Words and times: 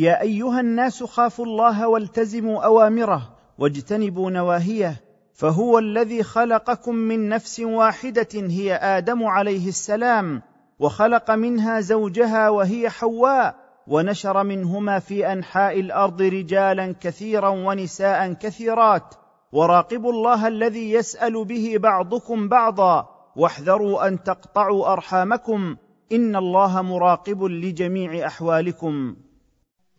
يا 0.00 0.20
أيها 0.20 0.60
الناس 0.60 1.02
خافوا 1.02 1.44
الله 1.44 1.88
والتزموا 1.88 2.64
أوامره 2.64 3.36
واجتنبوا 3.58 4.30
نواهيه 4.30 5.00
فهو 5.34 5.78
الذي 5.78 6.22
خلقكم 6.22 6.94
من 6.94 7.28
نفس 7.28 7.60
واحدة 7.60 8.28
هي 8.34 8.74
آدم 8.74 9.24
عليه 9.24 9.68
السلام 9.68 10.42
وخلق 10.78 11.30
منها 11.30 11.80
زوجها 11.80 12.48
وهي 12.48 12.90
حواء 12.90 13.54
ونشر 13.86 14.44
منهما 14.44 14.98
في 14.98 15.32
أنحاء 15.32 15.80
الأرض 15.80 16.22
رجالا 16.22 16.94
كثيرا 17.00 17.48
ونساء 17.48 18.32
كثيرات. 18.32 19.14
وراقبوا 19.52 20.12
الله 20.12 20.48
الذي 20.48 20.92
يسأل 20.92 21.44
به 21.44 21.74
بعضكم 21.78 22.48
بعضا 22.48 23.08
واحذروا 23.36 24.08
أن 24.08 24.22
تقطعوا 24.22 24.92
أرحامكم 24.92 25.76
إن 26.12 26.36
الله 26.36 26.82
مراقب 26.82 27.42
لجميع 27.42 28.26
أحوالكم. 28.26 29.16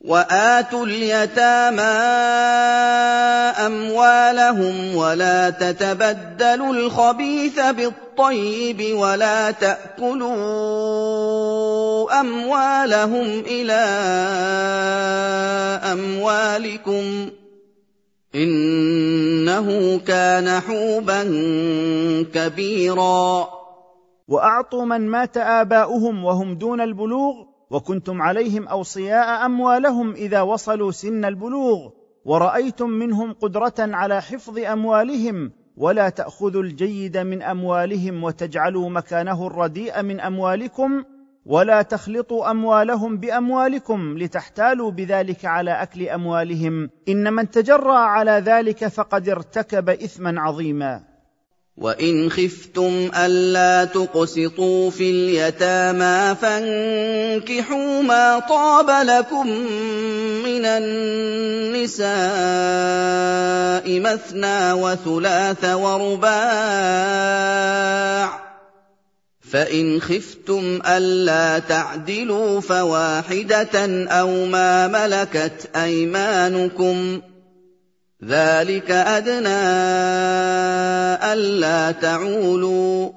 وآتوا 0.01 0.85
اليتامى 0.85 1.81
أموالهم 3.65 4.95
ولا 4.95 5.49
تتبدلوا 5.49 6.73
الخبيث 6.73 7.59
بالطيب 7.59 8.97
ولا 8.97 9.51
تأكلوا 9.51 10.31
أموالهم 12.19 13.39
إلى 13.45 13.81
أموالكم 15.91 17.29
إنه 18.35 19.99
كان 20.07 20.59
حوبا 20.59 21.23
كبيرا. 22.33 23.47
وأعطوا 24.27 24.85
من 24.85 25.07
مات 25.09 25.37
آباؤهم 25.37 26.25
وهم 26.25 26.55
دون 26.55 26.81
البلوغ 26.81 27.50
وكنتم 27.71 28.21
عليهم 28.21 28.67
أوصياء 28.67 29.45
أموالهم 29.45 30.13
إذا 30.13 30.41
وصلوا 30.41 30.91
سن 30.91 31.25
البلوغ 31.25 31.89
ورأيتم 32.25 32.89
منهم 32.89 33.33
قدرة 33.33 33.73
على 33.79 34.21
حفظ 34.21 34.59
أموالهم 34.59 35.51
ولا 35.77 36.09
تأخذوا 36.09 36.63
الجيد 36.63 37.17
من 37.17 37.41
أموالهم 37.41 38.23
وتجعلوا 38.23 38.89
مكانه 38.89 39.47
الرديء 39.47 40.01
من 40.01 40.19
أموالكم 40.19 41.03
ولا 41.45 41.81
تخلطوا 41.81 42.51
أموالهم 42.51 43.17
بأموالكم 43.17 44.17
لتحتالوا 44.17 44.91
بذلك 44.91 45.45
على 45.45 45.71
أكل 45.71 46.09
أموالهم 46.09 46.89
ان 47.09 47.33
من 47.33 47.49
تجرا 47.49 47.97
على 47.97 48.31
ذلك 48.31 48.87
فقد 48.87 49.29
ارتكب 49.29 49.89
إثما 49.89 50.41
عظيما. 50.41 51.10
وان 51.81 52.29
خفتم 52.31 53.11
الا 53.15 53.85
تقسطوا 53.85 54.89
في 54.91 55.11
اليتامى 55.11 56.35
فانكحوا 56.41 58.01
ما 58.01 58.39
طاب 58.39 58.89
لكم 59.07 59.47
من 60.45 60.65
النساء 60.65 62.09
مثنى 63.99 64.73
وثلاث 64.73 65.65
ورباع 65.65 66.31
فان 69.51 70.01
خفتم 70.01 70.81
الا 70.85 71.59
تعدلوا 71.59 72.61
فواحده 72.61 74.05
أو 74.07 74.45
ما 74.45 74.87
ملكت 74.87 75.69
ايمانكم 75.75 77.21
ذلك 78.23 78.91
ادنى 78.91 79.61
الا 81.33 81.91
تعولوا. 81.91 83.11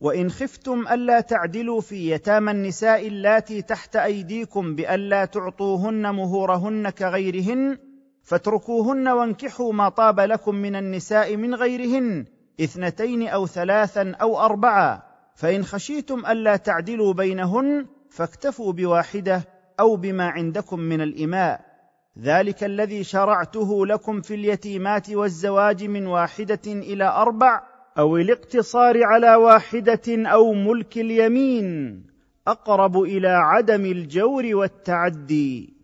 وان 0.00 0.30
خفتم 0.30 0.88
الا 0.88 1.20
تعدلوا 1.20 1.80
في 1.80 2.10
يتامى 2.10 2.50
النساء 2.50 3.06
اللاتي 3.06 3.62
تحت 3.62 3.96
ايديكم 3.96 4.74
بالا 4.74 5.24
تعطوهن 5.24 6.14
مهورهن 6.14 6.90
كغيرهن 6.90 7.78
فاتركوهن 8.22 9.08
وانكحوا 9.08 9.72
ما 9.72 9.88
طاب 9.88 10.20
لكم 10.20 10.54
من 10.54 10.76
النساء 10.76 11.36
من 11.36 11.54
غيرهن 11.54 12.24
اثنتين 12.60 13.28
أو 13.28 13.46
ثلاثا 13.46 14.14
أو 14.20 14.40
اربعا 14.40 15.02
فان 15.34 15.64
خشيتم 15.64 16.26
الا 16.26 16.56
تعدلوا 16.56 17.12
بينهن 17.12 17.86
فاكتفوا 18.10 18.72
بواحده 18.72 19.42
أو 19.80 19.96
بما 19.96 20.28
عندكم 20.28 20.80
من 20.80 21.00
الاماء 21.00 21.73
ذلك 22.22 22.64
الذي 22.64 23.04
شرعته 23.04 23.86
لكم 23.86 24.20
في 24.20 24.34
اليتيمات 24.34 25.10
والزواج 25.10 25.84
من 25.84 26.06
واحدة 26.06 26.60
إلى 26.66 27.04
أربع 27.04 27.60
أو 27.98 28.16
الاقتصار 28.16 29.04
على 29.04 29.34
واحدة 29.34 30.00
أو 30.08 30.52
ملك 30.52 30.98
اليمين 30.98 32.02
أقرب 32.48 33.02
إلى 33.02 33.28
عدم 33.28 33.86
الجور 33.86 34.54
والتعدي. 34.54 35.74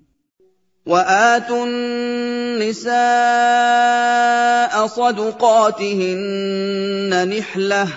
وآتوا 0.86 1.66
النساء 1.66 2.90
صدقاتهن 4.86 6.28
نحلة. 7.38 7.88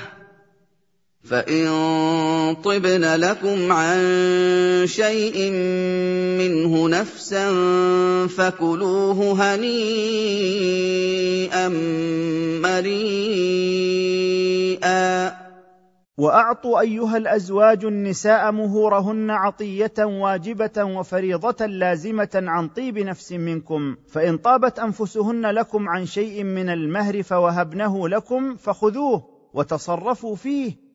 فان 1.24 2.56
طبن 2.64 3.16
لكم 3.16 3.72
عن 3.72 3.98
شيء 4.86 5.52
منه 6.40 6.90
نفسا 6.90 7.48
فكلوه 8.28 9.34
هنيئا 9.56 9.74
مريئا. 12.60 13.84
واعطوا 16.18 16.80
ايها 16.80 17.18
الازواج 17.18 17.86
النساء 17.86 18.52
مهورهن 18.52 19.30
عطيه 19.30 19.94
واجبه 20.00 20.84
وفريضه 20.84 21.66
لازمه 21.66 22.30
عن 22.34 22.68
طيب 22.68 23.00
نفس 23.00 23.32
منكم. 23.32 23.96
فان 24.10 24.38
طابت 24.38 24.80
انفسهن 24.80 25.46
لكم 25.46 25.90
عن 25.90 26.06
شيء 26.06 26.44
من 26.44 26.70
المهر 26.70 27.24
فوهبنه 27.24 28.10
لكم 28.10 28.56
فخذوه 28.56 29.24
وتصرفوا 29.54 30.36
فيه. 30.36 30.83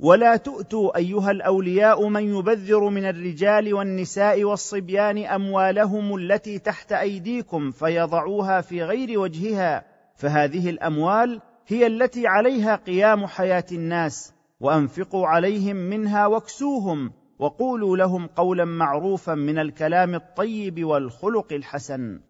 ولا 0.00 0.36
تؤتوا 0.36 0.96
أيها 0.96 1.30
الأولياء 1.30 2.08
من 2.08 2.34
يبذر 2.36 2.88
من 2.88 3.04
الرجال 3.04 3.74
والنساء 3.74 4.44
والصبيان 4.44 5.18
أموالهم 5.18 6.16
التي 6.16 6.58
تحت 6.58 6.92
أيديكم 6.92 7.70
فيضعوها 7.70 8.60
في 8.60 8.82
غير 8.82 9.18
وجهها 9.18 9.84
فهذه 10.16 10.70
الأموال 10.70 11.40
هي 11.66 11.86
التي 11.86 12.26
عليها 12.26 12.76
قيام 12.76 13.26
حياة 13.26 13.64
الناس 13.72 14.34
وأنفقوا 14.60 15.26
عليهم 15.26 15.76
منها 15.76 16.26
واكسوهم 16.26 17.12
وقولوا 17.38 17.96
لهم 17.96 18.26
قولا 18.26 18.64
معروفا 18.64 19.34
من 19.34 19.58
الكلام 19.58 20.14
الطيب 20.14 20.84
والخلق 20.84 21.52
الحسن. 21.52 22.20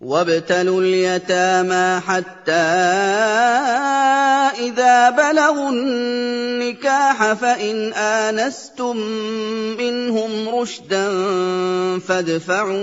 وابتلوا 0.00 0.80
اليتامى 0.80 2.00
حتى 2.00 2.52
إذا 4.60 5.10
بلغوا 5.10 5.70
النكاح 5.70 7.32
فإن 7.32 7.92
آنستم 7.92 8.96
منهم 9.78 10.48
رشدا 10.48 11.08
فادفعوا 11.98 12.74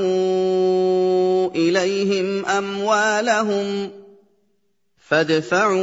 إليهم 1.56 2.46
أموالهم 2.46 3.90
ۖ 4.00 4.03
فادفعوا 5.10 5.80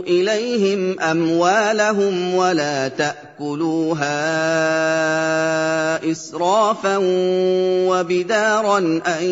إليهم 0.00 1.00
أموالهم 1.00 2.34
ولا 2.34 2.88
تأكلوها 2.88 4.16
إسرافا 6.10 6.96
وبدارا 7.88 8.78
أن 9.06 9.24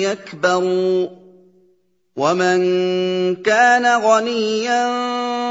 يكبروا 0.00 1.08
ومن 2.16 2.60
كان 3.36 4.02
غنيا 4.02 4.86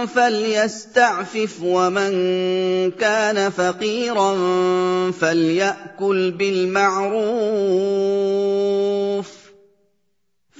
فليستعفف 0.06 1.57
ومن 1.63 2.12
كان 2.91 3.50
فقيرا 3.50 4.35
فليأكل 5.12 6.31
بالمعروف 6.31 7.21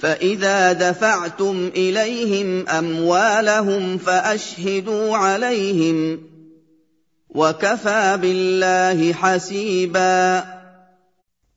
فإذا 0.02 0.72
دفعتم 0.72 1.70
إليهم 1.76 2.68
أموالهم 2.68 3.98
فأشهدوا 3.98 5.16
عليهم 5.16 6.20
وكفى 7.28 8.18
بالله 8.22 9.12
حسيبا. 9.12 10.44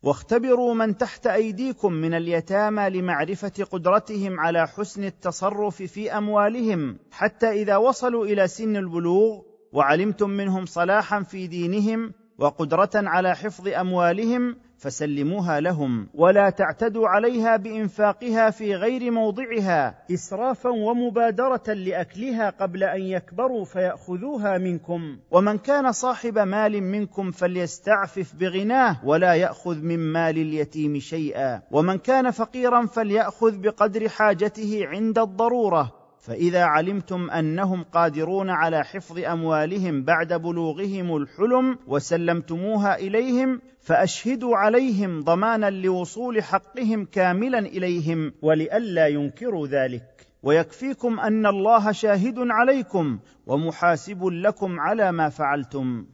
واختبروا 0.03 0.73
من 0.73 0.97
تحت 0.97 1.27
أيديكم 1.27 1.93
من 1.93 2.13
اليتامى 2.13 2.89
لمعرفة 2.89 3.63
قدرتهم 3.71 4.39
على 4.39 4.67
حسن 4.67 5.03
التصرف 5.03 5.83
في 5.83 6.17
أموالهم 6.17 6.97
حتى 7.11 7.51
إذا 7.51 7.77
وصلوا 7.77 8.25
إلى 8.25 8.47
سن 8.47 8.75
البلوغ 8.75 9.41
وعلمتم 9.73 10.29
منهم 10.29 10.65
صلاحا 10.65 11.23
في 11.23 11.47
دينهم 11.47 12.13
وقدرة 12.37 12.91
على 12.95 13.35
حفظ 13.35 13.67
أموالهم 13.67 14.55
فسلموها 14.77 15.59
لهم 15.59 16.07
ولا 16.13 16.49
تعتدوا 16.49 17.07
عليها 17.07 17.57
بإنفاقها 17.57 18.49
في 18.49 18.75
غير 18.75 19.11
موضعها 19.11 19.95
إسرافا 20.13 20.69
ومبادرة 20.69 21.73
لأكلها 21.73 22.49
قبل 22.49 22.83
أن 22.83 23.01
يكبروا 23.01 23.65
فيأخذوها 23.65 24.57
منكم. 24.57 25.17
ومن 25.31 25.57
كان 25.57 25.91
صاحب 25.91 26.37
مال 26.37 26.83
منكم 26.83 27.31
فليستعفف 27.31 28.35
بغناه 28.35 29.05
ولا 29.05 29.33
يأخذ 29.33 29.75
من 29.81 29.99
مال 29.99 30.37
اليتيم 30.37 30.99
شيئا. 30.99 31.61
ومن 31.71 31.97
كان 31.97 32.31
فقيرا 32.31 32.85
فليأخذ 32.85 33.57
بقدر 33.57 34.09
حاجته 34.09 34.87
عند 34.87 35.19
الضرورة. 35.19 36.04
فإذا 36.25 36.63
علمتم 36.63 37.29
أنهم 37.29 37.83
قادرون 37.83 38.49
على 38.49 38.83
حفظ 38.83 39.19
أموالهم 39.19 40.03
بعد 40.03 40.33
بلوغهم 40.33 41.17
الحلم 41.17 41.77
وسلمتموها 41.87 42.99
إليهم 42.99 43.61
فأشهدوا 43.81 44.57
عليهم 44.57 45.23
ضمانا 45.23 45.69
لوصول 45.69 46.43
حقهم 46.43 47.05
كاملا 47.05 47.59
إليهم 47.59 48.33
ولئلا 48.41 49.07
ينكروا 49.07 49.67
ذلك. 49.67 50.03
ويكفيكم 50.43 51.19
أن 51.19 51.45
الله 51.45 51.91
شاهد 51.91 52.39
عليكم 52.39 53.19
ومحاسب 53.47 54.25
لكم 54.25 54.79
على 54.79 55.11
ما 55.11 55.29
فعلتم. 55.29 56.05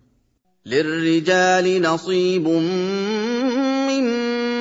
للرجال 0.66 1.82
نصيب 1.82 2.48
مما 2.48 4.61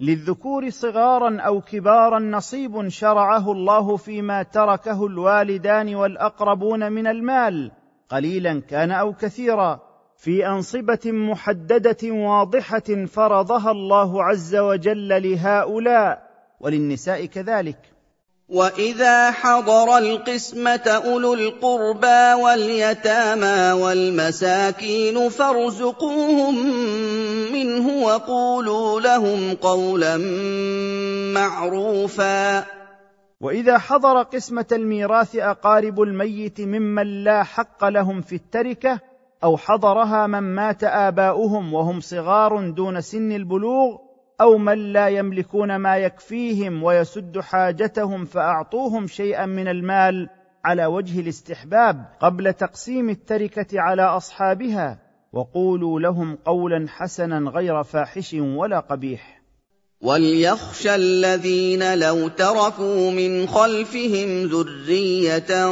للذكور 0.00 0.70
صغارا 0.70 1.40
أو 1.40 1.60
كبارا 1.60 2.18
نصيب 2.18 2.88
شرعه 2.88 3.52
الله 3.52 3.96
فيما 3.96 4.42
تركه 4.42 5.06
الوالدان 5.06 5.94
والأقربون 5.94 6.92
من 6.92 7.06
المال 7.06 7.72
قليلا 8.08 8.60
كان 8.60 8.90
أو 8.90 9.12
كثيرا 9.12 9.80
في 10.16 10.46
أنصبة 10.46 11.00
محددة 11.04 12.12
واضحة 12.12 13.04
فرضها 13.06 13.70
الله 13.70 14.24
عز 14.24 14.56
وجل 14.56 15.32
لهؤلاء 15.32 16.22
وللنساء 16.60 17.26
كذلك. 17.26 17.87
واذا 18.48 19.30
حضر 19.30 19.98
القسمه 19.98 20.86
اولو 20.86 21.34
القربى 21.34 22.42
واليتامى 22.42 23.82
والمساكين 23.82 25.28
فارزقوهم 25.28 26.54
منه 27.52 28.04
وقولوا 28.04 29.00
لهم 29.00 29.54
قولا 29.54 30.16
معروفا. 31.34 32.64
واذا 33.40 33.78
حضر 33.78 34.22
قسمه 34.22 34.66
الميراث 34.72 35.36
اقارب 35.36 36.00
الميت 36.02 36.60
ممن 36.60 37.24
لا 37.24 37.42
حق 37.42 37.84
لهم 37.84 38.20
في 38.20 38.34
التركه 38.34 39.00
أو 39.44 39.56
حضرها 39.56 40.26
من 40.26 40.40
مات 40.40 40.84
اباؤهم 40.84 41.74
وهم 41.74 42.00
صغار 42.00 42.70
دون 42.70 43.00
سن 43.00 43.32
البلوغ 43.32 44.07
أو 44.40 44.58
من 44.58 44.92
لا 44.92 45.08
يملكون 45.08 45.76
ما 45.76 45.96
يكفيهم 45.96 46.82
ويسد 46.82 47.40
حاجتهم 47.40 48.24
فأعطوهم 48.24 49.06
شيئا 49.06 49.46
من 49.46 49.68
المال 49.68 50.28
على 50.64 50.86
وجه 50.86 51.20
الاستحباب 51.20 52.04
قبل 52.20 52.52
تقسيم 52.52 53.10
التركة 53.10 53.80
على 53.80 54.02
أصحابها 54.02 54.98
وقولوا 55.32 56.00
لهم 56.00 56.38
قولا 56.44 56.86
حسنا 56.88 57.50
غير 57.50 57.82
فاحش 57.82 58.34
ولا 58.34 58.80
قبيح. 58.80 59.37
وليخشى 60.00 60.94
الذين 60.94 61.98
لو 61.98 62.28
تركوا 62.28 63.10
من 63.10 63.46
خلفهم 63.46 64.42
ذريه 64.46 65.66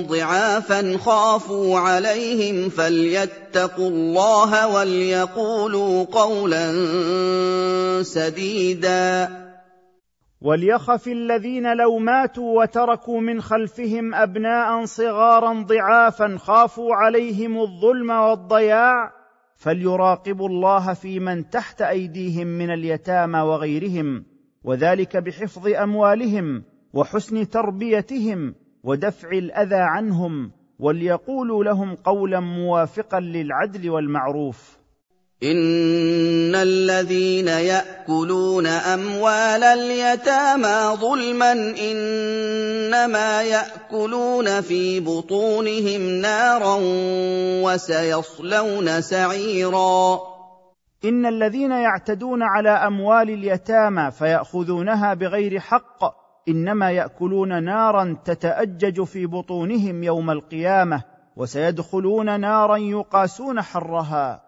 ضعافا 0.00 0.98
خافوا 0.98 1.78
عليهم 1.78 2.68
فليتقوا 2.68 3.88
الله 3.88 4.68
وليقولوا 4.68 6.04
قولا 6.04 6.72
سديدا. 8.02 9.28
وليخف 10.42 11.08
الذين 11.08 11.76
لو 11.76 11.98
ماتوا 11.98 12.62
وتركوا 12.62 13.20
من 13.20 13.42
خلفهم 13.42 14.14
ابناء 14.14 14.84
صغارا 14.84 15.52
ضعافا 15.62 16.38
خافوا 16.38 16.94
عليهم 16.94 17.60
الظلم 17.60 18.10
والضياع. 18.10 19.17
فليراقبوا 19.58 20.48
الله 20.48 20.94
في 20.94 21.20
من 21.20 21.50
تحت 21.50 21.82
أيديهم 21.82 22.46
من 22.46 22.70
اليتامى 22.70 23.40
وغيرهم 23.40 24.24
وذلك 24.64 25.16
بحفظ 25.16 25.66
أموالهم 25.66 26.62
وحسن 26.92 27.48
تربيتهم 27.48 28.54
ودفع 28.82 29.30
الأذى 29.30 29.76
عنهم 29.76 30.50
وليقولوا 30.78 31.64
لهم 31.64 31.94
قولا 31.94 32.40
موافقا 32.40 33.20
للعدل 33.20 33.90
والمعروف. 33.90 34.77
ان 35.42 36.54
الذين 36.54 37.48
ياكلون 37.48 38.66
اموال 38.66 39.64
اليتامى 39.64 40.96
ظلما 40.96 41.52
انما 41.52 43.42
ياكلون 43.42 44.60
في 44.60 45.00
بطونهم 45.00 46.00
نارا 46.00 46.78
وسيصلون 47.62 49.00
سعيرا 49.00 50.20
ان 51.04 51.26
الذين 51.26 51.70
يعتدون 51.70 52.42
على 52.42 52.70
اموال 52.70 53.30
اليتامى 53.30 54.10
فياخذونها 54.10 55.14
بغير 55.14 55.60
حق 55.60 56.04
انما 56.48 56.90
ياكلون 56.90 57.64
نارا 57.64 58.16
تتاجج 58.24 59.02
في 59.02 59.26
بطونهم 59.26 60.02
يوم 60.02 60.30
القيامه 60.30 61.02
وسيدخلون 61.36 62.40
نارا 62.40 62.76
يقاسون 62.76 63.62
حرها 63.62 64.47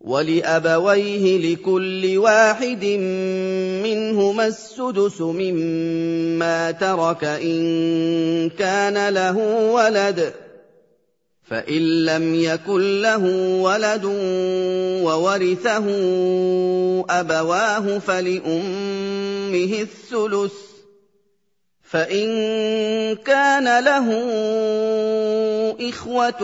ولأبويه 0.00 1.54
لكل 1.54 2.18
واحد 2.18 2.84
منهما 3.82 4.46
السدس 4.46 5.20
مما 5.20 6.70
ترك 6.70 7.24
إن 7.24 8.50
كان 8.50 9.08
له 9.08 9.36
ولد 9.72 10.32
فإن 11.44 12.04
لم 12.04 12.34
يكن 12.34 13.02
له 13.02 13.24
ولد 13.62 14.04
وورثه 15.04 15.86
أبواه 17.10 17.98
فلأمه 17.98 19.72
الثلث 19.80 20.52
فإن 21.82 22.28
كان 23.16 23.84
له 23.84 24.08
إخوة 25.80 26.38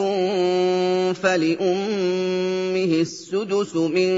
فلأمه 1.12 2.94
السدس 3.00 3.76
من 3.76 4.14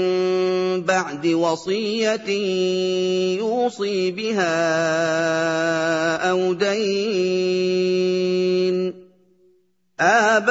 بعد 0.81 1.27
وصية 1.27 2.29
يوصي 3.37 4.11
بها 4.11 4.55
أو 6.29 6.53
دين. 6.53 7.77
آباؤكم 9.99 10.47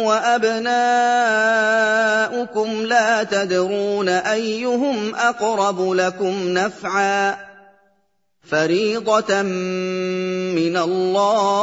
وأبناؤكم 0.00 0.70
لا 2.82 3.22
تدرون 3.24 4.08
أيهم 4.08 5.14
أقرب 5.14 5.92
لكم 5.92 6.48
نفعا. 6.48 7.49
فريضة 8.50 9.42
من 10.52 10.76
الله. 10.76 11.60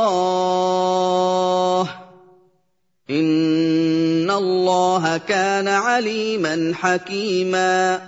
إن 3.10 4.32
الله 4.32 5.17
كان 5.17 5.67
عليما 5.67 6.72
حكيما. 6.75 8.01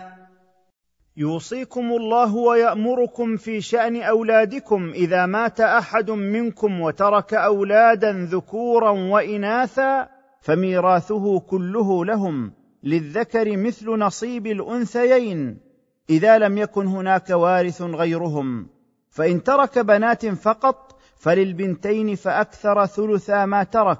يوصيكم 1.18 1.92
الله 1.92 2.36
ويأمركم 2.36 3.38
في 3.38 3.62
شأن 3.62 4.02
أولادكم 4.02 4.92
إذا 4.96 5.26
مات 5.26 5.62
أحد 5.62 6.12
منكم 6.12 6.82
وترك 6.82 7.34
أولادا 7.34 8.28
ذكورا 8.32 8.92
وإناثا 8.92 10.08
فميراثه 10.42 11.40
كله 11.40 12.06
لهم. 12.06 12.54
للذكر 12.84 13.58
مثل 13.58 13.90
نصيب 13.90 14.48
الأنثيين. 14.48 15.69
إذا 16.10 16.38
لم 16.38 16.58
يكن 16.58 16.88
هناك 16.88 17.30
وارث 17.30 17.82
غيرهم 17.82 18.68
فإن 19.10 19.44
ترك 19.44 19.80
بنات 19.80 20.26
فقط 20.26 21.00
فللبنتين 21.16 22.16
فأكثر 22.16 22.86
ثلثا 22.86 23.46
ما 23.46 23.64
ترك 23.64 24.00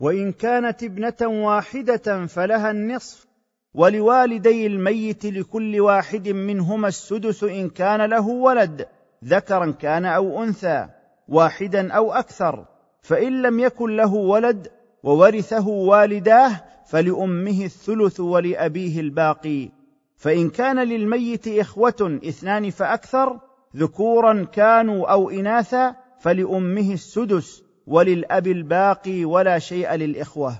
وإن 0.00 0.32
كانت 0.32 0.82
ابنة 0.82 1.16
واحدة 1.22 2.26
فلها 2.26 2.70
النصف. 2.70 3.26
ولوالدي 3.74 4.66
الميت 4.66 5.26
لكل 5.26 5.80
واحد 5.80 6.28
منهما 6.28 6.88
السدس 6.88 7.44
إن 7.44 7.68
كان 7.68 8.02
له 8.10 8.28
ولد 8.28 8.86
ذكرا 9.24 9.70
كان 9.70 10.04
أو 10.04 10.42
أنثى 10.42 10.88
واحدا 11.28 11.92
أو 11.92 12.12
أكثر. 12.12 12.64
فإن 13.02 13.42
لم 13.42 13.60
يكن 13.60 13.96
له 13.96 14.14
ولد 14.14 14.68
وورثه 15.02 15.68
والداه 15.68 16.60
فلأمه 16.86 17.64
الثلث 17.64 18.20
ولأبيه 18.20 19.00
الباقي. 19.00 19.83
فإن 20.16 20.50
كان 20.50 20.78
للميت 20.78 21.48
إخوة 21.48 22.20
اثنان 22.24 22.70
فأكثر 22.70 23.40
ذكورا 23.76 24.44
كانوا 24.52 25.12
أو 25.12 25.30
إناثا 25.30 25.96
فلأمه 26.20 26.92
السدس 26.92 27.62
وللأب 27.86 28.46
الباقي 28.46 29.24
ولا 29.24 29.58
شيء 29.58 29.94
للإخوة. 29.94 30.54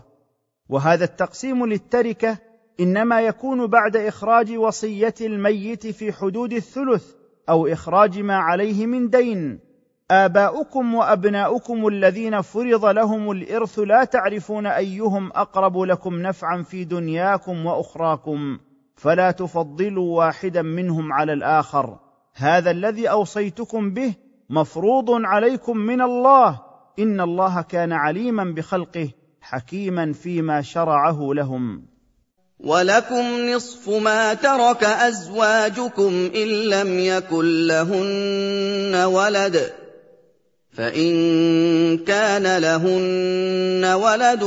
وهذا 0.68 1.04
التقسيم 1.04 1.66
للتركة 1.66 2.38
إنما 2.80 3.20
يكون 3.20 3.66
بعد 3.66 3.96
إخراج 3.96 4.56
وصية 4.56 5.14
الميت 5.20 5.86
في 5.86 6.12
حدود 6.12 6.52
الثلث 6.52 7.04
أو 7.48 7.66
إخراج 7.66 8.18
ما 8.18 8.36
عليه 8.36 8.86
من 8.86 9.10
دين. 9.10 9.60
آباؤكم 10.10 10.94
وأبناؤكم 10.94 11.86
الذين 11.86 12.40
فرض 12.40 12.84
لهم 12.84 13.30
الإرث 13.30 13.78
لا 13.78 14.04
تعرفون 14.04 14.66
أيهم 14.66 15.32
أقرب 15.32 15.78
لكم 15.78 16.14
نفعا 16.14 16.62
في 16.62 16.84
دنياكم 16.84 17.66
وأخراكم. 17.66 18.58
فلا 18.96 19.30
تفضلوا 19.30 20.18
واحدا 20.18 20.62
منهم 20.62 21.12
على 21.12 21.32
الآخر. 21.32 21.98
هذا 22.34 22.70
الذي 22.70 23.10
أوصيتكم 23.10 23.90
به 23.90 24.14
مفروض 24.50 25.10
عليكم 25.10 25.76
من 25.76 26.02
الله. 26.02 26.60
إن 26.98 27.20
الله 27.20 27.62
كان 27.62 27.92
عليما 27.92 28.44
بخلقه 28.44 29.08
حكيما 29.40 30.12
فيما 30.12 30.62
شرعه 30.62 31.34
لهم. 31.34 31.94
وَلَكُمْ 32.60 33.54
نِصْفُ 33.54 33.88
مَا 33.88 34.34
تَرَكَ 34.34 34.84
أَزْوَاجُكُمْ 34.84 36.30
إِن 36.34 36.48
لَّمْ 36.48 36.98
يَكُن 36.98 37.44
لَّهُنَّ 37.44 39.04
وَلَدٌ 39.04 39.56
ۚ. 39.56 39.83
فَإِن 40.74 41.98
كَانَ 41.98 42.58
لَهُنَّ 42.58 43.84
وَلَدٌ 43.94 44.42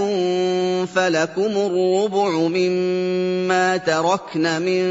فَلَكُمُ 0.96 1.52
الرُّبُعُ 1.58 2.30
مِمَّا 2.48 3.78
تَرَكْنَ 3.78 4.62
مِن 4.62 4.84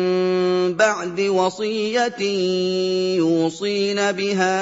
بَعْدِ 0.77 1.21
وَصِيَّةٍ 1.21 2.23
يُوصِينَ 3.21 4.13
بِهَا 4.13 4.57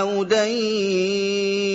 أَوْ 0.00 0.22
دَيْنٍ 0.24 1.74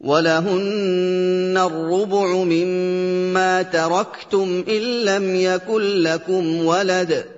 وَلَهُنَّ 0.00 1.56
الرُّبُعُ 1.56 2.26
مِمَّا 2.44 3.62
تَرَكْتُمْ 3.62 4.64
إِن 4.68 4.82
لَّمْ 5.04 5.36
يَكُن 5.36 5.82
لَّكُمْ 5.82 6.64
وَلَدٌ 6.64 7.12
ۚ 7.24 7.37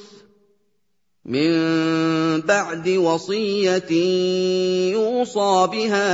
مِن 1.25 2.41
بَعْدِ 2.41 2.89
وَصِيَّةٍ 2.89 3.91
يُوصَىٰ 4.97 5.67
بِهَا 5.71 6.11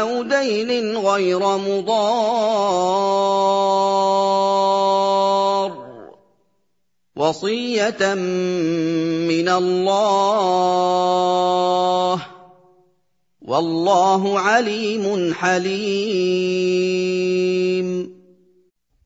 أَوْ 0.00 0.22
دَيْنٍ 0.22 0.96
غَيْرَ 0.96 1.42
مُضَارٍّ 1.58 1.90
ۚ. 5.70 5.74
وَصِيَّةً 7.16 8.14
مِّنَ 8.14 9.48
اللَّهِ 9.48 9.96
ۗ. 12.16 12.20
وَاللَّهُ 13.42 14.38
عَلِيمٌ 14.40 15.34
حَلِيمٌ. 15.34 16.46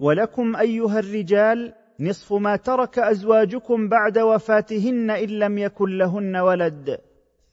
ولكم 0.00 0.56
أيها 0.56 0.98
الرجال 0.98 1.72
نصف 2.02 2.32
ما 2.32 2.56
ترك 2.56 2.98
أزواجكم 2.98 3.88
بعد 3.88 4.18
وفاتهن 4.18 5.10
إن 5.10 5.28
لم 5.28 5.58
يكن 5.58 5.98
لهن 5.98 6.36
ولد. 6.36 6.98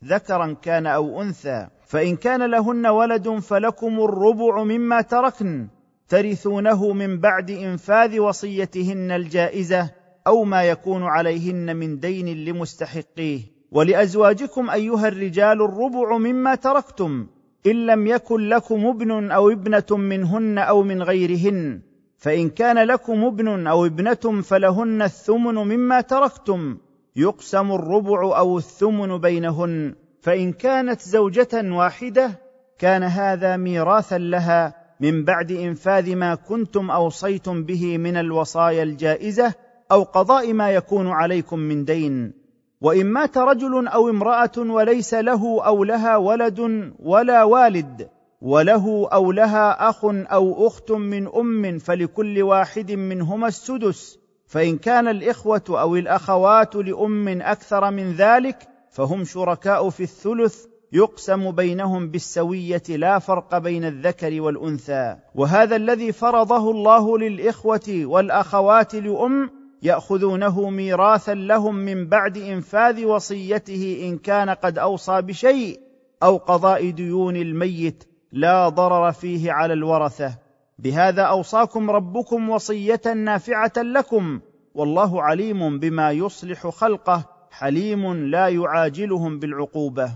ذكرا 0.05 0.55
كان 0.61 0.87
أو 0.87 1.21
أنثى. 1.21 1.67
فإن 1.85 2.15
كان 2.15 2.51
لهن 2.51 2.87
ولد 2.87 3.29
فلكم 3.29 3.99
الربع 3.99 4.63
مما 4.63 5.01
تركن. 5.01 5.67
ترثونه 6.09 6.93
من 6.93 7.19
بعد 7.19 7.51
إنفاذ 7.51 8.19
وصيتهن 8.19 9.11
الجائزة 9.11 9.89
أو 10.27 10.43
ما 10.43 10.63
يكون 10.63 11.03
عليهن 11.03 11.75
من 11.75 11.99
دين 11.99 12.45
لمستحقيه. 12.45 13.41
ولأزواجكم 13.71 14.69
أيها 14.69 15.07
الرجال 15.07 15.61
الربع 15.61 16.17
مما 16.17 16.55
تركتم. 16.55 17.27
إن 17.67 17.85
لم 17.85 18.07
يكن 18.07 18.49
لكم 18.49 18.85
ابن 18.85 19.31
أو 19.31 19.49
ابنة 19.49 19.97
منهن 19.97 20.57
أو 20.57 20.83
من 20.83 21.03
غيرهن. 21.03 21.81
فإن 22.17 22.49
كان 22.49 22.77
لكم 22.77 23.23
ابن 23.23 23.67
أو 23.67 23.85
ابنة 23.85 24.41
فلهن 24.41 25.01
الثمن 25.01 25.55
مما 25.55 26.01
تركتم 26.01 26.77
يقسم 27.15 27.71
الربع 27.71 28.37
أو 28.37 28.57
الثمن 28.57 29.17
بينهن. 29.17 29.95
فإن 30.21 30.53
كانت 30.53 31.01
زوجة 31.01 31.73
واحدة 31.73 32.39
كان 32.79 33.03
هذا 33.03 33.57
ميراثا 33.57 34.17
لها 34.17 34.75
من 34.99 35.25
بعد 35.25 35.51
إنفاذ 35.51 36.15
ما 36.15 36.35
كنتم 36.35 36.91
أوصيتم 36.91 37.63
به 37.63 37.97
من 37.97 38.17
الوصايا 38.17 38.83
الجائزة 38.83 39.53
أو 39.91 40.03
قضاء 40.03 40.53
ما 40.53 40.71
يكون 40.71 41.07
عليكم 41.07 41.59
من 41.59 41.85
دين. 41.85 42.33
وإن 42.81 43.05
مات 43.05 43.37
رجل 43.37 43.87
أو 43.87 44.09
امرأة 44.09 44.51
وليس 44.57 45.13
له 45.13 45.65
أو 45.65 45.83
لها 45.83 46.17
ولد 46.17 46.91
ولا 46.99 47.43
والد 47.43 48.09
وله 48.41 49.07
أو 49.13 49.31
لها 49.31 49.89
أخ 49.89 50.05
أو 50.05 50.67
أخت 50.67 50.91
من 50.91 51.27
أم 51.27 51.79
فلكل 51.79 52.43
واحد 52.43 52.91
منهما 52.91 53.47
السدس 53.47 54.19
فإن 54.47 54.77
كان 54.77 55.07
الإخوة 55.07 55.63
أو 55.69 55.95
الأخوات 55.95 56.75
لأم 56.75 57.41
أكثر 57.41 57.91
من 57.91 58.13
ذلك 58.13 58.67
فهم 58.91 59.23
شركاء 59.23 59.89
في 59.89 60.03
الثلث 60.03 60.65
يقسم 60.91 61.51
بينهم 61.51 62.09
بالسوية 62.09 62.83
لا 62.89 63.19
فرق 63.19 63.57
بين 63.57 63.85
الذكر 63.85 64.41
والأنثى. 64.41 65.15
وهذا 65.35 65.75
الذي 65.75 66.11
فرضه 66.11 66.71
الله 66.71 67.17
للإخوة 67.17 67.89
والأخوات 67.89 68.95
لأم 68.95 69.49
يأخذونه 69.81 70.69
ميراثا 70.69 71.33
لهم 71.33 71.75
من 71.75 72.07
بعد 72.07 72.37
إنفاذ 72.37 73.05
وصيته 73.05 74.01
إن 74.03 74.17
كان 74.17 74.49
قد 74.49 74.77
أوصى 74.77 75.21
بشيء 75.21 75.79
أو 76.23 76.37
قضاء 76.37 76.89
ديون 76.89 77.35
الميت 77.35 78.03
لا 78.31 78.69
ضرر 78.69 79.11
فيه 79.11 79.51
على 79.51 79.73
الورثة. 79.73 80.37
بهذا 80.79 81.21
أوصاكم 81.21 81.91
ربكم 81.91 82.49
وصية 82.49 83.01
نافعة 83.15 83.73
لكم. 83.77 84.39
والله 84.75 85.23
عليم 85.23 85.79
بما 85.79 86.11
يصلح 86.11 86.67
خلقه. 86.67 87.23
حليم 87.51 88.13
لا 88.13 88.47
يعاجلهم 88.47 89.39
بالعقوبة. 89.39 90.11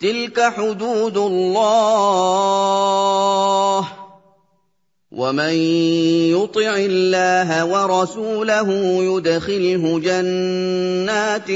تلك 0.00 0.40
حدود 0.40 1.16
الله. 1.16 1.66
ومن 5.16 5.52
يطع 6.36 6.76
الله 6.76 7.64
ورسوله 7.64 8.68
يدخله 9.02 9.98
جنات 9.98 11.46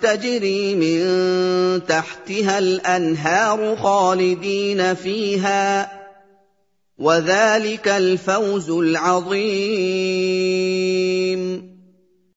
تجري 0.00 0.74
من 0.74 1.00
تحتها 1.86 2.58
الانهار 2.58 3.76
خالدين 3.76 4.94
فيها 4.94 5.92
وذلك 6.98 7.88
الفوز 7.88 8.70
العظيم. 8.70 9.84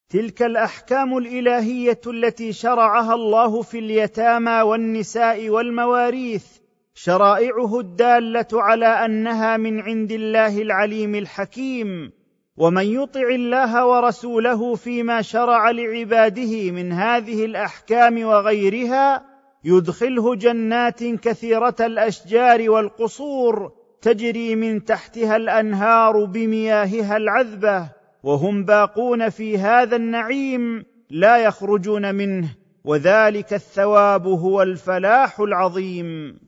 تلك 0.09 0.41
الاحكام 0.41 1.17
الالهيه 1.17 2.01
التي 2.07 2.53
شرعها 2.53 3.13
الله 3.13 3.61
في 3.61 3.79
اليتامى 3.79 4.61
والنساء 4.61 5.49
والمواريث 5.49 6.56
شرائعه 6.99 7.79
الدالة 7.79 8.47
على 8.53 8.85
أنها 8.85 9.57
من 9.57 9.81
عند 9.81 10.11
الله 10.11 10.61
العليم 10.61 11.15
الحكيم 11.15 12.11
ومن 12.57 12.85
يطع 12.85 13.27
الله 13.29 13.85
ورسوله 13.85 14.75
فيما 14.75 15.21
شرع 15.21 15.71
لعباده 15.71 16.71
من 16.71 16.91
هذه 16.91 17.45
الأحكام 17.45 18.23
وغيرها 18.25 19.25
يدخله 19.63 20.35
جنات 20.35 21.03
كثيرة 21.03 21.75
الأشجار 21.79 22.69
والقصور 22.69 23.71
تجري 24.01 24.55
من 24.55 24.85
تحتها 24.85 25.35
الأنهار 25.35 26.25
بمياهها 26.25 27.17
العذبة 27.17 27.89
وهم 28.23 28.65
باقون 28.65 29.29
في 29.29 29.57
هذا 29.57 29.95
النعيم 29.95 30.85
لا 31.09 31.37
يخرجون 31.37 32.15
منه 32.15 32.55
وذلك 32.83 33.53
الثواب 33.53 34.27
هو 34.27 34.61
الفلاح 34.61 35.39
العظيم. 35.39 36.39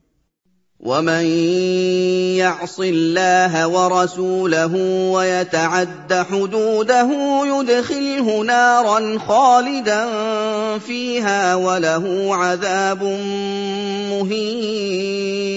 ومن 0.80 1.24
يعص 2.40 2.80
الله 2.80 3.68
ورسوله 3.68 4.74
ويتعد 5.12 6.12
حدوده 6.12 7.10
يدخله 7.44 8.42
نارا 8.42 9.18
خالدا 9.18 10.08
فيها 10.78 11.54
وله 11.54 12.36
عذاب 12.36 13.02
مهين. 14.10 15.50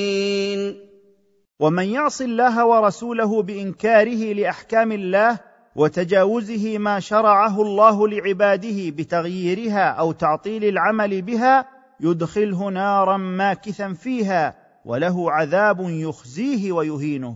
ومن 1.60 1.84
يعص 1.84 2.22
الله 2.22 2.66
ورسوله 2.66 3.42
بانكاره 3.42 4.34
لاحكام 4.34 4.92
الله 4.92 5.40
وتجاوزه 5.76 6.78
ما 6.78 7.00
شرعه 7.00 7.62
الله 7.62 8.08
لعباده 8.08 8.90
بتغييرها 8.90 9.90
أو 9.90 10.12
تعطيل 10.12 10.66
العمل 10.66 11.22
بها 11.22 11.66
يدخله 12.00 12.70
نارا 12.70 13.18
ماكثا 13.18 13.94
فيها 13.94 14.63
وله 14.86 15.32
عذاب 15.32 15.90
يخزيه 15.90 16.72
ويهينه. 16.72 17.36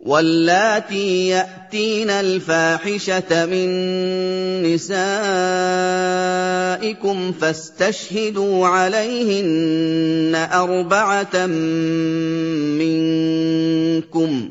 واللاتي 0.00 1.28
يأتين 1.28 2.10
الفاحشة 2.10 3.46
من 3.46 3.68
نسائكم 4.62 5.02
فاستشهدوا 7.32 8.66
عليهن 8.66 10.34
أربعة 10.52 11.46
منكم. 14.06 14.50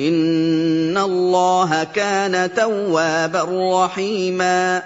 ان 0.00 0.98
الله 0.98 1.84
كان 1.84 2.54
توابا 2.54 3.84
رحيما. 3.84 4.82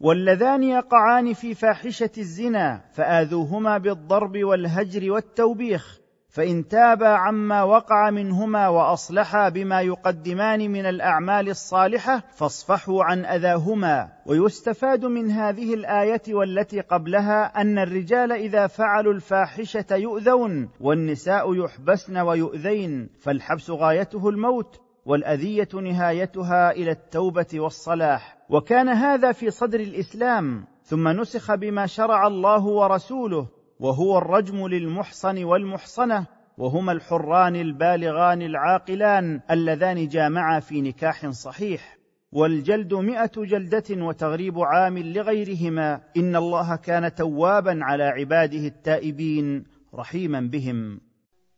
واللذان 0.00 0.62
يقعان 0.62 1.32
في 1.32 1.54
فاحشه 1.54 2.10
الزنا 2.18 2.80
فاذوهما 2.94 3.78
بالضرب 3.78 4.44
والهجر 4.44 5.12
والتوبيخ. 5.12 6.05
فإن 6.36 6.68
تابا 6.68 7.08
عما 7.08 7.62
وقع 7.62 8.10
منهما 8.10 8.68
وأصلحا 8.68 9.48
بما 9.48 9.80
يقدمان 9.80 10.70
من 10.70 10.86
الأعمال 10.86 11.48
الصالحة 11.48 12.22
فاصفحوا 12.36 13.04
عن 13.04 13.24
أذاهما. 13.24 14.08
ويستفاد 14.26 15.04
من 15.04 15.30
هذه 15.30 15.74
الآية 15.74 16.22
والتي 16.28 16.80
قبلها 16.80 17.60
أن 17.60 17.78
الرجال 17.78 18.32
إذا 18.32 18.66
فعلوا 18.66 19.12
الفاحشة 19.12 19.96
يؤذون 19.96 20.68
والنساء 20.80 21.54
يحبسن 21.54 22.18
ويؤذين 22.18 23.08
فالحبس 23.20 23.70
غايته 23.70 24.28
الموت 24.28 24.80
والأذية 25.06 25.68
نهايتها 25.74 26.70
إلى 26.70 26.90
التوبة 26.90 27.46
والصلاح. 27.54 28.38
وكان 28.50 28.88
هذا 28.88 29.32
في 29.32 29.50
صدر 29.50 29.80
الإسلام 29.80 30.64
ثم 30.82 31.08
نسخ 31.08 31.54
بما 31.54 31.86
شرع 31.86 32.26
الله 32.26 32.64
ورسوله. 32.64 33.55
وهو 33.80 34.18
الرجم 34.18 34.66
للمحصن 34.66 35.44
والمحصنة 35.44 36.26
وهما 36.58 36.92
الحران 36.92 37.56
البالغان 37.56 38.42
العاقلان 38.42 39.40
اللذان 39.50 40.08
جامعا 40.08 40.60
في 40.60 40.80
نكاح 40.80 41.30
صحيح. 41.30 41.96
والجلد 42.32 42.94
مئة 42.94 43.32
جلدة 43.36 44.04
وتغريب 44.04 44.58
عام 44.58 44.98
لغيرهما. 44.98 46.00
إن 46.16 46.36
الله 46.36 46.76
كان 46.76 47.14
توابا 47.14 47.78
على 47.82 48.04
عباده 48.04 48.66
التائبين 48.66 49.64
رحيما 49.94 50.40
بهم. 50.40 51.00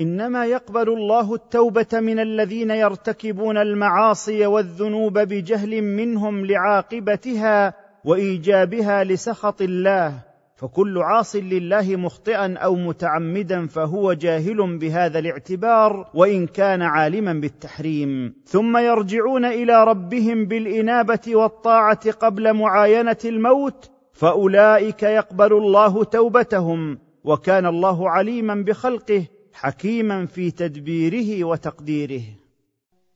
إنما 0.00 0.46
يقبل 0.46 0.88
الله 0.88 1.34
التوبة 1.34 1.86
من 1.92 2.18
الذين 2.18 2.70
يرتكبون 2.70 3.56
المعاصي 3.56 4.46
والذنوب 4.46 5.18
بجهل 5.18 5.82
منهم 5.82 6.46
لعاقبتها 6.46 7.74
وإيجابها 8.04 9.04
لسخط 9.04 9.62
الله 9.62 10.14
فكل 10.56 10.98
عاص 10.98 11.36
لله 11.36 11.96
مخطئا 11.96 12.56
أو 12.58 12.74
متعمدا 12.74 13.66
فهو 13.66 14.12
جاهل 14.12 14.78
بهذا 14.78 15.18
الاعتبار 15.18 16.10
وإن 16.14 16.46
كان 16.46 16.82
عالما 16.82 17.32
بالتحريم. 17.32 18.34
ثم 18.44 18.76
يرجعون 18.76 19.44
إلى 19.44 19.84
ربهم 19.84 20.46
بالإنابة 20.46 21.20
والطاعة 21.28 22.10
قبل 22.10 22.52
معاينة 22.52 23.16
الموت 23.24 23.90
فأولئك 24.12 25.02
يقبل 25.02 25.52
الله 25.52 26.04
توبتهم 26.04 26.98
وكان 27.24 27.66
الله 27.66 28.10
عليما 28.10 28.54
بخلقه 28.54 29.26
حكيما 29.54 30.26
في 30.26 30.50
تدبيره 30.50 31.44
وتقديره. 31.44 32.22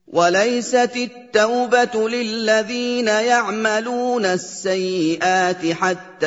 وليست 0.07 0.91
التوبه 0.95 2.09
للذين 2.09 3.07
يعملون 3.07 4.25
السيئات 4.25 5.71
حتى 5.71 6.25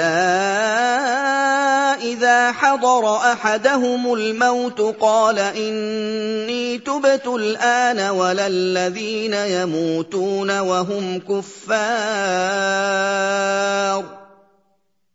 اذا 2.03 2.53
حضر 2.53 3.17
احدهم 3.17 4.15
الموت 4.15 4.81
قال 4.81 5.39
اني 5.39 6.79
تبت 6.79 7.27
الان 7.27 8.11
ولا 8.11 8.47
الذين 8.47 9.35
يموتون 9.35 10.59
وهم 10.59 11.19
كفار. 11.19 11.81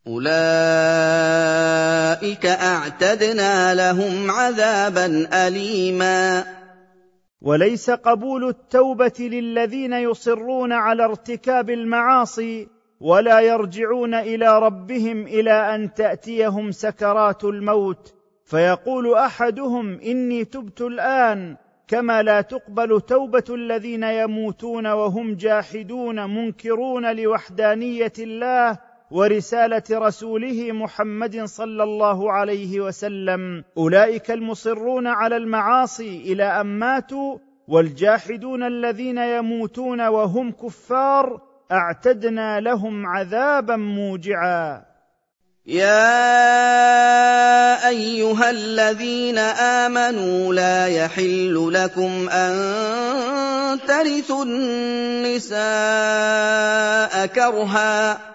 اولئك 0.08 0.36
اعتدنا 2.46 3.74
لهم 3.74 4.32
عذابا 4.32 5.28
اليما. 5.48 6.44
وليس 7.42 7.90
قبول 7.90 8.48
التوبه 8.48 9.14
للذين 9.20 9.94
يصرون 9.94 10.74
على 10.74 11.06
ارتكاب 11.06 11.70
المعاصي 11.70 12.68
ولا 13.00 13.40
يرجعون 13.40 14.14
إلى 14.14 14.60
ربهم 14.60 15.28
إلى 15.28 15.76
ان 15.76 15.94
تاتيهم 15.94 16.72
سكرات 16.72 17.44
الموت. 17.44 18.14
فيقول 18.46 19.14
احدهم 19.14 20.00
اني 20.00 20.46
تبت 20.46 20.82
الان. 20.82 21.58
كما 21.88 22.22
لا 22.24 22.42
تقبل 22.42 23.02
توبه 23.02 23.44
الذين 23.50 24.04
يموتون 24.04 24.88
وهم 24.88 25.36
جاحدون 25.36 26.30
منكرون 26.36 27.16
لوحدانيه 27.16 28.14
الله 28.20 28.78
ورسالة 29.12 29.84
رسوله 29.92 30.72
محمد 30.72 31.44
صلى 31.44 31.84
الله 31.84 32.32
عليه 32.32 32.80
وسلم. 32.80 33.64
أولئك 33.78 34.32
المصرون 34.32 35.08
على 35.08 35.38
المعاصي 35.38 36.18
إلى 36.18 36.62
أن 36.62 36.66
ماتوا 36.66 37.38
والجاحدون 37.68 38.64
الذين 38.64 39.18
يموتون 39.18 40.02
وهم 40.08 40.52
كفار 40.52 41.42
أعتدنا 41.72 42.60
لهم 42.60 43.06
عذابا 43.06 43.76
موجعا. 43.76 44.86
يا 45.66 46.08
أيها 47.88 48.50
الذين 48.50 49.38
آمنوا 49.38 50.54
لا 50.54 50.88
يحل 50.88 51.70
لكم 51.74 52.30
أن 52.30 53.80
ترثوا 53.88 54.46
النساء 54.46 55.56
كرها. 57.26 58.35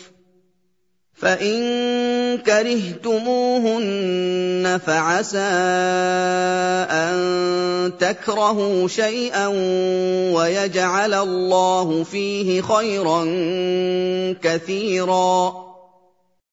فإن 1.21 1.61
كرهتموهن 2.37 3.99
فعسى 4.85 5.39
أن 6.89 7.13
تكرهوا 7.97 8.87
شيئا 8.87 9.47
ويجعل 10.35 11.13
الله 11.13 12.03
فيه 12.03 12.61
خيرا 12.61 13.23
كثيرا. 14.33 15.53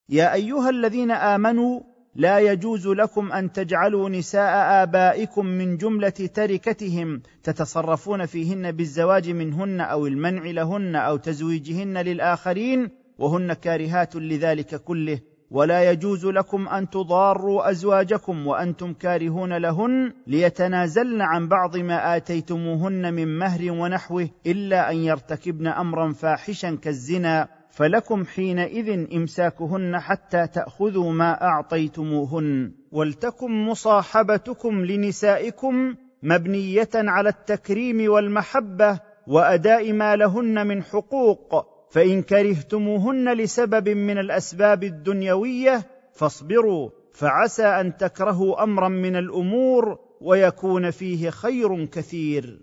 يا 0.08 0.34
أيها 0.34 0.70
الذين 0.70 1.10
آمنوا 1.10 1.80
لا 2.14 2.38
يجوز 2.38 2.86
لكم 2.86 3.32
أن 3.32 3.52
تجعلوا 3.52 4.08
نساء 4.08 4.82
آبائكم 4.82 5.46
من 5.46 5.76
جملة 5.76 6.08
تركتهم 6.08 7.22
تتصرفون 7.42 8.26
فيهن 8.26 8.72
بالزواج 8.72 9.30
منهن 9.30 9.80
أو 9.80 10.06
المنع 10.06 10.50
لهن 10.50 10.96
أو 10.96 11.16
تزويجهن 11.16 11.98
للآخرين 11.98 12.97
وهن 13.18 13.52
كارهات 13.52 14.16
لذلك 14.16 14.82
كله 14.82 15.20
ولا 15.50 15.90
يجوز 15.90 16.26
لكم 16.26 16.68
أن 16.68 16.90
تضاروا 16.90 17.70
أزواجكم 17.70 18.46
وأنتم 18.46 18.92
كارهون 18.92 19.56
لهن 19.56 20.12
ليتنازلن 20.26 21.22
عن 21.22 21.48
بعض 21.48 21.76
ما 21.76 22.16
آتيتموهن 22.16 23.14
من 23.14 23.38
مهر 23.38 23.72
ونحوه 23.72 24.28
إلا 24.46 24.90
أن 24.90 24.96
يرتكبن 24.96 25.66
أمرا 25.66 26.12
فاحشا 26.12 26.78
كالزنا 26.82 27.48
فلكم 27.70 28.24
حينئذ 28.24 29.14
إمساكهن 29.14 29.98
حتى 29.98 30.46
تأخذوا 30.46 31.12
ما 31.12 31.42
أعطيتموهن. 31.42 32.72
ولتكن 32.92 33.66
مصاحبتكم 33.66 34.84
لنسائكم 34.84 35.94
مبنية 36.22 36.88
على 36.94 37.28
التكريم 37.28 38.12
والمحبة 38.12 39.00
وأداء 39.26 39.92
ما 39.92 40.16
لهن 40.16 40.66
من 40.66 40.82
حقوق. 40.82 41.77
فإن 41.90 42.22
كرهتموهن 42.22 43.32
لسبب 43.32 43.88
من 43.88 44.18
الأسباب 44.18 44.84
الدنيوية 44.84 45.86
فاصبروا 46.14 46.90
فعسى 47.12 47.66
أن 47.66 47.96
تكرهوا 47.96 48.62
أمرا 48.62 48.88
من 48.88 49.16
الأمور 49.16 49.98
ويكون 50.20 50.90
فيه 50.90 51.30
خير 51.30 51.86
كثير. 51.86 52.58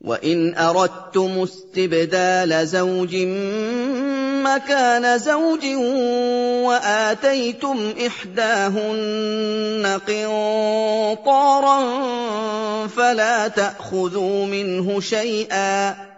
وإن 0.00 0.54
أردتم 0.54 1.42
استبدال 1.42 2.66
زوج 2.66 3.16
مكان 4.44 5.18
زوج 5.18 5.66
وآتيتم 6.66 7.92
إحداهن 8.06 10.00
قنطارا 10.08 11.78
فلا 12.86 13.48
تأخذوا 13.48 14.46
منه 14.46 15.00
شيئا. 15.00 16.11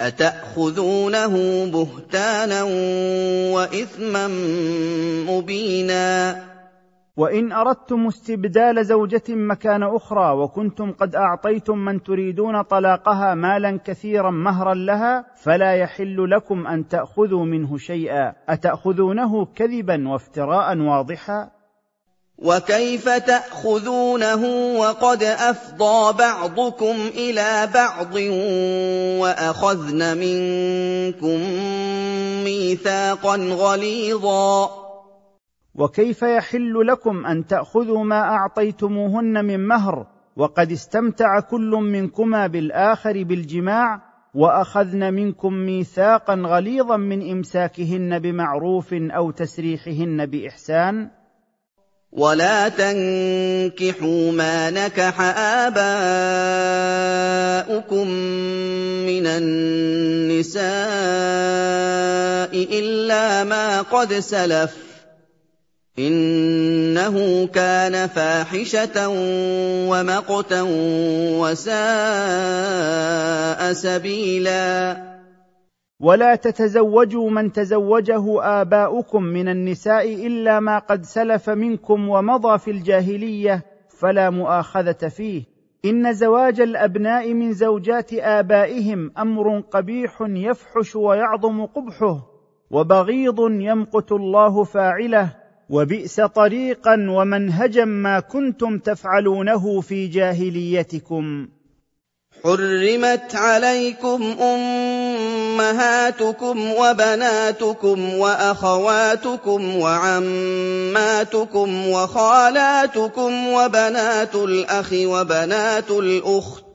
أتأخذونه 0.00 1.34
بهتانا 1.70 2.62
وإثما 3.54 4.28
مبينا؟ 5.30 6.36
وإن 7.16 7.52
أردتم 7.52 8.06
استبدال 8.06 8.84
زوجة 8.84 9.22
مكان 9.28 9.82
أخرى 9.82 10.32
وكنتم 10.32 10.92
قد 10.92 11.14
أعطيتم 11.14 11.78
من 11.78 12.02
تريدون 12.02 12.62
طلاقها 12.62 13.34
مالا 13.34 13.78
كثيرا 13.84 14.30
مهرا 14.30 14.74
لها 14.74 15.24
فلا 15.36 15.72
يحل 15.72 16.30
لكم 16.30 16.66
أن 16.66 16.88
تأخذوا 16.88 17.44
منه 17.44 17.76
شيئا. 17.76 18.32
أتأخذونه 18.48 19.44
كذبا 19.44 20.08
وافتراء 20.08 20.78
واضحا؟ 20.78 21.57
وكيف 22.38 23.08
تاخذونه 23.08 24.44
وقد 24.78 25.22
افضى 25.22 26.18
بعضكم 26.18 26.96
إلى 27.14 27.68
بعض 27.74 28.14
واخذن 29.20 30.18
منكم 30.18 31.38
ميثاقا 32.44 33.36
غليظا 33.36 34.70
وكيف 35.74 36.22
يحل 36.22 36.86
لكم 36.86 37.26
ان 37.26 37.46
تاخذوا 37.46 38.04
ما 38.04 38.20
اعطيتموهن 38.20 39.44
من 39.44 39.66
مهر 39.66 40.06
وقد 40.36 40.72
استمتع 40.72 41.40
كل 41.40 41.70
منكما 41.70 42.46
بالاخر 42.46 43.22
بالجماع 43.24 44.02
واخذن 44.34 45.14
منكم 45.14 45.54
ميثاقا 45.54 46.34
غليظا 46.34 46.96
من 46.96 47.30
امساكهن 47.30 48.18
بمعروف 48.18 48.94
أو 48.94 49.30
تسريحهن 49.30 50.26
باحسان 50.26 51.17
ولا 52.12 52.68
تنكحوا 52.68 54.32
ما 54.32 54.70
نكح 54.70 55.20
آباؤكم 55.66 55.78
من 59.06 59.26
النساء 59.26 60.62
إلا 62.78 63.44
ما 63.44 63.82
قد 63.82 64.14
سلف 64.14 64.70
إنه 65.98 67.46
كان 67.46 68.08
فاحشة 68.08 69.08
ومقتا 69.88 70.62
وساء 71.38 71.72
سبيلاً 73.72 75.17
ولا 76.00 76.34
تتزوجوا 76.34 77.30
من 77.30 77.52
تزوجه 77.52 78.44
آباؤكم 78.60 79.22
من 79.22 79.48
النساء 79.48 80.26
إلا 80.26 80.60
ما 80.60 80.78
قد 80.78 81.04
سلف 81.04 81.50
منكم 81.50 82.08
ومضى 82.08 82.58
في 82.58 82.70
الجاهلية 82.70 83.64
فلا 84.00 84.30
مؤاخذة 84.30 85.08
فيه. 85.08 85.44
إن 85.84 86.12
زواج 86.12 86.60
الأبناء 86.60 87.34
من 87.34 87.52
زوجات 87.52 88.12
آبائهم 88.12 89.12
أمر 89.18 89.60
قبيح 89.60 90.18
يفحش 90.20 90.96
ويعظم 90.96 91.66
قبحه 91.66 92.26
وبغيض 92.70 93.40
يمقت 93.50 94.12
الله 94.12 94.64
فاعله 94.64 95.34
وبئس 95.70 96.20
طريقا 96.20 97.06
ومنهجا 97.10 97.84
ما 97.84 98.20
كنتم 98.20 98.78
تفعلونه 98.78 99.80
في 99.80 100.06
جاهليتكم. 100.06 101.48
حرمت 102.44 103.34
عليكم 103.34 104.36
أمهاتكم 105.60 106.72
وبناتكم 106.72 108.14
وأخواتكم 108.14 109.76
وعماتكم 109.76 111.68
وخالاتكم 111.88 113.48
وبنات 113.48 114.34
الأخ 114.34 114.92
وبنات 114.92 115.90
الأخت 115.90 116.67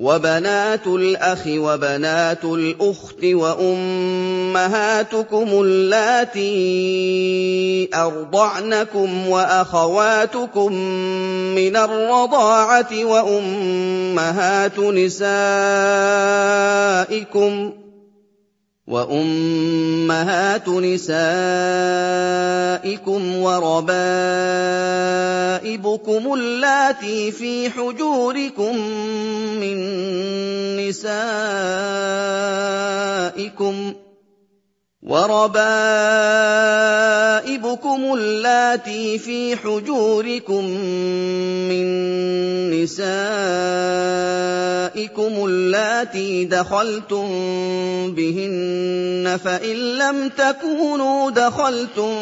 وبنات 0.00 0.86
الأخ 0.86 1.42
وبنات 1.46 2.44
الأخت 2.44 3.24
وأمهاتكم 3.24 4.68
اللاتي 5.64 6.50
أرضعنكم 7.94 9.28
وأخواتكم 9.28 10.72
من 11.54 11.76
الرضاعة 11.76 13.04
وأمهات 13.04 14.78
نسائكم 14.78 15.30
وأمهات 18.90 20.68
نسائكم 20.68 21.12
وربائبكم 23.36 23.92
اللاتي 26.34 27.32
في 27.32 27.70
حجوركم 27.70 28.76
من 29.60 29.76
نسائكم 30.76 31.34
وربائبكم 35.02 35.60
اللاتي 38.14 39.18
في 39.18 39.56
حجوركم 39.56 40.64
من 41.68 41.86
نسائكم 42.70 43.04
اللاتي 45.46 46.44
دخلتم 46.44 47.28
بهن 48.12 49.38
فإن 49.44 49.76
لم 49.76 50.28
تكونوا 50.28 51.30
دخلتم 51.30 52.14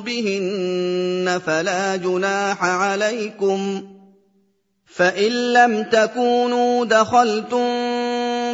بهن 0.00 1.40
فلا 1.46 1.96
جناح 1.96 2.64
عليكم 2.64 3.82
فإن 4.96 5.52
لم 5.52 5.82
تكونوا 5.82 6.84
دخلتم 6.84 7.66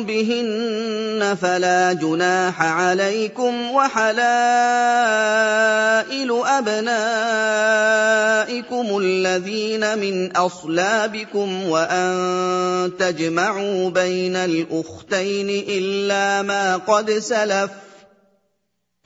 بهن 0.04 1.36
فلا 1.42 1.92
جناح 1.92 2.62
عليكم 2.62 3.70
وحلائل 3.70 4.12
أبنائكم 6.44 7.38
الذين 8.98 9.98
من 9.98 10.36
أصلابكم 10.36 11.68
وأن 11.68 12.92
تجمعوا 12.98 13.90
بين 13.90 14.36
الأختين 14.36 15.64
إلا 15.68 16.42
ما 16.42 16.76
قد 16.76 17.10
سلف 17.10 17.70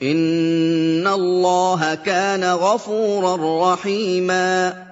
إن 0.02 1.06
الله 1.06 1.94
كان 1.94 2.44
غفورا 2.44 3.72
رحيما 3.72 4.86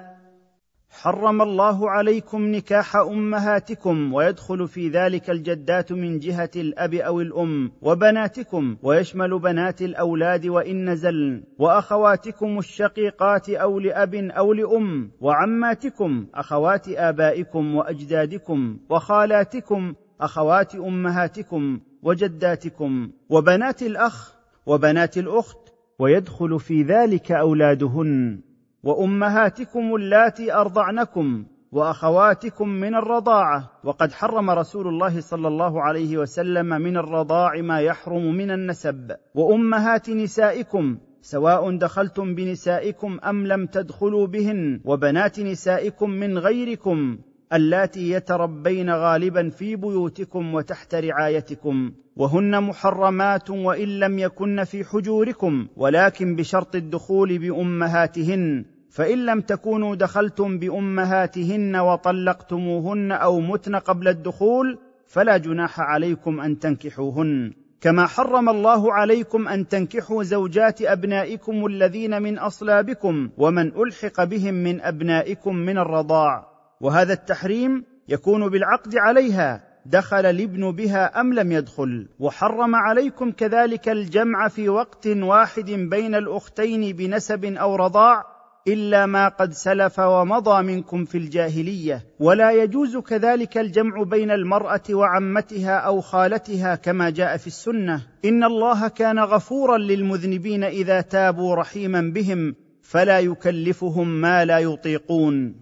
حرم 1.05 1.43
الله 1.43 1.91
عليكم 1.91 2.47
نكاح 2.47 2.97
أمهاتكم 2.97 4.15
ويدخل 4.15 4.69
في 4.69 4.89
ذلك 4.89 5.31
الجدات 5.31 5.93
من 5.93 6.19
جهة 6.19 6.51
الأب 6.57 6.95
أو 6.95 7.21
الأم 7.21 7.73
وبناتكم 7.83 8.77
ويشمل 8.83 9.39
بنات 9.39 9.83
الأولاد 9.83 10.47
وإن 10.47 10.91
نزلن 10.91 11.43
وأخواتكم 11.59 12.59
الشقيقات 12.59 13.51
أو 13.51 13.79
لأب 13.79 14.15
أو 14.15 14.53
لأم 14.53 15.11
وعماتكم 15.21 16.27
أخوات 16.35 16.89
آبائكم 16.89 17.75
وأجدادكم 17.75 18.79
وخالاتكم 18.91 19.95
أخوات 20.21 20.75
أمهاتكم 20.75 21.81
وجداتكم 22.03 23.11
وبنات 23.29 23.83
الأخ 23.83 24.35
وبنات 24.67 25.19
الأخت 25.19 25.59
ويدخل 25.99 26.61
في 26.61 26.83
ذلك 26.83 27.33
أولادهن 27.33 28.41
وأمهاتكم 28.85 29.95
اللاتي 29.95 30.55
أرضعنكم 30.55 31.45
وأخواتكم 31.73 32.69
من 32.69 32.95
الرضاعة 32.95 33.71
وقد 33.85 34.13
حرم 34.13 34.51
رسول 34.51 34.89
الله 34.89 35.21
صلى 35.21 35.49
الله 35.49 35.83
عليه 35.83 36.19
وسلم 36.19 36.67
من 36.67 36.97
الرضاع 36.97 37.61
ما 37.61 37.81
يحرم 37.81 38.35
من 38.35 38.51
النسب. 38.51 39.17
وأمهات 39.35 40.11
نسائكم 40.11 40.99
سواء 41.23 41.77
دخلتم 41.77 42.35
بنسائكم 42.35 43.19
أم 43.25 43.47
لم 43.47 43.67
تدخلوا 43.67 44.27
بهن 44.27 44.81
وبنات 44.85 45.41
نسائكم 45.41 46.11
من 46.11 46.39
غيركم 46.39 47.19
اللاتي 47.53 48.11
يتربين 48.11 48.91
غالبا 48.91 49.49
في 49.49 49.77
بيوتكم 49.77 50.55
وتحت 50.55 50.95
رعايتكم. 50.95 51.93
وهن 52.17 52.63
محرمات 52.63 53.51
وإن 53.51 53.89
لم 53.99 54.19
يكن 54.19 54.65
في 54.65 54.85
حجوركم 54.85 55.67
ولكن 55.77 56.37
بشرط 56.37 56.75
الدخول 56.75 57.39
بأمهاتهن. 57.39 58.74
فإن 58.95 59.27
لم 59.27 59.41
تكونوا 59.41 59.95
دخلتم 59.95 60.59
بأمهاتهن 60.59 61.77
وطلقتموهن 61.77 63.13
أو 63.13 63.41
متن 63.41 63.77
قبل 63.77 64.09
الدخول 64.09 64.79
فلا 65.07 65.37
جناح 65.37 65.81
عليكم 65.81 66.41
أن 66.41 66.59
تنكحوهن. 66.59 67.53
كما 67.81 68.07
حرم 68.07 68.49
الله 68.49 68.93
عليكم 68.93 69.49
أن 69.49 69.69
تنكحوا 69.69 70.23
زوجات 70.23 70.83
أبنائكم 70.83 71.67
الذين 71.67 72.23
من 72.23 72.39
أصلابكم 72.39 73.31
ومن 73.39 73.73
ألحق 73.77 74.25
بهم 74.25 74.55
من 74.55 74.81
أبنائكم 74.81 75.57
من 75.57 75.79
الرضاع. 75.79 76.49
وهذا 76.81 77.13
التحريم 77.13 77.85
يكون 78.09 78.49
بالعقد 78.49 78.97
عليها 78.97 79.65
دخل 79.87 80.27
الابن 80.27 80.73
بها 80.73 81.21
أم 81.21 81.35
لم 81.35 81.53
يدخل. 81.53 82.09
وحرم 82.19 82.75
عليكم 82.75 83.31
كذلك 83.31 83.89
الجمع 83.89 84.49
في 84.49 84.69
وقت 84.69 85.07
واحد 85.07 85.71
بين 85.71 86.15
الأختين 86.15 86.97
بنسب 86.97 87.45
أو 87.45 87.77
رضاع 87.77 88.34
إلا 88.69 89.07
ما 89.07 89.29
قد 89.29 89.53
سلف 89.53 89.99
ومضى 89.99 90.63
منكم 90.63 91.05
في 91.05 91.19
الجاهلية 91.19 92.05
ولا 92.21 92.51
يجوز 92.51 92.97
كذلك 92.97 93.59
الجمع 93.59 94.03
بين 94.03 94.31
المرأة 94.31 94.83
وعمتها 94.91 95.77
أو 95.77 96.01
خالتها 96.01 96.75
كما 96.75 97.11
جاء 97.11 97.37
في 97.37 97.47
السنة. 97.47 98.07
إن 98.25 98.45
الله 98.45 98.89
كان 98.89 99.19
غفورا 99.19 99.79
للمذنبين 99.79 100.65
إذا 100.65 101.01
تابوا 101.01 101.55
رحيما 101.55 102.01
بهم 102.15 102.55
فلا 102.83 103.21
يكلفهم 103.21 104.21
ما 104.21 104.45
لا 104.45 104.59
يطيقون. 104.59 105.55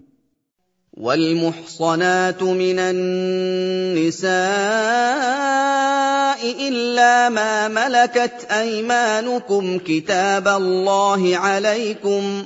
والمحصنات 0.93 2.43
من 2.43 2.79
النساء 2.79 4.33
إلا 6.67 7.29
ما 7.29 7.67
ملكت 7.67 8.47
أيمانكم 8.51 9.77
كتاب 9.77 10.47
الله 10.47 11.37
عليكم. 11.37 12.45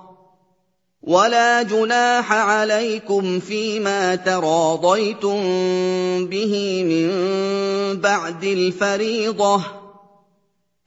ولا 1.03 1.63
جناح 1.63 2.31
عليكم 2.31 3.39
فيما 3.39 4.15
تراضيتم 4.15 5.39
به 6.25 6.83
من 6.83 7.09
بعد 8.01 8.43
الفريضة. 8.43 9.63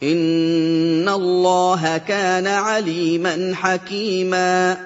إن 0.02 1.08
الله 1.08 1.98
كان 1.98 2.46
عليما 2.46 3.54
حكيما. 3.54 4.76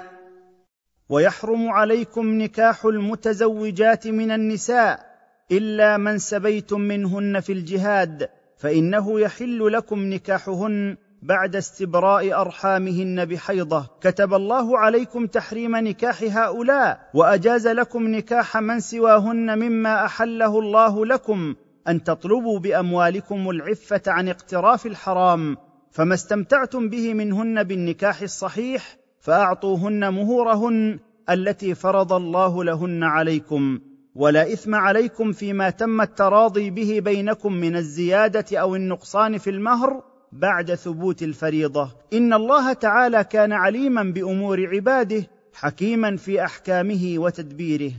ويحرم 1.09 1.69
عليكم 1.69 2.43
نكاح 2.43 2.85
المتزوجات 2.85 4.07
من 4.07 4.31
النساء 4.31 5.09
إلا 5.53 5.97
من 5.97 6.19
سبيتم 6.19 6.81
منهن 6.81 7.41
في 7.41 7.53
الجهاد 7.53 8.29
فإنه 8.59 9.21
يحل 9.21 9.73
لكم 9.73 9.99
نكاحهن 10.13 10.97
بعد 11.23 11.57
استبراء 11.57 12.41
أرحامهن 12.41 13.25
بحيضة 13.25 13.87
كتب 14.01 14.35
الله 14.35 14.79
عليكم 14.79 15.27
تحريم 15.27 15.77
نكاح 15.77 16.23
هؤلاء 16.23 17.11
وأجاز 17.15 17.69
لكم 17.69 18.09
نكاح 18.09 18.57
من 18.57 18.81
سواهن 18.81 19.59
مما 19.59 20.05
أحله 20.05 20.59
الله 20.59 21.07
لكم 21.07 21.55
أن 21.89 22.05
تطلبوا 22.05 22.59
بأموالكم 22.59 23.51
العفة 23.51 24.03
عن 24.07 24.29
اقتراف 24.29 24.87
الحرام 24.87 25.57
فما 25.91 26.15
استمتعتم 26.15 26.89
به 26.89 27.15
منهن 27.15 27.63
بالنكاح 27.63 28.23
الصحيح 28.23 28.97
فأعطوهن 29.21 30.15
مهورهن 30.15 30.99
التي 31.31 31.75
فرض 31.75 32.13
الله 32.13 32.65
لهن 32.65 33.05
عليكم. 33.05 33.79
ولا 34.15 34.53
إثم 34.53 34.75
عليكم 34.75 35.33
فيما 35.33 35.71
تم 35.71 36.01
التراضي 36.01 36.71
به 36.71 37.01
بينكم 37.01 37.53
من 37.53 37.77
الزيادة 37.77 38.59
أو 38.59 38.77
النقصان 38.77 39.39
في 39.39 39.51
المهر 39.51 40.03
بعد 40.33 40.75
ثبوت 40.75 41.23
الفريضة. 41.23 41.91
إن 42.13 42.33
الله 42.33 42.73
تعالى 42.73 43.25
كان 43.25 43.53
عليما 43.53 44.03
بأمور 44.03 44.67
عباده 44.67 45.27
حكيما 45.55 46.17
في 46.17 46.45
أحكامه 46.45 47.15
وتدبيره. 47.17 47.93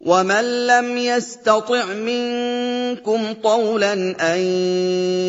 ومن 0.00 0.66
لم 0.66 0.98
يستطع 0.98 1.84
منكم 1.84 3.32
طولا 3.42 3.92
ان 4.34 4.38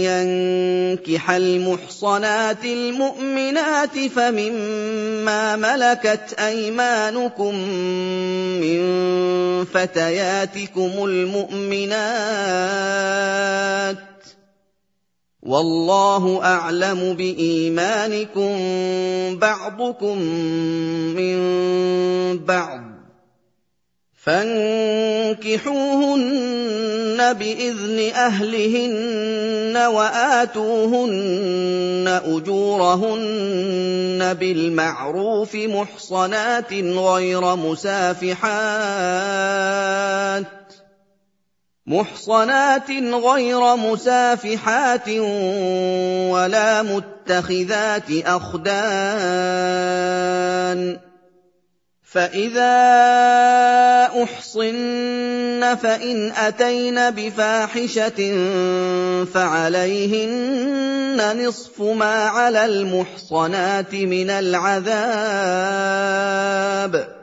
ينكح 0.06 1.32
المحصنات 1.32 2.66
المؤمنات 2.66 4.00
فمما 4.00 5.56
ملكت 5.56 6.36
ايمانكم 6.40 7.56
من 8.62 8.80
فتياتكم 9.66 10.92
المؤمنات 11.06 12.10
والله 15.44 16.44
أعلم 16.44 17.14
بإيمانكم 17.14 18.56
بعضكم 19.40 20.18
من 21.16 21.38
بعض 22.46 22.82
فانكحوهن 24.26 25.40
بإذن 27.34 28.12
أهلهن 28.16 29.78
وآتوهن 29.78 31.40
أجورهن 32.26 34.34
بالمعروف 34.34 35.56
محصنات 35.56 36.74
غير 36.74 37.56
مسافحات 37.56 38.40
محصنات 41.90 42.92
غير 43.02 43.76
مسافحات 43.76 45.10
ولا 46.30 46.82
متخذات 46.84 48.10
أخدان 48.26 49.90
فَإِذَا 52.10 52.76
أُحْصِنَّ 54.24 55.76
فَإِنْ 55.82 56.32
أَتَيْنَ 56.32 57.10
بِفَاحِشَةٍ 57.10 58.20
فَعَلَيْهِنَّ 59.34 61.20
نِصْفُ 61.46 61.82
مَا 61.82 62.16
عَلَى 62.26 62.66
الْمُحْصَنَاتِ 62.66 63.94
مِنَ 63.94 64.30
الْعَذَابِ 64.30 64.96
ۚ 66.96 67.19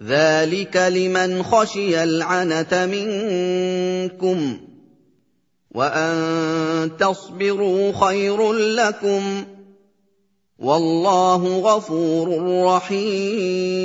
ذَٰلِكَ 0.00 0.76
لِمَنْ 0.76 1.42
خَشِيَ 1.42 2.02
الْعَنَتَ 2.02 2.74
مِنكُمْ 2.74 4.56
ۚ 4.56 4.60
وَأَن 5.70 6.96
تَصْبِرُوا 6.96 7.92
خَيْرٌ 7.92 8.52
لَّكُمْ 8.52 9.42
ۗ 9.42 9.46
والله 10.58 11.58
غفور 11.58 12.28
رحيم 12.64 13.76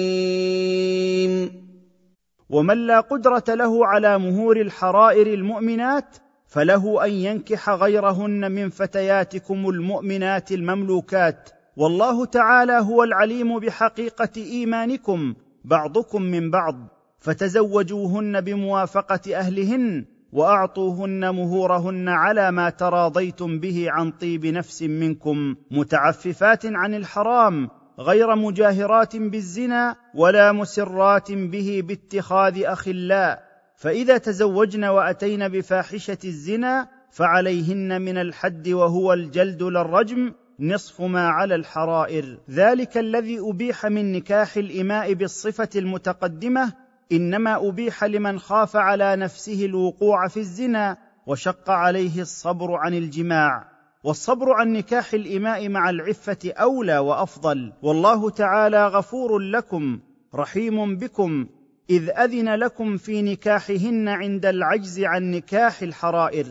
ومن 2.49 2.87
لا 2.87 2.99
قدره 2.99 3.43
له 3.49 3.85
على 3.85 4.19
مهور 4.19 4.61
الحرائر 4.61 5.27
المؤمنات 5.27 6.17
فله 6.47 7.05
ان 7.05 7.11
ينكح 7.11 7.69
غيرهن 7.69 8.51
من 8.51 8.69
فتياتكم 8.69 9.69
المؤمنات 9.69 10.51
المملوكات 10.51 11.49
والله 11.77 12.25
تعالى 12.25 12.73
هو 12.73 13.03
العليم 13.03 13.59
بحقيقه 13.59 14.29
ايمانكم 14.37 15.33
بعضكم 15.65 16.21
من 16.21 16.51
بعض 16.51 16.75
فتزوجوهن 17.19 18.41
بموافقة 18.41 19.35
أهلهن 19.35 20.05
وأعطوهن 20.31 21.35
مهورهن 21.35 22.09
على 22.09 22.51
ما 22.51 22.69
تراضيتم 22.69 23.59
به 23.59 23.85
عن 23.89 24.11
طيب 24.11 24.45
نفس 24.45 24.83
منكم 24.83 25.55
متعففات 25.71 26.65
عن 26.65 26.93
الحرام 26.93 27.69
غير 27.99 28.35
مجاهرات 28.35 29.15
بالزنا 29.15 29.95
ولا 30.15 30.51
مسرات 30.51 31.31
به 31.31 31.83
باتخاذ 31.87 32.63
اخلاء 32.63 33.43
فإذا 33.75 34.17
تزوجن 34.17 34.83
وأتين 34.83 35.47
بفاحشة 35.47 36.17
الزنا 36.25 36.87
فعليهن 37.11 38.01
من 38.01 38.17
الحد 38.17 38.67
وهو 38.67 39.13
الجلد 39.13 39.63
للرجم 39.63 40.33
نصف 40.61 41.01
ما 41.01 41.29
على 41.29 41.55
الحرائر. 41.55 42.37
ذلك 42.49 42.97
الذي 42.97 43.39
أبيح 43.39 43.85
من 43.85 44.11
نكاح 44.11 44.57
الإماء 44.57 45.13
بالصفة 45.13 45.69
المتقدمة 45.75 46.73
إنما 47.11 47.67
أبيح 47.67 48.03
لمن 48.03 48.39
خاف 48.39 48.75
على 48.75 49.15
نفسه 49.15 49.65
الوقوع 49.65 50.27
في 50.27 50.37
الزنا 50.37 50.97
وشق 51.27 51.69
عليه 51.69 52.21
الصبر 52.21 52.75
عن 52.75 52.93
الجماع. 52.93 53.71
والصبر 54.03 54.53
عن 54.53 54.73
نكاح 54.73 55.13
الإماء 55.13 55.69
مع 55.69 55.89
العفة 55.89 56.37
أولى 56.45 56.97
وأفضل. 56.97 57.73
والله 57.81 58.29
تعالى 58.29 58.87
غفور 58.87 59.39
لكم 59.39 59.99
رحيم 60.35 60.97
بكم. 60.97 61.47
إذ 61.89 62.09
أذن 62.09 62.55
لكم 62.55 62.97
في 62.97 63.21
نكاحهن 63.21 64.07
عند 64.07 64.45
العجز 64.45 64.99
عن 64.99 65.31
نكاح 65.31 65.81
الحرائر. 65.81 66.45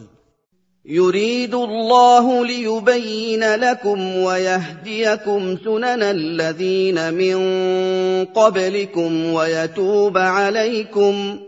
يريد 0.91 1.55
الله 1.55 2.47
ليبين 2.47 3.55
لكم 3.55 4.17
ويهديكم 4.17 5.57
سنن 5.57 6.03
الذين 6.03 7.15
من 7.15 7.37
قبلكم 8.25 9.33
ويتوب 9.33 10.19
عليكم 10.19 11.41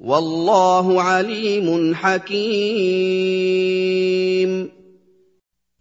والله 0.00 1.02
عليم 1.02 1.94
حكيم. 1.94 2.40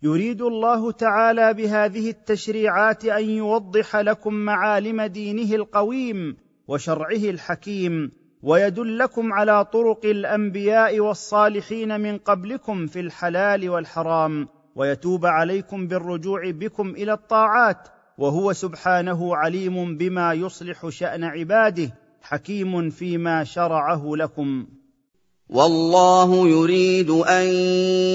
يريد 0.04 0.42
الله 0.42 0.92
تعالى 0.92 1.54
بهذه 1.54 2.10
التشريعات 2.10 3.06
أن 3.06 3.30
يوضح 3.30 3.96
لكم 3.96 4.34
معالم 4.34 5.02
دينه 5.02 5.56
القويم 5.56 6.38
وشرعه 6.68 7.30
الحكيم 7.30 8.12
ويدلكم 8.44 9.34
على 9.34 9.66
طرق 9.66 10.06
الأنبياء 10.06 11.00
والصالحين 11.00 12.02
من 12.02 12.18
قبلكم 12.18 12.88
في 12.88 13.00
الحلال 13.00 13.70
والحرام 13.70 14.48
ويتوب 14.76 15.26
عليكم 15.26 15.88
بالرجوع 15.88 16.52
بكم 16.52 16.90
إلى 16.90 17.14
الطاعات 17.14 17.88
وهو 18.18 18.54
سبحانه 18.54 19.36
عليم 19.36 19.98
بما 19.98 20.34
يصلح 20.34 20.90
شأن 20.90 21.24
عباده 21.24 21.92
حكيم 22.22 22.90
فيما 22.90 23.44
شرعه 23.44 24.04
لكم. 24.16 24.68
والله 25.50 26.48
يريد 26.48 27.10
أن 27.10 27.46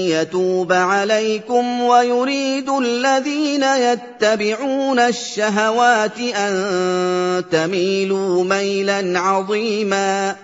يتوب 0.09 0.71
عليكم 0.71 1.81
ويريد 1.81 2.69
الذين 2.69 3.63
يتبعون 3.63 4.99
الشهوات 4.99 6.19
أن 6.19 6.53
تميلوا 7.49 8.43
ميلا 8.43 9.19
عظيما. 9.19 10.35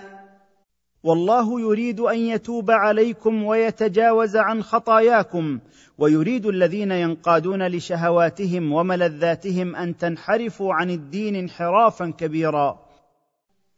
والله 1.04 1.60
يريد 1.60 2.00
أن 2.00 2.18
يتوب 2.18 2.70
عليكم 2.70 3.44
ويتجاوز 3.44 4.36
عن 4.36 4.62
خطاياكم 4.62 5.58
ويريد 5.98 6.46
الذين 6.46 6.92
ينقادون 6.92 7.66
لشهواتهم 7.66 8.72
وملذاتهم 8.72 9.76
أن 9.76 9.96
تنحرفوا 9.96 10.74
عن 10.74 10.90
الدين 10.90 11.36
انحرافا 11.36 12.12
كبيرا. 12.18 12.91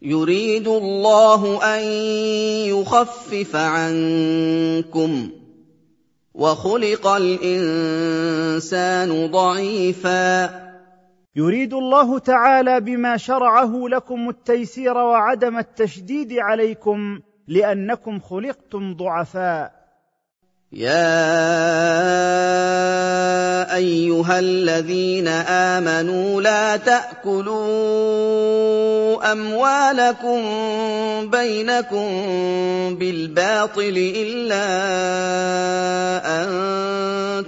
يريد 0.05 0.69
الله 0.69 1.65
أن 1.77 1.83
يخفف 2.69 3.57
عنكم 3.57 5.31
وخلق 6.35 7.07
الإنسان 7.07 8.51
ضعيفا. 9.31 10.51
يريد 11.37 11.75
الله 11.75 12.19
تعالى 12.19 12.81
بما 12.81 13.17
شرعه 13.17 13.89
لكم 13.89 14.29
التيسير 14.29 14.97
وعدم 14.97 15.59
التشديد 15.59 16.33
عليكم 16.33 17.21
لأنكم 17.49 18.21
خلقتم 18.21 18.95
ضعفاء. 18.97 19.84
يَا 20.75 20.95
أَيُّهَا 23.77 24.39
الَّذِينَ 24.39 25.29
آمَنُوا 25.29 26.43
لَا 26.43 26.77
تَأْكُلُوا 26.77 27.55
أَمْوَالَكُم 29.33 30.41
بَيْنَكُم 31.31 32.09
بِالْبَاطِلِ 32.99 33.97
أَن 36.27 36.49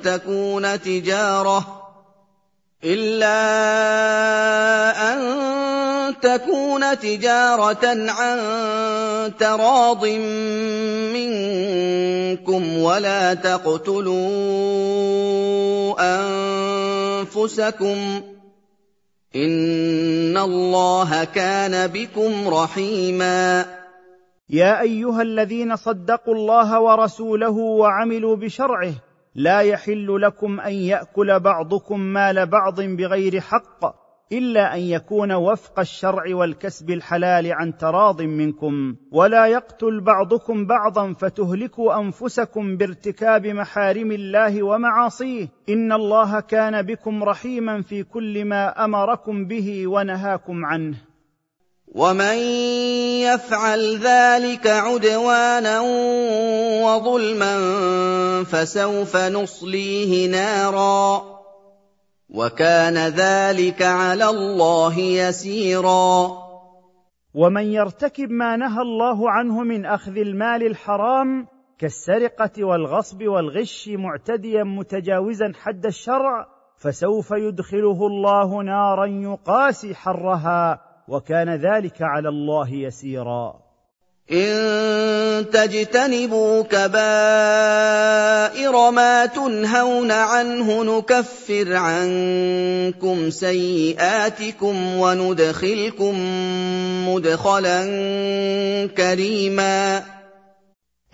تَكُونَ 0.04 0.80
تكون 0.80 0.80
تجاره 0.80 1.75
الا 2.84 3.38
ان 5.12 5.20
تكون 6.20 6.98
تجاره 6.98 8.10
عن 8.10 8.38
تراض 9.38 10.06
منكم 11.16 12.78
ولا 12.78 13.34
تقتلوا 13.34 14.16
انفسكم 17.20 18.22
ان 19.36 20.36
الله 20.36 21.24
كان 21.24 21.86
بكم 21.86 22.48
رحيما 22.48 23.66
يا 24.50 24.80
ايها 24.80 25.22
الذين 25.22 25.76
صدقوا 25.76 26.34
الله 26.34 26.80
ورسوله 26.80 27.50
وعملوا 27.50 28.36
بشرعه 28.36 28.92
لا 29.36 29.60
يحل 29.60 30.20
لكم 30.22 30.60
أن 30.60 30.72
يأكل 30.72 31.40
بعضكم 31.40 32.00
مال 32.00 32.46
بعض 32.46 32.80
بغير 32.80 33.40
حق 33.40 34.06
إلا 34.32 34.74
أن 34.74 34.80
يكون 34.80 35.32
وفق 35.32 35.80
الشرع 35.80 36.22
والكسب 36.36 36.90
الحلال 36.90 37.52
عن 37.52 37.76
تراض 37.76 38.22
منكم 38.22 38.96
ولا 39.12 39.46
يقتل 39.46 40.00
بعضكم 40.00 40.66
بعضا 40.66 41.12
فتهلكوا 41.12 42.00
أنفسكم 42.00 42.76
بارتكاب 42.76 43.46
محارم 43.46 44.12
الله 44.12 44.62
ومعاصيه. 44.62 45.48
إن 45.68 45.92
الله 45.92 46.40
كان 46.40 46.82
بكم 46.82 47.24
رحيما 47.24 47.82
في 47.82 48.02
كل 48.02 48.44
ما 48.44 48.84
أمركم 48.84 49.44
به 49.44 49.86
ونهاكم 49.86 50.64
عنه. 50.64 50.96
ومن 51.94 52.36
يفعل 53.22 53.98
ذلك 53.98 54.66
عدوانا 54.66 55.80
وظلما 56.84 57.54
فسوف 58.44 59.16
نصليه 59.16 60.30
نارا 60.30 61.22
وكان 62.30 62.98
ذلك 62.98 63.82
على 63.82 64.24
الله 64.24 64.98
يسيرا 64.98 66.46
ومن 67.34 67.64
يرتكب 67.72 68.30
ما 68.30 68.56
نهى 68.56 68.82
الله 68.82 69.30
عنه 69.30 69.62
من 69.62 69.86
اخذ 69.86 70.16
المال 70.16 70.66
الحرام 70.66 71.46
كالسرقه 71.78 72.64
والغصب 72.64 73.22
والغش 73.22 73.88
معتديا 73.88 74.64
متجاوزا 74.64 75.52
حد 75.62 75.86
الشرع 75.86 76.46
فسوف 76.76 77.30
يدخله 77.30 78.06
الله 78.06 78.62
نارا 78.62 79.06
يقاسي 79.06 79.94
حرها 79.94 80.85
وكان 81.08 81.54
ذلك 81.54 82.02
على 82.02 82.28
الله 82.28 82.74
يسيرا. 82.74 83.66
إن 84.32 85.50
تجتنبوا 85.50 86.62
كبائر 86.62 86.90
ما 88.90 89.26
تنهون 89.26 90.10
عنه 90.10 90.98
نكفر 90.98 91.76
عنكم 91.76 93.30
سيئاتكم 93.30 94.96
وندخلكم 94.96 96.14
مدخلا 97.08 97.86
كريما. 98.86 100.02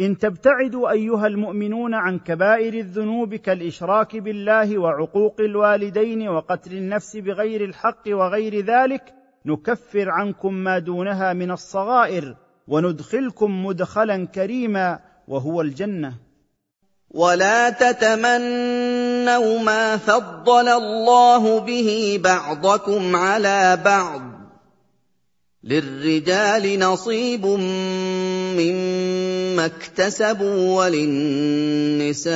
إن 0.00 0.18
تبتعدوا 0.18 0.90
أيها 0.90 1.26
المؤمنون 1.26 1.94
عن 1.94 2.18
كبائر 2.18 2.74
الذنوب 2.74 3.34
كالإشراك 3.34 4.16
بالله 4.16 4.78
وعقوق 4.78 5.40
الوالدين 5.40 6.28
وقتل 6.28 6.72
النفس 6.72 7.16
بغير 7.16 7.64
الحق 7.64 8.02
وغير 8.08 8.64
ذلك 8.64 9.21
نكفر 9.46 10.10
عنكم 10.10 10.54
ما 10.54 10.78
دونها 10.78 11.32
من 11.32 11.50
الصغائر 11.50 12.36
وندخلكم 12.68 13.66
مدخلا 13.66 14.26
كريما 14.26 14.98
وهو 15.28 15.60
الجنة. 15.60 16.14
ولا 17.10 17.70
تتمنوا 17.70 19.58
ما 19.58 19.96
فضل 19.96 20.68
الله 20.68 21.60
به 21.60 22.20
بعضكم 22.24 23.16
على 23.16 23.78
بعض. 23.84 24.22
للرجال 25.64 26.78
نصيب 26.78 27.46
مما 28.56 29.66
اكتسبوا 29.66 30.84
وللنساء 30.84 32.32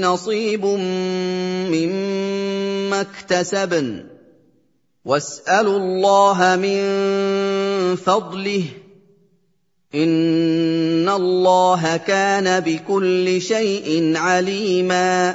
نصيب 0.00 0.64
مما 1.70 3.00
اكتسبن. 3.00 4.15
واسالوا 5.06 5.78
الله 5.78 6.56
من 6.56 6.80
فضله 7.96 8.64
ان 9.94 11.08
الله 11.08 11.96
كان 11.96 12.60
بكل 12.60 13.40
شيء 13.40 14.16
عليما 14.16 15.34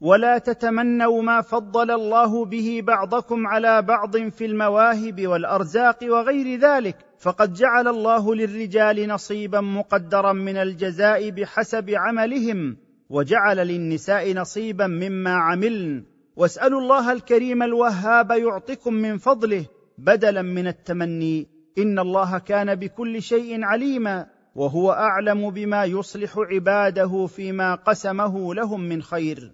ولا 0.00 0.38
تتمنوا 0.38 1.22
ما 1.22 1.40
فضل 1.40 1.90
الله 1.90 2.44
به 2.44 2.80
بعضكم 2.86 3.46
على 3.46 3.82
بعض 3.82 4.16
في 4.16 4.44
المواهب 4.44 5.26
والارزاق 5.26 5.98
وغير 6.02 6.60
ذلك 6.60 6.96
فقد 7.18 7.52
جعل 7.52 7.88
الله 7.88 8.34
للرجال 8.34 9.08
نصيبا 9.08 9.60
مقدرا 9.60 10.32
من 10.32 10.56
الجزاء 10.56 11.30
بحسب 11.30 11.90
عملهم 11.90 12.76
وجعل 13.10 13.56
للنساء 13.56 14.32
نصيبا 14.32 14.86
مما 14.86 15.34
عملن 15.34 16.13
واسألوا 16.36 16.80
الله 16.80 17.12
الكريم 17.12 17.62
الوهاب 17.62 18.30
يعطكم 18.30 18.94
من 18.94 19.18
فضله 19.18 19.64
بدلا 19.98 20.42
من 20.42 20.66
التمني. 20.66 21.46
إن 21.78 21.98
الله 21.98 22.38
كان 22.38 22.74
بكل 22.74 23.22
شيء 23.22 23.64
عليما 23.64 24.26
وهو 24.54 24.92
أعلم 24.92 25.50
بما 25.50 25.84
يصلح 25.84 26.38
عباده 26.38 27.26
فيما 27.36 27.74
قسمه 27.74 28.54
لهم 28.54 28.80
من 28.80 29.02
خير. 29.02 29.52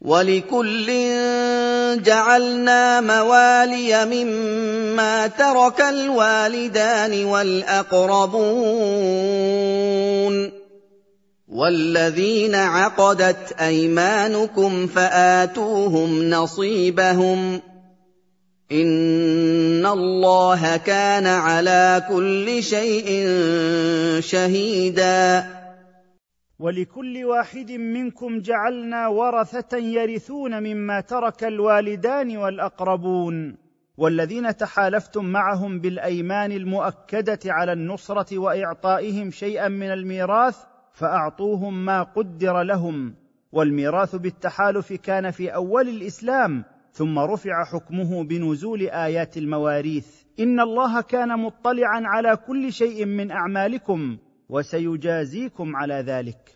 ولكل 0.00 0.86
جعلنا 2.02 3.00
موالي 3.00 4.04
مما 4.04 5.26
ترك 5.26 5.80
الوالدان 5.80 7.24
والأقربون. 7.24 8.36
والذين 11.48 12.54
عقدت 12.54 13.52
ايمانكم 13.52 14.86
فاتوهم 14.86 16.30
نصيبهم 16.30 17.60
ان 18.72 19.86
الله 19.86 20.76
كان 20.76 21.26
على 21.26 22.06
كل 22.08 22.62
شيء 22.62 23.30
شهيدا 24.20 25.46
ولكل 26.58 27.24
واحد 27.24 27.72
منكم 27.72 28.40
جعلنا 28.40 29.08
ورثه 29.08 29.76
يرثون 29.76 30.62
مما 30.62 31.00
ترك 31.00 31.44
الوالدان 31.44 32.36
والاقربون 32.36 33.56
والذين 33.96 34.56
تحالفتم 34.56 35.24
معهم 35.24 35.80
بالايمان 35.80 36.52
المؤكده 36.52 37.38
على 37.46 37.72
النصره 37.72 38.38
واعطائهم 38.38 39.30
شيئا 39.30 39.68
من 39.68 39.92
الميراث 39.92 40.56
فأعطوهم 40.96 41.84
ما 41.84 42.02
قدر 42.02 42.62
لهم 42.62 43.14
والميراث 43.52 44.16
بالتحالف 44.16 44.92
كان 44.92 45.30
في 45.30 45.54
أول 45.54 45.88
الإسلام 45.88 46.64
ثم 46.92 47.18
رفع 47.18 47.64
حكمه 47.64 48.24
بنزول 48.24 48.80
آيات 48.88 49.36
المواريث. 49.36 50.22
إن 50.40 50.60
الله 50.60 51.00
كان 51.00 51.38
مطلعا 51.38 52.02
على 52.04 52.36
كل 52.36 52.72
شيء 52.72 53.04
من 53.04 53.30
أعمالكم 53.30 54.18
وسيجازيكم 54.48 55.76
على 55.76 55.94
ذلك. 55.94 56.55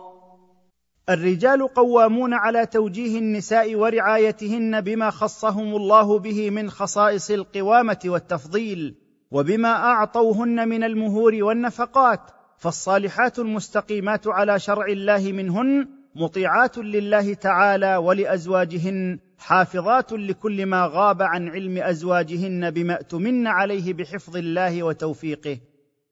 الرجال 1.13 1.67
قوامون 1.67 2.33
على 2.33 2.65
توجيه 2.65 3.19
النساء 3.19 3.75
ورعايتهن 3.75 4.81
بما 4.81 5.09
خصهم 5.09 5.75
الله 5.75 6.19
به 6.19 6.49
من 6.49 6.69
خصائص 6.69 7.31
القوامة 7.31 7.99
والتفضيل 8.05 8.95
وبما 9.31 9.75
أعطوهن 9.75 10.67
من 10.67 10.83
المهور 10.83 11.43
والنفقات 11.43 12.19
فالصالحات 12.57 13.39
المستقيمات 13.39 14.27
على 14.27 14.59
شرع 14.59 14.85
الله 14.85 15.31
منهن 15.31 15.87
مطيعات 16.15 16.77
لله 16.77 17.33
تعالى 17.33 17.95
ولأزواجهن 17.95 19.19
حافظات 19.37 20.11
لكل 20.11 20.65
ما 20.65 20.89
غاب 20.93 21.21
عن 21.21 21.49
علم 21.49 21.77
أزواجهن 21.77 22.71
بما 22.71 22.93
اؤتمن 22.93 23.47
عليه 23.47 23.93
بحفظ 23.93 24.37
الله 24.37 24.83
وتوفيقه. 24.83 25.57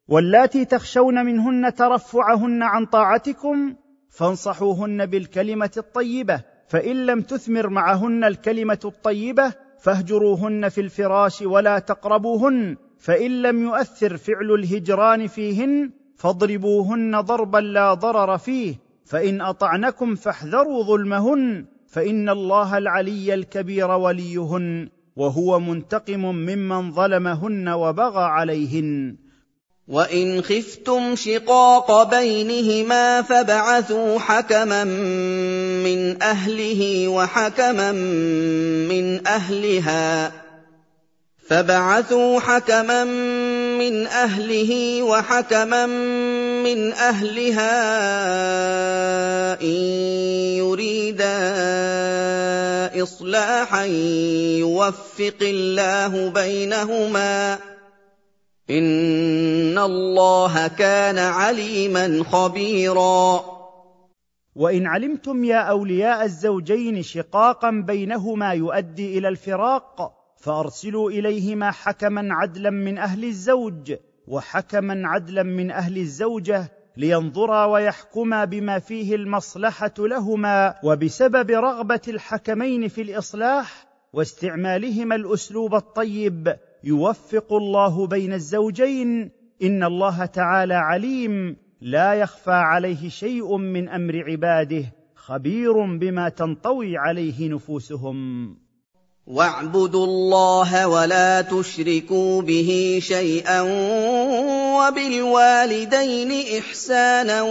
واللاتي 0.08 0.66
تخشون 0.66 1.26
منهن 1.26 1.74
ترفعهن 1.74 2.64
عن 2.64 2.86
طاعتكم 2.86 3.76
فانصحوهن 4.10 5.06
بالكلمة 5.06 5.72
الطيبة 5.78 6.42
فإن 6.68 7.06
لم 7.06 7.22
تثمر 7.22 7.70
معهن 7.70 8.24
الكلمة 8.24 8.80
الطيبة 8.86 9.54
فاهجروهن 9.80 10.70
في 10.70 10.82
الفراش 10.82 11.42
ولا 11.42 11.80
تقربوهن 11.80 12.78
فإن 13.00 13.42
لم 13.42 13.64
يؤثر 13.64 14.18
فعل 14.18 14.52
الهجران 14.52 15.28
فيهن 15.28 15.92
فاضربوهن 16.16 17.22
ضربا 17.22 17.58
لا 17.58 17.94
ضرر 17.94 18.38
فيه 18.38 18.76
فإن 19.06 19.42
أطعنكم 19.42 20.16
فاحذروا 20.16 20.84
ظلمهن 20.84 21.66
فإن 21.88 22.30
الله 22.30 22.78
العلي 22.78 23.34
الكبير 23.34 23.92
وليهن 23.92 24.90
وهو 25.16 25.60
منتقم 25.60 26.22
ممن 26.22 26.92
ظلمهن 26.92 27.70
وبغى 27.70 28.24
عليهن. 28.24 29.18
وان 29.90 30.42
خفتم 30.42 31.16
شقاق 31.16 32.04
بينهما 32.04 33.22
فابعثوا 33.22 34.20
حكما 34.20 34.84
من 35.84 36.24
اهله 36.24 37.08
وحكما 37.08 37.92
من 37.92 39.28
اهلها 39.28 40.32
فبعثوا 41.50 42.40
حكما 42.40 43.04
من 43.80 44.08
اهله 44.08 45.04
وحكما 45.04 45.86
من 46.64 46.94
اهلها 46.94 47.72
ان 49.62 49.78
يريدا 50.62 51.40
اصلاحا 53.04 53.84
يوفق 54.60 55.40
الله 55.42 56.30
بينهما 56.30 57.69
ان 58.70 59.78
الله 59.78 60.68
كان 60.68 61.18
عليما 61.18 62.24
خبيرا. 62.24 63.42
وان 64.56 64.88
علمتم 64.88 65.44
يا 65.44 65.58
اولياء 65.58 66.24
الزوجين 66.24 67.02
شقاقا 67.02 67.72
بينهما 67.72 68.54
يؤدي 68.54 69.18
إلى 69.18 69.28
الفراق 69.28 70.14
فارسلوا 70.42 71.12
اليهما 71.12 71.72
حكما 71.72 72.28
عدلا 72.32 72.70
من 72.70 72.98
أهل 72.98 73.24
الزوج 73.24 73.94
وحكما 74.28 75.08
عدلا 75.08 75.44
من 75.44 75.72
أهل 75.72 75.98
الزوجه 75.98 76.72
لينظرا 76.98 77.66
ويحكما 77.66 78.46
بما 78.46 78.80
فيه 78.80 79.16
المصلحه 79.16 79.94
لهما 80.00 80.76
وبسبب 80.84 81.52
رغبه 81.52 82.02
الحكمين 82.08 82.88
في 82.88 83.02
الاصلاح 83.02 83.88
واستعمالهما 84.14 85.16
الاسلوب 85.16 85.76
الطيب. 85.76 86.56
يوفق 86.84 87.54
الله 87.54 88.08
بين 88.08 88.34
الزوجين 88.34 89.32
إن 89.64 89.84
الله 89.84 90.26
تعالى 90.26 90.74
عليم 90.74 91.56
لا 91.82 92.14
يخفى 92.14 92.52
عليه 92.52 93.10
شيء 93.10 93.58
من 93.58 93.90
أمر 93.90 94.24
عباده 94.28 94.84
خبير 95.16 95.98
بما 95.98 96.30
تنطوي 96.30 96.98
عليه 96.98 97.50
نفوسهم. 97.50 98.58
واعبدوا 99.28 100.06
الله 100.06 100.88
ولا 100.88 101.42
تشركوا 101.42 102.42
به 102.42 103.00
شيئا 103.02 103.62
وبالوالدين 104.80 106.32
إحسانا 106.60 107.42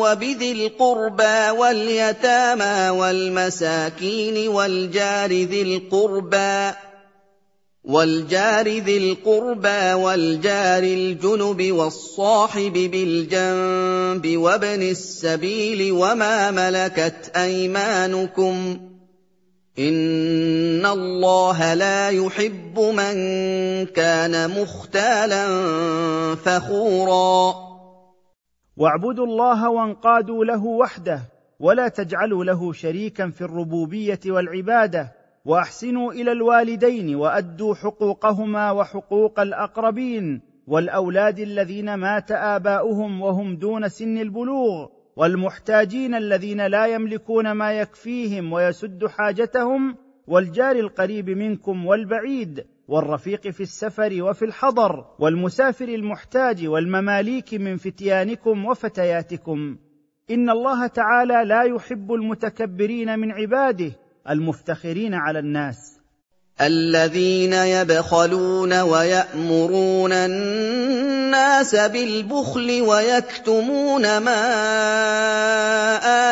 وبذي 0.00 0.52
القربى 0.52 1.50
واليتامى 1.58 2.98
والمساكين 2.98 4.48
والجار 4.48 5.30
ذي 5.30 5.62
القربى 5.62 6.72
والجار 7.84 8.68
ذي 8.68 8.96
القربى 9.12 9.92
والجار 9.92 10.82
الجنب 10.82 11.72
والصاحب 11.72 12.72
بالجنب 12.72 14.36
وابن 14.36 14.82
السبيل 14.82 15.92
وما 15.92 16.50
ملكت 16.50 17.32
أيمانكم 17.36 18.80
إن 19.78 20.86
الله 20.86 21.74
لا 21.74 22.08
يحب 22.08 22.78
من 22.78 23.14
كان 23.86 24.60
مختالا 24.60 25.46
فخورا. 26.34 27.54
واعبدوا 28.76 29.26
الله 29.26 29.70
وانقادوا 29.70 30.44
له 30.44 30.64
وحده 30.64 31.22
ولا 31.60 31.88
تجعلوا 31.88 32.44
له 32.44 32.72
شريكا 32.72 33.30
في 33.30 33.40
الربوبية 33.40 34.20
والعبادة 34.26 35.21
واحسنوا 35.44 36.12
إلى 36.12 36.32
الوالدين 36.32 37.14
وأدوا 37.14 37.74
حقوقهما 37.74 38.70
وحقوق 38.70 39.40
الأقربين 39.40 40.40
والأولاد 40.66 41.38
الذين 41.38 41.94
مات 41.94 42.30
آباؤهم 42.30 43.20
وهم 43.20 43.56
دون 43.56 43.88
سن 43.88 44.18
البلوغ 44.18 44.88
والمحتاجين 45.16 46.14
الذين 46.14 46.66
لا 46.66 46.86
يملكون 46.86 47.52
ما 47.52 47.72
يكفيهم 47.72 48.52
ويسد 48.52 49.06
حاجتهم 49.06 49.96
والجار 50.26 50.76
القريب 50.76 51.30
منكم 51.30 51.86
والبعيد 51.86 52.64
والرفيق 52.88 53.48
في 53.48 53.60
السفر 53.60 54.22
وفي 54.22 54.44
الحضر 54.44 55.06
والمسافر 55.18 55.88
المحتاج 55.88 56.66
والمماليك 56.66 57.54
من 57.54 57.76
فتيانكم 57.76 58.64
وفتياتكم 58.64 59.76
إن 60.30 60.50
الله 60.50 60.86
تعالى 60.86 61.44
لا 61.44 61.62
يحب 61.62 62.12
المتكبرين 62.12 63.18
من 63.18 63.32
عباده 63.32 63.92
المفتخرين 64.30 65.14
على 65.14 65.38
الناس. 65.38 65.92
الذين 66.60 67.52
يبخلون 67.52 68.80
ويأمرون 68.80 70.12
الناس 70.12 71.74
بالبخل 71.74 72.82
ويكتمون 72.82 74.18
ما 74.18 74.42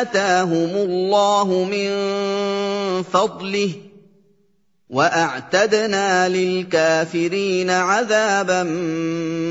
آتاهم 0.00 0.70
الله 0.76 1.64
من 1.64 1.90
فضله 3.02 3.72
وأعتدنا 4.90 6.28
للكافرين 6.28 7.70
عذابا 7.70 8.62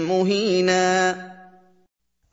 مهينا. 0.10 1.16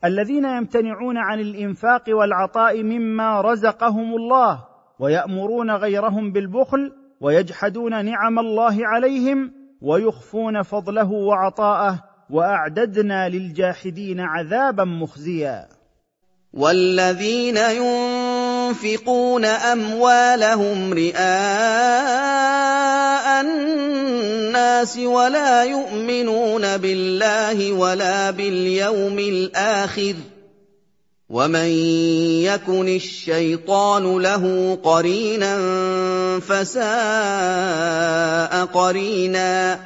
الذين 0.05 0.45
يمتنعون 0.45 1.17
عن 1.17 1.39
الإنفاق 1.39 2.03
والعطاء 2.07 2.83
مما 2.83 3.41
رزقهم 3.41 4.15
الله. 4.15 4.66
ويأمرون 4.99 5.71
غيرهم 5.71 6.31
بالبخل 6.31 6.91
ويجحدون 7.21 8.05
نعم 8.05 8.39
الله 8.39 8.87
عليهم 8.87 9.51
ويخفون 9.81 10.61
فضله 10.61 11.11
وعطاءه 11.11 12.03
وأعددنا 12.29 13.29
للجاحدين 13.29 14.19
عذابا 14.19 14.83
مخزيا. 14.83 15.67
والذين 16.53 17.57
ينفقون 17.57 19.45
أموالهم 19.45 20.93
رئاء 20.93 21.17
الناس 23.41 24.97
ولا 24.97 25.63
يؤمنون 25.63 26.77
بالله 26.77 27.71
ولا 27.71 28.31
باليوم 28.31 29.19
الآخر 29.19 30.13
ومن 31.29 31.67
يكن 32.47 32.87
الشيطان 32.87 34.17
له 34.17 34.75
قرينا 34.75 35.57
فساء 36.39 36.85
قرينا 38.65 39.79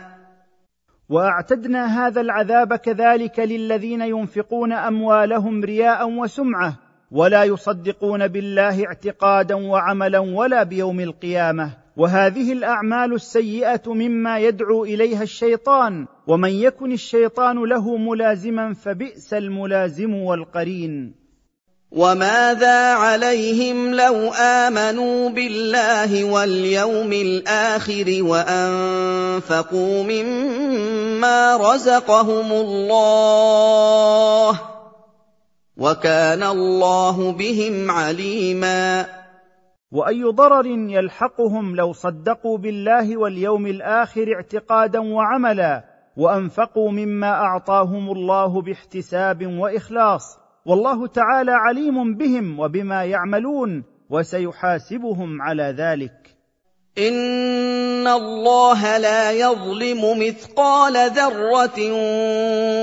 واعتدنا 1.10 2.08
هذا 2.08 2.22
العذاب 2.22 2.76
كذلك 2.76 3.39
للذين 3.39 4.02
ينفقون 4.02 4.74
اموالهم 4.74 5.64
رياء 5.64 6.10
وسمعه 6.10 6.78
ولا 7.12 7.44
يصدقون 7.44 8.28
بالله 8.28 8.86
اعتقادا 8.86 9.56
وعملا 9.56 10.20
ولا 10.20 10.64
بيوم 10.64 11.00
القيامه 11.00 11.72
وهذه 11.98 12.54
الاعمال 12.54 13.14
السيئه 13.14 13.94
مما 13.94 14.39
يدعو 14.39 14.84
اليها 14.86 15.24
الشيطان 15.24 16.06
ومن 16.28 16.50
يكن 16.50 16.92
الشيطان 16.92 17.64
له 17.64 17.98
ملازما 17.98 18.74
فبئس 18.74 19.34
الملازم 19.34 20.14
والقرين 20.14 21.21
وماذا 21.92 22.94
عليهم 22.94 23.94
لو 23.94 24.34
امنوا 24.34 25.30
بالله 25.30 26.24
واليوم 26.24 27.14
الآخر 27.14 28.18
وانفقوا 28.22 30.04
مما 30.04 31.58
رزقهم 31.58 32.52
الله 32.52 34.60
وكان 35.78 36.44
الله 36.44 37.32
بهم 37.32 37.92
عليما 37.92 39.06
واي 39.92 40.24
ضرر 40.24 40.66
يلحقهم 40.66 41.76
لو 41.76 41.94
صدقوا 41.94 42.58
بالله 42.58 43.18
واليوم 43.18 43.68
الآخر 43.68 44.26
اعتقادا 44.36 45.00
وعملا 45.00 45.84
وانفقوا 46.18 46.92
مما 46.92 47.32
اعطاهم 47.32 48.12
الله 48.12 48.62
باحتساب 48.62 49.48
واخلاص 49.48 50.41
والله 50.66 51.07
تعالى 51.07 51.51
عليم 51.51 52.16
بهم 52.18 52.59
وبما 52.59 53.05
يعملون 53.05 53.84
وسيحاسبهم 54.09 55.41
على 55.41 55.76
ذلك. 55.78 56.36
إن 56.97 58.07
الله 58.07 58.97
لا 58.97 59.32
يظلم 59.32 60.28
مثقال 60.28 61.12
ذرة 61.12 61.91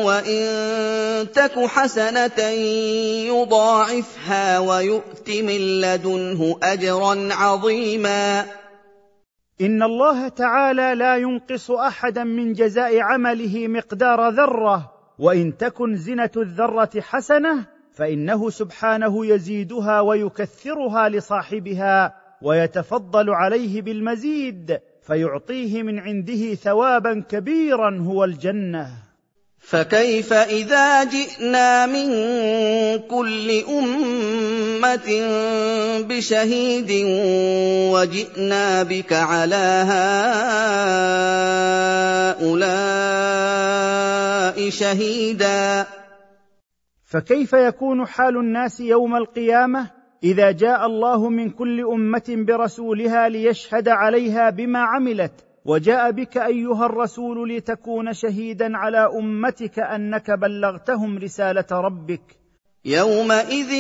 وإن 0.05 0.43
تك 1.33 1.59
حسنة 1.59 2.41
يضاعفها 3.29 4.59
ويؤت 4.59 5.31
من 5.31 5.81
لدنه 5.81 6.59
أجرا 6.63 7.29
عظيما. 7.33 8.45
إن 9.61 9.83
الله 9.83 10.29
تعالى 10.29 10.95
لا 10.95 11.17
ينقص 11.17 11.71
أحدا 11.71 12.25
من 12.25 12.53
جزاء 12.53 13.01
عمله 13.01 13.69
مقدار 13.69 14.29
ذرة 14.29 14.98
وإن 15.19 15.57
تكن 15.57 15.97
زنة 15.97 16.31
الذرة 16.37 17.01
حسنة 17.01 17.67
فإنه 17.93 18.51
سبحانه 18.51 19.27
يزيدها 19.27 20.01
ويكثرها 20.01 21.09
لصاحبها 21.09 22.15
ويتفضل 22.43 23.31
عليه 23.31 23.83
بالمزيد 23.83 24.79
فيعطيه 25.03 25.83
من 25.83 25.99
عنده 25.99 26.55
ثوابا 26.55 27.25
كبيرا 27.29 27.99
هو 28.01 28.25
الجنة. 28.25 28.91
فكيف 29.61 30.33
إذا 30.33 31.05
جئنا 31.05 31.87
من 31.87 32.09
كل 32.99 33.65
أمة 33.69 35.09
بشهيد 36.09 36.91
وجئنا 37.93 38.83
بك 38.83 39.13
على 39.13 39.85
هؤلاء؟ 42.39 44.18
شهيدا. 44.69 45.87
فكيف 47.05 47.53
يكون 47.53 48.07
حال 48.07 48.37
الناس 48.37 48.81
يوم 48.81 49.17
القيامة 49.17 49.91
إذا 50.25 50.51
جاء 50.51 50.87
الله 50.87 51.29
من 51.29 51.51
كل 51.51 51.81
أمة 51.81 52.25
برسولها 52.29 53.29
ليشهد 53.29 53.89
عليها 53.89 54.51
بما 54.51 54.79
عملت؟ 54.79 55.33
وجاء 55.65 56.11
بك 56.11 56.37
أيها 56.37 56.87
الرسول 56.87 57.57
لتكون 57.57 58.13
شهيدا 58.13 58.77
على 58.77 59.09
أمتك 59.19 59.79
أنك 59.79 60.31
بلغتهم 60.31 61.19
رسالة 61.19 61.67
ربك. 61.71 62.39
يومئذ 62.85 63.73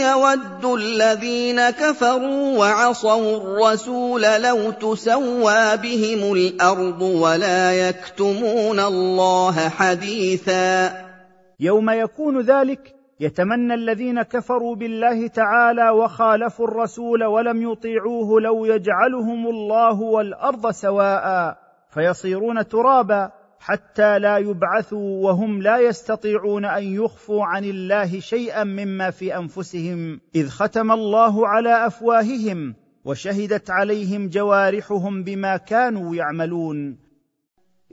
يود 0.00 0.64
الذين 0.64 1.70
كفروا 1.70 2.58
وعصوا 2.58 3.36
الرسول 3.36 4.22
لو 4.22 4.70
تسوى 4.70 5.76
بهم 5.76 6.32
الأرض 6.32 7.02
ولا 7.02 7.88
يكتمون 7.88 8.80
الله 8.80 9.68
حديثا 9.68 10.92
يوم 11.60 11.90
يكون 11.90 12.40
ذلك 12.40 12.94
يتمنى 13.20 13.74
الذين 13.74 14.22
كفروا 14.22 14.76
بالله 14.76 15.26
تعالى 15.26 15.90
وخالفوا 15.90 16.68
الرسول 16.68 17.24
ولم 17.24 17.72
يطيعوه 17.72 18.40
لو 18.40 18.64
يجعلهم 18.64 19.46
الله 19.46 20.00
والارض 20.00 20.70
سواء 20.70 21.56
فيصيرون 21.90 22.68
ترابا 22.68 23.43
حتى 23.64 24.18
لا 24.18 24.38
يبعثوا 24.38 25.24
وهم 25.24 25.62
لا 25.62 25.78
يستطيعون 25.78 26.64
أن 26.64 26.82
يخفوا 26.82 27.44
عن 27.44 27.64
الله 27.64 28.20
شيئا 28.20 28.64
مما 28.64 29.10
في 29.10 29.36
أنفسهم 29.36 30.20
إذ 30.34 30.48
ختم 30.48 30.92
الله 30.92 31.48
على 31.48 31.86
أفواههم 31.86 32.74
وشهدت 33.04 33.70
عليهم 33.70 34.28
جوارحهم 34.28 35.22
بما 35.22 35.56
كانوا 35.56 36.16
يعملون. 36.16 37.03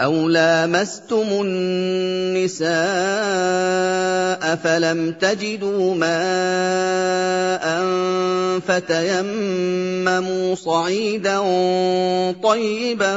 أَوْ 0.00 0.28
لَامَسْتُمُ 0.28 1.26
النِّسَاءَ 1.30 2.74
فَلَمْ 4.56 5.12
تَجِدُوا 5.12 5.94
مَاءً 5.94 7.64
فَتَيَمَّمُوا 8.60 10.54
صَعِيدًا 10.54 11.38
طَيِّبًا 12.42 13.14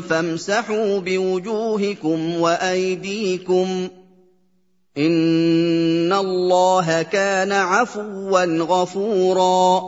فَامْسَحُوا 0.00 0.98
بِوُجُوهِكُمْ 0.98 2.40
وَأَيْدِيكُمْ 2.40 3.88
ۗ 3.88 3.90
إِنَّ 4.98 6.12
اللَّهَ 6.12 7.02
كَانَ 7.02 7.52
عَفُوًّا 7.52 8.44
غَفُورًا. 8.44 9.82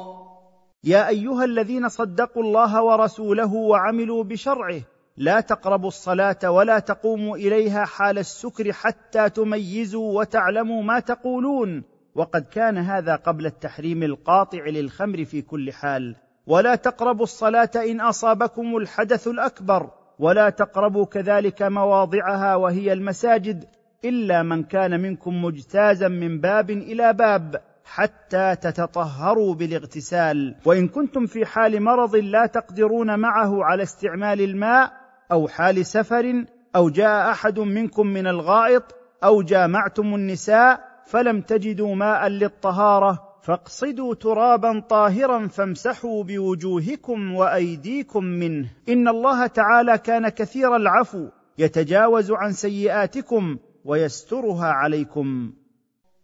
يا 0.84 1.08
ايها 1.08 1.44
الذين 1.44 1.88
صدقوا 1.88 2.42
الله 2.42 2.82
ورسوله 2.82 3.54
وعملوا 3.54 4.24
بشرعه 4.24 4.93
لا 5.16 5.40
تقربوا 5.40 5.88
الصلاة 5.88 6.50
ولا 6.50 6.78
تقوموا 6.78 7.36
إليها 7.36 7.84
حال 7.84 8.18
السكر 8.18 8.72
حتى 8.72 9.30
تميزوا 9.30 10.20
وتعلموا 10.20 10.82
ما 10.82 11.00
تقولون. 11.00 11.82
وقد 12.14 12.42
كان 12.42 12.78
هذا 12.78 13.16
قبل 13.16 13.46
التحريم 13.46 14.02
القاطع 14.02 14.64
للخمر 14.66 15.24
في 15.24 15.42
كل 15.42 15.72
حال. 15.72 16.16
ولا 16.46 16.74
تقربوا 16.74 17.22
الصلاة 17.22 17.70
إن 17.76 18.00
أصابكم 18.00 18.76
الحدث 18.76 19.28
الأكبر. 19.28 19.90
ولا 20.18 20.50
تقربوا 20.50 21.04
كذلك 21.04 21.62
مواضعها 21.62 22.54
وهي 22.54 22.92
المساجد. 22.92 23.64
إلا 24.04 24.42
من 24.42 24.62
كان 24.62 25.00
منكم 25.00 25.44
مجتازا 25.44 26.08
من 26.08 26.40
باب 26.40 26.70
إلى 26.70 27.12
باب 27.12 27.62
حتى 27.84 28.56
تتطهروا 28.56 29.54
بالاغتسال. 29.54 30.54
وإن 30.64 30.88
كنتم 30.88 31.26
في 31.26 31.46
حال 31.46 31.82
مرض 31.82 32.16
لا 32.16 32.46
تقدرون 32.46 33.18
معه 33.18 33.64
على 33.64 33.82
استعمال 33.82 34.40
الماء 34.40 35.03
أو 35.32 35.48
حال 35.48 35.86
سفر 35.86 36.44
أو 36.76 36.88
جاء 36.88 37.30
أحد 37.30 37.58
منكم 37.58 38.06
من 38.06 38.26
الغائط 38.26 38.94
أو 39.24 39.42
جامعتم 39.42 40.14
النساء 40.14 40.80
فلم 41.06 41.40
تجدوا 41.40 41.94
ماء 41.94 42.28
للطهارة 42.28 43.34
فاقصدوا 43.42 44.14
ترابا 44.14 44.80
طاهرا 44.80 45.46
فامسحوا 45.46 46.24
بوجوهكم 46.24 47.34
وأيديكم 47.34 48.24
منه. 48.24 48.68
إن 48.88 49.08
الله 49.08 49.46
تعالى 49.46 49.98
كان 49.98 50.28
كثير 50.28 50.76
العفو 50.76 51.28
يتجاوز 51.58 52.32
عن 52.32 52.52
سيئاتكم 52.52 53.58
ويسترها 53.84 54.66
عليكم. 54.66 55.52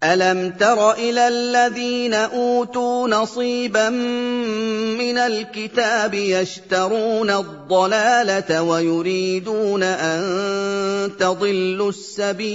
أَلَمْ 0.05 0.51
تَرَ 0.51 0.92
إِلَى 0.92 1.28
الَّذِينَ 1.28 2.14
أُوتُوا 2.14 3.09
نَصِيبًا 3.09 3.88
مِّنَ 4.98 5.18
الْكِتَابِ 5.18 6.14
يَشْتَرُونَ 6.14 7.30
الضَّلَالَةَ 7.30 8.62
وَيُرِيدُونَ 8.62 9.82
أَن 9.82 10.20
تَضِلُّوا 11.16 11.88
السَّبِيلَ 11.88 12.51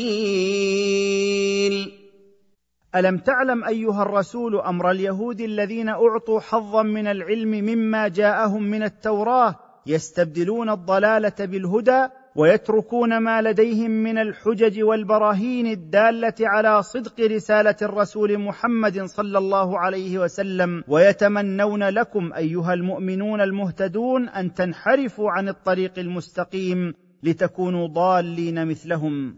ألم 2.95 3.17
تعلم 3.17 3.63
أيها 3.63 4.01
الرسول 4.01 4.59
أمر 4.59 4.91
اليهود 4.91 5.41
الذين 5.41 5.89
أعطوا 5.89 6.39
حظا 6.39 6.83
من 6.83 7.07
العلم 7.07 7.49
مما 7.49 8.07
جاءهم 8.07 8.63
من 8.63 8.83
التوراة 8.83 9.55
يستبدلون 9.85 10.69
الضلالة 10.69 11.45
بالهدى 11.45 12.07
ويتركون 12.36 13.17
ما 13.17 13.41
لديهم 13.41 13.91
من 13.91 14.17
الحجج 14.17 14.83
والبراهين 14.83 15.67
الدالة 15.67 16.33
على 16.41 16.83
صدق 16.83 17.19
رسالة 17.19 17.75
الرسول 17.81 18.38
محمد 18.38 19.03
صلى 19.05 19.38
الله 19.38 19.79
عليه 19.79 20.19
وسلم. 20.19 20.83
ويتمنون 20.88 21.83
لكم 21.83 22.33
أيها 22.33 22.73
المؤمنون 22.73 23.41
المهتدون 23.41 24.29
أن 24.29 24.53
تنحرفوا 24.53 25.31
عن 25.31 25.49
الطريق 25.49 25.93
المستقيم 25.97 26.93
لتكونوا 27.23 27.88
ضالين 27.88 28.67
مثلهم. 28.67 29.36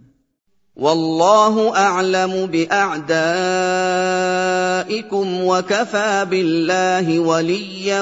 والله 0.76 1.78
أعلم 1.78 2.46
بأعدائكم 2.46 3.08
وكفى 5.44 6.26
بالله 6.30 7.20
وليا 7.20 8.02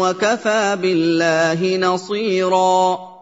وكفى 0.00 0.76
بالله 0.82 1.76
نصيرا. 1.76 3.15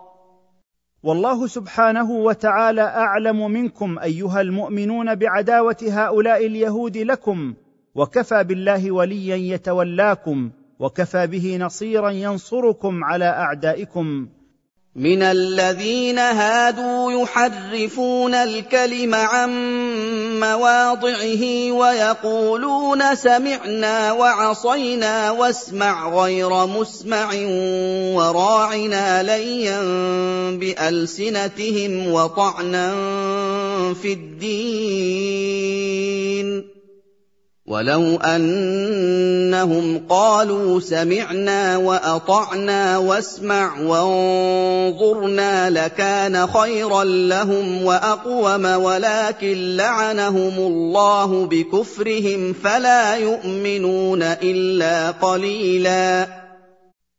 والله 1.04 1.46
سبحانه 1.46 2.10
وتعالى 2.10 2.82
أعلم 2.82 3.50
منكم 3.50 3.98
أيها 3.98 4.40
المؤمنون 4.40 5.14
بعداوة 5.14 5.76
هؤلاء 5.82 6.46
اليهود 6.46 6.96
لكم 6.96 7.54
وكفى 7.94 8.44
بالله 8.44 8.92
وليا 8.92 9.36
يتولاكم 9.36 10.50
وكفى 10.78 11.26
به 11.26 11.56
نصيرا 11.56 12.10
ينصركم 12.10 13.04
على 13.04 13.24
أعدائكم. 13.24 14.28
من 14.96 15.22
الذين 15.22 16.18
هادوا 16.18 17.22
يحرفون 17.22 18.34
الكلم 18.34 19.14
عن 19.14 19.50
مواضعه 20.40 21.72
ويقولون 21.72 23.14
سمعنا 23.14 24.12
وعصينا 24.12 25.30
واسمع 25.30 26.08
غير 26.08 26.66
مسمع 26.66 27.30
وراعنا 28.14 29.22
ليا 29.22 29.80
بألسنتهم 30.58 32.12
وطعنا 32.12 32.94
في 34.02 34.12
الدين. 34.12 35.54
وَلَوْ 37.66 38.16
أَنَّهُمْ 38.16 39.98
قَالُوا 40.08 40.80
سَمِعْنَا 40.80 41.76
وَأَطَعْنَا 41.76 42.98
وَاسْمَعْ 42.98 43.80
وَانظُرْنَا 43.80 45.70
لَكَانَ 45.70 46.46
خَيْرًا 46.46 47.04
لَّهُمْ 47.04 47.82
وَأَقْوَمَ 47.82 48.64
وَلَٰكِن 48.64 49.76
لَّعَنَهُمُ 49.76 50.56
اللَّهُ 50.58 51.46
بِكُفْرِهِمْ 51.46 52.52
فَلَا 52.52 53.16
يُؤْمِنُونَ 53.16 54.22
إِلَّا 54.22 55.10
قَلِيلًا. 55.10 56.26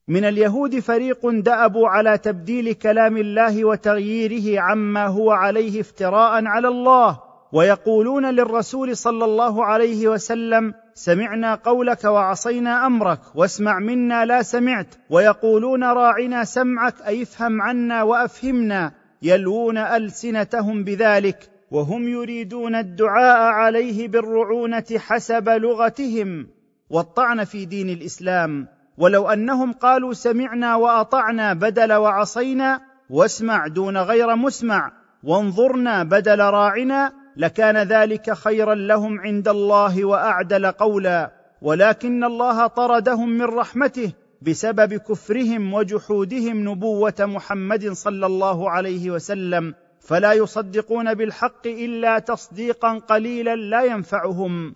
من 0.07 0.25
اليهود 0.25 0.79
فريق 0.79 1.29
دأبوا 1.29 1.87
على 1.87 2.17
تبديل 2.17 2.73
كلام 2.73 3.17
الله 3.17 3.65
وتغييره 3.65 4.61
عما 4.61 5.07
هو 5.07 5.31
عليه 5.31 5.81
افتراء 5.81 6.45
على 6.45 6.67
الله. 6.67 7.34
ويقولون 7.51 8.25
للرسول 8.25 8.97
صلى 8.97 9.25
الله 9.25 9.65
عليه 9.65 10.07
وسلم 10.07 10.73
سمعنا 10.93 11.55
قولك 11.55 12.03
وعصينا 12.03 12.85
أمرك 12.85 13.19
واسمع 13.35 13.79
منا 13.79 14.25
لا 14.25 14.41
سمعت 14.41 14.95
ويقولون 15.09 15.83
راعنا 15.83 16.43
سمعك 16.43 17.01
أي 17.07 17.21
افهم 17.21 17.61
عنا 17.61 18.03
وأفهمنا 18.03 18.91
يلوون 19.21 19.77
ألسنتهم 19.77 20.83
بذلك 20.83 21.49
وهم 21.71 22.07
يريدون 22.07 22.75
الدعاء 22.75 23.41
عليه 23.51 24.07
بالرعونة 24.07 24.85
حسب 24.97 25.49
لغتهم. 25.49 26.47
والطعن 26.89 27.43
في 27.43 27.65
دين 27.65 27.89
الإسلام 27.89 28.67
ولو 28.97 29.29
أنهم 29.29 29.73
قالوا 29.73 30.13
سمعنا 30.13 30.75
وأطعنا 30.75 31.53
بدل 31.53 31.93
وعصينا 31.93 32.81
واسمع 33.09 33.67
دون 33.67 33.97
غير 33.97 34.35
مسمع 34.35 34.91
وانظرنا 35.23 36.03
بدل 36.03 36.39
راعنا 36.39 37.13
لكان 37.37 37.77
ذلك 37.77 38.33
خيرا 38.33 38.75
لهم 38.75 39.19
عند 39.19 39.47
الله 39.47 40.05
وأعدل 40.05 40.71
قولا 40.71 41.31
ولكن 41.61 42.23
الله 42.23 42.67
طردهم 42.67 43.29
من 43.29 43.45
رحمته 43.45 44.11
بسبب 44.41 44.93
كفرهم 44.93 45.73
وجحودهم 45.73 46.69
نبوة 46.69 47.13
محمد 47.19 47.91
صلى 47.91 48.25
الله 48.25 48.69
عليه 48.69 49.11
وسلم 49.11 49.73
فلا 49.99 50.33
يصدقون 50.33 51.13
بالحق 51.13 51.67
إلا 51.67 52.19
تصديقا 52.19 52.97
قليلا 52.97 53.55
لا 53.55 53.83
ينفعهم. 53.83 54.75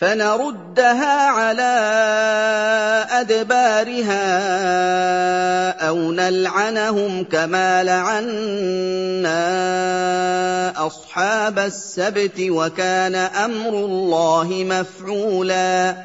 فنردها 0.00 1.28
على 1.28 1.72
أدبارها 3.10 4.24
أو 5.88 6.12
نلعنهم 6.12 7.24
كما 7.24 7.84
لعنا 7.84 9.40
أصحاب 10.86 11.58
السبت 11.58 12.40
وكان 12.40 13.14
أمر 13.14 13.68
الله 13.68 14.64
مفعولا. 14.64 15.96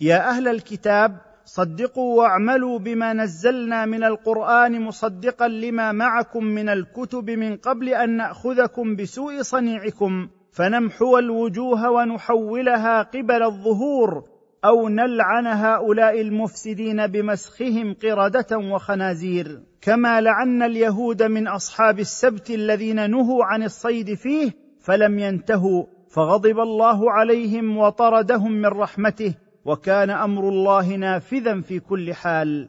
يا 0.00 0.30
أهل 0.30 0.48
الكتاب 0.48 1.18
صدقوا 1.44 2.18
واعملوا 2.18 2.78
بما 2.78 3.12
نزلنا 3.12 3.86
من 3.86 4.04
القرآن 4.04 4.80
مصدقا 4.80 5.48
لما 5.48 5.92
معكم 5.92 6.44
من 6.44 6.68
الكتب 6.68 7.30
من 7.30 7.56
قبل 7.56 7.88
أن 7.88 8.16
نأخذكم 8.16 8.96
بسوء 8.96 9.42
صنيعكم. 9.42 10.28
فنمحو 10.54 11.18
الوجوه 11.18 11.90
ونحولها 11.90 13.02
قبل 13.02 13.42
الظهور 13.42 14.24
أو 14.64 14.88
نلعن 14.88 15.46
هؤلاء 15.46 16.20
المفسدين 16.20 17.06
بمسخهم 17.06 17.94
قردة 18.02 18.58
وخنازير. 18.58 19.60
كما 19.80 20.20
لعنا 20.20 20.66
اليهود 20.66 21.22
من 21.22 21.48
أصحاب 21.48 21.98
السبت 21.98 22.50
الذين 22.50 23.10
نهوا 23.10 23.44
عن 23.44 23.62
الصيد 23.62 24.14
فيه 24.14 24.50
فلم 24.80 25.18
ينتهوا 25.18 25.84
فغضب 26.14 26.60
الله 26.60 27.10
عليهم 27.10 27.78
وطردهم 27.78 28.52
من 28.52 28.66
رحمته 28.66 29.34
وكان 29.64 30.10
أمر 30.10 30.48
الله 30.48 30.96
نافذا 30.96 31.60
في 31.60 31.80
كل 31.80 32.14
حال. 32.14 32.68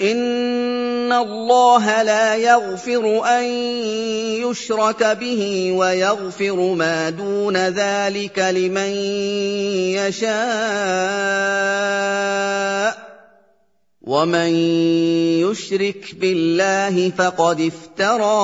ان 0.00 1.12
الله 1.12 2.02
لا 2.02 2.34
يغفر 2.34 3.24
ان 3.38 3.44
يشرك 4.42 5.04
به 5.04 5.72
ويغفر 5.72 6.74
ما 6.74 7.10
دون 7.10 7.56
ذلك 7.56 8.38
لمن 8.38 8.90
يشاء 9.94 10.34
ومن 14.02 14.48
يشرك 15.46 16.14
بالله 16.20 17.10
فقد 17.10 17.60
افترى 17.60 18.34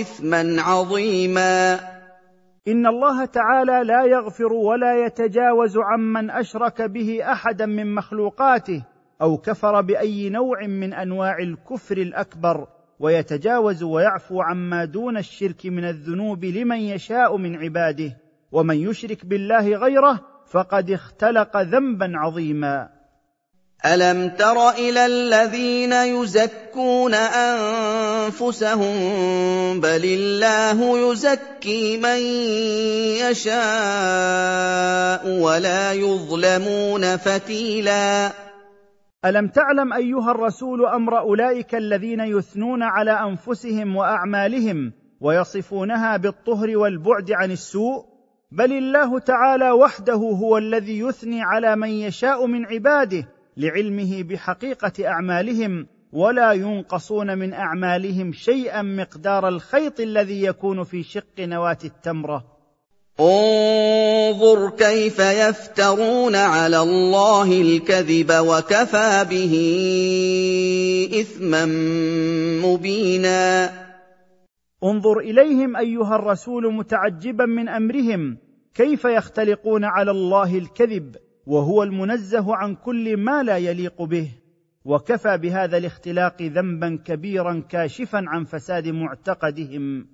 اثما 0.00 0.62
عظيما 0.62 1.80
ان 2.68 2.86
الله 2.86 3.24
تعالى 3.24 3.82
لا 3.84 4.04
يغفر 4.04 4.52
ولا 4.52 5.06
يتجاوز 5.06 5.78
عمن 5.78 6.30
اشرك 6.30 6.82
به 6.82 7.32
احدا 7.32 7.66
من 7.66 7.94
مخلوقاته 7.94 8.93
أو 9.24 9.36
كفر 9.36 9.80
بأي 9.80 10.28
نوع 10.28 10.66
من 10.66 10.92
أنواع 10.92 11.38
الكفر 11.38 11.96
الأكبر 11.96 12.66
ويتجاوز 13.00 13.82
ويعفو 13.82 14.42
عما 14.42 14.84
دون 14.84 15.16
الشرك 15.16 15.66
من 15.66 15.84
الذنوب 15.84 16.44
لمن 16.44 16.80
يشاء 16.80 17.36
من 17.36 17.56
عباده 17.56 18.16
ومن 18.52 18.90
يشرك 18.90 19.26
بالله 19.26 19.76
غيره 19.76 20.20
فقد 20.50 20.90
اختلق 20.90 21.56
ذنبا 21.56 22.12
عظيما. 22.14 22.88
ألم 23.86 24.28
تر 24.28 24.70
إلى 24.70 25.06
الذين 25.06 25.92
يزكون 25.92 27.14
أنفسهم؟ 27.14 28.94
بل 29.80 30.04
الله 30.04 31.10
يزكي 31.12 31.96
من 31.96 32.18
يشاء 33.30 35.28
ولا 35.40 35.92
يظلمون 35.92 37.16
فتيلا. 37.16 38.32
ألم 39.24 39.48
تعلم 39.48 39.92
أيها 39.92 40.30
الرسول 40.30 40.86
أمر 40.86 41.18
أولئك 41.18 41.74
الذين 41.74 42.20
يثنون 42.20 42.82
على 42.82 43.10
أنفسهم 43.10 43.96
وأعمالهم 43.96 44.92
ويصفونها 45.20 46.16
بالطهر 46.16 46.76
والبعد 46.76 47.32
عن 47.32 47.50
السوء؟ 47.50 48.04
بل 48.52 48.72
الله 48.72 49.18
تعالى 49.18 49.70
وحده 49.70 50.14
هو 50.14 50.58
الذي 50.58 50.98
يثني 50.98 51.42
على 51.42 51.76
من 51.76 51.88
يشاء 51.88 52.46
من 52.46 52.66
عباده 52.66 53.28
لعلمه 53.56 54.22
بحقيقة 54.22 55.08
أعمالهم 55.08 55.86
ولا 56.12 56.52
ينقصون 56.52 57.38
من 57.38 57.52
أعمالهم 57.52 58.32
شيئا 58.32 58.82
مقدار 58.82 59.48
الخيط 59.48 60.00
الذي 60.00 60.42
يكون 60.42 60.84
في 60.84 61.02
شق 61.02 61.40
نواة 61.40 61.78
التمرة. 61.84 62.53
انظر 63.20 64.70
كيف 64.70 65.18
يفترون 65.18 66.34
على 66.34 66.78
الله 66.78 67.60
الكذب 67.60 68.32
وكفى 68.32 69.26
به 69.30 69.54
إثما 71.20 71.64
مبينا. 72.66 73.70
انظر 74.84 75.18
إليهم 75.18 75.76
أيها 75.76 76.16
الرسول 76.16 76.74
متعجبا 76.74 77.46
من 77.46 77.68
أمرهم. 77.68 78.38
كيف 78.74 79.04
يختلقون 79.04 79.84
على 79.84 80.10
الله 80.10 80.58
الكذب 80.58 81.16
وهو 81.46 81.82
المنزه 81.82 82.56
عن 82.56 82.74
كل 82.74 83.16
ما 83.16 83.42
لا 83.42 83.56
يليق 83.56 84.02
به. 84.02 84.28
وكفى 84.84 85.38
بهذا 85.38 85.76
الاختلاق 85.76 86.42
ذنبا 86.42 86.98
كبيرا 87.04 87.62
كاشفا 87.68 88.24
عن 88.26 88.44
فساد 88.44 88.88
معتقدهم. 88.88 90.13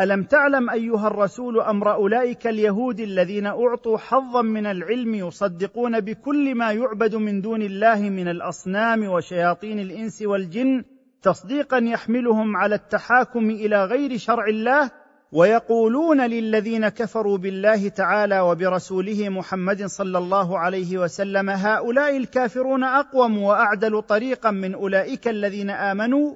ألم 0.00 0.22
تعلم 0.22 0.70
أيها 0.70 1.06
الرسول 1.06 1.60
أمر 1.60 1.94
أولئك 1.94 2.46
اليهود 2.46 3.00
الذين 3.00 3.46
أعطوا 3.46 3.98
حظا 3.98 4.42
من 4.42 4.66
العلم 4.66 5.14
يصدقون 5.14 6.00
بكل 6.00 6.54
ما 6.54 6.72
يعبد 6.72 7.14
من 7.14 7.40
دون 7.40 7.62
الله 7.62 8.00
من 8.00 8.28
الأصنام 8.28 9.08
وشياطين 9.08 9.80
الإنس 9.80 10.22
والجن 10.22 10.84
تصديقا 11.22 11.78
يحملهم 11.78 12.56
على 12.56 12.74
التحاكم 12.74 13.50
إلى 13.50 13.84
غير 13.84 14.18
شرع 14.18 14.46
الله 14.48 14.90
ويقولون 15.32 16.20
للذين 16.20 16.88
كفروا 16.88 17.38
بالله 17.38 17.88
تعالى 17.88 18.40
وبرسوله 18.40 19.28
محمد 19.28 19.86
صلى 19.86 20.18
الله 20.18 20.58
عليه 20.58 20.98
وسلم 20.98 21.50
هؤلاء 21.50 22.16
الكافرون 22.16 22.84
أقوم 22.84 23.42
وأعدل 23.42 24.02
طريقا 24.02 24.50
من 24.50 24.74
أولئك 24.74 25.28
الذين 25.28 25.70
آمنوا 25.70 26.34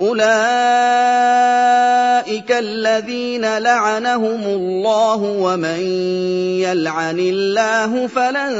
اولئك 0.00 0.20
الذين 2.52 3.58
لعنهم 3.58 4.42
الله 4.42 5.22
ومن 5.22 5.80
يلعن 6.62 7.18
الله 7.18 8.06
فلن 8.06 8.52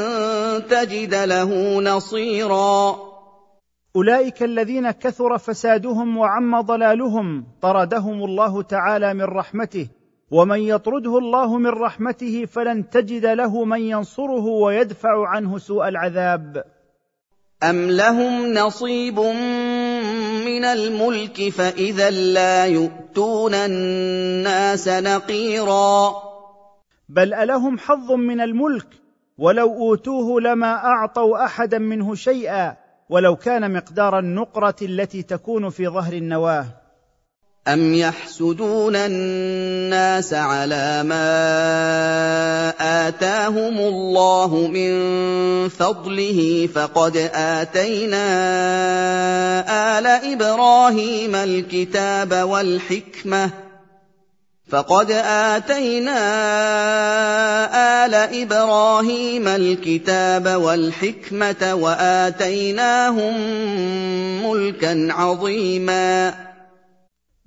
تجد 0.67 1.15
له 1.15 1.81
نصيرا 1.81 2.97
اولئك 3.97 4.43
الذين 4.43 4.91
كثر 4.91 5.39
فسادهم 5.39 6.17
وعم 6.19 6.61
ضلالهم 6.61 7.45
طردهم 7.63 8.25
الله 8.25 8.63
تعالى 8.63 9.15
من 9.15 9.25
رحمته 9.25 9.89
ومن 10.31 10.61
يطرده 10.61 11.19
الله 11.19 11.59
من 11.59 11.71
رحمته 11.71 12.45
فلن 12.45 12.91
تجد 12.91 13.27
له 13.27 13.65
من 13.65 13.81
ينصره 13.81 14.45
ويدفع 14.45 15.29
عنه 15.29 15.59
سوء 15.59 15.89
العذاب 15.89 16.65
ام 17.63 17.91
لهم 17.91 18.55
نصيب 18.55 19.21
من 19.21 19.68
الملك 20.49 21.49
فإذا 21.49 22.11
لا 22.11 22.67
يؤتون 22.67 23.55
الناس 23.55 24.89
نقيرا. 24.89 26.13
بل 27.09 27.35
ألهم 27.35 27.79
حظ 27.79 28.13
من 28.13 28.41
الملك؟ 28.41 28.87
ولو 29.39 29.75
أوتوه 29.75 30.41
لما 30.41 30.75
أعطوا 30.75 31.45
أحدا 31.45 31.79
منه 31.79 32.15
شيئا 32.15 32.77
ولو 33.09 33.37
كان 33.37 33.73
مقدار 33.73 34.19
النقرة 34.19 34.77
التي 34.83 35.23
تكون 35.23 35.71
في 35.71 35.89
ظهر 35.89 36.13
النواة. 36.13 36.67
أَمْ 37.69 37.95
يَحْسُدُونَ 37.95 38.97
النَّاسَ 38.97 40.35
عَلَىٰ 40.35 41.03
مَا 41.05 41.29
آتَاهُمُ 43.09 43.79
اللَّهُ 43.79 44.69
مِن 44.73 44.93
فَضْلِهِ 45.69 46.69
فَقَدْ 46.75 47.17
آتَيْنَا 47.35 48.29
آلَ 49.99 50.07
إِبْرَاهِيمَ 50.07 51.35
الْكِتَابَ 51.35 52.33
وَالْحِكْمَةَ 52.33 53.51
فقد 54.69 55.11
اتينا 55.11 56.19
ال 58.07 58.15
إبراهيم 58.15 59.49
الكتاب 59.49 60.47
والحكمه 60.49 61.75
واتيناهم 61.75 63.35
ملكا 64.51 65.09
عظيما 65.11 66.35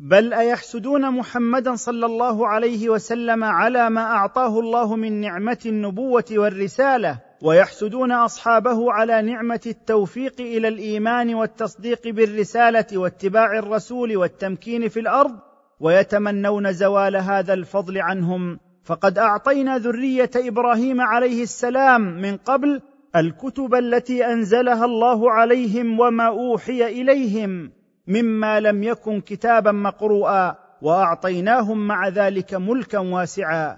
بل 0.04 0.34
أيحسدون 0.34 1.12
محمدا 1.12 1.76
صلى 1.76 2.06
الله 2.06 2.48
عليه 2.48 2.90
وسلم 2.90 3.44
على 3.44 3.90
ما 3.90 4.02
أعطاه 4.02 4.60
الله 4.60 4.96
من 4.96 5.22
نعمة 5.22 5.58
النبوة 5.66 6.26
والرسالة 6.32 7.20
ويحسدون 7.42 8.12
أصحابه 8.12 8.92
على 8.92 9.22
نعمة 9.22 9.60
التوفيق 9.66 10.34
إلى 10.40 10.68
الإيمان 10.68 11.36
والتصديق 11.36 12.08
بالرسالة 12.08 12.86
واتباع 12.94 13.60
الرسول 13.60 14.18
والتمكين 14.18 14.88
في 14.88 15.00
الأرض 15.00 15.40
ويتمنون 15.80 16.74
زوال 16.74 17.16
هذا 17.16 17.54
الفضل 17.54 17.98
عنهم. 17.98 18.60
فقد 18.84 19.18
أعطينا 19.18 19.78
ذرية 19.78 20.32
إبراهيم 20.36 21.02
عليه 21.02 21.44
السلام 21.44 22.02
من 22.02 22.38
قبل 22.38 22.82
الكتب 23.16 23.76
التي 23.76 24.26
أنزلها 24.26 24.86
الله 24.86 25.32
عليهم 25.32 26.00
وما 26.00 26.28
أوحي 26.28 26.88
إليهم. 27.02 27.81
مما 28.08 28.60
لم 28.60 28.84
يكن 28.84 29.22
كتابا 29.22 29.72
مقروءا 29.72 30.56
وأعطيناهم 30.82 31.88
مع 31.88 32.08
ذلك 32.08 32.54
ملكا 32.54 33.00
واسعا. 33.00 33.78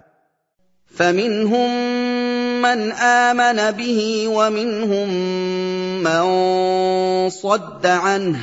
فمنهم 0.86 1.70
من 2.62 2.92
آمن 2.92 3.72
به 3.72 4.28
ومنهم 4.28 5.10
من 6.04 6.24
صد 7.30 7.86
عنه 7.86 8.40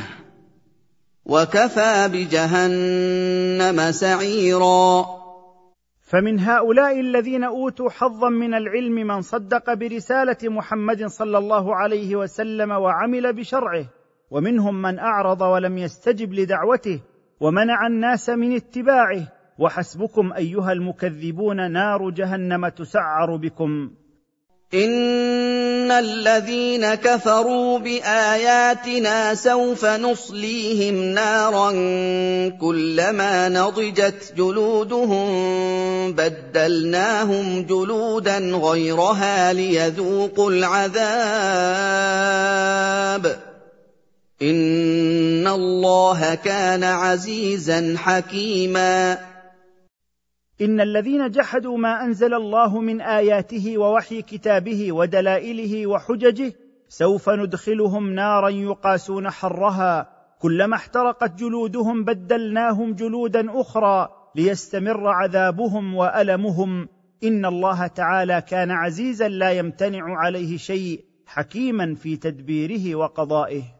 وكفى 1.27 2.09
بجهنم 2.13 3.93
سعيرا. 3.93 5.07
فمن 6.11 6.41
هؤلاء 6.41 7.01
الذين 7.01 7.45
أوتوا 7.45 7.91
حظا 7.91 8.29
من 8.29 8.55
العلم 8.55 8.95
من 8.95 9.23
صدق 9.23 9.75
برسالة 9.75 10.37
محمد 10.43 11.07
صلى 11.07 11.39
الله 11.39 11.77
عليه 11.77 12.17
وسلم 12.17 12.71
وعمل 12.71 13.33
بشرعه 13.33 13.85
ومنهم 14.31 14.83
من 14.83 14.99
أعرض 14.99 15.41
ولم 15.41 15.79
يستجب 15.79 16.35
لدعوته 16.35 17.01
ومنع 17.41 17.87
الناس 17.87 18.31
من 18.31 18.57
اتباعه. 18.57 19.23
وحسبكم 19.59 20.33
أيها 20.33 20.73
المكذبون 20.73 21.73
نار 21.73 22.11
جهنم 22.11 22.69
تسعر 22.69 23.37
بكم. 23.37 23.91
إن 24.75 25.91
الذين 25.91 26.95
كفروا 26.95 27.79
بآياتنا 27.79 29.35
سوف 29.35 29.85
نصليهم 29.85 30.95
نارا 30.95 31.71
كلما 32.49 33.49
نضجت 33.49 34.35
جلودهم 34.37 35.29
بدلناهم 36.13 37.63
جلودا 37.63 38.39
غيرها 38.39 39.53
ليذوقوا 39.53 40.51
العذاب. 40.51 41.01
ان 44.43 45.47
الله 45.47 46.35
كان 46.35 46.85
عزيزا 46.85 47.95
حكيما. 47.97 49.19
ان 50.61 50.81
الذين 50.81 51.31
جحدوا 51.31 51.79
ما 51.79 52.05
انزل 52.05 52.35
الله 52.35 52.81
من 52.81 53.01
اياته 53.01 53.79
ووحي 53.79 54.23
كتابه 54.23 54.93
ودلائله 54.93 55.87
وحججه 55.87 56.53
سوف 56.89 57.29
ندخلهم 57.29 58.13
نارا 58.13 58.49
يقاسون 58.49 59.31
حرها 59.31 60.11
كلما 60.41 60.77
احترقت 60.77 61.35
جلودهم 61.35 62.05
بدلناهم 62.05 62.93
جلودا 62.95 63.61
أخرى 63.61 64.09
ليستمر 64.35 65.09
عذابهم 65.09 65.95
والمهم 65.95 66.89
ان 67.25 67.47
الله 67.47 67.87
تعالى 67.87 68.43
كان 68.49 68.71
عزيزا 68.71 69.29
لا 69.29 69.51
يمتنع 69.51 70.19
عليه 70.19 70.57
شيء 70.57 71.05
حكيما 71.27 71.95
في 71.95 72.17
تدبيره 72.17 72.95
وقضائه. 72.95 73.80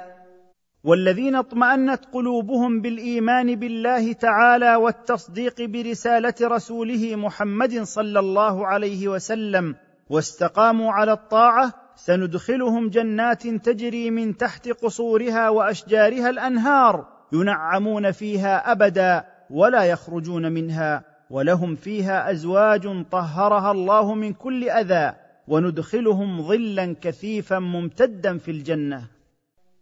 والذين 0.83 1.35
اطمأنت 1.35 2.05
قلوبهم 2.13 2.81
بالإيمان 2.81 3.55
بالله 3.55 4.13
تعالى 4.13 4.75
والتصديق 4.75 5.61
برسالة 5.61 6.33
رسوله 6.41 7.15
محمد 7.15 7.81
صلى 7.81 8.19
الله 8.19 8.67
عليه 8.67 9.07
وسلم 9.07 9.75
واستقاموا 10.09 10.91
على 10.91 11.11
الطاعة 11.11 11.73
سندخلهم 11.95 12.89
جنات 12.89 13.47
تجري 13.47 14.11
من 14.11 14.37
تحت 14.37 14.67
قصورها 14.67 15.49
وأشجارها 15.49 16.29
الأنهار 16.29 17.07
ينعمون 17.33 18.11
فيها 18.11 18.71
أبدا 18.71 19.25
ولا 19.49 19.83
يخرجون 19.83 20.51
منها 20.51 21.03
ولهم 21.29 21.75
فيها 21.75 22.31
أزواج 22.31 23.05
طهرها 23.11 23.71
الله 23.71 24.13
من 24.13 24.33
كل 24.33 24.69
أذى 24.69 25.13
وندخلهم 25.47 26.41
ظلا 26.41 26.95
كثيفا 27.01 27.59
ممتدا 27.59 28.37
في 28.37 28.51
الجنة. 28.51 29.07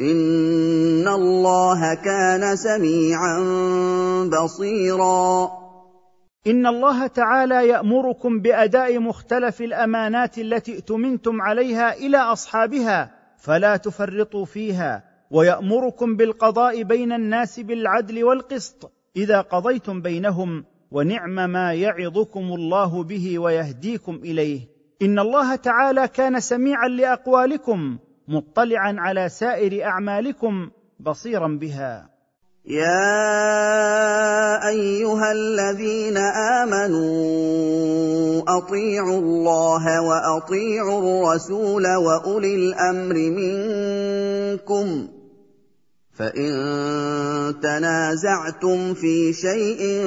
ان 0.00 1.08
الله 1.08 1.94
كان 1.94 2.56
سميعا 2.56 3.38
بصيرا. 4.24 5.50
ان 6.46 6.66
الله 6.66 7.06
تعالى 7.06 7.68
يامركم 7.68 8.40
باداء 8.40 8.98
مختلف 8.98 9.60
الامانات 9.60 10.38
التي 10.38 10.72
ائتمنتم 10.72 11.42
عليها 11.42 11.94
إلى 11.94 12.16
اصحابها 12.16 13.10
فلا 13.38 13.76
تفرطوا 13.76 14.44
فيها 14.44 15.04
ويامركم 15.30 16.16
بالقضاء 16.16 16.82
بين 16.82 17.12
الناس 17.12 17.60
بالعدل 17.60 18.24
والقسط 18.24 18.92
اذا 19.16 19.40
قضيتم 19.40 20.02
بينهم 20.02 20.64
ونعم 20.90 21.50
ما 21.50 21.74
يعظكم 21.74 22.40
الله 22.40 23.02
به 23.02 23.38
ويهديكم 23.38 24.14
اليه. 24.14 24.60
ان 25.02 25.18
الله 25.18 25.56
تعالى 25.56 26.08
كان 26.08 26.40
سميعا 26.40 26.88
لاقوالكم 26.88 27.98
مطلعا 28.30 28.94
على 28.98 29.28
سائر 29.28 29.84
أعمالكم 29.84 30.70
بصيرا 31.00 31.58
بها. 31.60 32.08
يا 32.66 33.18
أيها 34.68 35.32
الذين 35.32 36.16
آمنوا 36.62 38.42
أطيعوا 38.48 39.18
الله 39.18 39.84
وأطيعوا 40.02 40.98
الرسول 41.00 41.86
وأولي 41.86 42.54
الأمر 42.54 43.14
منكم. 43.14 45.08
فان 46.12 47.60
تنازعتم 47.62 48.94
في 48.94 49.32
شيء 49.32 50.02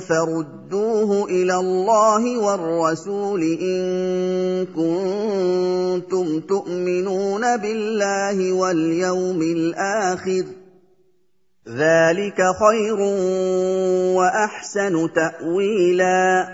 فردوه 0.00 1.24
إلى 1.24 1.54
الله 1.54 2.38
والرسول 2.38 3.42
ان 3.42 4.66
كنتم 4.66 6.40
تؤمنون 6.40 7.56
بالله 7.56 8.52
واليوم 8.52 9.42
الآخر 9.42 10.44
ذلك 11.68 12.36
خير 12.36 13.00
واحسن 14.16 15.12
تاويلا 15.12 16.48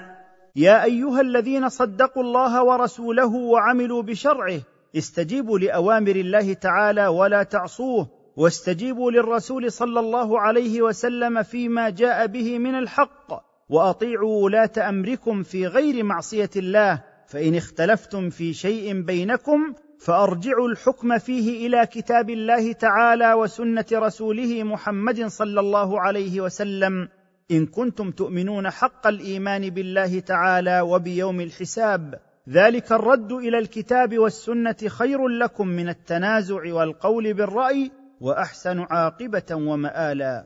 يا 0.57 0.85
ايها 0.85 1.21
الذين 1.21 1.69
صدقوا 1.69 2.23
الله 2.23 2.65
ورسوله 2.65 3.35
وعملوا 3.35 4.03
بشرعه 4.03 4.61
استجيبوا 4.97 5.59
لاوامر 5.59 6.17
الله 6.17 6.53
تعالى 6.53 7.07
ولا 7.07 7.43
تعصوه 7.43 8.22
واستجيبوا 8.37 9.11
للرسول 9.11 9.73
صلى 9.73 10.01
الله 10.01 10.41
عليه 10.41 10.83
وسلم 10.83 11.43
فيما 11.43 11.91
جاء 11.91 12.27
به 12.27 12.59
من 12.59 12.75
الحق 12.75 13.45
وأطيعوا 13.69 14.45
ولاة 14.45 14.89
أمركم 14.89 15.43
في 15.43 15.67
غير 15.67 16.05
معصية 16.05 16.51
الله 16.57 17.03
فإن 17.27 17.55
اختلفتم 17.55 18.31
في 18.31 18.53
شيء 18.53 19.03
بينكم 19.03 19.75
فأرجعوا 19.99 20.69
الحكم 20.69 21.19
فيه 21.19 21.67
إلى 21.67 21.87
كتاب 21.87 22.31
الله 22.31 22.73
تعالى 22.73 23.35
وسنة 23.35 23.87
رسوله 23.93 24.63
محمد 24.63 25.27
صلى 25.27 25.61
الله 25.61 26.01
عليه 26.01 26.41
وسلم. 26.41 27.09
إن 27.51 27.67
كنتم 27.67 28.11
تؤمنون 28.11 28.71
حق 28.71 29.07
الإيمان 29.07 29.71
بالله 29.71 30.21
تعالى 30.21 30.81
وبيوم 30.81 31.41
الحساب 31.41 32.21
ذلك 32.49 32.93
الرد 32.93 33.33
إلى 33.33 33.59
الكتاب 33.59 34.19
والسنة 34.19 34.77
خير 34.87 35.29
لكم 35.29 35.69
من 35.69 35.89
التنازع 35.89 36.75
والقول 36.75 37.35
بالرأي 37.35 37.91
وأحسن 38.23 38.87
عاقبة 38.91 39.55
ومآلا. 39.55 40.45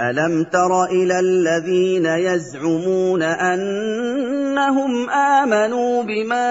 ألم 0.00 0.44
تر 0.44 0.84
إلى 0.84 1.20
الذين 1.20 2.06
يزعمون 2.06 3.22
أنهم 3.22 5.10
آمنوا 5.10 6.02
بما 6.02 6.50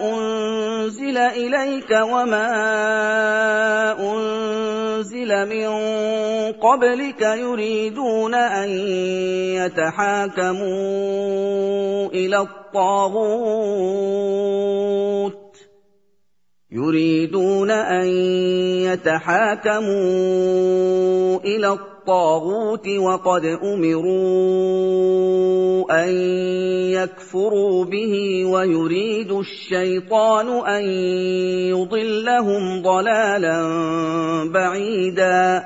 أنزل 0.00 1.18
إليك 1.18 1.90
وما 1.90 2.52
أنزل 4.00 5.48
من 5.48 5.68
قبلك 6.52 7.22
يريدون 7.22 8.34
أن 8.34 8.68
يتحاكموا 9.60 10.62
إلى 12.08 12.38
الطاغوت. 12.38 13.82
يريدون 16.74 17.70
أن 17.70 18.06
يتحاكموا 18.88 19.90
إلى 21.44 21.68
الطاغوت 21.68 22.88
وقد 22.88 23.44
أمروا 23.44 24.22
أن 26.04 26.08
يكفروا 26.96 27.84
به 27.84 28.44
ويريد 28.44 29.32
الشيطان 29.32 30.48
أن 30.66 30.82
يضلهم 31.68 32.82
ضلالا 32.82 33.62
بعيدا. 34.54 35.64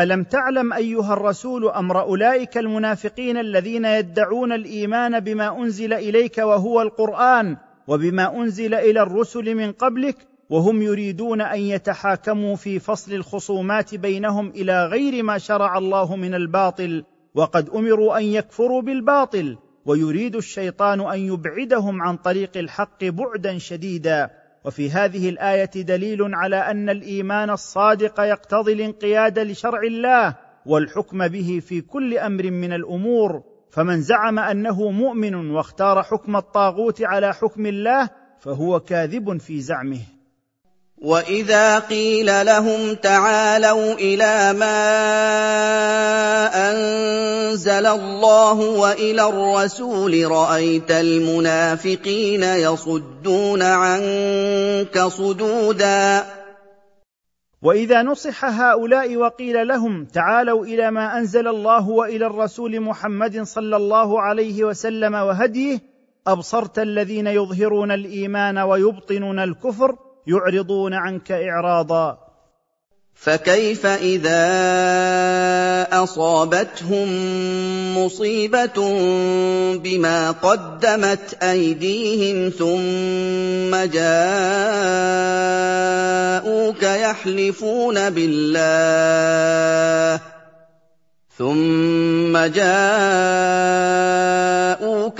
ألم 0.00 0.22
تعلم 0.24 0.72
أيها 0.72 1.12
الرسول 1.12 1.68
أمر 1.68 2.00
أولئك 2.02 2.58
المنافقين 2.58 3.36
الذين 3.36 3.84
يدعون 3.84 4.52
الإيمان 4.52 5.20
بما 5.20 5.58
أنزل 5.58 5.92
إليك 5.92 6.38
وهو 6.38 6.82
القرآن؟ 6.82 7.56
وبما 7.86 8.36
أنزل 8.36 8.74
إلى 8.74 9.02
الرسل 9.02 9.54
من 9.54 9.72
قبلك 9.72 10.16
وهم 10.50 10.82
يريدون 10.82 11.40
أن 11.40 11.60
يتحاكموا 11.60 12.56
في 12.56 12.78
فصل 12.78 13.12
الخصومات 13.12 13.94
بينهم 13.94 14.48
إلى 14.50 14.86
غير 14.86 15.22
ما 15.22 15.38
شرع 15.38 15.78
الله 15.78 16.16
من 16.16 16.34
الباطل 16.34 17.04
وقد 17.34 17.68
أمروا 17.70 18.18
أن 18.18 18.24
يكفروا 18.24 18.82
بالباطل 18.82 19.58
ويريد 19.86 20.36
الشيطان 20.36 21.00
أن 21.00 21.18
يبعدهم 21.18 22.02
عن 22.02 22.16
طريق 22.16 22.56
الحق 22.56 23.04
بعدا 23.04 23.58
شديدا. 23.58 24.30
وفي 24.64 24.90
هذه 24.90 25.28
الآية 25.28 25.70
دليل 25.74 26.34
على 26.34 26.56
أن 26.56 26.88
الإيمان 26.90 27.50
الصادق 27.50 28.20
يقتضي 28.20 28.72
الانقياد 28.72 29.38
لشرع 29.38 29.80
الله 29.82 30.36
والحكم 30.66 31.28
به 31.28 31.62
في 31.66 31.80
كل 31.80 32.18
أمر 32.18 32.50
من 32.50 32.72
الأمور. 32.72 33.42
فمن 33.76 34.02
زعم 34.02 34.38
أنه 34.38 34.90
مؤمن 34.90 35.50
واختار 35.50 36.02
حكم 36.02 36.36
الطاغوت 36.36 37.02
على 37.02 37.34
حكم 37.34 37.66
الله 37.66 38.08
فهو 38.40 38.80
كاذب 38.80 39.40
في 39.40 39.60
زعمه. 39.60 40.00
وإذا 40.98 41.78
قيل 41.78 42.46
لهم 42.46 42.94
تعالوا 42.94 43.92
إلى 43.92 44.52
ما 44.58 44.76
أنزل 46.70 47.86
الله 47.86 48.52
وإلى 48.52 49.28
الرسول 49.28 50.30
رأيت 50.30 50.90
المنافقين 50.90 52.42
يصدون 52.42 53.62
عنك 53.62 54.98
صدودا. 54.98 56.24
وإذا 57.62 58.02
نصح 58.02 58.44
هؤلاء 58.44 59.16
وقيل 59.16 59.68
لهم 59.68 60.04
تعالوا 60.04 60.64
إلى 60.64 60.90
ما 60.90 61.18
أنزل 61.18 61.48
الله 61.48 61.88
وإلى 61.88 62.26
الرسول 62.26 62.80
محمد 62.80 63.42
صلى 63.42 63.76
الله 63.76 64.20
عليه 64.20 64.64
وسلم 64.64 65.14
وهديه 65.14 65.78
أبصرت 66.26 66.78
الذين 66.78 67.26
يظهرون 67.26 67.92
الإيمان 67.92 68.58
ويبطنون 68.58 69.38
الكفر 69.38 69.96
يعرضون 70.26 70.94
عنك 70.94 71.32
إعراضا. 71.32 72.25
فكيف 73.16 73.86
اذا 73.86 74.46
اصابتهم 75.92 77.08
مصيبه 77.98 78.78
بما 79.76 80.30
قدمت 80.30 81.42
ايديهم 81.42 82.50
ثم 82.50 83.76
جاءوك 83.92 84.42
يحلفون 86.82 88.10
بالله 88.10 89.16
ثم 91.38 92.32
جاءوك 92.36 92.60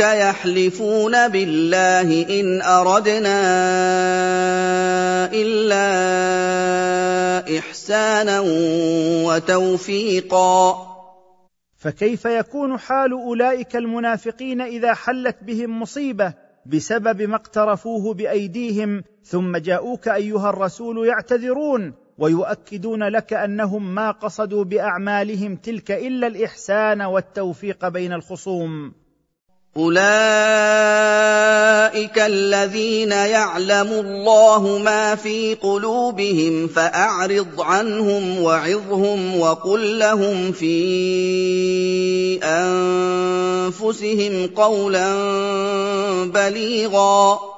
يحلفون 0.00 1.28
بالله 1.28 2.40
إن 2.40 2.62
أردنا 2.62 3.40
إلا 5.32 5.88
إحسانا 7.58 8.40
وتوفيقا. 9.26 10.86
فكيف 11.76 12.24
يكون 12.24 12.78
حال 12.78 13.12
أولئك 13.12 13.76
المنافقين 13.76 14.60
إذا 14.60 14.94
حلت 14.94 15.36
بهم 15.42 15.82
مصيبة 15.82 16.34
بسبب 16.66 17.22
ما 17.22 17.36
اقترفوه 17.36 18.14
بأيديهم 18.14 19.04
ثم 19.24 19.56
جاءوك 19.56 20.08
أيها 20.08 20.50
الرسول 20.50 21.06
يعتذرون؟ 21.06 22.05
ويؤكدون 22.18 23.08
لك 23.08 23.32
أنهم 23.32 23.94
ما 23.94 24.10
قصدوا 24.10 24.64
بأعمالهم 24.64 25.56
تلك 25.56 25.90
إلا 25.90 26.26
الإحسان 26.26 27.02
والتوفيق 27.02 27.88
بين 27.88 28.12
الخصوم. 28.12 28.92
أولئك 29.76 29.98
الذين 32.18 33.12
يعلم 33.12 33.88
الله 33.92 34.78
ما 34.78 35.14
في 35.14 35.54
قلوبهم 35.54 36.68
فأعرض 36.68 37.60
عنهم 37.60 38.42
وعظهم 38.42 39.40
وقل 39.40 39.98
لهم 39.98 40.52
في 40.52 40.78
أنفسهم 43.64 44.46
قولا 44.46 45.14
بليغا. 46.24 47.55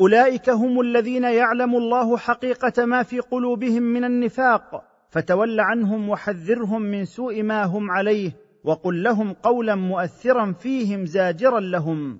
أولئك 0.00 0.50
هم 0.50 0.80
الذين 0.80 1.24
يعلم 1.24 1.76
الله 1.76 2.16
حقيقة 2.16 2.84
ما 2.84 3.02
في 3.02 3.20
قلوبهم 3.20 3.82
من 3.82 4.04
النفاق 4.04 4.84
فتول 5.10 5.60
عنهم 5.60 6.08
وحذرهم 6.08 6.82
من 6.82 7.04
سوء 7.04 7.42
ما 7.42 7.64
هم 7.64 7.90
عليه 7.90 8.32
وقل 8.64 9.02
لهم 9.02 9.32
قولا 9.32 9.74
مؤثرا 9.74 10.54
فيهم 10.62 11.06
زاجرا 11.06 11.60
لهم. 11.60 12.18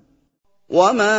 وما 0.69 1.13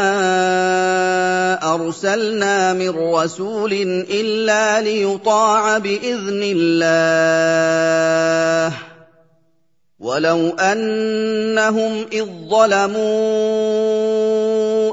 ارسلنا 1.74 2.72
من 2.72 2.88
رسول 2.88 3.72
الا 4.10 4.80
ليطاع 4.80 5.78
باذن 5.78 6.42
الله 6.56 7.32
ولو 10.02 10.48
انهم 10.58 11.92
اذ 12.12 12.26
ظلموا 12.50 13.02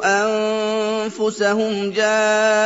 انفسهم 0.06 1.90
جاءوك 1.90 2.64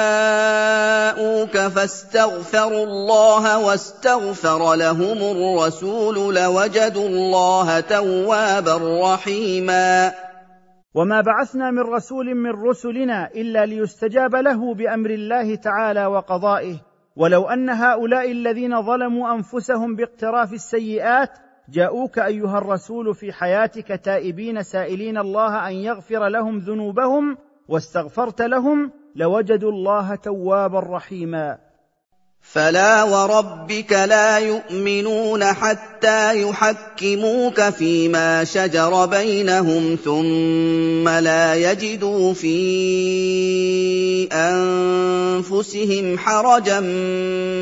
فاستغفروا 1.57 2.83
الله 2.83 3.65
واستغفر 3.65 4.75
لهم 4.75 5.17
الرسول 5.17 6.35
لوجدوا 6.35 7.07
الله 7.07 7.79
توابا 7.79 8.77
رحيما. 9.13 10.11
وما 10.95 11.21
بعثنا 11.21 11.71
من 11.71 11.79
رسول 11.79 12.35
من 12.35 12.51
رسلنا 12.69 13.29
الا 13.35 13.65
ليستجاب 13.65 14.35
له 14.35 14.73
بامر 14.73 15.09
الله 15.09 15.55
تعالى 15.55 16.05
وقضائه. 16.05 16.75
ولو 17.15 17.43
ان 17.43 17.69
هؤلاء 17.69 18.31
الذين 18.31 18.81
ظلموا 18.81 19.33
انفسهم 19.33 19.95
باقتراف 19.95 20.53
السيئات 20.53 21.29
جاءوك 21.69 22.19
أيها 22.19 22.57
الرسول 22.57 23.15
في 23.15 23.33
حياتك 23.33 23.87
تائبين 23.87 24.63
سائلين 24.63 25.17
الله 25.17 25.67
أن 25.67 25.73
يغفر 25.73 26.27
لهم 26.27 26.57
ذنوبهم 26.57 27.37
واستغفرت 27.67 28.41
لهم 28.41 28.91
لوجدوا 29.15 29.71
الله 29.71 30.15
توابا 30.15 30.79
رحيما. 30.79 31.57
فلا 32.51 33.03
وربك 33.03 33.91
لا 33.91 34.37
يؤمنون 34.37 35.43
حتى 35.43 36.41
يحكموك 36.41 37.61
فيما 37.61 38.43
شجر 38.43 39.05
بينهم 39.05 39.97
ثم 40.05 41.09
لا 41.09 41.55
يجدوا 41.55 42.33
في 42.33 42.53
أنفسهم 44.31 46.17
حرجا 46.17 46.79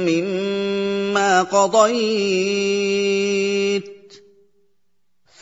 مما 0.08 1.44
قضيت. 1.44 2.92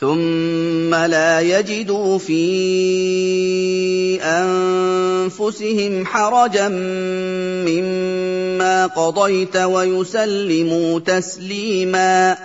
ثم 0.00 0.94
لا 0.94 1.40
يجدوا 1.40 2.18
في 2.18 2.42
انفسهم 4.22 6.06
حرجا 6.06 6.68
مما 7.68 8.86
قضيت 8.86 9.56
ويسلموا 9.56 11.00
تسليما 11.00 12.36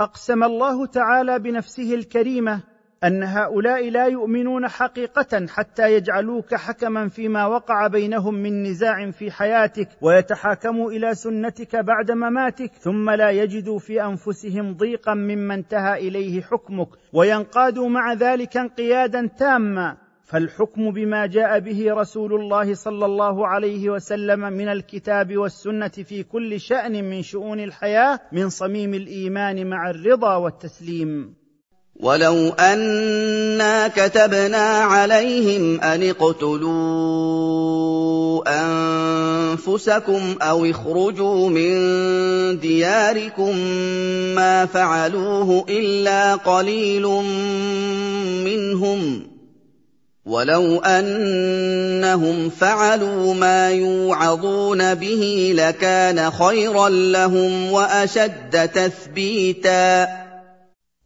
اقسم 0.00 0.44
الله 0.44 0.86
تعالى 0.86 1.38
بنفسه 1.38 1.94
الكريمه 1.94 2.60
أن 3.04 3.22
هؤلاء 3.22 3.90
لا 3.90 4.06
يؤمنون 4.06 4.68
حقيقة 4.68 5.46
حتى 5.48 5.94
يجعلوك 5.94 6.54
حكما 6.54 7.08
فيما 7.08 7.46
وقع 7.46 7.86
بينهم 7.86 8.34
من 8.34 8.62
نزاع 8.62 9.10
في 9.10 9.30
حياتك 9.30 9.88
ويتحاكموا 10.00 10.90
إلى 10.90 11.14
سنتك 11.14 11.76
بعد 11.76 12.10
مماتك 12.10 12.72
ثم 12.74 13.10
لا 13.10 13.30
يجدوا 13.30 13.78
في 13.78 14.04
أنفسهم 14.04 14.76
ضيقا 14.76 15.14
مما 15.14 15.54
انتهى 15.54 16.08
إليه 16.08 16.42
حكمك 16.42 16.88
وينقادوا 17.12 17.88
مع 17.88 18.12
ذلك 18.12 18.56
انقيادا 18.56 19.28
تاما. 19.38 19.96
فالحكم 20.24 20.90
بما 20.90 21.26
جاء 21.26 21.58
به 21.58 21.94
رسول 21.94 22.34
الله 22.34 22.74
صلى 22.74 23.04
الله 23.06 23.46
عليه 23.46 23.90
وسلم 23.90 24.40
من 24.40 24.68
الكتاب 24.68 25.36
والسنة 25.36 25.88
في 25.88 26.22
كل 26.22 26.60
شأن 26.60 27.04
من 27.04 27.22
شؤون 27.22 27.60
الحياة 27.60 28.20
من 28.32 28.48
صميم 28.48 28.94
الإيمان 28.94 29.66
مع 29.66 29.90
الرضا 29.90 30.36
والتسليم. 30.36 31.45
ولو 32.00 32.48
انا 32.48 33.88
كتبنا 33.88 34.68
عليهم 34.78 35.80
ان 35.80 36.10
اقتلوا 36.10 36.76
انفسكم 38.46 40.36
أو 40.42 40.64
اخرجوا 40.64 41.48
من 41.48 41.74
دياركم 42.58 43.56
ما 44.34 44.66
فعلوه 44.66 45.64
الا 45.68 46.34
قليل 46.34 47.06
منهم 48.44 49.26
ولو 50.26 50.80
انهم 50.80 52.50
فعلوا 52.50 53.34
ما 53.34 53.70
يوعظون 53.70 54.94
به 54.94 55.52
لكان 55.56 56.30
خيرا 56.30 56.88
لهم 56.88 57.72
واشد 57.72 58.70
تثبيتا 58.74 60.25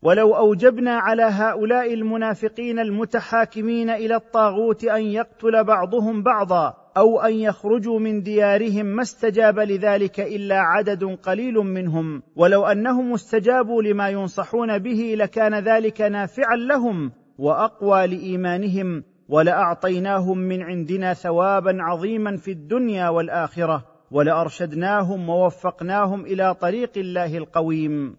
ولو 0.03 0.37
أوجبنا 0.37 0.91
على 0.91 1.23
هؤلاء 1.23 1.95
المنافقين 1.95 2.79
المتحاكمين 2.79 3.91
إلى 3.91 4.17
الطاغوت 4.17 4.85
أن 4.85 5.03
يقتل 5.03 5.65
بعضهم 5.65 6.23
بعضا 6.23 6.75
أو 6.97 7.21
أن 7.21 7.35
يخرجوا 7.35 7.99
من 7.99 8.23
ديارهم 8.23 8.87
ما 8.87 9.03
استجاب 9.03 9.59
لذلك 9.59 10.21
إلا 10.21 10.61
عدد 10.61 11.05
قليل 11.05 11.55
منهم. 11.55 12.23
ولو 12.37 12.65
أنهم 12.67 13.13
استجابوا 13.13 13.83
لما 13.83 14.09
ينصحون 14.09 14.79
به 14.79 15.15
لكان 15.19 15.55
ذلك 15.55 16.01
نافعا 16.01 16.57
لهم 16.57 17.13
وأقوى 17.39 18.07
لإيمانهم. 18.07 19.05
ولأعطيناهم 19.29 20.39
من 20.39 20.63
عندنا 20.63 21.15
ثوابا 21.15 21.77
عظيما 21.81 22.37
في 22.37 22.51
الدنيا 22.51 23.09
والآخرة. 23.09 23.85
ولأرشدناهم 24.11 25.29
ووفقناهم 25.29 26.25
إلى 26.25 26.55
طريق 26.55 26.93
الله 26.97 27.39
القويم. 27.39 28.17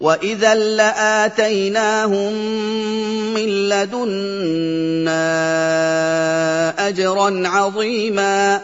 واذا 0.00 0.54
لاتيناهم 0.54 2.32
من 3.34 3.68
لدنا 3.68 5.26
اجرا 6.88 7.48
عظيما 7.48 8.60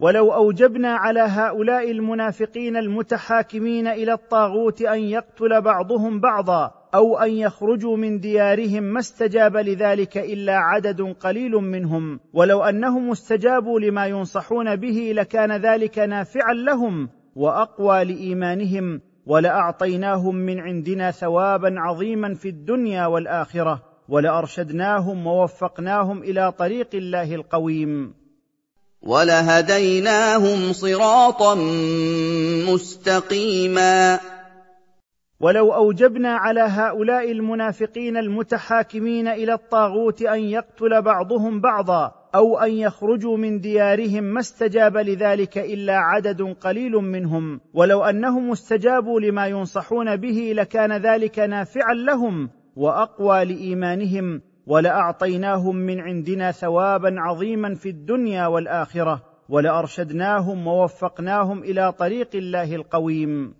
ولو 0.00 0.32
اوجبنا 0.32 0.88
على 0.88 1.20
هؤلاء 1.20 1.90
المنافقين 1.90 2.76
المتحاكمين 2.76 3.86
إلى 3.86 4.12
الطاغوت 4.12 4.82
ان 4.82 5.00
يقتل 5.00 5.60
بعضهم 5.60 6.20
بعضا 6.20 6.70
أو 6.94 7.18
ان 7.18 7.30
يخرجوا 7.30 7.96
من 7.96 8.20
ديارهم 8.20 8.82
ما 8.82 9.00
استجاب 9.00 9.56
لذلك 9.56 10.18
الا 10.18 10.56
عدد 10.56 11.02
قليل 11.20 11.52
منهم 11.52 12.20
ولو 12.32 12.62
انهم 12.62 13.10
استجابوا 13.10 13.80
لما 13.80 14.06
ينصحون 14.06 14.76
به 14.76 15.12
لكان 15.14 15.52
ذلك 15.52 15.98
نافعا 15.98 16.52
لهم 16.54 17.08
واقوى 17.36 18.04
لايمانهم 18.04 19.00
ولأعطيناهم 19.26 20.34
من 20.36 20.60
عندنا 20.60 21.10
ثوابا 21.10 21.74
عظيما 21.76 22.34
في 22.34 22.48
الدنيا 22.48 23.06
والآخرة 23.06 23.82
ولأرشدناهم 24.08 25.26
ووفقناهم 25.26 26.22
إلى 26.22 26.52
طريق 26.52 26.88
الله 26.94 27.34
القويم. 27.34 28.14
ولهديناهم 29.02 30.72
صراطا 30.72 31.54
مستقيما. 32.72 34.20
ولو 35.40 35.74
أوجبنا 35.74 36.36
على 36.36 36.60
هؤلاء 36.60 37.32
المنافقين 37.32 38.16
المتحاكمين 38.16 39.28
إلى 39.28 39.52
الطاغوت 39.52 40.22
أن 40.22 40.40
يقتل 40.40 41.02
بعضهم 41.02 41.60
بعضا 41.60 42.19
أو 42.34 42.58
أن 42.58 42.72
يخرجوا 42.72 43.36
من 43.36 43.60
ديارهم 43.60 44.24
ما 44.24 44.40
استجاب 44.40 44.96
لذلك 44.96 45.58
إلا 45.58 45.96
عدد 45.96 46.42
قليل 46.42 46.92
منهم. 46.92 47.60
ولو 47.74 48.02
أنهم 48.02 48.50
استجابوا 48.50 49.20
لما 49.20 49.46
ينصحون 49.46 50.16
به 50.16 50.52
لكان 50.56 50.92
ذلك 50.92 51.38
نافعا 51.38 51.94
لهم 51.94 52.50
وأقوى 52.76 53.44
لإيمانهم. 53.44 54.40
ولأعطيناهم 54.66 55.76
من 55.76 56.00
عندنا 56.00 56.50
ثوابا 56.50 57.14
عظيما 57.18 57.74
في 57.74 57.88
الدنيا 57.88 58.46
والآخرة. 58.46 59.22
ولأرشدناهم 59.48 60.66
ووفقناهم 60.66 61.62
إلى 61.62 61.92
طريق 61.92 62.30
الله 62.34 62.74
القويم. 62.74 63.59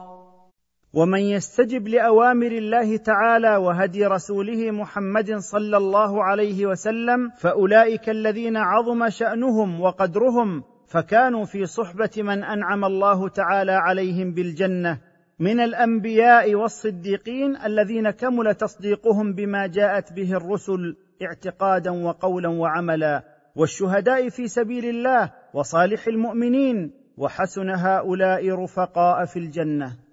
ومن 0.93 1.19
يستجب 1.19 1.87
لأوامر 1.87 2.51
الله 2.51 2.97
تعالى 2.97 3.55
وهدي 3.55 4.05
رسوله 4.05 4.71
محمد 4.71 5.35
صلى 5.37 5.77
الله 5.77 6.23
عليه 6.23 6.65
وسلم 6.65 7.29
فأولئك 7.29 8.09
الذين 8.09 8.57
عظم 8.57 9.09
شأنهم 9.09 9.81
وقدرهم 9.81 10.63
فكانوا 10.87 11.45
في 11.45 11.65
صحبة 11.65 12.09
من 12.17 12.43
أنعم 12.43 12.85
الله 12.85 13.29
تعالى 13.29 13.71
عليهم 13.71 14.33
بالجنة 14.33 14.99
من 15.39 15.59
الأنبياء 15.59 16.55
والصديقين 16.55 17.55
الذين 17.55 18.09
كمل 18.09 18.55
تصديقهم 18.55 19.33
بما 19.33 19.67
جاءت 19.67 20.13
به 20.13 20.33
الرسل 20.33 20.95
اعتقادا 21.21 21.91
وقولا 21.91 22.49
وعملا 22.49 23.23
والشهداء 23.55 24.29
في 24.29 24.47
سبيل 24.47 24.85
الله 24.85 25.31
وصالح 25.53 26.07
المؤمنين 26.07 26.91
وحسن 27.17 27.69
هؤلاء 27.69 28.49
رفقاء 28.49 29.25
في 29.25 29.39
الجنة. 29.39 30.10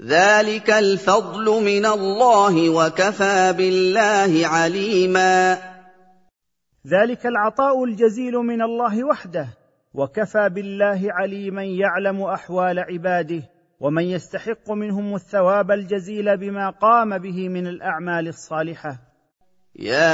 ذلك 0.00 0.70
الفضل 0.70 1.64
من 1.64 1.86
الله 1.86 2.70
وكفى 2.70 3.52
بالله 3.52 4.46
عليما. 4.46 5.58
ذلك 6.86 7.26
العطاء 7.26 7.84
الجزيل 7.84 8.32
من 8.32 8.62
الله 8.62 9.04
وحده. 9.04 9.48
وكفى 9.94 10.48
بالله 10.48 11.00
عليما 11.12 11.64
يعلم 11.64 12.22
احوال 12.22 12.78
عباده 12.78 13.42
ومن 13.80 14.02
يستحق 14.02 14.70
منهم 14.70 15.14
الثواب 15.14 15.70
الجزيل 15.70 16.36
بما 16.36 16.70
قام 16.70 17.18
به 17.18 17.48
من 17.48 17.66
الاعمال 17.66 18.28
الصالحه. 18.28 19.05
يا 19.78 20.04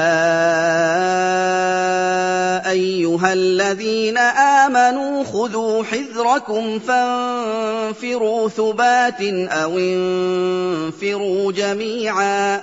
ايها 2.70 3.32
الذين 3.32 4.18
امنوا 4.18 5.24
خذوا 5.24 5.84
حذركم 5.84 6.78
فانفروا 6.78 8.48
ثبات 8.48 9.22
أو 9.48 9.78
انفروا 9.78 11.52
جميعا. 11.52 12.60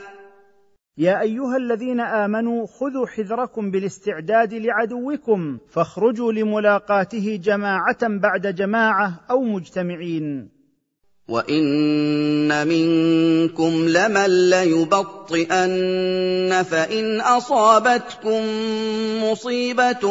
يا 0.98 1.22
ايها 1.22 1.58
الذين 1.58 2.00
امنوا 2.00 2.68
خذوا 2.68 3.08
حذركم 3.08 3.72
بالاستعداد 3.72 4.54
لعدوكم 4.54 5.58
فاخرجوا 5.70 6.34
لملاقاته 6.34 7.40
جماعة 7.44 8.08
بعد 8.08 8.56
جماعة 8.56 9.20
أو 9.32 9.42
مجتمعين. 9.42 10.59
وان 11.30 12.68
منكم 12.68 13.90
لمن 13.90 14.50
ليبطئن 14.50 15.70
فان 16.72 17.22
اصابتكم 17.22 18.42
مصيبه 19.24 20.04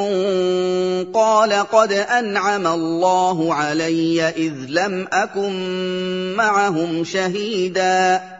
قال 1.15 1.53
قد 1.53 1.93
انعم 1.93 2.66
الله 2.66 3.55
علي 3.55 4.28
اذ 4.28 4.55
لم 4.69 5.09
اكن 5.12 5.53
معهم 6.36 7.05
شهيدا 7.05 8.38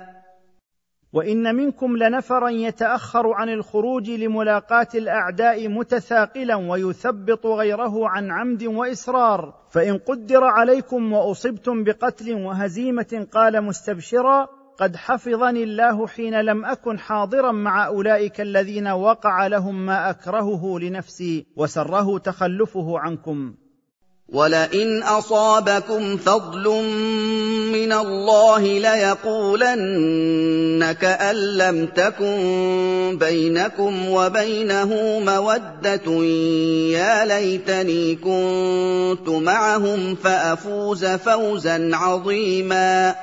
وإن 1.12 1.55
منكم 1.55 1.97
لنفرا 1.97 2.48
يتأخر 2.48 3.32
عن 3.32 3.48
الخروج 3.48 4.10
لملاقاة 4.10 4.89
الأعداء 4.94 5.68
متثاقلا 5.68 6.55
ويثبط 6.55 7.47
غيره 7.47 8.09
عن 8.09 8.30
عمد 8.30 8.64
وإصرار. 8.64 9.55
فإن 9.70 9.98
قدر 9.98 10.44
عليكم 10.44 11.12
وأصبتم 11.12 11.85
بقتل 11.85 12.35
وهزيمة 12.35 13.26
قال 13.32 13.64
مستبشرا 13.64 14.48
قد 14.78 14.97
حفظني 14.97 15.62
الله 15.62 16.06
حين 16.06 16.40
لم 16.40 16.64
أكن 16.64 16.98
حاضرا 16.98 17.52
مع 17.52 17.86
أولئك 17.86 18.40
الذين 18.40 18.89
وقع 18.89 19.47
لهم 19.47 19.86
ما 19.86 20.10
أكرهه 20.10 20.78
لنفسي 20.78 21.47
وسره 21.56 22.18
تخلفه 22.18 22.98
عنكم. 22.98 23.55
ولئن 24.29 25.03
أصابكم 25.03 26.17
فضل 26.17 26.65
من 27.73 27.93
الله 27.93 28.63
ليقولن 28.79 30.13
كان 30.93 31.37
لم 31.37 31.87
تكن 31.87 33.17
بينكم 33.21 34.09
وبينه 34.09 35.21
مودة 35.27 36.25
يا 36.93 37.25
ليتني 37.25 38.15
كنت 38.15 39.29
معهم 39.29 40.15
فأفوز 40.15 41.05
فوزا 41.05 41.91
عظيما. 41.93 43.15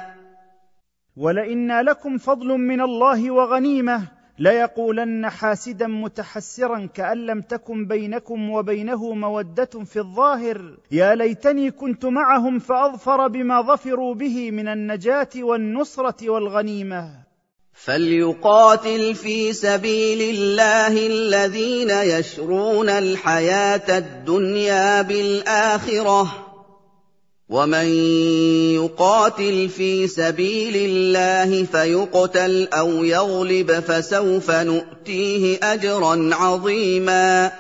ولئن 1.18 1.82
لكم 1.82 2.18
فضل 2.18 2.48
من 2.48 2.82
الله 2.82 3.32
وغنيمة 3.32 4.15
ليقولن 4.40 5.30
حاسدا 5.30 5.88
متحسرا 5.88 6.90
كأن 6.94 7.26
لم 7.26 7.42
تكن 7.42 7.88
بينكم 7.88 8.50
وبينه 8.50 9.14
مودة 9.14 9.70
في 9.86 10.00
الظاهر. 10.00 10.78
يا 10.92 11.16
ليتني 11.16 11.72
كنت 11.72 12.06
معهم 12.06 12.60
فأظفر 12.60 13.28
بما 13.28 13.62
ظفروا 13.62 14.16
به 14.16 14.52
من 14.52 14.68
النجاة 14.68 15.30
والنصرة 15.36 16.30
والغنيمة. 16.30 17.26
فليقاتل 17.74 19.16
في 19.16 19.54
سبيل 19.54 20.36
الله 20.36 21.08
الذين 21.08 21.90
يشرون 21.90 22.90
الحياة 22.90 23.98
الدنيا 23.98 25.02
بالآخرة. 25.02 26.45
ومن 27.50 27.86
يقاتل 28.76 29.70
في 29.70 30.08
سبيل 30.08 30.76
الله 30.76 31.64
فيقتل 31.64 32.68
أو 32.74 32.90
يغلب 32.90 33.72
فسوف 33.72 34.52
نؤتيه 34.52 35.60
اجرا 35.64 36.30
عظيما. 36.36 37.52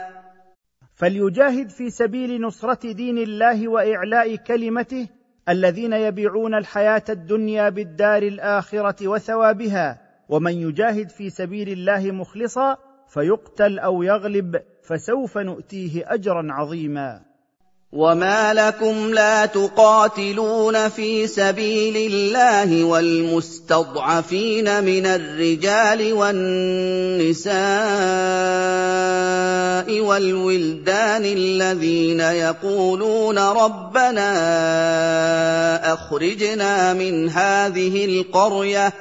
فليجاهد 0.96 1.70
في 1.70 1.90
سبيل 1.90 2.42
نصره 2.42 2.92
دين 2.92 3.18
الله 3.18 3.68
واعلاء 3.68 4.36
كلمته 4.36 5.08
الذين 5.50 5.94
يبيعون 5.94 6.56
الحياة 6.56 7.04
الدنيا 7.10 7.70
بالدار 7.70 8.24
الاخره 8.24 9.08
وثوابها 9.08 10.02
ومن 10.30 10.54
يجاهد 10.54 11.10
في 11.10 11.30
سبيل 11.30 11.70
الله 11.70 12.12
مخلصا 12.12 12.78
فيقتل 13.10 13.80
أو 13.80 14.04
يغلب 14.04 14.62
فسوف 14.84 15.38
نؤتيه 15.38 16.14
اجرا 16.14 16.48
عظيما. 16.50 17.25
وما 17.96 18.54
لكم 18.54 19.14
لا 19.14 19.46
تقاتلون 19.46 20.90
في 20.90 21.28
سبيل 21.28 22.12
الله 22.12 22.84
والمستضعفين 22.84 24.84
من 24.84 25.06
الرجال 25.06 26.14
والنساء 26.14 27.56
والولدان 30.00 31.26
الذين 31.26 32.20
يقولون 32.20 33.40
ربنا 33.40 34.34
اخرجنا 35.94 36.94
من 36.94 37.30
هذه 37.30 38.06
القريه 38.06 38.94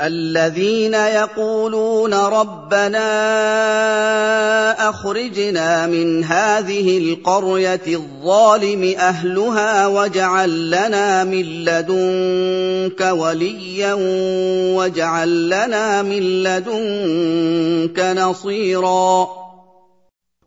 الذين 0.00 0.94
يقولون 0.94 2.14
ربنا 2.14 3.08
أخرجنا 4.88 5.86
من 5.86 6.24
هذه 6.24 6.98
القرية 6.98 7.80
الظالم 7.86 8.94
أهلها 8.98 9.86
واجعل 9.86 10.70
لنا 10.70 11.24
من 11.24 11.42
لدنك 11.64 13.00
وليا 13.00 13.94
واجعل 14.74 15.46
لنا 15.46 16.02
من 16.02 16.42
لدنك 16.42 17.98
نصيرا. 18.18 19.28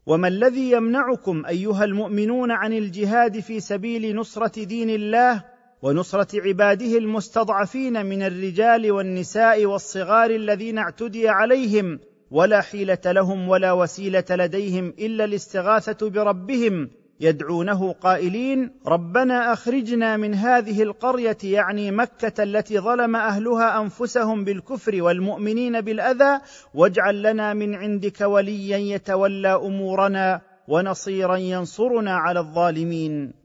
وما 0.08 0.28
الذي 0.28 0.72
يمنعكم 0.72 1.46
أيها 1.46 1.84
المؤمنون 1.84 2.52
عن 2.52 2.74
الجهاد 2.74 3.40
في 3.40 3.60
سبيل 3.60 4.16
نصرة 4.16 4.64
دين 4.64 4.90
الله؟ 4.90 5.55
ونصرة 5.81 6.41
عباده 6.41 6.97
المستضعفين 6.97 8.06
من 8.06 8.23
الرجال 8.23 8.91
والنساء 8.91 9.65
والصغار 9.65 10.30
الذين 10.30 10.77
اعتدي 10.77 11.30
عليهم 11.30 11.99
ولا 12.31 12.61
حيلة 12.61 13.02
لهم 13.06 13.49
ولا 13.49 13.72
وسيلة 13.72 14.26
لديهم 14.30 14.93
إلا 14.99 15.26
الاستغاثة 15.26 16.10
بربهم 16.10 16.89
يدعونه 17.19 17.91
قائلين 17.91 18.72
ربنا 18.88 19.53
أخرجنا 19.53 20.18
من 20.18 20.34
هذه 20.34 20.84
القرية 20.84 21.38
يعني 21.43 21.91
مكة 21.91 22.43
التي 22.43 22.80
ظلم 22.80 23.15
أهلها 23.15 23.81
أنفسهم 23.81 24.43
بالكفر 24.43 25.03
والمؤمنين 25.03 25.81
بالأذى 25.81 26.39
واجعل 26.73 27.23
لنا 27.23 27.53
من 27.53 27.76
عندك 27.76 28.22
وليا 28.22 28.77
يتولى 28.77 29.56
أمورنا 29.56 30.41
ونصيرا 30.68 31.35
ينصرنا 31.35 32.15
على 32.15 32.39
الظالمين 32.39 33.45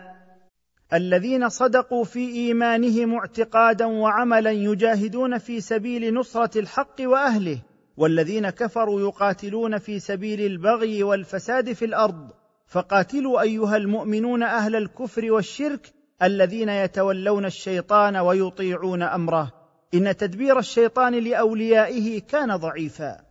الذين 0.93 1.49
صدقوا 1.49 2.03
في 2.03 2.19
إيمانهم 2.19 3.15
اعتقادا 3.15 3.85
وعملا 3.85 4.51
يجاهدون 4.51 5.37
في 5.37 5.61
سبيل 5.61 6.13
نصرة 6.13 6.59
الحق 6.59 6.95
وأهله 6.99 7.57
والذين 7.97 8.49
كفروا 8.49 9.01
يقاتلون 9.01 9.77
في 9.77 9.99
سبيل 9.99 10.41
البغي 10.41 11.03
والفساد 11.03 11.73
في 11.73 11.85
الأرض. 11.85 12.31
فقاتلوا 12.67 13.41
أيها 13.41 13.77
المؤمنون 13.77 14.43
أهل 14.43 14.75
الكفر 14.75 15.31
والشرك 15.31 15.93
الذين 16.23 16.69
يتولون 16.69 17.45
الشيطان 17.45 18.17
ويطيعون 18.17 19.03
أمره. 19.03 19.51
إن 19.93 20.17
تدبير 20.17 20.59
الشيطان 20.59 21.13
لأوليائه 21.13 22.19
كان 22.19 22.55
ضعيفا. 22.55 23.30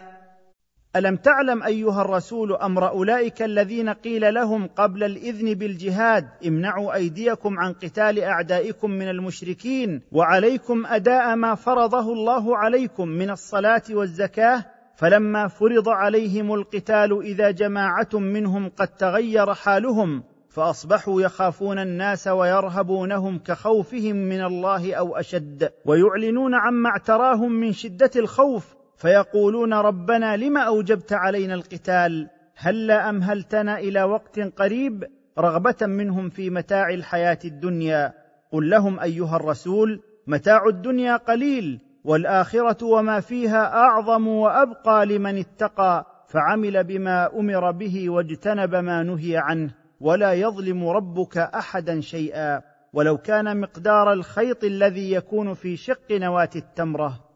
ألم 0.95 1.15
تعلم 1.15 1.63
أيها 1.63 2.01
الرسول 2.01 2.53
أمر 2.53 2.89
أولئك 2.89 3.41
الذين 3.41 3.89
قيل 3.89 4.33
لهم 4.33 4.67
قبل 4.67 5.03
الإذن 5.03 5.53
بالجهاد 5.53 6.27
امنعوا 6.47 6.93
أيديكم 6.93 7.59
عن 7.59 7.73
قتال 7.73 8.19
أعدائكم 8.19 8.91
من 8.91 9.09
المشركين 9.09 10.01
وعليكم 10.11 10.85
أداء 10.85 11.35
ما 11.35 11.55
فرضه 11.55 12.13
الله 12.13 12.57
عليكم 12.57 13.07
من 13.07 13.29
الصلاة 13.29 13.81
والزكاة 13.89 14.65
فلما 14.95 15.47
فرض 15.47 15.89
عليهم 15.89 16.53
القتال 16.53 17.21
إذا 17.21 17.51
جماعة 17.51 18.09
منهم 18.13 18.69
قد 18.69 18.87
تغير 18.87 19.53
حالهم 19.53 20.23
فأصبحوا 20.49 21.21
يخافون 21.21 21.79
الناس 21.79 22.27
ويرهبونهم 22.27 23.39
كخوفهم 23.39 24.15
من 24.15 24.43
الله 24.43 24.93
أو 24.93 25.15
أشد 25.15 25.71
ويعلنون 25.85 26.55
عما 26.55 26.89
اعتراهم 26.89 27.51
من 27.51 27.71
شدة 27.71 28.11
الخوف 28.15 28.80
فيقولون 29.01 29.73
ربنا 29.73 30.37
لم 30.37 30.57
أوجبت 30.57 31.13
علينا 31.13 31.53
القتال؟ 31.53 32.29
هلا 32.55 33.09
أمهلتنا 33.09 33.79
إلى 33.79 34.03
وقت 34.03 34.39
قريب 34.39 35.03
رغبة 35.39 35.75
منهم 35.81 36.29
في 36.29 36.49
متاع 36.49 36.89
الحياة 36.89 37.39
الدنيا؟ 37.45 38.13
قل 38.51 38.69
لهم 38.69 38.99
أيها 38.99 39.35
الرسول 39.35 40.01
متاع 40.27 40.65
الدنيا 40.67 41.17
قليل 41.17 41.79
والآخرة 42.03 42.85
وما 42.85 43.19
فيها 43.19 43.75
أعظم 43.75 44.27
وأبقى 44.27 45.05
لمن 45.05 45.37
اتقى 45.37 46.05
فعمل 46.27 46.83
بما 46.83 47.39
أمر 47.39 47.71
به 47.71 48.09
واجتنب 48.09 48.75
ما 48.75 49.03
نهي 49.03 49.37
عنه 49.37 49.71
ولا 49.99 50.33
يظلم 50.33 50.87
ربك 50.87 51.37
أحدا 51.37 52.01
شيئا. 52.01 52.61
ولو 52.93 53.17
كان 53.17 53.61
مقدار 53.61 54.13
الخيط 54.13 54.63
الذي 54.63 55.11
يكون 55.11 55.53
في 55.53 55.77
شق 55.77 56.11
نواة 56.11 56.49
التمرة. 56.55 57.30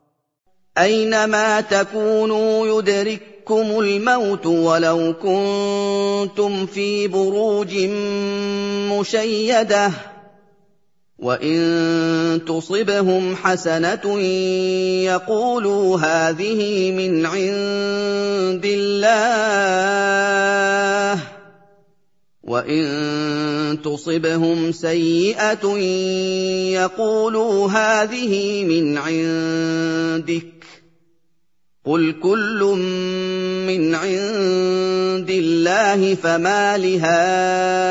أَيْنَمَا 0.77 1.61
تَكُونُوا 1.61 2.67
يُدْرِككُّمُ 2.67 3.79
الْمَوْتُ 3.79 4.45
وَلَوْ 4.45 5.13
كُنتُمْ 5.13 6.65
فِي 6.65 7.07
بُرُوجٍ 7.07 7.73
مُّشَيَّدَةٍ 8.91 9.87
ۗ 9.89 9.91
وَإِن 11.19 12.41
تُصِبْهُمْ 12.47 13.35
حَسَنَةٌ 13.35 14.19
يَقُولُوا 15.07 15.97
هَٰذِهِ 15.99 16.91
مِنْ 16.91 17.25
عِندِ 17.25 18.65
اللَّهِ 18.65 20.05
ۖ 21.21 21.25
وَإِن 22.43 23.77
تُصِبْهُمْ 23.83 24.71
سَيِّئَةٌ 24.71 25.77
يَقُولُوا 26.75 27.69
هَٰذِهِ 27.69 28.63
مِنْ 28.63 28.97
عِندِكَ 28.97 30.54
قُلْ 31.85 32.19
كُلٌّ 32.19 32.61
مِّنْ 33.67 33.95
عِندِ 33.95 35.29
اللَّهِ 35.29 36.15
فَمَالِ 36.15 36.99
هَٰؤُلَاءِ 37.05 37.85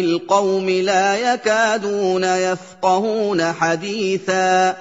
الْقَوْمِ 0.00 0.70
لَا 0.70 1.34
يَكَادُونَ 1.34 2.24
يَفْقَهُونَ 2.24 3.42
حَدِيثًا 3.42 4.76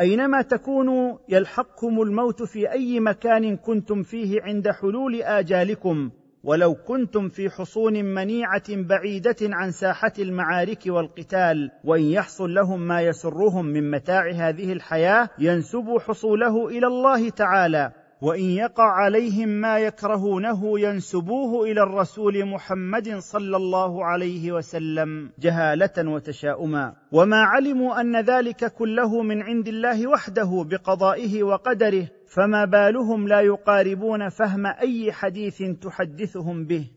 أينما 0.00 0.42
تكونوا 0.42 1.18
يلحقكم 1.28 2.02
الموت 2.02 2.42
في 2.42 2.72
أي 2.72 3.00
مكان 3.00 3.56
كنتم 3.56 4.02
فيه 4.02 4.42
عند 4.42 4.68
حلول 4.68 5.22
آجالكم 5.22 6.10
ولو 6.44 6.74
كنتم 6.74 7.28
في 7.28 7.50
حصون 7.50 8.04
منيعة 8.04 8.62
بعيدة 8.68 9.36
عن 9.42 9.70
ساحة 9.70 10.12
المعارك 10.18 10.82
والقتال 10.86 11.70
وإن 11.84 12.02
يحصل 12.02 12.54
لهم 12.54 12.80
ما 12.80 13.00
يسرهم 13.02 13.66
من 13.66 13.90
متاع 13.90 14.30
هذه 14.30 14.72
الحياة 14.72 15.28
ينسبوا 15.38 16.00
حصوله 16.00 16.68
إلى 16.68 16.86
الله 16.86 17.28
تعالى. 17.28 17.92
وإن 18.22 18.44
يقع 18.44 18.84
عليهم 18.84 19.48
ما 19.48 19.78
يكرهونه 19.78 20.80
ينسبوه 20.80 21.64
إلى 21.64 21.82
الرسول 21.82 22.46
محمد 22.46 23.18
صلى 23.18 23.56
الله 23.56 24.04
عليه 24.04 24.52
وسلم 24.52 25.30
جهالة 25.38 26.10
وتشاؤما. 26.10 26.94
وما 27.12 27.36
علموا 27.36 28.00
أن 28.00 28.20
ذلك 28.20 28.72
كله 28.72 29.22
من 29.22 29.42
عند 29.42 29.68
الله 29.68 30.06
وحده 30.06 30.66
بقضائه 30.70 31.42
وقدره 31.42 32.08
فما 32.30 32.64
بالهم 32.64 33.28
لا 33.28 33.40
يقاربون 33.40 34.28
فهم 34.28 34.66
أي 34.66 35.12
حديث 35.12 35.62
تحدثهم 35.82 36.64
به. 36.64 36.90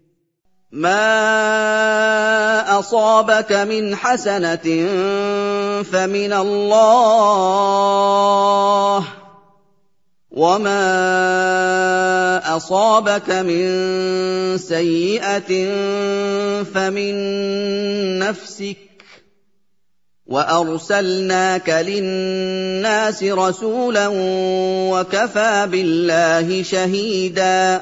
ما 0.72 0.99
أصابك 2.80 3.51
من 3.51 3.95
حسنة 3.95 4.88
فمن 5.84 6.34
الله 6.34 7.43
وَمَا 10.34 10.81
أَصَابَكَ 12.57 13.30
مِن 13.30 13.68
سَيِّئَةٍ 14.57 15.51
فَمِن 16.73 17.15
نَّفْسِكَ 18.19 18.77
ۚ 18.89 18.92
وَأَرْسَلْنَاكَ 20.34 21.69
لِلنَّاسِ 21.69 23.23
رَسُولًا 23.23 24.07
وَكَفَىٰ 24.91 25.68
بِاللَّهِ 25.68 26.64
شَهِيدًا. 26.64 27.81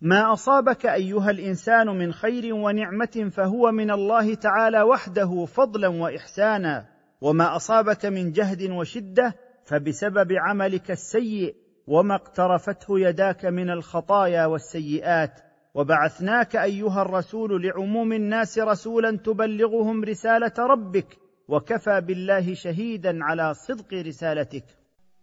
ما 0.00 0.32
اصابك 0.32 0.86
ايها 0.86 1.30
الانسان 1.30 1.86
من 1.86 2.12
خير 2.12 2.54
ونعمه 2.54 3.30
فهو 3.32 3.72
من 3.72 3.90
الله 3.90 4.34
تعالى 4.34 4.82
وحده 4.82 5.44
فضلا 5.44 5.88
واحسانا. 5.88 6.84
وما 7.20 7.56
اصابك 7.56 8.06
من 8.06 8.32
جهد 8.32 8.70
وشده 8.70 9.34
فبسبب 9.64 10.28
عملك 10.32 10.90
السيء 10.90 11.54
وما 11.86 12.14
اقترفته 12.14 13.00
يداك 13.00 13.44
من 13.44 13.70
الخطايا 13.70 14.46
والسيئات. 14.46 15.40
وبعثناك 15.74 16.56
ايها 16.56 17.02
الرسول 17.02 17.62
لعموم 17.62 18.12
الناس 18.12 18.58
رسولا 18.58 19.16
تبلغهم 19.16 20.04
رساله 20.04 20.52
ربك 20.58 21.23
وكفى 21.48 22.00
بالله 22.00 22.54
شهيدا 22.54 23.24
على 23.24 23.54
صدق 23.54 23.92
رسالتك. 23.92 24.64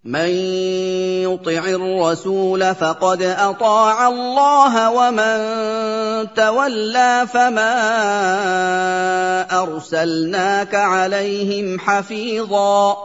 من 0.03 0.30
يطع 1.30 1.65
الرسول 1.65 2.76
فقد 2.76 3.22
أطاع 3.22 4.07
الله 4.07 4.91
ومن 4.91 5.38
تولى 6.34 7.27
فما 7.34 7.73
أرسلناك 9.61 10.76
عليهم 10.76 11.80
حفيظا. 11.80 12.98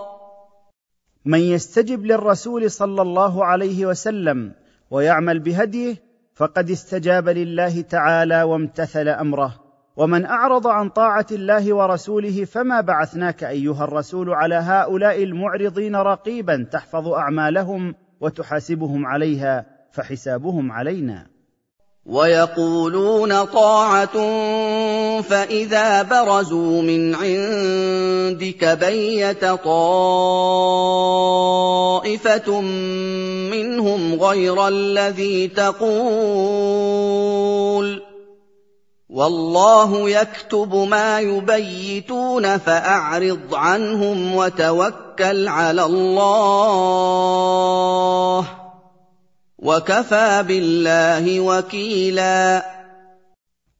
من 1.24 1.40
يستجب 1.40 2.04
للرسول 2.04 2.70
صلى 2.70 3.02
الله 3.02 3.44
عليه 3.44 3.86
وسلم 3.86 4.52
ويعمل 4.90 5.38
بهديه 5.38 5.96
فقد 6.34 6.70
استجاب 6.70 7.28
لله 7.28 7.80
تعالى 7.80 8.42
وامتثل 8.42 9.08
أمره. 9.08 9.65
ومن 9.96 10.26
أعرض 10.26 10.66
عن 10.66 10.88
طاعة 10.88 11.26
الله 11.32 11.74
ورسوله 11.74 12.44
فما 12.44 12.80
بعثناك 12.80 13.44
أيها 13.44 13.84
الرسول 13.84 14.30
على 14.30 14.54
هؤلاء 14.54 15.22
المعرضين 15.22 15.96
رقيبا 15.96 16.66
تحفظ 16.72 17.08
أعمالهم 17.08 17.94
وتحاسبهم 18.20 19.06
عليها 19.06 19.66
فحسابهم 19.92 20.72
علينا. 20.72 21.26
ويقولون 22.06 23.44
طاعة 23.44 24.16
فإذا 25.20 26.02
برزوا 26.02 26.82
من 26.82 27.14
عندك 27.14 28.64
بيت 28.64 29.44
طائفة 29.44 29.70
منهم 33.50 34.14
غير 34.14 34.68
الذي 34.68 35.48
تقول. 35.48 36.66
والله 39.08 40.10
يكتب 40.10 40.74
ما 40.74 41.20
يبيتون 41.20 42.58
فأعرض 42.58 43.54
عنهم 43.54 44.34
وتوكل 44.34 45.48
على 45.48 45.84
الله 45.84 47.06
وكفى 49.58 50.44
بالله 50.48 51.40
وكيلا. 51.40 52.64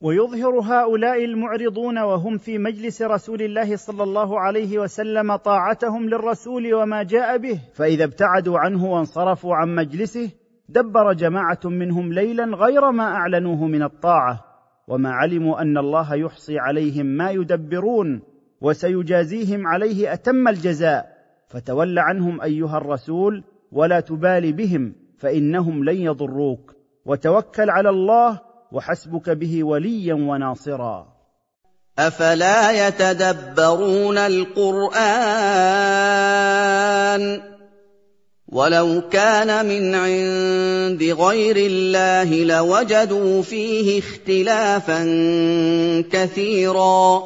ويظهر 0.01 0.61
هؤلاء 0.61 1.25
المعرضون 1.25 1.99
وهم 1.99 2.39
في 2.39 2.59
مجلس 2.59 3.03
رسول 3.03 3.43
الله 3.43 3.77
صلى 3.77 4.03
الله 4.03 4.41
عليه 4.41 4.79
وسلم 4.79 5.37
طاعتهم 5.37 6.09
للرسول 6.09 6.75
وما 6.75 7.03
جاء 7.03 7.39
به 7.39 7.61
فإذا 7.75 8.05
ابتعدوا 8.05 8.59
عنه 8.59 8.93
وانصرفوا 8.93 9.55
عن 9.55 9.75
مجلسه 9.75 10.31
دبر 10.69 11.13
جماعة 11.13 11.61
منهم 11.65 12.13
ليلا 12.13 12.45
غير 12.45 12.91
ما 12.91 13.05
أعلنوه 13.05 13.67
من 13.67 13.83
الطاعة. 13.83 14.56
وما 14.89 15.11
علموا 15.11 15.63
أن 15.63 15.79
الله 15.79 16.15
يحصي 16.15 16.59
عليهم 16.59 17.07
ما 17.07 17.31
يدبرون 17.31 18.23
وسيجازيهم 18.61 19.67
عليه 19.67 20.13
أتم 20.13 20.49
الجزاء. 20.49 21.17
فتول 21.49 21.99
عنهم 21.99 22.41
أيها 22.41 22.79
الرسول 22.79 23.45
ولا 23.73 24.01
تبال 24.01 24.53
بهم 24.53 24.95
فإنهم 25.19 25.85
لن 25.85 25.97
يضروك. 25.97 26.77
وتوكل 27.07 27.71
على 27.71 27.91
الله 27.91 28.41
وحسبك 28.73 29.31
به 29.31 29.65
وليا 29.65 30.15
وناصرا. 30.15 31.17
أفلا 31.99 32.89
يتدبرون 32.89 34.19
القرآن؟ 34.19 34.97
ولو 38.49 39.03
كان 39.11 39.67
من 39.67 39.95
عند 39.95 41.03
غير 41.03 41.57
الله 41.57 42.45
لوجدوا 42.45 43.43
فيه 43.43 43.99
اختلافا 43.99 45.05
كثيرا. 46.13 47.23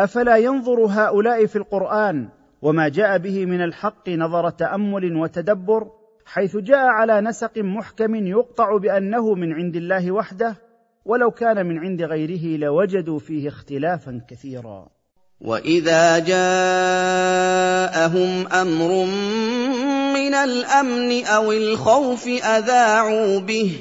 افلا 0.00 0.36
ينظر 0.36 0.86
هؤلاء 0.86 1.46
في 1.46 1.56
القران 1.56 2.28
وما 2.62 2.88
جاء 2.88 3.18
به 3.18 3.46
من 3.46 3.64
الحق 3.64 4.08
نظر 4.08 4.50
تامل 4.50 5.16
وتدبر 5.16 5.86
حيث 6.26 6.56
جاء 6.56 6.86
على 6.86 7.20
نسق 7.20 7.58
محكم 7.58 8.14
يقطع 8.14 8.76
بانه 8.76 9.34
من 9.34 9.52
عند 9.52 9.76
الله 9.76 10.12
وحده 10.12 10.56
ولو 11.04 11.30
كان 11.30 11.66
من 11.66 11.78
عند 11.78 12.02
غيره 12.02 12.58
لوجدوا 12.58 13.18
فيه 13.18 13.48
اختلافا 13.48 14.20
كثيرا. 14.28 14.88
واذا 15.40 16.18
جاءهم 16.18 16.38
أمر 18.46 19.04
من 20.12 20.34
الأمن 20.34 21.24
أو 21.24 21.52
الخوف 21.52 22.26
أذاعوا 22.26 23.38
به. 23.38 23.72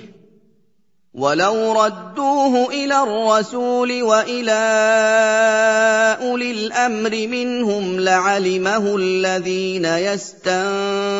ولو 1.14 1.84
ردوه 1.84 2.70
إلى 2.70 3.04
الرسول 3.04 4.04
وإلى 4.04 4.52
أولي 6.22 6.52
الأمر 6.52 7.28
منهم 7.28 8.00
لعلمه 8.00 8.96
الذين 8.96 9.86
يستنبطونه 9.86 11.12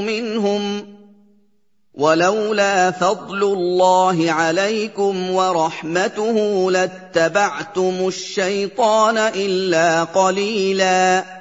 منهم. 0.00 0.86
ولولا 1.94 2.90
فضل 2.90 3.42
الله 3.42 4.32
عليكم 4.32 5.30
ورحمته 5.30 6.70
لاتبعتم 6.70 8.08
الشيطان 8.08 9.18
إلا 9.18 10.04
قليلا. 10.04 11.35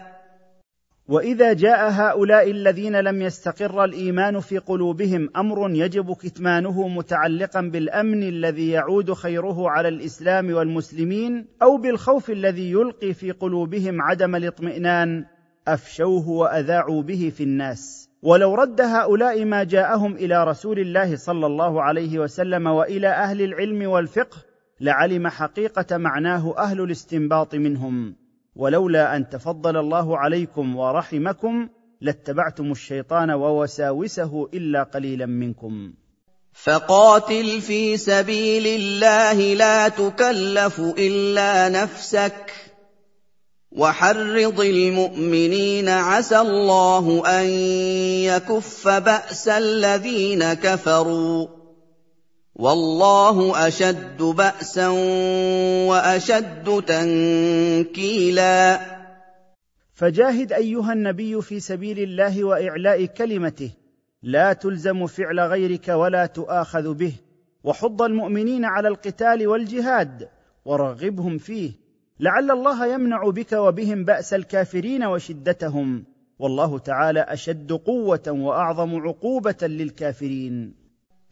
وإذا 1.07 1.53
جاء 1.53 1.90
هؤلاء 1.91 2.52
الذين 2.52 2.95
لم 2.95 3.22
يستقر 3.22 3.84
الإيمان 3.84 4.40
في 4.40 4.57
قلوبهم 4.57 5.30
أمر 5.38 5.69
يجب 5.69 6.14
كتمانه 6.14 6.88
متعلقا 6.88 7.61
بالأمن 7.61 8.23
الذي 8.23 8.69
يعود 8.69 9.14
خيره 9.14 9.69
على 9.69 9.88
الإسلام 9.88 10.53
والمسلمين 10.53 11.48
أو 11.61 11.77
بالخوف 11.77 12.30
الذي 12.30 12.72
يلقي 12.72 13.14
في 13.14 13.32
قلوبهم 13.32 14.02
عدم 14.02 14.36
الاطمئنان 14.36 15.26
أفشوه 15.68 16.30
وأذاعوا 16.30 17.03
به 17.03 17.32
في 17.38 17.44
الناس. 17.44 18.10
ولو 18.22 18.56
رد 18.56 18.82
هؤلاء 18.82 19.45
ما 19.45 19.64
جاءهم 19.64 20.14
إلى 20.15 20.44
رسول 20.44 20.80
الله 20.80 21.15
صلى 21.15 21.45
الله 21.45 21.82
عليه 21.82 22.19
وسلم 22.19 22.68
وإلى 22.68 23.07
أهل 23.07 23.41
العلم 23.41 23.90
والفقه 23.90 24.38
لعلم 24.82 25.27
حقيقة 25.27 25.98
معناه 25.98 26.57
أهل 26.57 26.82
الاستنباط 26.82 27.56
منهم. 27.56 28.24
ولولا 28.56 29.15
أن 29.15 29.30
تفضل 29.30 29.77
الله 29.77 30.18
عليكم 30.18 30.76
ورحمكم 30.76 31.69
لاتبعتم 32.02 32.72
الشيطان 32.72 33.32
ووساوسه 33.32 34.49
إلا 34.53 34.84
قليلا 34.84 35.26
منكم. 35.26 35.94
فقاتل 36.53 37.61
في 37.61 37.98
سبيل 37.98 38.68
الله 38.68 39.53
لا 39.53 39.88
تكلف 39.88 40.80
إلا 40.80 41.69
نفسك. 41.69 42.53
وحرض 43.72 44.60
المؤمنين 44.60 45.90
عسى 45.90 46.40
الله 46.40 47.23
أن 47.40 47.45
يكف 48.23 48.88
بأس 48.88 49.48
الذين 49.48 50.53
كفروا. 50.53 51.65
والله 52.56 53.68
أشد 53.68 54.22
بأسا 54.22 54.88
وأشد 55.90 56.84
تنكيلا. 56.88 58.80
فجاهد 59.94 60.53
أيها 60.53 60.94
النبي 60.94 61.41
في 61.41 61.60
سبيل 61.60 61.99
الله 61.99 62.44
وإعلاء 62.44 63.06
كلمته 63.06 63.72
لا 64.23 64.53
تلزم 64.53 65.06
فعل 65.06 65.40
غيرك 65.40 65.88
ولا 65.88 66.26
تؤاخذ 66.26 66.94
به 66.94 67.14
وحض 67.64 68.02
المؤمنين 68.02 68.65
على 68.65 68.88
القتال 68.88 69.48
والجهاد 69.48 70.30
ورغبهم 70.65 71.38
فيه. 71.38 71.72
لعل 72.19 72.52
الله 72.52 72.94
يمنع 72.94 73.30
بك 73.30 73.53
وبهم 73.53 74.06
بأس 74.06 74.34
الكافرين 74.34 75.03
وشدتهم 75.03 76.03
والله 76.40 76.80
تعالى 76.80 77.19
أشد 77.19 77.72
قوة 77.72 78.23
وأعظم 78.27 78.95
عقوبة 78.95 79.57
للكافرين. 79.61 80.85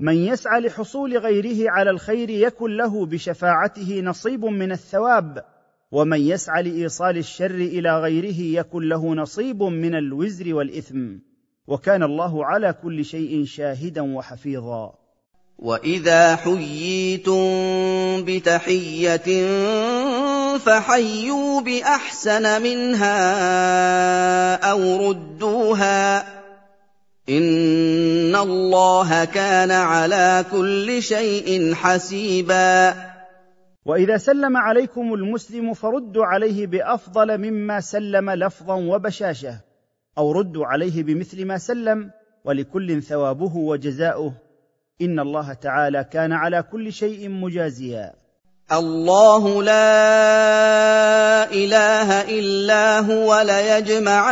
من 0.00 0.16
يسعى 0.16 0.60
لحصول 0.60 1.18
غيره 1.18 1.70
على 1.70 1.90
الخير 1.90 2.30
يكن 2.30 2.76
له 2.76 3.06
بشفاعته 3.06 4.00
نصيب 4.00 4.44
من 4.44 4.72
الثواب 4.72 5.44
ومن 5.92 6.20
يسعى 6.20 6.62
لإيصال 6.62 7.18
الشر 7.18 7.54
إلى 7.54 8.00
غيره 8.00 8.60
يكن 8.60 8.88
له 8.88 9.14
نصيب 9.14 9.62
من 9.62 9.94
الوزر 9.94 10.54
والإثم. 10.54 11.18
وكان 11.66 12.02
الله 12.02 12.44
على 12.44 12.74
كل 12.82 13.04
شيء 13.04 13.44
شاهدا 13.44 14.14
وحفيظا. 14.14 14.94
وإذا 15.58 16.36
حييتم 16.36 17.44
بتحية 18.24 19.46
فحيوا 20.58 21.60
بأحسن 21.60 22.62
منها 22.62 24.54
أو 24.70 25.10
ردوها. 25.10 26.39
ان 27.30 28.36
الله 28.36 29.24
كان 29.24 29.70
على 29.70 30.44
كل 30.50 31.02
شيء 31.02 31.74
حسيبا. 31.74 32.94
واذا 33.84 34.16
سلم 34.16 34.56
عليكم 34.56 35.14
المسلم 35.14 35.74
فردوا 35.74 36.24
عليه 36.24 36.66
بافضل 36.66 37.38
مما 37.38 37.80
سلم 37.80 38.30
لفظا 38.30 38.74
وبشاشه 38.74 39.60
أو 40.18 40.32
ردوا 40.32 40.66
عليه 40.66 41.02
بمثل 41.02 41.44
ما 41.44 41.58
سلم 41.58 42.10
ولكل 42.44 43.02
ثوابه 43.02 43.56
وجزاؤه. 43.56 44.34
ان 45.02 45.20
الله 45.20 45.52
تعالى 45.52 46.04
كان 46.04 46.32
على 46.32 46.62
كل 46.62 46.92
شيء 46.92 47.28
مجازيا. 47.28 48.19
الله 48.72 49.62
لا 49.62 51.52
إله 51.52 52.20
إلا 52.20 53.00
هو 53.00 53.42
ليجمعنكم 53.46 54.30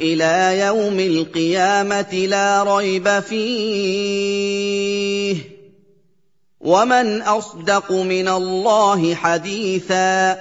إلى 0.00 0.60
يوم 0.60 1.00
القيامة 1.00 2.12
لا 2.12 2.76
ريب 2.76 3.20
فيه. 3.20 4.56
ومن 6.60 7.22
أصدق 7.22 7.92
من 7.92 8.28
الله 8.28 9.14
حديثا. 9.14 10.36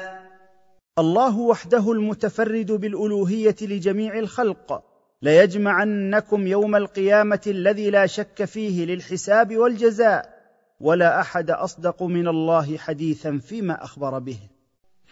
الله 1.00 1.40
وحده 1.40 1.92
المتفرد 1.92 2.72
بالألوهية 2.72 3.56
لجميع 3.62 4.20
الخلق 4.20 4.82
ليجمعنكم 5.22 6.48
يوم 6.48 6.76
القيامة 6.76 7.42
الذي 7.48 7.90
لا 7.90 8.06
شك 8.06 8.46
فيه 8.46 8.86
للحساب 8.86 9.58
والجزاء. 9.58 10.35
ولا 10.80 11.22
أحد 11.22 11.52
أصدق 11.52 12.04
من 12.04 12.28
الله 12.28 12.78
حديثا 12.78 13.40
فيما 13.48 13.84
أخبر 13.84 14.20
به. 14.20 14.38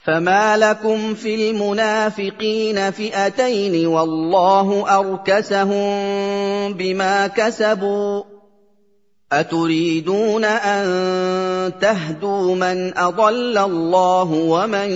فما 0.03 0.57
لكم 0.57 1.13
في 1.13 1.51
المنافقين 1.51 2.91
فئتين 2.91 3.87
والله 3.87 4.99
أركسهم 4.99 5.93
بما 6.73 7.27
كسبوا. 7.27 8.23
أتريدون 9.31 10.45
أن 10.45 11.79
تهدوا 11.79 12.55
من 12.55 12.97
أضل 12.97 13.57
الله 13.57 14.31
ومن 14.31 14.89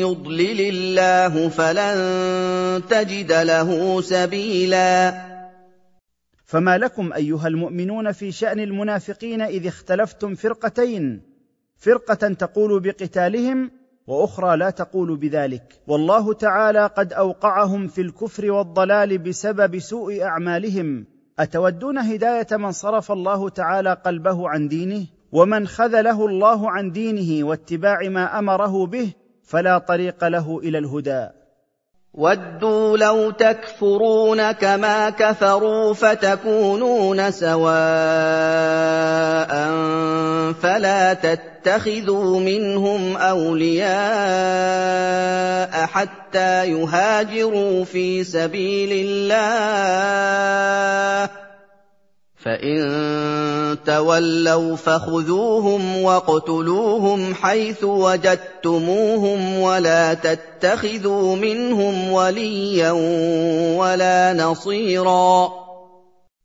يضلل 0.00 0.60
الله 0.60 1.48
فلن 1.48 2.82
تجد 2.90 3.32
له 3.32 4.00
سبيلا. 4.00 5.33
فما 6.54 6.78
لكم 6.78 7.12
أيها 7.12 7.48
المؤمنون 7.48 8.12
في 8.12 8.32
شأن 8.32 8.60
المنافقين 8.60 9.42
إذ 9.42 9.66
اختلفتم 9.66 10.34
فرقتين 10.34 11.22
فرقة 11.76 12.14
تقول 12.14 12.80
بقتالهم 12.80 13.70
وأخرى 14.06 14.56
لا 14.56 14.70
تقول 14.70 15.16
بذلك. 15.16 15.80
والله 15.86 16.32
تعالى 16.32 16.86
قد 16.86 17.12
أوقعهم 17.12 17.88
في 17.88 18.00
الكفر 18.00 18.50
والضلال 18.50 19.18
بسبب 19.18 19.78
سوء 19.78 20.22
أعمالهم. 20.22 21.06
أتودون 21.38 21.98
هداية 21.98 22.46
من 22.52 22.72
صرف 22.72 23.12
الله 23.12 23.48
تعالى 23.48 23.92
قلبه 23.92 24.48
عن 24.48 24.68
دينه؟ 24.68 25.06
ومن 25.32 25.66
خذله 25.66 26.26
الله 26.26 26.70
عن 26.70 26.92
دينه 26.92 27.46
واتباع 27.46 28.08
ما 28.08 28.38
أمره 28.38 28.86
به 28.86 29.12
فلا 29.42 29.78
طريق 29.78 30.24
له 30.24 30.58
إلى 30.58 30.78
الهدى. 30.78 31.28
وَدُّوا 32.14 32.98
لَوْ 32.98 33.30
تَكْفُرُونَ 33.30 34.52
كَمَا 34.52 35.10
كَفَرُوا 35.10 35.94
فَتَكُونُونَ 35.94 37.30
سَوَاءً 37.30 37.74
فَلَا 40.62 41.14
تَتَّخِذُوا 41.14 42.40
مِنْهُمْ 42.40 43.16
أَوْلِيَاءَ 43.16 43.86
حَتَّىٰ 45.86 46.70
يُهَاجِرُوا 46.70 47.84
فِي 47.84 48.24
سَبِيلِ 48.24 49.06
اللَّهِ. 49.06 50.24
فان 52.44 53.76
تولوا 53.86 54.76
فخذوهم 54.76 55.96
واقتلوهم 56.02 57.34
حيث 57.34 57.84
وجدتموهم 57.84 59.58
ولا 59.58 60.14
تتخذوا 60.14 61.36
منهم 61.36 62.12
وليا 62.12 62.90
ولا 63.78 64.32
نصيرا 64.32 65.52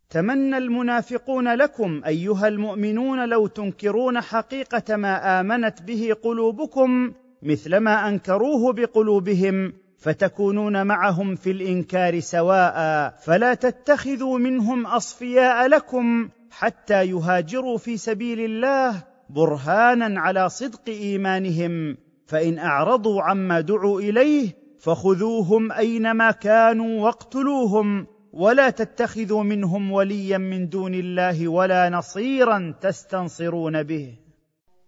تمنى 0.09 0.57
المنافقون 0.57 1.55
لكم 1.55 2.01
ايها 2.05 2.47
المؤمنون 2.47 3.29
لو 3.29 3.47
تنكرون 3.47 4.21
حقيقه 4.21 4.95
ما 4.95 5.39
امنت 5.39 5.81
به 5.81 6.15
قلوبكم 6.23 7.13
مثلما 7.43 8.07
انكروه 8.07 8.73
بقلوبهم 8.73 9.73
فتكونون 9.99 10.87
معهم 10.87 11.35
في 11.35 11.51
الإنكار 11.51 12.19
سواء. 12.19 13.09
فلا 13.21 13.53
تتخذوا 13.53 14.37
منهم 14.37 14.85
أصفياء 14.85 15.67
لكم 15.67 16.29
حتى 16.51 17.05
يهاجروا 17.05 17.77
في 17.77 17.97
سبيل 17.97 18.39
الله 18.39 19.03
برهانا 19.29 20.21
على 20.21 20.49
صدق 20.49 20.81
إيمانهم. 20.87 21.97
فإن 22.25 22.59
أعرضوا 22.59 23.21
عما 23.21 23.61
دعوا 23.61 24.01
إليه 24.01 24.49
فخذوهم 24.79 25.71
أينما 25.71 26.31
كانوا 26.31 27.01
واقتلوهم. 27.01 28.07
ولا 28.33 28.69
تتخذوا 28.69 29.43
منهم 29.43 29.91
وليا 29.91 30.37
من 30.37 30.69
دون 30.69 30.93
الله 30.93 31.47
ولا 31.47 31.89
نصيرا 31.89 32.73
تستنصرون 32.81 33.83
به. 33.83 34.28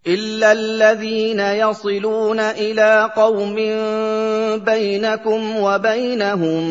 إِلَّا 0.08 0.52
الَّذِينَ 0.52 1.40
يَصِلُونَ 1.40 2.40
إِلَىٰ 2.40 3.10
قَوْمٍ 3.16 3.56
بَيْنَكُمْ 4.66 5.58
وَبَيْنَهُم 5.58 6.64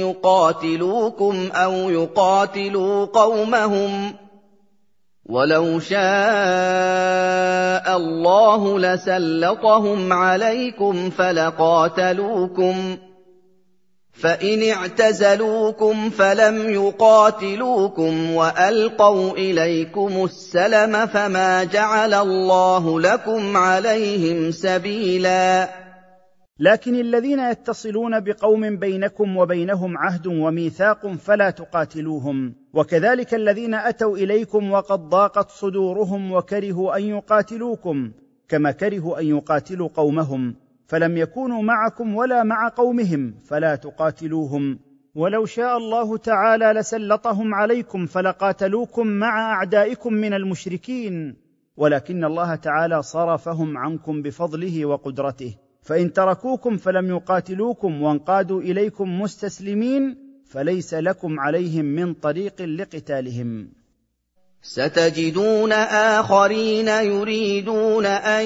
يُقَاتِلُوكُمْ 0.09 1.49
أَوْ 1.53 1.73
يُقَاتِلُوا 1.89 3.05
قَوْمَهُمْ 3.05 4.09
ۚ 4.11 4.13
وَلَوْ 5.29 5.79
شَاءَ 5.79 5.99
اللَّهُ 7.97 8.79
لَسَلَّطَهُمْ 8.79 10.13
عَلَيْكُمْ 10.13 11.09
فَلَقَاتَلُوكُمْ 11.09 12.95
ۚ 12.95 12.99
فإن 14.19 14.69
اعتزلوكم 14.69 16.09
فلم 16.09 16.69
يقاتلوكم 16.69 18.31
وألقوا 18.31 19.31
إليكم 19.31 20.23
السلم 20.23 21.05
فما 21.05 21.63
جعل 21.63 22.13
الله 22.13 22.99
لكم 22.99 23.57
عليهم 23.57 24.51
سبيلا. 24.51 25.69
لكن 26.59 26.95
الذين 26.95 27.39
يتصلون 27.39 28.19
بقوم 28.19 28.77
بينكم 28.77 29.37
وبينهم 29.37 29.97
عهد 29.97 30.27
وميثاق 30.27 31.07
فلا 31.07 31.49
تقاتلوهم. 31.49 32.55
وكذلك 32.73 33.33
الذين 33.33 33.73
أتوا 33.73 34.17
إليكم 34.17 34.71
وقد 34.71 34.99
ضاقت 34.99 35.49
صدورهم 35.49 36.31
وكرهوا 36.31 36.97
أن 36.97 37.03
يقاتلوكم 37.03 38.11
كما 38.49 38.71
كرهوا 38.71 39.19
أن 39.19 39.25
يقاتلوا 39.25 39.89
قومهم. 39.95 40.55
فلم 40.89 41.17
يكونوا 41.17 41.63
معكم 41.63 42.15
ولا 42.15 42.39
قوم 42.39 42.53
قومهم 42.77 43.33
فلا 43.45 43.75
تقاتلوهم. 43.75 44.79
ولو 45.15 45.45
شاء 45.45 45.77
الله 45.77 46.17
تعالى 46.17 46.79
لسلطهم 46.79 47.53
عليكم 47.53 48.05
فلقاتلوكم 48.05 49.07
مع 49.07 49.53
أعدائكم 49.53 50.13
من 50.13 50.33
المشركين. 50.33 51.35
ولكن 51.77 52.23
الله 52.23 52.55
تعالى 52.55 53.01
صرفهم 53.01 53.77
عنكم 53.77 54.21
بفضله 54.21 54.85
وقدرته. 54.85 55.55
فإن 55.81 56.13
تركوكم 56.13 56.77
فلم 56.77 57.09
يقاتلوكم 57.09 58.01
وانقادوا 58.01 58.61
إليكم 58.61 59.21
مستسلمين 59.21 60.17
فليس 60.45 60.93
لكم 60.93 61.39
عليهم 61.39 61.85
من 61.85 62.13
طريق 62.13 62.61
لقتالهم. 62.61 63.78
ستجدون 64.61 65.71
آخرين 65.71 66.87
يريدون 66.87 68.05
أن 68.05 68.45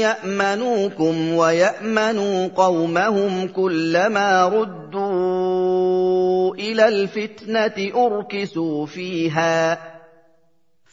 يأمنوكم 0.00 1.34
ويأمنوا 1.34 2.48
قومهم 2.48 3.48
كلما 3.48 4.48
ردوا 4.48 6.54
إلى 6.54 6.88
الفتنة 6.88 8.06
أركسوا 8.06 8.86
فيها 8.86 9.78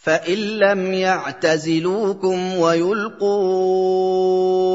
فان 0.06 0.38
لم 0.38 0.94
يعتزلوكم 0.94 2.57
ويلقوا 2.57 4.03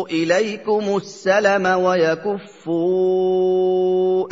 اليكم 0.09 0.97
السلم 0.97 1.66
ويكفوا 1.66 2.78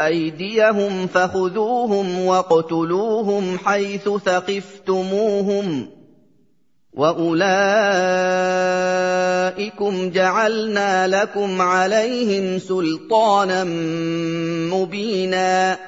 ايديهم 0.07 1.07
فخذوهم 1.07 2.21
واقتلوهم 2.21 3.59
حيث 3.59 4.09
ثقفتموهم 4.09 5.89
واولئكم 6.93 7.31
جعلنا 10.11 11.07
لكم 11.07 11.63
عليهم 11.63 12.59
سلطانا 12.59 13.65
مبينا 14.75 15.79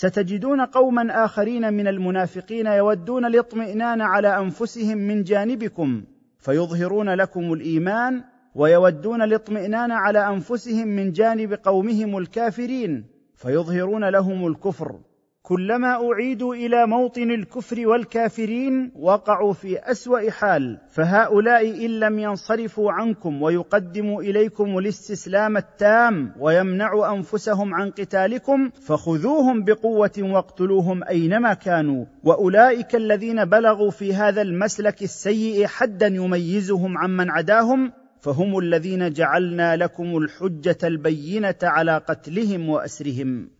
ستجدون 0.00 0.60
قوما 0.60 1.24
آخرين 1.24 1.74
من 1.74 1.88
المنافقين 1.88 2.66
يودون 2.66 3.24
الاطمئنان 3.24 4.00
على 4.00 4.38
أنفسهم 4.38 4.98
من 4.98 5.22
جانبكم 5.22 6.04
فيظهرون 6.38 7.08
لكم 7.14 7.52
الإيمان 7.52 8.24
ويودون 8.54 9.22
الاطمئنان 9.22 9.90
على 9.92 10.28
أنفسهم 10.28 10.88
من 10.88 11.12
جانب 11.12 11.54
قومهم 11.54 12.18
الكافرين 12.18 13.04
فيظهرون 13.34 14.08
لهم 14.08 14.46
الكفر. 14.46 15.00
كلما 15.42 16.10
أعيدوا 16.10 16.54
إلى 16.54 16.86
موطن 16.86 17.30
الكفر 17.30 17.86
والكافرين 17.88 18.92
وقعوا 18.96 19.52
في 19.52 19.78
أسوأ 19.78 20.30
حال 20.30 20.78
فهؤلاء 20.88 21.86
إن 21.86 22.00
لم 22.00 22.18
ينصرفوا 22.18 22.92
عنكم 22.92 23.42
ويقدموا 23.42 24.22
إليكم 24.22 24.78
الاستسلام 24.78 25.56
التام 25.56 26.32
ويمنعوا 26.38 27.14
أنفسهم 27.14 27.74
عن 27.74 27.90
قتالكم 27.90 28.70
فخذوهم 28.70 29.64
بقوة 29.64 30.18
واقتلوهم 30.18 31.04
أينما 31.04 31.54
كانوا. 31.54 32.04
وأولئك 32.24 32.94
الذين 32.94 33.44
بلغوا 33.44 33.90
في 33.90 34.14
هذا 34.14 34.42
المسلك 34.42 35.02
السيء 35.02 35.66
حدا 35.66 36.06
يميزهم 36.06 36.98
عمن 36.98 37.30
عداهم 37.30 37.92
فهم 38.20 38.58
الذين 38.58 39.12
جعلنا 39.12 39.76
لكم 39.76 40.16
الحجة 40.16 40.78
البينة 40.84 41.58
على 41.62 41.98
قتلهم 41.98 42.68
وأسرهم. 42.68 43.59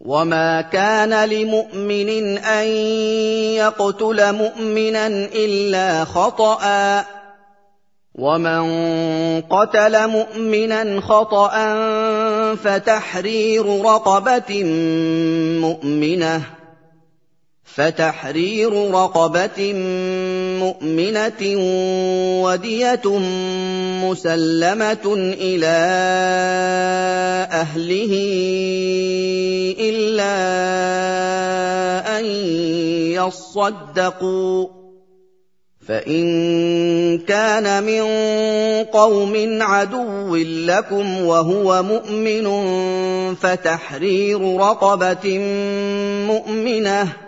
وما 0.00 0.60
كان 0.60 1.28
لمؤمن 1.28 2.38
ان 2.38 2.66
يقتل 3.58 4.32
مؤمنا 4.32 5.06
الا 5.34 6.04
خطا 6.04 7.04
ومن 8.14 8.62
قتل 9.40 10.08
مؤمنا 10.08 11.00
خطا 11.00 11.50
فتحرير 12.54 13.82
رقبه 13.84 14.64
مؤمنه 15.60 16.57
فتحرير 17.78 18.90
رقبة 18.90 19.72
مؤمنة 20.58 21.42
ودية 22.42 23.18
مسلمة 24.04 25.06
إلى 25.40 25.78
أهله 27.52 28.12
إلا 29.80 30.34
أن 32.18 32.24
يصدقوا. 33.14 34.66
فإن 35.88 37.18
كان 37.18 37.82
من 37.82 38.02
قوم 38.84 39.58
عدو 39.62 40.36
لكم 40.36 41.24
وهو 41.24 41.82
مؤمن 41.82 42.46
فتحرير 43.34 44.56
رقبة 44.56 45.38
مؤمنة 46.26 47.27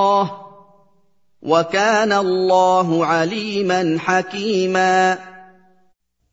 وكان 1.41 2.11
الله 2.11 3.05
عليما 3.05 3.95
حكيما. 3.99 5.17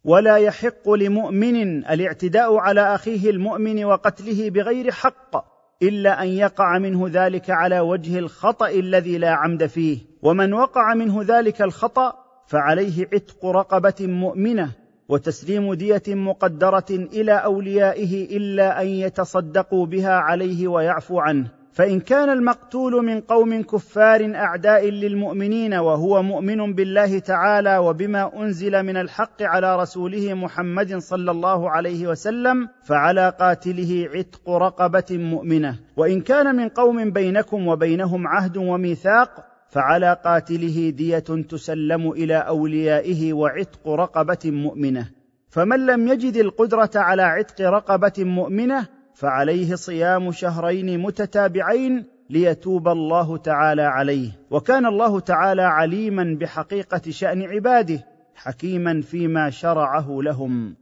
ولا 0.05 0.37
يحق 0.37 0.91
لمؤمن 0.91 1.85
الاعتداء 1.87 2.57
على 2.57 2.95
أخيه 2.95 3.31
المؤمن 3.31 3.85
وقتله 3.85 4.51
بغير 4.51 4.91
حق 4.91 5.45
إلا 5.83 6.23
أن 6.23 6.29
يقع 6.29 6.79
منه 6.79 7.09
ذلك 7.13 7.51
على 7.51 7.81
وجه 7.81 8.19
الخطأ 8.19 8.69
الذي 8.69 9.19
لا 9.19 9.31
عمد 9.31 9.67
فيه. 9.67 9.99
ومن 10.23 10.53
وقع 10.53 10.95
منه 10.95 11.25
ذلك 11.29 11.63
الخطأ 11.63 12.13
فعليه 12.47 13.09
عتق 13.13 13.47
رقبة 13.47 13.95
مؤمنة 14.01 14.71
وتسليم 15.09 15.75
دية 15.75 16.03
مقدرة 16.09 16.87
إلى 16.91 17.33
أوليائه 17.33 18.37
إلا 18.37 18.83
أن 18.83 18.87
يتصدقوا 18.87 19.87
بها 19.87 20.13
عليه 20.13 20.69
ويعفو 20.69 21.21
عنه. 21.21 21.58
فإن 21.79 22.01
كان 22.01 22.29
المقتول 22.29 23.05
من 23.05 23.21
قوم 23.21 23.63
كفار 23.63 24.35
أعداء 24.35 24.89
للمؤمنين 24.89 25.75
وهو 25.75 26.23
مؤمن 26.23 26.75
بالله 26.75 27.19
تعالى 27.19 27.79
وبما 27.79 28.43
أنزل 28.43 28.83
من 28.83 28.97
الحق 28.97 29.43
على 29.43 29.77
رسوله 29.77 30.35
محمد 30.35 30.97
صلى 30.97 31.31
الله 31.31 31.71
عليه 31.71 32.07
وسلم 32.07 32.69
فعلى 32.83 33.33
قاتله 33.41 34.09
عتق 34.15 34.51
رقبة 34.51 35.05
مؤمنة. 35.11 35.79
وإن 35.97 36.21
كان 36.21 36.57
من 36.57 36.69
قوم 36.69 37.11
بينكم 37.11 37.69
وبينهم 37.69 38.27
عهد 38.27 38.57
وميثاق 38.57 39.47
فعلى 39.69 40.17
قاتله 40.25 40.91
دية 40.91 41.29
تسلم 41.49 42.11
إلى 42.11 42.37
أوليائه 42.37 43.33
وعتق 43.33 43.89
رقبة 43.89 44.45
مؤمنة. 44.45 45.09
فمن 45.51 45.87
لم 45.87 46.09
يجد 46.09 46.37
القدرة 46.37 46.91
على 46.97 47.23
عتق 47.23 47.61
رقبة 47.61 48.13
مؤمنة 48.19 48.98
فعليه 49.19 49.75
صيام 49.75 50.33
شهرين 50.33 50.99
متتابعين 51.01 52.05
ليتوب 52.31 52.89
الله 52.89 53.37
تعالى 53.37 53.83
عليه. 53.83 54.31
وكان 54.51 54.87
الله 54.87 55.21
تعالى 55.21 55.63
عليما 55.63 56.37
بحقيقة 56.41 57.01
شأن 57.11 57.43
عباده 57.43 58.05
حكيما 58.35 59.03
فيما 59.11 59.51
شرعه 59.51 60.07
لهم. 60.23 60.75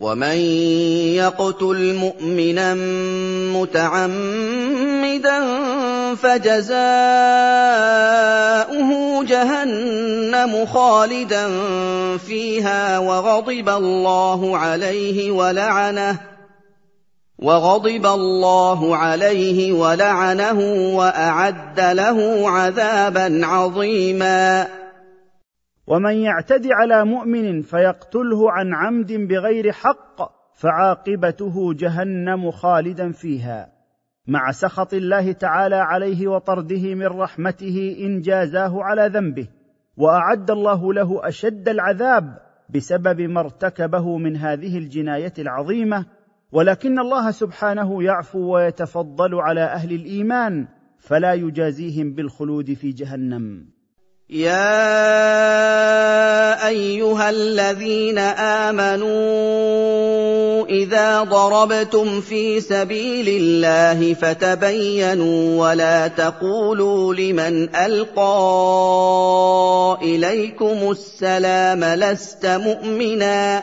ومن 0.00 0.36
يقتل 1.16 1.94
مؤمنا 1.94 2.74
متعمدا 3.60 5.40
فجزاؤه 6.14 6.76
جهنم 9.24 10.66
خالدا 10.66 11.48
فيها 12.18 12.98
وغضب 12.98 13.68
الله 13.68 14.58
عليه 14.58 15.30
ولعنه. 15.30 16.35
وغضب 17.38 18.06
الله 18.06 18.96
عليه 18.96 19.72
ولعنه 19.72 20.58
وأعد 20.96 21.80
له 21.80 22.50
عذابا 22.50 23.46
عظيما. 23.46 24.66
ومن 25.86 26.16
يعتد 26.16 26.66
على 26.66 27.04
مؤمن 27.04 27.62
فيقتله 27.62 28.50
عن 28.52 28.74
عمد 28.74 29.12
بغير 29.12 29.72
حق 29.72 30.32
فعاقبته 30.54 31.74
جهنم 31.74 32.50
خالدا 32.50 33.12
فيها. 33.12 33.76
مع 34.26 34.50
سخط 34.50 34.94
الله 34.94 35.32
تعالى 35.32 35.76
عليه 35.76 36.28
وطرده 36.28 36.94
من 36.94 37.06
رحمته 37.06 37.96
إن 38.00 38.20
جازاه 38.20 38.82
على 38.82 39.10
ذنبه 39.14 39.48
وأعد 39.96 40.50
الله 40.50 40.92
له 40.92 41.28
أشد 41.28 41.68
العذاب 41.68 42.38
بسبب 42.74 43.20
ما 43.20 43.40
ارتكبه 43.40 44.18
من 44.18 44.36
هذه 44.36 44.78
الجناية 44.78 45.32
العظيمة 45.38 46.06
ولكن 46.52 46.98
الله 46.98 47.30
سبحانه 47.30 48.02
يعفو 48.02 48.54
ويتفضل 48.54 49.34
على 49.34 49.64
أهل 49.64 49.92
الإيمان 49.92 50.66
فلا 50.98 51.34
يجازيهم 51.34 52.12
بالخلود 52.12 52.74
في 52.74 52.92
جهنم. 52.92 53.66
يا 54.30 54.66
أيها 56.68 57.30
الذين 57.30 58.18
آمنوا 58.68 59.06
إذا 60.66 61.22
ضربتم 61.22 62.20
في 62.20 62.60
سبيل 62.60 63.28
الله 63.28 64.14
فتبينوا 64.14 65.68
ولا 65.68 66.08
تقولوا 66.08 67.14
لمن 67.14 67.74
ألقى 67.76 68.28
إليكم 70.02 70.90
السلام 70.90 71.84
لست 71.84 72.46
مؤمنا. 72.46 73.62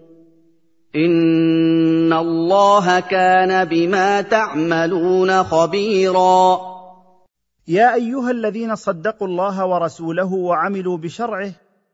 ان 0.95 2.13
الله 2.13 2.99
كان 2.99 3.65
بما 3.65 4.21
تعملون 4.21 5.43
خبيرا. 5.43 6.59
يا 7.67 7.93
ايها 7.93 8.31
الذين 8.31 8.75
صدقوا 8.75 9.27
الله 9.27 9.65
ورسوله 9.65 10.33
وعملوا 10.33 10.97
بشرعه 10.97 11.51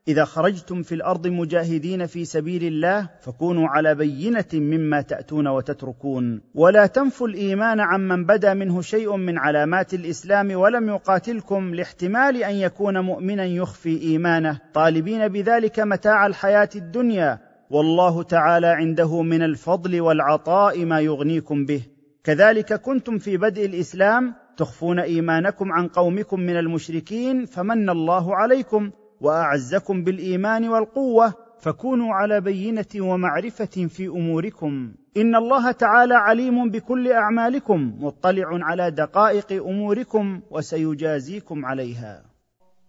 اذا 0.07 0.25
خرجتم 0.25 0.83
في 0.83 0.95
الأرض 0.95 1.27
مجاهدين 1.27 2.05
في 2.05 2.25
سبيل 2.25 2.63
الله 2.63 3.09
فكونوا 3.21 3.67
على 3.67 3.95
بينه 3.95 4.45
مما 4.53 5.01
تاتون 5.01 5.47
وتتركون. 5.47 6.41
ولا 6.55 6.85
تنفوا 6.85 7.27
الايمان 7.27 7.79
عمن 7.79 8.25
بدا 8.25 8.53
منه 8.53 8.81
شيء 8.81 9.15
من 9.15 9.37
علامات 9.37 9.93
الاسلام 9.93 10.51
ولم 10.51 10.89
يقاتلكم 10.89 11.75
لاحتمال 11.75 12.43
ان 12.43 12.55
يكون 12.55 12.99
مؤمنا 12.99 13.45
يخفي 13.45 14.01
ايمانه. 14.01 14.59
طالبين 14.73 15.27
بذلك 15.27 15.79
متاع 15.79 16.27
الحياة 16.27 16.69
الدنيا. 16.75 17.46
والله 17.69 18.23
تعالى 18.23 18.67
عنده 18.67 19.21
من 19.21 19.41
الفضل 19.41 20.01
والعطاء 20.01 20.85
ما 20.85 20.99
يغنيكم 20.99 21.65
به. 21.65 21.81
كذلك 22.23 22.73
كنتم 22.73 23.17
في 23.17 23.37
بدء 23.37 23.65
الإسلام 23.65 24.33
تخفون 24.57 24.99
إيمانكم 24.99 25.71
عن 25.71 25.87
قومكم 25.87 26.39
من 26.39 26.57
المشركين 26.57 27.45
فمن 27.45 27.89
الله 27.89 28.35
عليكم 28.35 28.91
وأعزكم 29.21 30.03
بالإيمان 30.03 30.69
والقوة 30.69 31.33
فكونوا 31.59 32.13
على 32.13 32.41
بينة 32.41 32.85
ومعرفة 32.99 33.87
في 33.87 34.07
أموركم. 34.07 34.93
إن 35.17 35.35
الله 35.35 35.71
تعالى 35.71 36.15
عليم 36.15 36.69
بكل 36.69 37.11
أعمالكم 37.11 37.93
مطلع 37.99 38.47
على 38.51 38.91
دقائق 38.91 39.63
أموركم 39.65 40.41
وسيجازيكم 40.51 41.65
عليها. 41.65 42.36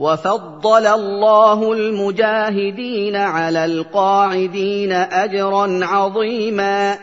وفضل 0.00 0.86
الله 0.86 1.72
المجاهدين 1.72 3.16
على 3.16 3.64
القاعدين 3.64 4.92
أجرا 4.92 5.84
عظيما. 5.84 6.98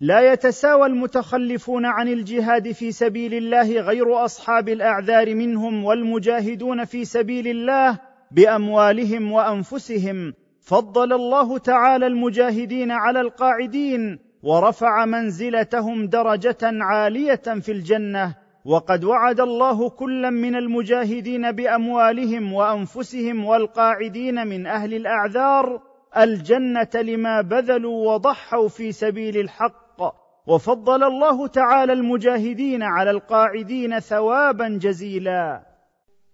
لا 0.00 0.32
يتساوى 0.32 0.86
المتخلفون 0.86 1.86
عن 1.86 2.08
الجهاد 2.08 2.72
في 2.72 2.92
سبيل 2.92 3.34
الله 3.34 3.80
غير 3.80 4.24
أصحاب 4.24 4.68
الأعذار 4.68 5.34
منهم 5.34 5.84
والمجاهدون 5.84 6.84
في 6.84 7.04
سبيل 7.04 7.48
الله 7.48 7.98
بأموالهم 8.30 9.32
وأنفسهم. 9.32 10.34
فضل 10.60 11.12
الله 11.12 11.58
تعالى 11.58 12.06
المجاهدين 12.06 12.90
على 12.90 13.20
القاعدين 13.20 14.18
ورفع 14.42 15.04
منزلتهم 15.04 16.06
درجة 16.06 16.58
عالية 16.62 17.60
في 17.60 17.72
الجنة. 17.72 18.47
وقد 18.68 19.04
وعد 19.04 19.40
الله 19.40 19.90
كلا 19.90 20.30
من 20.30 20.56
المجاهدين 20.56 21.52
بأموالهم 21.52 22.52
وأنفسهم 22.52 23.44
والقاعدين 23.44 24.46
من 24.46 24.66
أهل 24.66 24.94
الأعذار 24.94 25.80
الجنة 26.16 26.88
لما 26.94 27.40
بذلوا 27.40 28.12
وضحوا 28.12 28.68
في 28.68 28.92
سبيل 28.92 29.36
الحق. 29.36 29.98
وفضل 30.46 31.04
الله 31.04 31.46
تعالى 31.46 31.92
المجاهدين 31.92 32.82
على 32.82 33.10
القاعدين 33.10 34.00
ثوابا 34.00 34.78
جزيلا. 34.82 35.62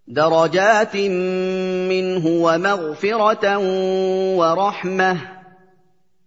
درجات 0.09 0.97
منه 1.91 2.27
ومغفرة 2.27 3.59
ورحمة. 4.39 5.17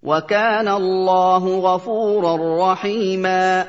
وكان 0.03 0.67
الله 0.67 1.59
غفورا 1.59 2.71
رحيما. 2.71 3.65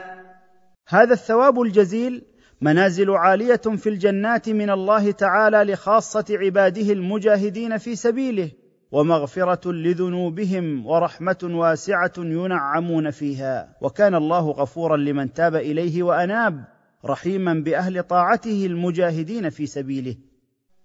هذا 0.89 1.13
الثواب 1.13 1.61
الجزيل 1.61 2.28
منازل 2.61 3.11
عالية 3.11 3.57
في 3.57 3.89
الجنات 3.89 4.49
من 4.49 4.71
الله 4.71 5.11
تعالى 5.11 5.73
لخاصة 5.73 6.25
عباده 6.31 6.93
المجاهدين 6.93 7.79
في 7.79 7.97
سبيله 7.97 8.51
ومغفرة 8.93 9.73
لذنوبهم 9.73 10.87
ورحمة 10.87 11.39
واسعة 11.43 12.13
ينعمون 12.19 13.11
فيها. 13.11 13.77
وكان 13.81 14.15
الله 14.15 14.51
غفورا 14.51 14.97
لمن 14.97 15.33
تاب 15.33 15.57
إليه 15.57 16.03
وأناب 16.03 16.65
رحيما 17.05 17.55
بأهل 17.55 18.03
طاعته 18.03 18.67
المجاهدين 18.67 19.51
في 19.51 19.67
سبيله. 19.67 20.17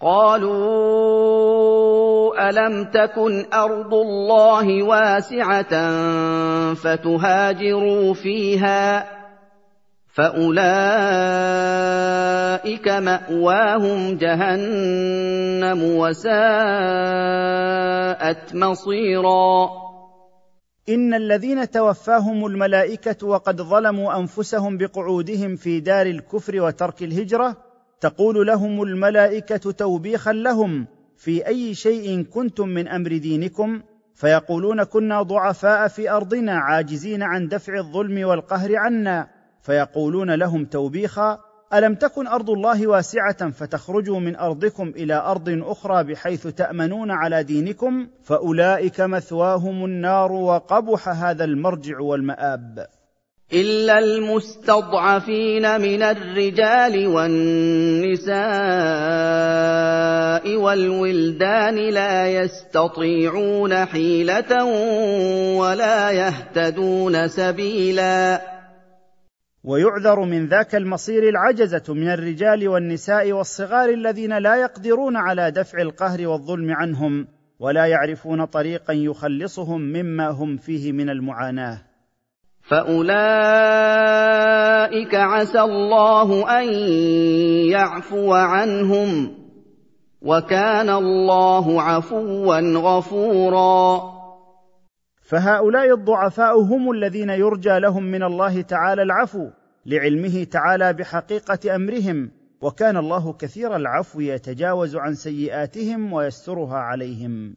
قالوا 0.00 1.28
ألم 2.48 2.84
تكن 2.84 3.46
أرض 3.54 3.94
الله 3.94 4.82
واسعة 4.82 5.74
فتهاجروا 6.74 8.14
فيها؟ 8.14 9.08
فأولئك 10.14 10.58
مأواهم 12.88 14.16
جهنم 14.16 15.82
وساءت 15.82 16.34
مصيرا. 18.54 19.70
إن 20.88 21.14
الذين 21.14 21.70
توفاهم 21.70 22.46
الملائكة 22.46 23.26
وقد 23.26 23.62
ظلموا 23.62 24.18
أنفسهم 24.18 24.78
بقعودهم 24.78 25.56
في 25.56 25.80
دار 25.80 26.06
الكفر 26.06 26.60
وترك 26.60 27.02
الهجرة 27.02 27.67
تقول 28.00 28.46
لهم 28.46 28.82
الملائكة 28.82 29.70
توبيخا 29.70 30.32
لهم 30.32 30.86
في 31.16 31.46
أي 31.46 31.74
شيء 31.74 32.22
كنتم 32.22 32.68
من 32.68 32.88
أمر 32.88 33.16
دينكم 33.16 33.80
فيقولون 34.14 34.84
كنا 34.84 35.22
ضعفاء 35.22 35.88
في 35.88 36.10
أرضنا 36.10 36.52
عاجزين 36.52 37.22
عن 37.22 37.48
دفع 37.48 37.78
الظلم 37.78 38.28
والقهر 38.28 38.76
عنا 38.76 39.28
فيقولون 39.62 40.34
لهم 40.34 40.64
توبيخا 40.64 41.38
ألم 41.74 41.94
تكن 41.94 42.26
أرض 42.26 42.50
الله 42.50 42.86
واسعة 42.86 43.50
فتخرجوا 43.50 44.20
من 44.20 44.36
أرضكم 44.36 44.88
إلى 44.88 45.14
أرض 45.14 45.48
أخرى 45.48 46.04
بحيث 46.04 46.46
تأمنون 46.46 47.10
على 47.10 47.42
دينكم؟ 47.42 48.06
فأولئك 48.22 49.00
مثواهم 49.00 49.84
النار 49.84 50.32
وقبح 50.32 51.08
هذا 51.08 51.44
المرجع 51.44 52.00
والمآب. 52.00 52.86
إلا 53.52 53.98
المستضعفين 53.98 55.80
من 55.80 56.02
الرجال 56.02 57.06
والنساء 57.06 58.36
والولدان 60.56 61.74
لا 61.74 62.28
يستطيعون 62.28 63.74
حيلة 63.74 64.64
ولا 65.56 66.10
يهتدون 66.10 67.28
سبيلا. 67.28 68.40
ويعذر 69.64 70.20
من 70.20 70.46
ذاك 70.46 70.74
المصير 70.74 71.28
العجزة 71.28 71.94
من 71.94 72.08
الرجال 72.08 72.68
والنساء 72.68 73.32
والصغار 73.32 73.88
الذين 73.88 74.38
لا 74.38 74.56
يقدرون 74.56 75.16
على 75.16 75.50
دفع 75.50 75.82
القهر 75.82 76.26
والظلم 76.26 76.72
عنهم 76.72 77.26
ولا 77.60 77.86
يعرفون 77.86 78.44
طريقا 78.44 78.92
يخلصهم 78.92 79.80
مما 79.80 80.28
هم 80.28 80.56
فيه 80.56 80.92
من 80.92 81.10
المعاناة. 81.10 81.87
فاولئك 82.68 83.14
عسى 85.14 85.60
الله 85.60 86.60
ان 86.60 86.68
يعفو 87.68 88.32
عنهم 88.32 89.34
وكان 90.22 90.88
الله 90.90 91.82
عفوا 91.82 92.60
غفورا. 92.60 94.02
فهؤلاء 95.22 95.94
الضعفاء 95.94 96.60
هم 96.60 96.90
الذين 96.90 97.30
يرجى 97.30 97.78
لهم 97.78 98.02
من 98.02 98.22
الله 98.22 98.60
تعالى 98.60 99.02
العفو 99.02 99.50
لعلمه 99.86 100.44
تعالى 100.44 100.92
بحقيقه 100.92 101.74
امرهم. 101.76 102.30
وكان 102.60 102.96
الله 102.96 103.32
كثير 103.32 103.76
العفو 103.76 104.20
يتجاوز 104.20 104.96
عن 104.96 105.14
سيئاتهم 105.14 106.12
ويسترها 106.12 106.76
عليهم. 106.76 107.56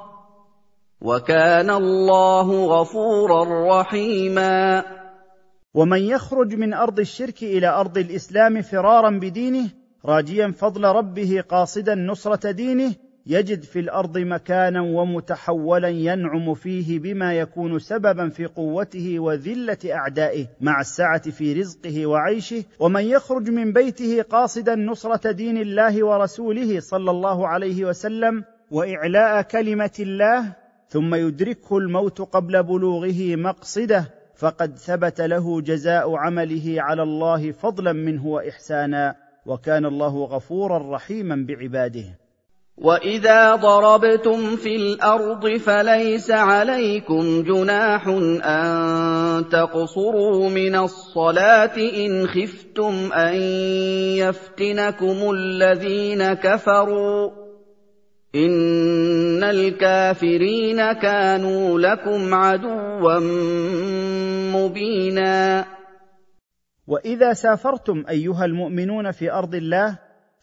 وكان 1.01 1.69
الله 1.69 2.65
غفورا 2.65 3.81
رحيما. 3.81 4.83
ومن 5.73 6.01
يخرج 6.01 6.55
من 6.55 6.73
أرض 6.73 6.99
الشرك 6.99 7.43
إلى 7.43 7.67
أرض 7.67 7.97
الإسلام 7.97 8.61
فرارا 8.61 9.09
بدينه 9.09 9.69
راجيا 10.05 10.51
فضل 10.51 10.83
ربه 10.83 11.43
قاصدا 11.49 11.95
نصرة 11.95 12.51
دينه 12.51 12.93
يجد 13.27 13.63
في 13.63 13.79
الأرض 13.79 14.17
مكانا 14.17 14.81
ومتحولا 14.81 15.87
ينعم 15.87 16.53
فيه 16.53 16.99
بما 16.99 17.33
يكون 17.33 17.79
سببا 17.79 18.29
في 18.29 18.45
قوته 18.45 19.19
وذلة 19.19 19.77
أعدائه 19.85 20.47
مع 20.61 20.81
السعة 20.81 21.29
في 21.29 21.53
رزقه 21.53 22.05
وعيشه. 22.05 22.63
ومن 22.79 23.05
يخرج 23.05 23.49
من 23.49 23.73
بيته 23.73 24.21
قاصدا 24.21 24.75
نصرة 24.75 25.31
دين 25.31 25.57
الله 25.57 26.05
ورسوله 26.05 26.79
صلى 26.79 27.11
الله 27.11 27.47
عليه 27.47 27.85
وسلم 27.85 28.43
وإعلاء 28.71 29.41
كلمة 29.41 29.97
الله 29.99 30.60
ثم 30.91 31.15
يدركه 31.15 31.77
الموت 31.77 32.21
قبل 32.21 32.63
بلوغه 32.63 33.35
مقصده 33.35 34.13
فقد 34.35 34.77
ثبت 34.77 35.21
له 35.21 35.61
جزاء 35.61 36.15
عمله 36.15 36.75
على 36.77 37.03
الله 37.03 37.51
فضلا 37.51 37.93
منه 37.93 38.27
واحسانا 38.27 39.15
وكان 39.45 39.85
الله 39.85 40.23
غفورا 40.23 40.95
رحيما 40.95 41.45
بعباده. 41.47 42.03
وإذا 42.77 43.55
ضربتم 43.55 44.55
في 44.55 44.75
الأرض 44.75 45.57
فليس 45.57 46.31
عليكم 46.31 47.43
جناح 47.43 48.07
أن 48.45 49.49
تقصروا 49.49 50.49
من 50.49 50.75
الصلاة 50.75 51.77
إن 51.77 52.27
خفتم 52.27 53.13
أن 53.13 53.35
يفتنكم 54.17 55.31
الذين 55.31 56.33
كفروا. 56.33 57.50
ان 58.35 59.43
الكافرين 59.43 60.93
كانوا 60.93 61.79
لكم 61.79 62.33
عدوا 62.33 63.19
مبينا. 64.55 65.65
واذا 66.87 67.33
سافرتم 67.33 68.03
ايها 68.09 68.45
المؤمنون 68.45 69.11
في 69.11 69.31
ارض 69.31 69.55
الله 69.55 69.97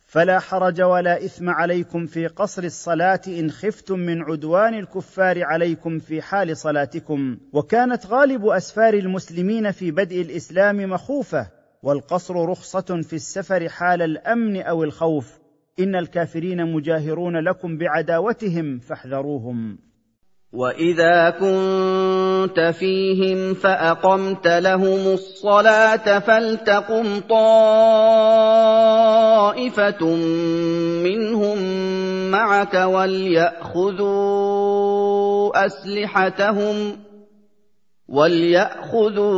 فلا 0.06 0.38
حرج 0.38 0.82
ولا 0.82 1.24
اثم 1.24 1.50
عليكم 1.50 2.06
في 2.06 2.26
قصر 2.26 2.62
الصلاه 2.62 3.20
ان 3.28 3.50
خفتم 3.50 3.98
من 3.98 4.22
عدوان 4.22 4.74
الكفار 4.74 5.44
عليكم 5.44 5.98
في 5.98 6.22
حال 6.22 6.56
صلاتكم. 6.56 7.38
وكانت 7.52 8.06
غالب 8.06 8.46
اسفار 8.46 8.94
المسلمين 8.94 9.70
في 9.70 9.90
بدء 9.90 10.20
الاسلام 10.20 10.76
مخوفه. 10.76 11.46
والقصر 11.82 12.48
رخصه 12.48 13.02
في 13.02 13.12
السفر 13.12 13.68
حال 13.68 14.02
الامن 14.02 14.62
أو 14.62 14.84
الخوف. 14.84 15.47
إن 15.80 15.96
الكافرين 15.96 16.72
مجاهرون 16.72 17.36
لكم 17.36 17.78
بعداوتهم 17.78 18.78
فاحذروهم. 18.78 19.78
وإذا 20.52 21.30
كنت 21.30 22.60
فيهم 22.60 23.54
فأقمت 23.54 24.46
لهم 24.46 25.12
الصلاة 25.12 26.18
فلتقم 26.18 27.20
طائفة 27.20 27.64
منهم 31.04 31.58
معك 32.30 32.74
وليأخذوا 32.74 34.06
أسلحتهم 35.66 37.07
ولياخذوا 38.08 39.28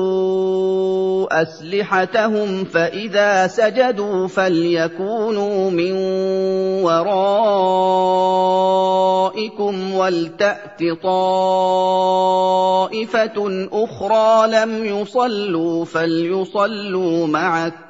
اسلحتهم 1.42 2.64
فاذا 2.64 3.46
سجدوا 3.46 4.28
فليكونوا 4.28 5.70
من 5.70 5.92
ورائكم 6.84 7.34
ولتات 9.94 10.80
طائفه 11.02 11.88
أخرى 13.72 14.50
لم 14.50 14.84
يصلوا 14.84 15.84
فليصلوا 15.84 17.26
معك 17.26 17.89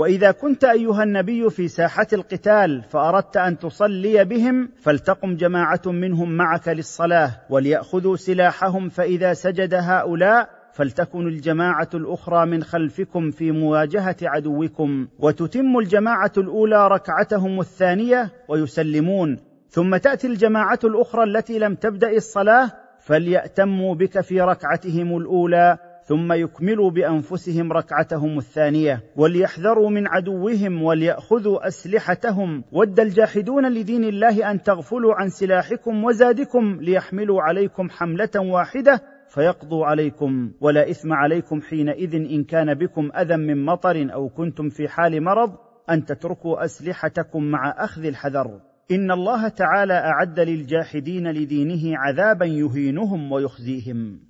وإذا 0.00 0.30
كنت 0.30 0.64
أيها 0.64 1.02
النبي 1.02 1.50
في 1.50 1.68
ساحة 1.68 2.06
القتال 2.12 2.82
فأردت 2.82 3.36
أن 3.36 3.58
تصلي 3.58 4.24
بهم 4.24 4.68
فلتقم 4.82 5.36
جماعة 5.36 5.80
منهم 5.86 6.36
معك 6.36 6.68
للصلاة 6.68 7.30
وليأخذوا 7.50 8.16
سلاحهم 8.16 8.88
فإذا 8.88 9.32
سجد 9.32 9.74
هؤلاء 9.74 10.48
فلتكن 10.72 11.28
الجماعة 11.28 11.88
الأخرى 11.94 12.46
من 12.46 12.62
خلفكم 12.62 13.30
في 13.30 13.50
مواجهة 13.50 14.16
عدوكم 14.22 15.08
وتتم 15.18 15.78
الجماعة 15.78 16.32
الأولى 16.38 16.88
ركعتهم 16.88 17.60
الثانية 17.60 18.30
ويسلمون. 18.48 19.38
ثم 19.68 19.96
تأتي 19.96 20.26
الجماعة 20.26 20.78
الأخرى 20.84 21.24
التي 21.24 21.58
لم 21.58 21.74
تبدأ 21.74 22.10
الصلاة 22.10 22.70
فليأتموا 23.00 23.94
بك 23.94 24.20
في 24.20 24.40
ركعتهم 24.40 25.16
الأولى 25.16 25.78
ثم 26.04 26.32
يكملوا 26.32 26.90
بأنفسهم 26.90 27.72
ركعتهم 27.72 28.38
الثانية 28.38 29.02
وليحذروا 29.16 29.90
من 29.90 30.06
عدوهم 30.08 30.82
وليأخذوا 30.82 31.66
أسلحتهم. 31.66 32.64
ود 32.72 33.00
الجاحدون 33.00 33.72
لدين 33.72 34.04
الله 34.04 34.50
أن 34.50 34.62
تغفلوا 34.62 35.14
عن 35.14 35.28
سلاحكم 35.28 36.04
وزادكم 36.04 36.78
ليحملوا 36.80 37.42
عليكم 37.42 37.90
حملة 37.90 38.30
واحدة 38.36 39.02
فيقضوا 39.28 39.86
عليكم. 39.86 40.52
ولا 40.60 40.90
إثم 40.90 41.12
عليكم 41.12 41.60
حينئذ 41.60 42.14
إن 42.14 42.44
كان 42.44 42.74
بكم 42.74 43.10
أذى 43.18 43.36
من 43.36 43.64
مطر 43.64 44.08
أو 44.14 44.28
كنتم 44.28 44.68
في 44.68 44.88
حال 44.88 45.24
مرض 45.24 45.50
أن 45.90 46.04
تتركوا 46.04 46.64
أسلحتكم 46.64 47.44
مع 47.44 47.74
أخذ 47.78 48.04
الحذر. 48.04 48.60
إن 48.90 49.10
الله 49.10 49.48
تعالى 49.48 49.94
أعد 49.94 50.40
للجاحدين 50.40 51.30
لدينه 51.30 51.98
عذابا 51.98 52.44
يهينهم 52.46 53.32
ويخزيهم. 53.32 54.29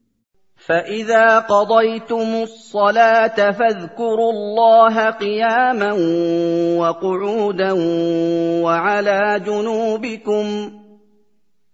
فاذا 0.67 1.39
قضيتم 1.39 2.43
الصلاه 2.43 3.51
فاذكروا 3.51 4.33
الله 4.33 5.11
قياما 5.11 5.93
وقعودا 6.79 7.73
وعلى 8.63 9.41
جنوبكم 9.47 10.73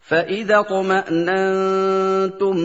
فاذا 0.00 0.58
اطماننتم 0.58 1.90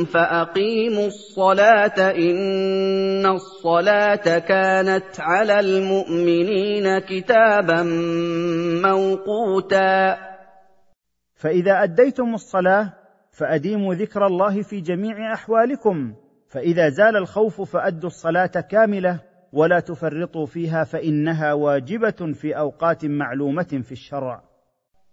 فاقيموا 0.05 1.07
الصلاه 1.07 2.11
ان 2.11 3.25
الصلاه 3.25 4.39
كانت 4.39 5.19
على 5.19 5.59
المؤمنين 5.59 6.99
كتابا 6.99 7.83
موقوتا 8.83 10.17
فاذا 11.35 11.83
اديتم 11.83 12.33
الصلاه 12.33 13.00
فأديموا 13.31 13.93
ذكر 13.93 14.25
الله 14.27 14.61
في 14.61 14.81
جميع 14.81 15.33
أحوالكم. 15.33 16.13
فإذا 16.47 16.89
زال 16.89 17.17
الخوف 17.17 17.61
فأدوا 17.61 18.09
الصلاة 18.09 18.45
كاملة 18.45 19.19
ولا 19.53 19.79
تفرطوا 19.79 20.45
فيها 20.45 20.83
فإنها 20.83 21.53
واجبة 21.53 22.33
في 22.33 22.57
أوقات 22.57 23.05
معلومة 23.05 23.81
في 23.83 23.91
الشرع. 23.91 24.50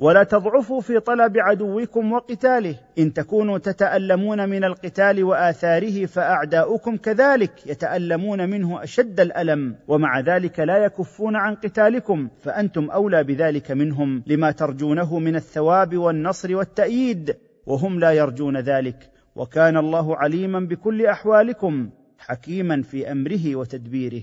ولا 0.00 0.22
تضعفوا 0.22 0.80
في 0.80 1.00
طلب 1.00 1.38
عدوكم 1.38 2.12
وقتاله. 2.12 2.76
إن 2.98 3.12
تكونوا 3.12 3.58
تتألمون 3.58 4.48
من 4.48 4.64
القتال 4.64 5.24
وآثاره 5.24 6.06
فأعداؤكم 6.06 6.96
كذلك 6.96 7.66
يتألمون 7.66 8.50
منه 8.50 8.82
أشد 8.82 9.20
الألم. 9.20 9.76
ومع 9.88 10.20
ذلك 10.20 10.60
لا 10.60 10.84
يكفون 10.84 11.36
عن 11.36 11.54
قتالكم. 11.54 12.28
فأنتم 12.42 12.90
أولى 12.90 13.24
بذلك 13.24 13.70
منهم 13.70 14.22
لما 14.26 14.50
ترجونه 14.50 15.18
من 15.18 15.36
الثواب 15.36 15.96
والنصر 15.96 16.56
والتأييد. 16.56 17.36
وهم 17.66 18.00
لا 18.00 18.12
يرجون 18.12 18.56
ذلك. 18.56 19.10
وكان 19.36 19.76
الله 19.76 20.16
عليما 20.16 20.60
بكل 20.60 21.06
أحوالكم 21.06 21.90
حكيما 22.18 22.82
في 22.82 23.12
أمره 23.12 23.56
وتدبيره. 23.56 24.22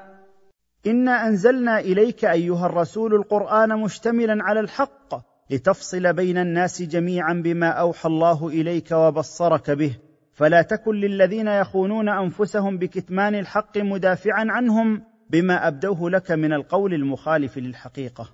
انا 0.87 1.27
انزلنا 1.27 1.79
اليك 1.79 2.25
ايها 2.25 2.65
الرسول 2.65 3.15
القران 3.15 3.79
مشتملا 3.79 4.37
على 4.43 4.59
الحق 4.59 5.15
لتفصل 5.49 6.13
بين 6.13 6.37
الناس 6.37 6.81
جميعا 6.81 7.33
بما 7.33 7.69
اوحى 7.69 8.09
الله 8.09 8.47
اليك 8.47 8.91
وبصرك 8.91 9.71
به 9.71 9.97
فلا 10.33 10.61
تكن 10.61 10.95
للذين 10.95 11.47
يخونون 11.47 12.09
انفسهم 12.09 12.77
بكتمان 12.77 13.35
الحق 13.35 13.77
مدافعا 13.77 14.45
عنهم 14.49 15.03
بما 15.29 15.67
ابدوه 15.67 16.09
لك 16.09 16.31
من 16.31 16.53
القول 16.53 16.93
المخالف 16.93 17.57
للحقيقه. 17.57 18.29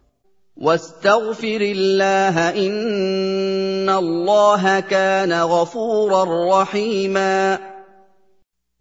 واستغفر 0.58 1.62
الله 1.62 2.50
ان 2.50 3.90
الله 3.90 4.80
كان 4.80 5.34
غفورا 5.34 6.26
رحيما 6.62 7.60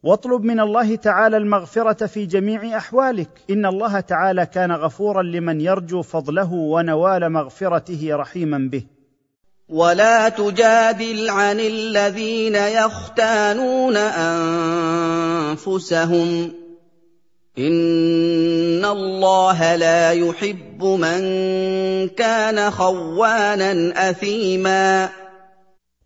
واطلب 0.06 0.44
من 0.44 0.60
الله 0.60 0.96
تعالى 0.96 1.36
المغفرة 1.36 2.06
في 2.06 2.26
جميع 2.26 2.76
أحوالك. 2.76 3.28
إن 3.50 3.66
الله 3.66 4.00
تعالى 4.00 4.46
كان 4.46 4.72
غفورا 4.72 5.22
لمن 5.22 5.60
يرجو 5.60 6.02
فضله 6.02 6.52
ونوال 6.52 7.32
مغفرته 7.32 8.08
رحيما 8.12 8.68
به. 8.72 8.82
ولا 9.68 10.28
تجادل 10.28 11.30
عن 11.30 11.60
الذين 11.60 12.54
يختانون 12.54 13.96
أنفسهم. 15.56 16.52
إن 17.58 18.84
الله 18.84 19.76
لا 19.76 20.10
يحب 20.10 20.84
من 20.84 21.18
كان 22.08 22.70
خوانا 22.70 23.92
أثيما. 24.10 25.08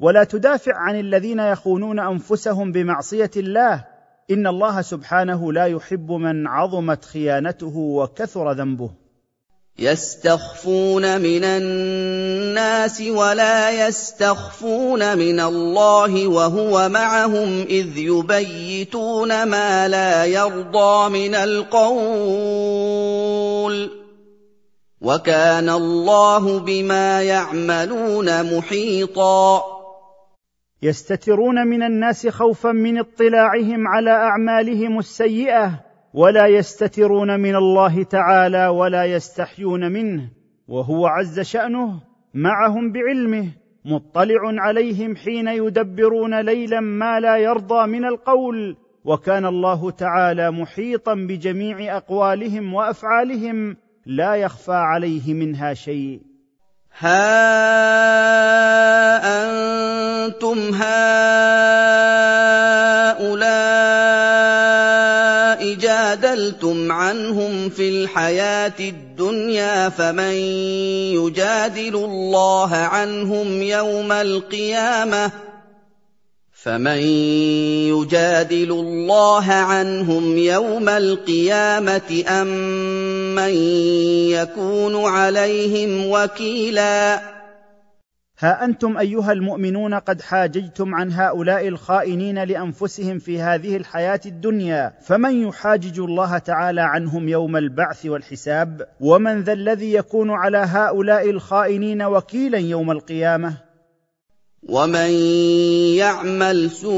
ولا 0.00 0.24
تدافع 0.24 0.72
عن 0.76 1.00
الذين 1.00 1.38
يخونون 1.38 2.00
أنفسهم 2.00 2.72
بمعصية 2.72 3.30
الله. 3.36 3.89
إن 4.30 4.46
الله 4.46 4.82
سبحانه 4.82 5.52
لا 5.52 5.66
يحب 5.66 6.12
من 6.12 6.46
عظمت 6.46 7.04
خيانته 7.04 7.76
وكثر 7.76 8.52
ذنبه. 8.52 8.90
يستخفون 9.78 11.20
من 11.20 11.44
الناس 11.44 13.00
ولا 13.00 13.86
يستخفون 13.86 15.18
من 15.18 15.40
الله 15.40 16.28
وهو 16.28 16.88
معهم 16.88 17.62
إذ 17.62 17.98
يبيتون 17.98 19.42
ما 19.42 19.88
لا 19.88 20.24
يرضى 20.24 21.08
من 21.08 21.34
القول. 21.34 22.70
وكان 25.00 25.68
الله 25.68 26.58
بما 26.58 27.22
يعملون 27.22 28.58
محيطا. 28.58 29.79
يستترون 30.82 31.66
من 31.66 31.82
الناس 31.82 32.28
خوفا 32.28 32.72
من 32.72 32.98
اطلاعهم 32.98 33.88
على 33.88 34.10
أعمالهم 34.10 34.98
السيئة 34.98 35.80
ولا 36.14 36.46
يستترون 36.46 37.40
من 37.40 37.56
الله 37.56 38.02
تعالى 38.02 38.68
ولا 38.68 39.04
يستحيون 39.04 39.92
منه 39.92 40.30
وهو 40.68 41.06
عز 41.06 41.40
شأنه 41.40 42.00
معهم 42.34 42.92
بعلمه 42.92 43.48
مطلع 43.84 44.40
عليهم 44.42 45.16
حين 45.16 45.48
يدبرون 45.48 46.40
ليلا 46.40 46.80
ما 46.80 47.20
لا 47.20 47.36
يرضى 47.36 47.86
من 47.86 48.04
القول 48.04 48.76
وكان 49.04 49.46
الله 49.46 49.90
تعالى 49.90 50.50
محيطا 50.50 51.14
بجميع 51.14 51.96
أقوالهم 51.96 52.74
وأفعالهم 52.74 53.76
لا 54.06 54.34
يخفى 54.34 54.72
عليه 54.72 55.34
منها 55.34 55.74
شيء. 55.74 56.29
ها 57.00 57.30
أنتم 59.44 60.74
هؤلاء 60.74 60.90
جادلتم 65.74 66.92
عنهم 66.92 67.70
في 67.70 67.88
الحياة 67.88 68.72
الدنيا 68.80 69.88
فمن 69.88 70.34
يجادل 71.16 71.94
الله 71.94 72.74
عنهم 72.74 73.62
يوم 73.62 74.12
القيامة 74.12 75.30
فمن 76.62 76.98
يجادل 77.88 78.70
الله 78.70 79.52
عنهم 79.52 80.36
يوم 80.36 80.88
القيامة 80.88 82.24
أم 82.28 82.46
من 83.34 83.54
يكون 84.30 85.04
عليهم 85.04 86.10
وكيلا؟ 86.10 87.20
ها 88.38 88.64
أنتم 88.64 88.98
أيها 88.98 89.32
المؤمنون 89.32 89.94
قد 89.94 90.22
حاججتم 90.22 90.94
عن 90.94 91.12
هؤلاء 91.12 91.68
الخائنين 91.68 92.44
لأنفسهم 92.44 93.18
في 93.18 93.40
هذه 93.40 93.76
الحياة 93.76 94.20
الدنيا. 94.26 94.92
فمن 95.02 95.48
يحاجج 95.48 96.00
الله 96.00 96.38
تعالى 96.38 96.80
عنهم 96.80 97.28
يوم 97.28 97.56
البعث 97.56 98.06
والحساب؟ 98.06 98.88
ومن 99.00 99.42
ذا 99.42 99.52
الذي 99.52 99.94
يكون 99.94 100.30
على 100.30 100.58
هؤلاء 100.58 101.30
الخائنين 101.30 102.02
وكيلا 102.02 102.58
يوم 102.58 102.90
القيامة؟ 102.90 103.69
ومن 104.68 105.10
يعمل 105.96 106.70
سوءا 106.70 106.90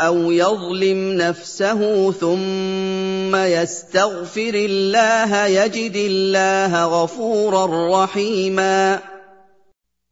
أو 0.00 0.30
يظلم 0.30 1.12
نفسه 1.12 2.12
ثم 2.12 3.36
يستغفر 3.36 4.54
الله 4.54 5.46
يجد 5.46 5.96
الله 5.96 6.84
غفورا 6.84 7.66
رحيما 8.04 9.00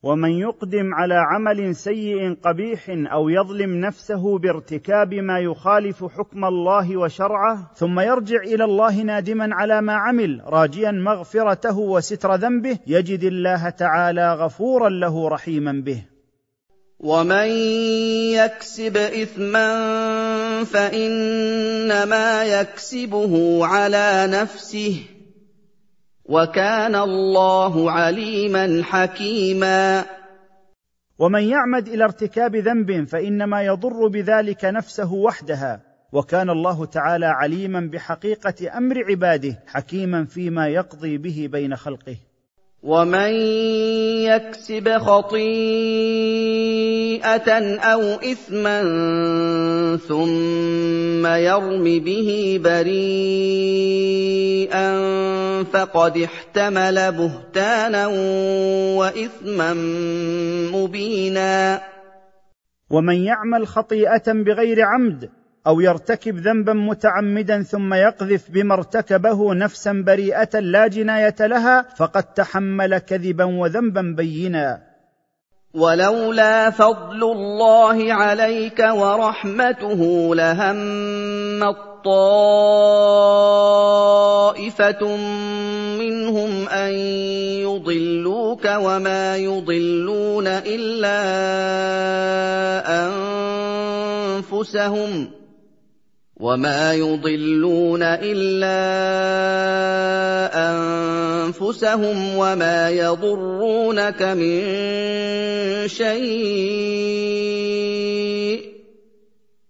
ومن 0.03 0.31
يقدم 0.31 0.95
على 0.95 1.15
عمل 1.15 1.77
سيء 1.77 2.37
قبيح 2.45 2.81
أو 2.89 3.29
يظلم 3.29 3.81
نفسه 3.81 4.39
بارتكاب 4.39 5.15
ما 5.15 5.39
يخالف 5.39 6.05
حكم 6.05 6.45
الله 6.45 6.97
وشرعه 6.97 7.73
ثم 7.75 8.01
يرجع 8.01 8.43
إلى 8.43 8.65
الله 8.65 9.03
نادما 9.03 9.55
على 9.55 9.81
ما 9.83 9.93
عمل 9.93 10.43
راجيا 10.47 10.91
مغفرته 10.91 11.79
وستر 11.79 12.35
ذنبه 12.35 12.79
يجد 12.87 13.25
الله 13.25 13.71
تعالى 13.71 14.35
غفورا 14.35 14.89
له 14.89 15.29
رحيما 15.29 15.73
به. 15.73 16.03
ومن 17.01 17.49
يكسب 18.35 18.97
اثما 18.97 19.69
فإنما 20.65 22.45
يكسبه 22.45 23.67
على 23.67 24.29
نفسه. 24.31 25.18
وكان 26.29 26.95
الله 26.95 27.91
عليما 27.91 28.83
حكيما. 28.85 30.05
ومن 31.19 31.43
يعمد 31.43 31.89
إلى 31.89 32.05
ارتكاب 32.05 32.57
ذنب 32.57 33.09
فإنما 33.09 33.63
يضر 33.63 34.09
بذلك 34.09 34.65
نفسه 34.65 35.13
وحدها 35.13 35.81
وكان 36.13 36.51
الله 36.51 36.85
تعالى 36.85 37.27
عليما 37.27 37.91
بحقيقة 37.93 38.77
أمر 38.77 39.05
عباده 39.11 39.63
حكيما 39.67 40.25
فيما 40.25 40.69
يقضي 40.69 41.19
به 41.19 41.49
بين 41.53 41.77
خلقه. 41.77 42.17
ومن 42.83 43.33
يكسب 44.23 44.99
خطيئه 44.99 45.49
أو 47.79 48.01
اثما 48.03 48.83
ثم 50.09 51.27
يرم 51.27 51.85
به 51.85 52.61
بريئا 52.65 54.09
فقد 55.65 56.19
احتمل 56.19 57.13
بهتانا 57.13 58.07
واثما 58.97 59.75
مبينا 60.73 61.83
ومن 62.91 63.25
يعمل 63.25 63.67
خطيئه 63.67 64.33
بغير 64.33 64.83
عمد 64.83 65.31
أو 65.69 65.81
يرتكب 65.81 66.37
ذنبا 66.37 66.73
متعمدا 66.73 67.63
ثم 67.63 67.95
يقذف 67.95 68.51
بما 68.51 68.75
ارتكبه 68.75 69.55
نفسا 69.55 70.03
بريئة 70.07 70.61
لا 70.61 70.87
جناية 70.87 71.37
لها 71.41 71.87
فقد 71.97 72.23
تحمل 72.23 72.99
كذبا 72.99 73.45
وذنبا 73.45 74.15
بينا. 74.17 74.89
ولولا 75.75 76.71
فضل 76.71 77.23
الله 77.23 78.13
عليك 78.13 78.79
ورحمته 78.79 80.35
لهم 80.35 80.79
طائفه 82.05 82.77
منهم 85.99 86.69
أن 86.69 86.93
يضلوك 87.69 88.65
وما 88.65 89.37
يضلون 89.37 90.47
إلا 90.47 91.19
أنفسهم. 94.39 95.39
وما 96.41 96.95
يضلون 96.95 98.03
الا 98.03 98.79
انفسهم 100.71 102.37
وما 102.37 102.91
يضرونك 102.91 104.23
من 104.23 104.63
شيء 105.89 107.19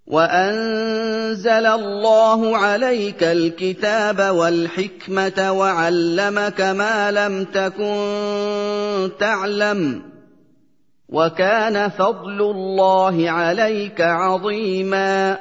وانزل 0.06 1.66
الله 1.66 2.56
عليك 2.56 3.22
الكتاب 3.22 4.34
والحكمه 4.34 5.52
وعلمك 5.52 6.60
ما 6.60 7.10
لم 7.10 7.44
تكن 7.44 9.10
تعلم 9.20 10.02
وكان 11.08 11.88
فضل 11.88 12.40
الله 12.40 13.30
عليك 13.30 14.00
عظيما 14.00 15.38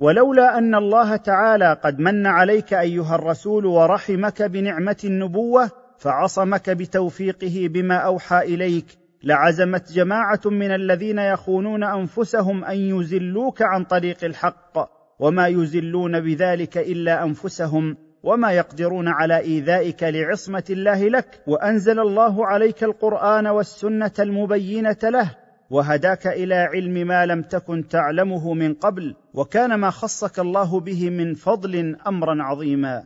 ولولا 0.00 0.58
أن 0.58 0.74
الله 0.74 1.16
تعالى 1.16 1.72
قد 1.84 1.98
من 1.98 2.26
عليك 2.26 2.74
أيها 2.74 3.14
الرسول 3.14 3.66
ورحمك 3.66 4.42
بنعمة 4.42 4.96
النبوة 5.04 5.70
فعصمك 5.98 6.70
بتوفيقه 6.70 7.68
بما 7.68 7.96
أوحى 7.96 8.38
إليك 8.38 8.84
لعزمت 9.22 9.92
جماعة 9.92 10.40
من 10.44 10.74
الذين 10.74 11.18
يخونون 11.18 11.84
أنفسهم 11.84 12.64
أن 12.64 12.76
يزلوك 12.76 13.62
عن 13.62 13.84
طريق 13.84 14.24
الحق 14.24 14.90
وما 15.18 15.46
يزلون 15.46 16.20
بذلك 16.20 16.78
إلا 16.78 17.24
أنفسهم 17.24 17.96
وما 18.22 18.52
يقدرون 18.52 19.08
على 19.08 19.38
إيذائك 19.38 20.02
لعصمة 20.02 20.64
الله 20.70 21.08
لك 21.08 21.42
وأنزل 21.46 22.00
الله 22.00 22.46
عليك 22.46 22.84
القرآن 22.84 23.46
والسنة 23.46 24.12
المبينة 24.18 24.98
له 25.02 25.30
وهداك 25.70 26.26
إلى 26.26 26.54
علم 26.54 26.94
ما 27.06 27.26
لم 27.26 27.42
تكن 27.42 27.88
تعلمه 27.88 28.54
من 28.54 28.74
قبل 28.74 29.14
وكان 29.34 29.74
ما 29.74 29.90
خصك 29.90 30.38
الله 30.38 30.80
به 30.80 31.10
من 31.10 31.34
فضل 31.34 31.96
امرا 32.06 32.42
عظيما. 32.42 33.02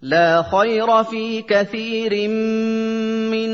لا 0.00 0.42
خير 0.42 1.04
في 1.04 1.42
كثير 1.42 2.28
من 3.30 3.50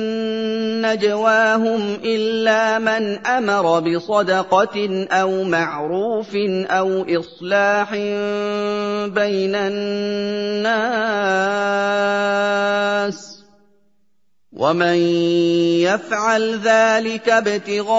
نجواهم 0.82 1.80
إلا 2.04 2.78
من 2.78 3.26
أمر 3.26 3.80
بصدقة 3.80 5.06
أو 5.10 5.44
معروف 5.44 6.36
أو 6.70 7.06
إصلاح 7.20 7.94
بين 9.14 9.54
الناس. 9.54 10.92
ومن 14.52 14.96
يفعل 15.80 16.58
ذلك 16.58 17.28
ابتغاء 17.28 17.90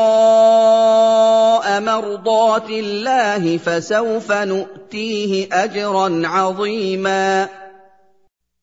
مرضات 1.81 2.69
الله 2.69 3.57
فسوف 3.57 4.31
نؤتيه 4.31 5.47
اجرا 5.51 6.27
عظيما. 6.27 7.49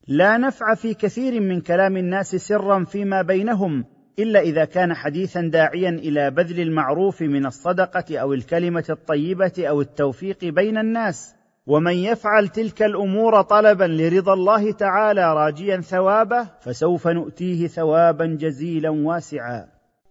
لا 0.09 0.39
نفع 0.39 0.75
في 0.75 0.95
كثير 0.95 1.41
من 1.41 1.61
كلام 1.61 1.97
الناس 1.97 2.37
سرا 2.37 2.85
فيما 2.85 3.23
بينهم 3.23 3.85
إلا 4.19 4.41
إذا 4.41 4.65
كان 4.65 4.95
حديثا 4.95 5.41
داعيا 5.41 5.91
إلى 5.91 6.31
بذل 6.31 6.61
المعروف 6.61 7.23
من 7.23 7.47
الصدقة 7.47 8.19
أو 8.19 8.33
الكلمة 8.33 8.85
الطيبة 8.91 9.53
أو 9.59 9.81
التوفيق 9.81 10.45
بين 10.45 10.79
الناس. 10.79 11.35
ومن 11.71 11.95
يفعل 11.95 12.49
تلك 12.49 12.83
الأمور 12.83 13.43
طلبا 13.43 13.85
لرضا 13.85 14.35
الله 14.35 14.73
تعالى 14.73 15.35
راجيا 15.35 15.81
ثوابه 15.81 16.47
فسوف 16.61 17.09
نؤتيه 17.09 17.67
ثوابا 17.67 18.37
جزيلا 18.41 18.91
واسعا. 18.91 19.67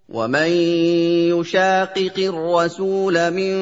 ومن 0.10 0.48
يشاقق 1.38 2.14
الرسول 2.18 3.32
من 3.32 3.56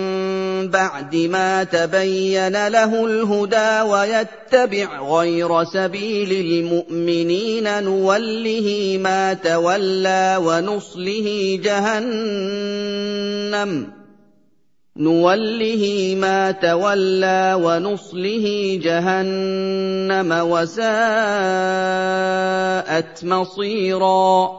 بعد 0.69 1.15
ما 1.15 1.63
تبين 1.63 2.67
له 2.67 3.05
الهدى 3.05 3.81
ويتبع 3.81 5.01
غير 5.01 5.63
سبيل 5.63 6.31
المؤمنين 6.45 7.83
نوله 7.83 8.97
ما 9.01 9.33
تولى 9.33 10.37
ونصله 10.41 11.59
جهنم. 11.63 12.77
نوله 14.99 16.15
ما 16.21 16.51
تولى 16.51 17.59
ونصله 17.61 18.79
جهنم 18.83 20.31
وساءت 20.31 20.85
مصيرا. 23.25 24.49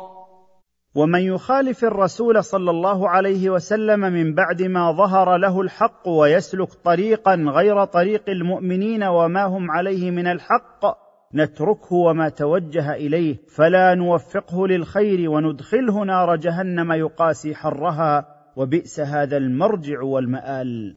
ومن 0.94 1.20
يخالف 1.20 1.84
الرسول 1.84 2.44
صلى 2.44 2.70
الله 2.70 3.08
عليه 3.08 3.50
وسلم 3.50 4.00
من 4.00 4.34
بعد 4.34 4.62
ما 4.62 4.92
ظهر 4.92 5.36
له 5.36 5.60
الحق 5.60 6.08
ويسلك 6.08 6.68
طريقا 6.84 7.34
غير 7.34 7.84
طريق 7.84 8.22
المؤمنين 8.28 9.02
وما 9.02 9.44
هم 9.44 9.70
عليه 9.70 10.10
من 10.10 10.26
الحق 10.26 10.84
نتركه 11.34 11.94
وما 11.94 12.28
توجه 12.28 12.92
إليه 12.92 13.36
فلا 13.56 13.94
نوفقه 13.94 14.66
للخير 14.66 15.30
وندخله 15.30 16.04
نار 16.04 16.36
جهنم 16.36 16.92
يقاسي 16.92 17.54
حرها. 17.54 18.37
وبئس 18.58 19.00
هذا 19.00 19.36
المرجع 19.36 20.02
والمآل. 20.02 20.96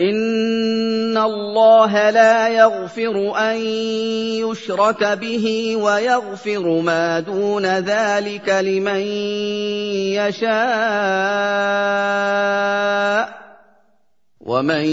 إن 0.00 1.16
الله 1.18 2.10
لا 2.10 2.48
يغفر 2.48 3.36
أن 3.36 3.56
يشرك 4.44 5.04
به 5.04 5.76
ويغفر 5.76 6.80
ما 6.80 7.20
دون 7.20 7.66
ذلك 7.66 8.48
لمن 8.48 9.00
يشاء. 10.20 10.52
ومن 14.40 14.84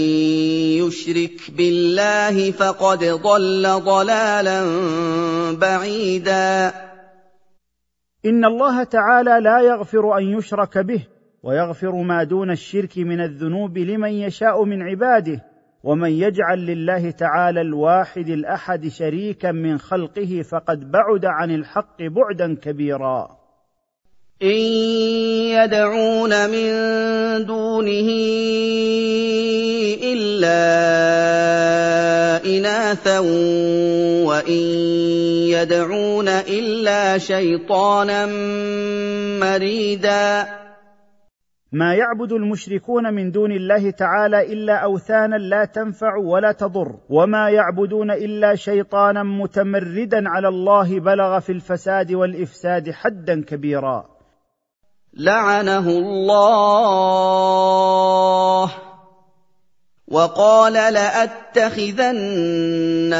يشرك 0.80 1.50
بالله 1.50 2.50
فقد 2.50 3.04
ضل 3.04 3.80
ضلالا 3.84 4.62
بعيدا. 5.52 6.72
إن 8.26 8.44
الله 8.44 8.84
تعالى 8.84 9.40
لا 9.40 9.60
يغفر 9.60 10.18
أن 10.18 10.38
يشرك 10.38 10.78
به 10.78 11.19
ويغفر 11.42 11.94
ما 11.94 12.24
دون 12.24 12.50
الشرك 12.50 12.98
من 12.98 13.20
الذنوب 13.20 13.78
لمن 13.78 14.12
يشاء 14.12 14.64
من 14.64 14.82
عباده 14.82 15.44
ومن 15.84 16.10
يجعل 16.10 16.66
لله 16.66 17.10
تعالى 17.10 17.60
الواحد 17.60 18.28
الأحد 18.28 18.88
شريكا 18.88 19.52
من 19.52 19.78
خلقه 19.78 20.42
فقد 20.50 20.90
بعد 20.90 21.24
عن 21.24 21.50
الحق 21.50 22.02
بعدا 22.02 22.54
كبيرا. 22.54 23.40
إن 24.42 24.60
يدعون 25.60 26.50
من 26.50 26.70
دونه 27.46 28.08
إلا 30.02 30.60
إناثا 32.44 33.18
وإن 34.28 34.62
يدعون 35.52 36.28
إلا 36.28 37.18
شيطانا 37.18 38.26
مريدا. 39.40 40.59
ما 41.72 41.94
يعبد 41.94 42.32
المشركون 42.32 43.14
من 43.14 43.30
دون 43.30 43.52
الله 43.52 43.90
تعالى 43.90 44.52
إلا 44.52 44.76
أوثانا 44.76 45.36
لا 45.36 45.64
تنفع 45.64 46.16
ولا 46.16 46.52
تضر 46.52 46.94
وما 47.10 47.50
يعبدون 47.50 48.10
إلا 48.10 48.54
شيطانا 48.54 49.22
متمردا 49.22 50.28
على 50.28 50.48
الله 50.48 51.00
بلغ 51.00 51.40
في 51.40 51.52
الفساد 51.52 52.12
والإفساد 52.12 52.90
حدا 52.90 53.44
كبيرا. 53.44 54.04
لعنه 55.14 55.88
الله. 55.88 56.70
وقال 60.08 60.72
لأتخذن 60.72 62.08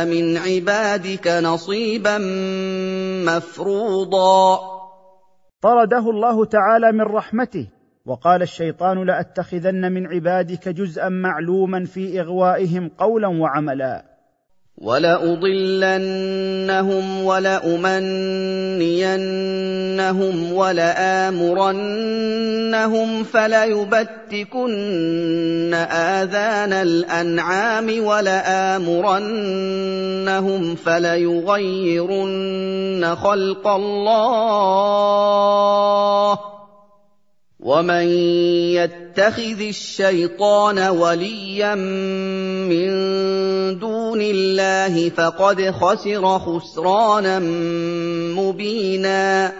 من 0.08 0.36
عبادك 0.36 1.26
نصيبا 1.26 2.18
مفروضا. 3.26 4.60
طرده 5.62 6.10
الله 6.10 6.44
تعالى 6.44 6.92
من 6.92 7.00
رحمته. 7.00 7.79
وقال 8.10 8.42
الشيطان 8.42 9.06
لأتخذن 9.06 9.92
من 9.92 10.06
عبادك 10.06 10.68
جزءا 10.68 11.08
معلوما 11.08 11.84
في 11.84 12.20
إغوائهم 12.20 12.90
قولا 12.98 13.28
وعملا. 13.28 14.04
ولأضلنهم 14.80 16.04
ولأمنينهم 17.24 17.92
ولآمرنهم 20.52 22.04
فليبتكن 23.24 24.70
آذان 25.90 26.72
الأنعام 26.72 28.04
ولآمرنهم 28.04 29.20
فليغيرن 30.74 32.24
خلق 33.14 33.68
الله 33.68 34.50
ومن 37.62 38.08
يتخذ 38.74 39.60
الشيطان 39.60 40.78
وليا 40.78 41.74
من 42.64 42.88
دون 43.78 44.20
الله 44.20 45.08
فقد 45.08 45.70
خسر 45.70 46.38
خسرانا 46.38 47.38
مبينا 48.38 49.52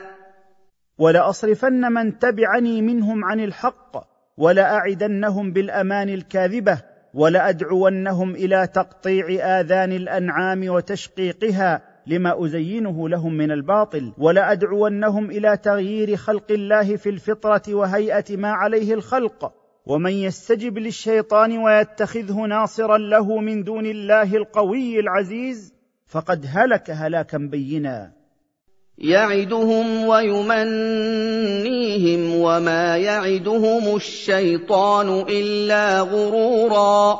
ولاصرفن 0.99 1.93
من 1.93 2.19
تبعني 2.19 2.83
منهم 2.83 3.25
عن 3.25 3.41
الحق 3.41 3.97
ولاعدنهم 4.37 5.53
بالامان 5.53 6.09
الكاذبه 6.09 6.83
ولادعونهم 7.15 8.35
إلى 8.35 8.67
تقطيع 8.75 9.27
اذان 9.61 9.93
الانعام 9.93 10.69
وتشقيقها 10.69 11.90
لما 12.11 12.45
أزينه 12.45 13.09
لهم 13.09 13.35
من 13.35 13.51
الباطل 13.51 14.13
ولأدعونهم 14.19 15.31
إلى 15.31 15.57
تغيير 15.57 16.17
خلق 16.17 16.51
الله 16.51 16.97
في 16.97 17.09
الفطرة 17.09 17.63
وهيئة 17.75 18.37
ما 18.37 18.49
عليه 18.49 18.95
الخلق. 18.95 19.53
ومن 19.87 20.13
يستجب 20.13 20.79
للشيطان 20.79 21.59
ويتخذه 21.59 22.41
ناصرا 22.47 22.99
له 22.99 23.39
من 23.39 23.63
دون 23.63 23.87
الله 23.87 24.37
القوي 24.37 25.01
العزيز 25.01 25.75
فقد 26.07 26.47
هلك 26.49 26.91
هلاكا 26.91 27.39
بينا. 27.39 28.13
يعدهم 28.99 30.07
ويمنيهم 30.07 31.31
وما 32.41 32.97
يعدهم 32.97 33.97
الشيطان 33.97 35.09
إلا 35.29 36.01
غرورا. 36.01 37.19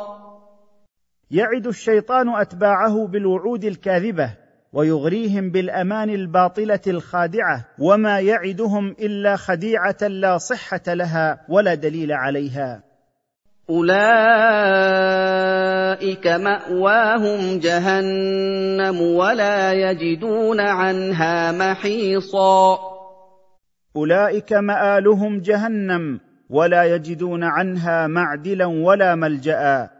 يعد 1.31 1.67
الشيطان 1.67 2.29
أتباعه 2.29 3.07
بالوعود 3.07 3.65
الكاذبة 3.65 4.40
ويغريهم 4.73 5.51
بالأمان 5.51 6.11
الباطلة 6.11 6.81
الخادعة 6.87 7.65
وما 7.79 8.21
يعدهم 8.21 8.91
إلا 8.91 9.37
خديعة 9.37 9.97
لا 10.03 10.39
صحة 10.39 10.95
لها 10.95 11.41
ولا 11.49 11.75
دليل 11.75 12.13
عليها. 12.13 12.83
أولئك 13.71 13.97
مأواهم 16.27 17.59
جهنم 17.59 19.01
ولا 19.01 19.73
يجدون 19.73 20.61
عنها 20.61 21.53
محيصا. 21.53 22.79
أولئك 23.97 24.53
مآلهم 24.53 25.41
جهنم 25.41 26.21
ولا 26.51 26.85
يجدون 26.85 27.45
عنها 27.45 28.07
معدلا 28.07 28.67
ولا 28.67 29.15
ملجأ. 29.15 30.00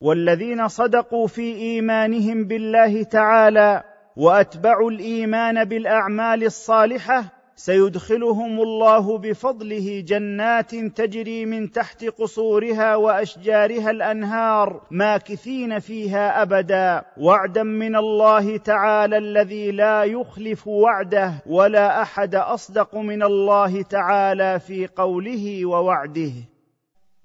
والذين 0.00 0.68
صدقوا 0.68 1.26
في 1.26 1.54
إيمانهم 1.54 2.44
بالله 2.44 3.02
تعالى 3.02 3.82
وأتبعوا 4.16 4.90
الإيمان 4.90 5.64
بالأعمال 5.64 6.44
الصالحة 6.44 7.24
سيدخلهم 7.56 8.60
الله 8.60 9.18
بفضله 9.18 10.04
جنات 10.06 10.74
تجري 10.74 11.46
من 11.46 11.70
تحت 11.70 12.04
قصورها 12.04 12.96
وأشجارها 12.96 13.90
الأنهار 13.90 14.82
ماكثين 14.90 15.78
فيها 15.78 16.42
أبدا. 16.42 17.02
وعدا 17.18 17.62
من 17.62 17.96
الله 17.96 18.56
تعالى 18.56 19.18
الذي 19.18 19.70
لا 19.70 20.04
يخلف 20.04 20.66
وعده 20.66 21.34
ولا 21.46 22.02
أحد 22.02 22.34
أصدق 22.34 22.96
من 22.96 23.22
الله 23.22 23.82
تعالى 23.82 24.60
في 24.60 24.86
قوله 24.86 25.66
ووعده. 25.66 26.32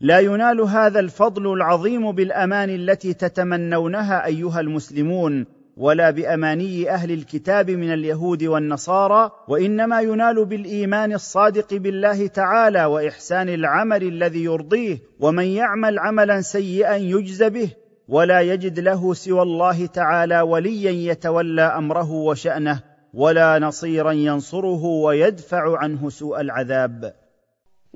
لا 0.00 0.18
ينال 0.18 0.60
هذا 0.60 1.00
الفضل 1.00 1.52
العظيم 1.52 2.12
بالأمان 2.12 2.70
التي 2.70 3.14
تتمنونها 3.14 4.26
أيها 4.26 4.60
المسلمون 4.60 5.46
ولا 5.76 6.10
بأماني 6.10 6.90
أهل 6.90 7.12
الكتاب 7.12 7.70
من 7.70 7.92
اليهود 7.92 8.44
والنصارى 8.44 9.30
وإنما 9.48 10.00
ينال 10.00 10.44
بالإيمان 10.44 11.12
الصادق 11.12 11.74
بالله 11.74 12.26
تعالى 12.26 12.84
وإحسان 12.84 13.48
العمل 13.48 14.02
الذي 14.02 14.44
يرضيه 14.44 14.98
ومن 15.20 15.44
يعمل 15.44 15.98
عملا 15.98 16.40
سيئا 16.40 16.96
يجز 16.96 17.42
به 17.42 17.70
ولا 18.08 18.40
يجد 18.40 18.80
له 18.80 19.14
سوى 19.14 19.42
الله 19.42 19.86
تعالى 19.86 20.40
وليا 20.40 20.90
يتولى 21.12 21.62
أمره 21.62 22.12
وشأنه 22.12 22.80
ولا 23.14 23.58
نصيرا 23.58 24.12
ينصره 24.12 24.84
ويدفع 24.84 25.78
عنه 25.78 26.10
سوء 26.10 26.40
العذاب. 26.40 27.25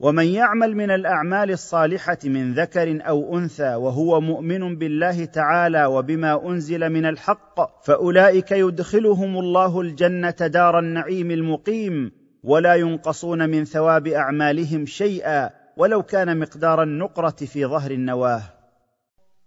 ومن 0.00 0.26
يعمل 0.26 0.76
من 0.76 0.90
الأعمال 0.90 1.50
الصالحة 1.50 2.18
من 2.24 2.54
ذكر 2.54 2.98
أو 3.08 3.38
أنثى 3.38 3.74
وهو 3.74 4.20
مؤمن 4.20 4.78
بالله 4.78 5.24
تعالى 5.24 5.86
وبما 5.86 6.48
أنزل 6.48 6.90
من 6.90 7.06
الحق 7.06 7.84
فأولئك 7.84 8.52
يدخلهم 8.52 9.38
الله 9.38 9.80
الجنة 9.80 10.30
دار 10.30 10.78
النعيم 10.78 11.30
المقيم 11.30 12.12
ولا 12.44 12.74
ينقصون 12.74 13.48
من 13.48 13.64
ثواب 13.64 14.06
أعمالهم 14.06 14.86
شيئا 14.86 15.50
ولو 15.76 16.02
كان 16.02 16.38
مقدار 16.38 16.82
النقرة 16.82 17.36
في 17.46 17.66
ظهر 17.66 17.90
النواة. 17.90 18.42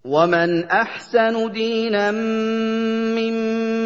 ومن 0.06 0.64
أحسن 0.64 1.52
دينا 1.52 2.12
ممن 2.12 3.81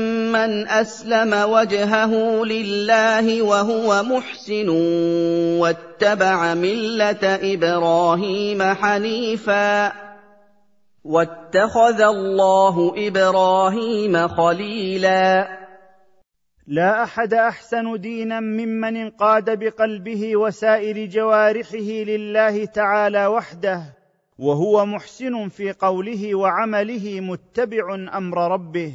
اسلم 0.68 1.34
وجهه 1.34 2.45
لله 2.45 3.41
وهو 3.41 4.03
محسن 4.03 4.69
واتبع 5.60 6.53
مله 6.53 7.23
إبراهيم 7.53 8.64
حنيفا 8.64 9.91
واتخذ 11.03 12.02
الله 12.02 12.93
إبراهيم 12.97 14.27
خليلا. 14.27 15.47
لا 16.68 17.03
أحد 17.03 17.34
أحسن 17.34 18.02
دينا 18.02 18.39
ممن 18.39 18.97
انقاد 18.97 19.60
بقلبه 19.60 20.38
وسائر 20.38 21.06
جوارحه 21.06 21.89
لله 22.11 22.65
تعالى 22.65 23.27
وحده 23.27 23.81
وهو 24.39 24.85
محسن 24.85 25.49
في 25.49 25.72
قوله 25.72 26.35
وعمله 26.35 27.19
متبع 27.19 27.95
أمر 28.18 28.52
ربه. 28.52 28.93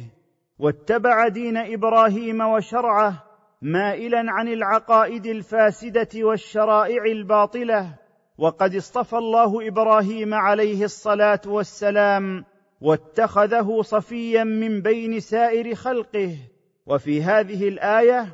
واتبع 0.61 1.27
دين 1.27 1.57
إبراهيم 1.57 2.41
وشرعه 2.41 3.23
مائلا 3.61 4.31
عن 4.31 4.47
العقائد 4.47 5.25
الفاسدة 5.25 6.09
والشرائع 6.15 7.03
الباطلة 7.05 7.95
وقد 8.37 8.75
اصطفى 8.75 9.17
الله 9.17 9.67
إبراهيم 9.67 10.33
عليه 10.33 10.83
الصلاة 10.83 11.41
والسلام 11.45 12.45
واتخذه 12.81 13.81
صفيا 13.81 14.43
من 14.43 14.81
بين 14.81 15.19
سائر 15.19 15.75
خلقه. 15.75 16.37
وفي 16.85 17.23
هذه 17.23 17.67
الآية 17.67 18.27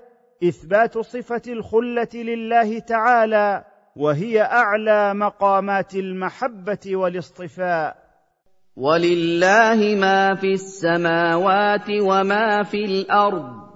إثبات 0.44 0.98
صفة 0.98 1.42
الخلة 1.48 2.14
لله 2.14 2.80
تعالى 2.80 3.66
وهي 3.96 4.42
أعلى 4.42 5.14
مقامات 5.14 5.96
المحبة 5.96 6.96
والاصطفاء. 6.96 8.07
ولله 8.78 9.96
ما 9.96 10.36
في 10.36 10.54
السماوات 10.54 11.90
وما 11.90 12.64
في 12.64 12.86
الأرض 12.86 13.68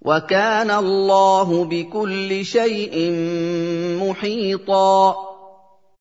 وكان 0.00 0.70
الله 0.70 1.64
بكل 1.64 2.44
شيء 2.44 3.12
محيطا. 4.02 5.16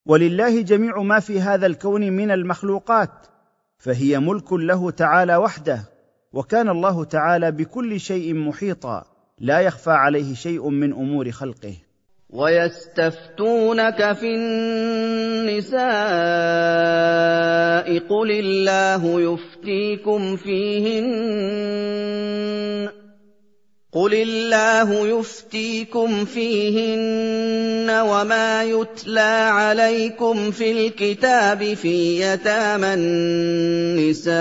ولله 0.06 0.62
جميع 0.62 1.02
ما 1.02 1.20
في 1.20 1.42
هذا 1.42 1.66
الكون 1.66 2.14
من 2.14 2.32
المخلوقات 2.32 3.28
فهي 3.78 4.20
ملك 4.20 4.54
له 4.54 4.92
تعالى 4.92 5.36
وحده 5.36 5.84
وكان 6.34 6.70
الله 6.70 7.04
تعالى 7.04 7.52
بكل 7.52 8.00
شيء 8.00 8.34
محيطا 8.34 9.06
لا 9.40 9.60
يخفى 9.60 9.92
عليه 9.92 10.34
شيء 10.34 10.70
من 10.70 10.94
أمور 10.94 11.32
خلقه. 11.32 11.76
ويستفتونك 12.30 14.14
في 14.14 14.36
النساء 14.36 15.78
قل 18.00 18.32
الله 18.32 19.22
يفتيكم 19.22 20.36
فيهن 20.36 21.08
قل 23.92 24.14
الله 24.14 25.20
يفتيكم 25.20 26.26
فيهن 26.26 27.90
وما 27.90 28.64
يتلى 28.64 29.50
عليكم 29.52 30.52
في 30.52 30.72
الكتاب 30.72 31.74
في 31.74 32.22
يتامى 32.22 32.94
النساء 32.94 34.38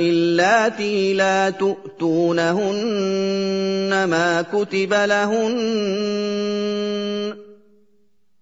اللاتي 0.00 1.14
لا 1.14 1.50
تؤتونهن 1.50 2.74
ما 4.04 4.42
كتب 4.52 4.94
لهن 4.94 5.52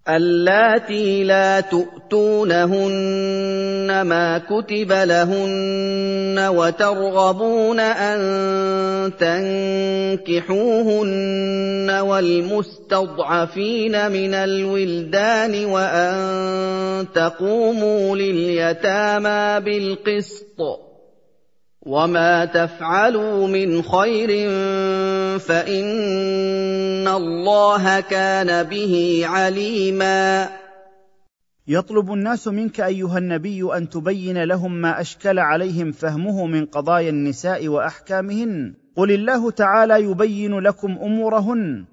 اللاتي 0.09 1.25
لا 1.25 1.61
تؤتونهن 1.61 2.91
ما 4.01 4.39
كتب 4.39 4.93
لهن 4.93 6.49
وترغبون 6.49 7.81
أن 7.81 8.21
تنكحوهن 10.27 11.91
والمستضعفين 11.91 12.93
من 14.11 14.35
الولدان 14.35 15.65
وأن 15.65 17.07
تقوموا 17.15 18.17
لليتامى 18.17 19.61
بالقسط. 19.65 20.90
وما 21.87 22.45
تفعلوا 22.45 23.49
من 23.49 23.83
خير 23.83 24.29
فان 25.39 27.09
الله 27.09 28.01
كان 28.01 28.63
به 28.63 29.23
عليما 29.25 30.49
يطلب 31.69 32.13
الناس 32.13 32.49
منك 32.49 32.81
ايها 32.81 33.19
النبي 33.19 33.77
ان 33.77 33.89
تبين 33.89 34.45
لهم 34.45 34.73
ما 34.73 35.01
اشكل 35.01 35.39
عليهم 35.39 35.93
فهمه 35.93 36.47
من 36.47 36.67
قضايا 36.67 37.11
النساء 37.11 37.69
واحكامهن 37.69 38.75
قل 38.97 39.11
الله 39.13 39.51
تعالى 39.51 40.03
يبين 40.03 40.59
لكم 40.59 40.99
امورهن 41.03 41.85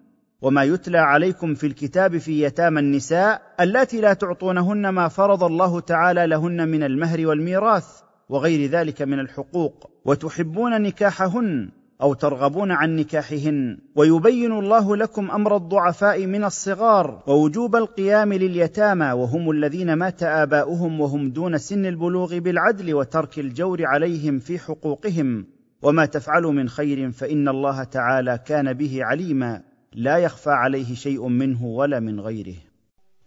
وما 0.42 0.64
يتلى 0.64 0.98
عليكم 0.98 1.54
في 1.54 1.68
الكتاب 1.68 2.18
في 2.18 2.44
يتامى 2.44 2.80
النساء 2.80 3.42
اللاتي 3.60 4.02
لا 4.02 4.14
تعطونهن 4.14 4.90
ما 4.90 5.08
فرض 5.08 5.44
الله 5.44 5.80
تعالى 5.80 6.28
لهن 6.28 6.68
من 6.68 6.84
المهر 6.84 7.28
والميراث 7.28 8.07
وغير 8.30 8.70
ذلك 8.70 9.02
من 9.02 9.20
الحقوق 9.20 9.90
وتحبون 10.06 10.82
نكاحهن 10.82 11.70
أو 12.02 12.14
ترغبون 12.14 12.72
عن 12.72 12.96
نكاحهن 12.96 13.78
ويبين 13.96 14.52
الله 14.52 14.96
لكم 14.96 15.32
أمر 15.32 15.56
الضعفاء 15.56 16.26
من 16.26 16.44
الصغار 16.44 17.24
ووجوب 17.28 17.76
القيام 17.76 18.34
لليتامى 18.34 19.12
وهم 19.12 19.52
الذين 19.52 19.94
مات 19.94 20.24
آباؤهم 20.24 21.02
وهم 21.02 21.30
دون 21.30 21.58
سن 21.58 21.86
البلوغ 21.86 22.38
بالعدل 22.40 22.94
وترك 22.94 23.40
الجور 23.40 23.86
عليهم 23.86 24.40
في 24.40 24.60
حقوقهم. 24.60 25.46
وما 25.82 26.06
تفعلوا 26.06 26.52
من 26.52 26.70
خير 26.70 27.12
فإن 27.12 27.48
الله 27.48 27.84
تعالى 27.84 28.40
كان 28.46 28.74
به 28.74 29.04
عليما 29.04 29.62
لا 29.94 30.18
يخفى 30.18 30.50
عليه 30.50 30.96
شيء 30.96 31.28
منه 31.28 31.66
ولا 31.66 32.00
من 32.00 32.20
غيره. 32.20 32.67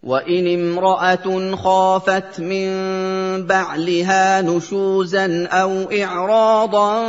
وان 0.03 0.47
امراه 0.55 1.57
خافت 1.57 2.41
من 2.41 2.71
بعلها 3.47 4.41
نشوزا 4.41 5.47
أو 5.47 5.91
اعراضا 5.93 7.03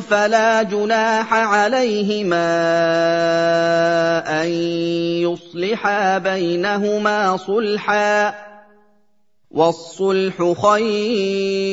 فلا 0.00 0.62
جناح 0.62 1.34
عليهما 1.34 2.48
ان 4.42 4.48
يصلحا 5.26 6.18
بينهما 6.18 7.36
صلحا 7.36 8.34
والصلح 9.50 10.52
خير 10.62 11.68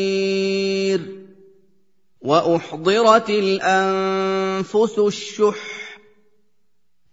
واحضرت 2.21 3.29
الانفس 3.29 4.99
الشح 4.99 5.74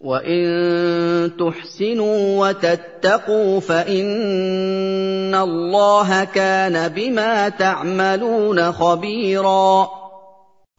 وان 0.03 1.31
تحسنوا 1.39 2.49
وتتقوا 2.49 3.61
فان 3.61 5.35
الله 5.35 6.25
كان 6.25 6.89
بما 6.89 7.49
تعملون 7.49 8.73
خبيرا. 8.73 9.89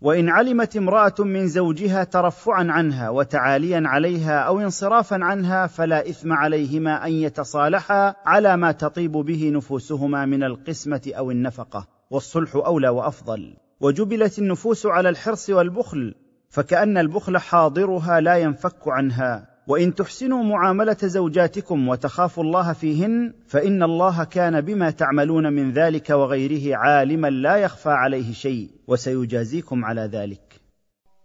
وان 0.01 0.29
علمت 0.29 0.77
امراه 0.77 1.13
من 1.19 1.47
زوجها 1.47 2.03
ترفعا 2.03 2.67
عنها 2.69 3.09
وتعاليا 3.09 3.83
عليها 3.85 4.39
أو 4.39 4.59
انصرافا 4.59 5.17
عنها 5.21 5.67
فلا 5.67 6.09
اثم 6.09 6.33
عليهما 6.33 7.07
ان 7.07 7.11
يتصالحا 7.11 8.15
على 8.25 8.57
ما 8.57 8.71
تطيب 8.71 9.11
به 9.11 9.49
نفوسهما 9.49 10.25
من 10.25 10.43
القسمه 10.43 11.11
أو 11.17 11.31
النفقه 11.31 11.87
والصلح 12.11 12.55
اولى 12.55 12.89
وافضل. 12.89 13.53
وجبلت 13.81 14.39
النفوس 14.39 14.85
على 14.85 15.09
الحرص 15.09 15.49
والبخل 15.49 16.13
فكأن 16.53 16.97
البخل 16.97 17.38
حاضرها 17.38 18.19
لا 18.19 18.35
ينفك 18.35 18.88
عنها. 18.88 19.53
وإن 19.67 19.95
تحسنوا 19.95 20.43
معاملة 20.43 20.97
زوجاتكم 21.03 21.88
وتخافوا 21.88 22.43
الله 22.43 22.73
فيهن 22.73 23.34
فإن 23.47 23.84
الله 23.84 24.23
كان 24.23 24.61
بما 24.61 24.89
تعملون 24.91 25.53
من 25.53 25.71
ذلك 25.71 26.09
وغيره 26.09 26.77
عالما 26.77 27.27
لا 27.27 27.57
يخفى 27.57 27.89
عليه 27.89 28.34
شيء 28.34 28.69
وسيجازيكم 28.88 29.85
على 29.85 30.09
ذلك. 30.13 30.61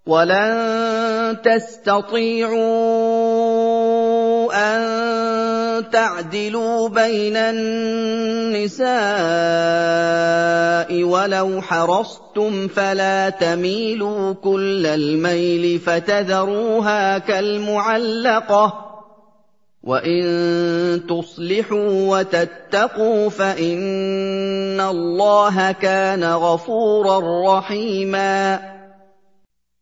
ولن 0.07 1.37
تستطيعوا 1.45 2.59
أن 4.55 4.98
تعدلوا 5.93 6.89
بين 6.89 7.37
النساء 7.37 8.89
ولو 11.05 11.63
حرصتم 11.63 12.69
فلا 12.69 13.31
تميلوا 13.31 14.33
كل 14.33 14.87
الميل 14.87 15.79
فتذروها 15.79 17.19
كالمعلقة. 17.19 18.85
وإن 19.83 21.01
تصلحوا 21.09 22.19
وتتقوا 22.19 23.31
فإن 23.31 24.81
الله 24.81 25.73
كان 25.73 26.25
غفورا 26.25 27.21
رحيما. 27.59 28.78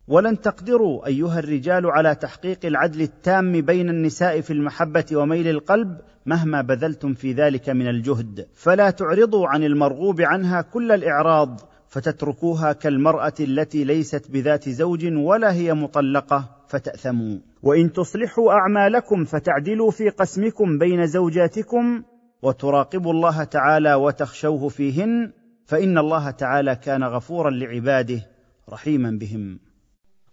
ولن 0.09 0.41
تقدروا 0.41 1.07
أيها 1.07 1.39
الرجال 1.39 1.87
على 1.87 2.15
تحقيق 2.15 2.59
العدل 2.65 3.01
التام 3.03 3.61
بين 3.61 3.89
النساء 3.89 4.41
في 4.41 4.53
المحبة 4.53 5.05
وميل 5.13 5.49
القلب 5.49 6.01
مهما 6.27 6.63
بذلتم 6.63 7.15
في 7.15 7.33
ذلك 7.33 7.69
من 7.69 7.89
الجهد. 7.89 8.47
فلا 8.55 8.91
تعرضوا 8.91 9.49
عن 9.49 9.65
المرغوب 9.65 10.21
عنها 10.21 10.61
كل 10.63 10.93
الإعراض 10.93 11.61
فتتركوها 11.89 12.73
كالمرأة 12.73 13.33
التي 13.41 13.85
ليست 13.85 14.31
بذات 14.31 14.69
زوج 14.69 15.07
ولا 15.17 15.53
هي 15.53 15.75
مطلقة 15.75 16.57
فتأثموا. 16.69 17.39
وإن 17.63 17.93
تصلحوا 17.93 18.53
أعمالكم 18.53 19.25
فتعدلوا 19.25 19.91
في 19.91 20.09
قسمكم 20.09 20.79
بين 20.79 21.07
زوجاتكم 21.07 22.03
وتراقبوا 22.43 23.13
الله 23.13 23.45
تعالى 23.45 23.95
وتخشوه 23.95 24.69
فيهن 24.69 25.33
فإن 25.65 25.99
الله 25.99 26.31
تعالى 26.31 26.77
كان 26.77 27.05
غفورا 27.05 27.51
لعباده 27.51 28.21
رحيما 28.69 29.11
بهم. 29.11 29.66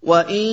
وان 0.06 0.46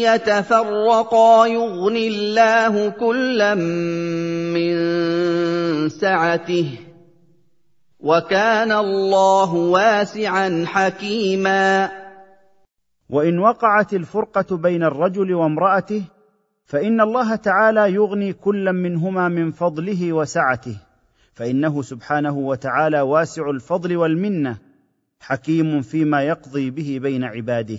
يتفرقا 0.00 1.46
يغن 1.46 1.96
الله 1.96 2.88
كلا 2.88 3.54
من 3.54 4.74
سعته 5.88 6.78
وكان 8.00 8.72
الله 8.72 9.54
واسعا 9.54 10.64
حكيما 10.66 11.90
وان 13.10 13.38
وقعت 13.38 13.94
الفرقه 13.94 14.56
بين 14.56 14.82
الرجل 14.82 15.34
وامراته 15.34 16.02
فان 16.64 17.00
الله 17.00 17.34
تعالى 17.36 17.94
يغني 17.94 18.32
كلا 18.32 18.72
منهما 18.72 19.28
من 19.28 19.50
فضله 19.50 20.12
وسعته 20.12 20.76
فانه 21.34 21.82
سبحانه 21.82 22.38
وتعالى 22.38 23.00
واسع 23.00 23.50
الفضل 23.50 23.96
والمنه 23.96 24.56
حكيم 25.20 25.82
فيما 25.82 26.22
يقضي 26.22 26.70
به 26.70 26.98
بين 27.02 27.24
عباده 27.24 27.78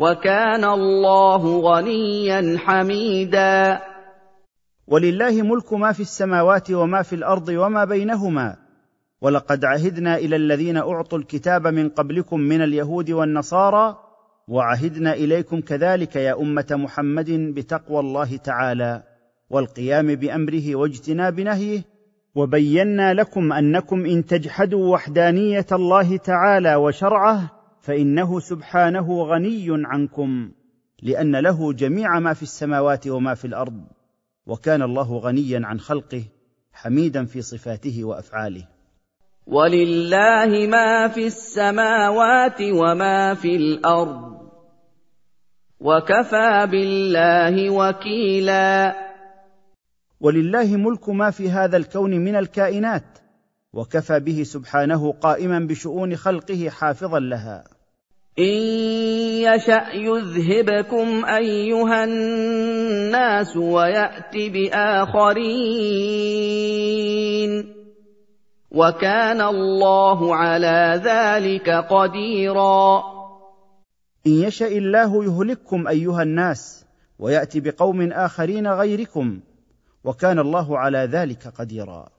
وكان 0.00 0.64
الله 0.64 1.60
غنيا 1.60 2.58
حميدا. 2.58 3.80
ولله 4.86 5.42
ملك 5.42 5.72
ما 5.72 5.92
في 5.92 6.00
السماوات 6.00 6.70
وما 6.70 7.02
في 7.02 7.14
الأرض 7.14 7.48
وما 7.48 7.84
بينهما. 7.84 8.56
ولقد 9.20 9.64
عهدنا 9.64 10.16
إلى 10.16 10.36
الذين 10.36 10.76
أعطوا 10.76 11.18
الكتاب 11.18 11.66
من 11.66 11.88
قبلكم 11.88 12.40
من 12.40 12.62
اليهود 12.62 13.10
والنصارى 13.10 13.96
وعهدنا 14.48 15.12
إليكم 15.12 15.60
كذلك 15.60 16.16
يا 16.16 16.40
أمة 16.40 16.66
محمد 16.70 17.30
بتقوى 17.30 18.00
الله 18.00 18.36
تعالى 18.36 19.02
والقيام 19.50 20.14
بأمره 20.14 20.76
واجتناب 20.76 21.40
نهيه 21.40 21.82
وبينا 22.34 23.14
لكم 23.14 23.52
أنكم 23.52 24.06
إن 24.06 24.26
تجحدوا 24.26 24.92
وحدانية 24.92 25.66
الله 25.72 26.16
تعالى 26.16 26.74
وشرعه 26.74 27.57
فإنه 27.80 28.40
سبحانه 28.40 29.22
غني 29.22 29.66
عنكم 29.70 30.50
لأن 31.02 31.36
له 31.36 31.72
جميع 31.72 32.18
ما 32.18 32.34
في 32.34 32.42
السماوات 32.42 33.06
وما 33.08 33.34
في 33.34 33.44
الأرض 33.44 33.84
وكان 34.46 34.82
الله 34.82 35.18
غنيا 35.18 35.60
عن 35.64 35.80
خلقه 35.80 36.22
حميدا 36.72 37.24
في 37.24 37.42
صفاته 37.42 38.04
وأفعاله. 38.04 38.64
ولله 39.46 40.66
ما 40.66 41.08
في 41.08 41.26
السماوات 41.26 42.60
وما 42.60 43.34
في 43.34 43.56
الأرض 43.56 44.38
وكفى 45.80 46.66
بالله 46.70 47.70
وكيلا. 47.70 48.96
ولله 50.20 50.76
ملك 50.76 51.08
ما 51.08 51.30
في 51.30 51.50
هذا 51.50 51.76
الكون 51.76 52.10
من 52.10 52.36
الكائنات 52.36 53.18
وكفى 53.72 54.20
به 54.20 54.42
سبحانه 54.42 55.12
قائما 55.12 55.58
بشؤون 55.58 56.16
خلقه 56.16 56.68
حافظا 56.68 57.18
لها. 57.18 57.64
إن 58.38 58.44
يشأ 59.42 59.86
يذهبكم 59.94 61.24
أيها 61.24 62.04
الناس 62.04 63.56
ويأت 63.56 64.36
بآخرين. 64.36 65.48
وكان 68.70 69.40
الله 69.40 70.36
على 70.36 71.00
ذلك 71.04 71.70
قديرا. 71.70 73.02
إن 74.26 74.32
يشأ 74.32 74.66
الله 74.66 75.24
يهلككم 75.24 75.88
أيها 75.88 76.22
الناس 76.22 76.84
وياتي 77.18 77.60
بقوم 77.60 78.12
آخرين 78.12 78.66
غيركم. 78.66 79.40
وكان 80.04 80.38
الله 80.38 80.78
على 80.78 80.98
ذلك 80.98 81.46
قديرا. 81.58 82.17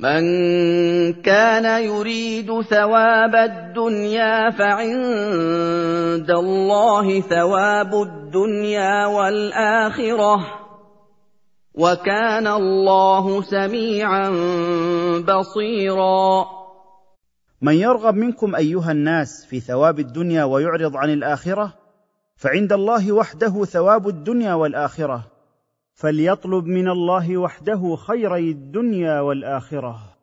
من 0.00 0.22
كان 1.12 1.84
يريد 1.84 2.60
ثواب 2.60 3.34
الدنيا 3.34 4.50
فعند 4.50 6.30
الله 6.30 7.20
ثواب 7.20 7.94
الدنيا 7.94 9.06
والآخرة. 9.06 10.46
وكان 11.74 12.46
الله 12.46 13.42
سميعا 13.42 14.30
بصيرا. 15.20 16.46
من 17.62 17.74
يرغب 17.74 18.14
منكم 18.14 18.54
أيها 18.54 18.92
الناس 18.92 19.46
في 19.50 19.60
ثواب 19.60 20.00
الدنيا 20.00 20.44
ويعرض 20.44 20.96
عن 20.96 21.10
الآخرة 21.10 21.72
فعند 22.36 22.72
الله 22.72 23.12
وحده 23.12 23.64
ثواب 23.64 24.08
الدنيا 24.08 24.54
والآخرة. 24.54 25.35
فليطلب 25.96 26.66
من 26.66 26.88
الله 26.88 27.36
وحده 27.36 27.96
خيري 27.96 28.50
الدنيا 28.50 29.20
والآخرة. 29.20 30.16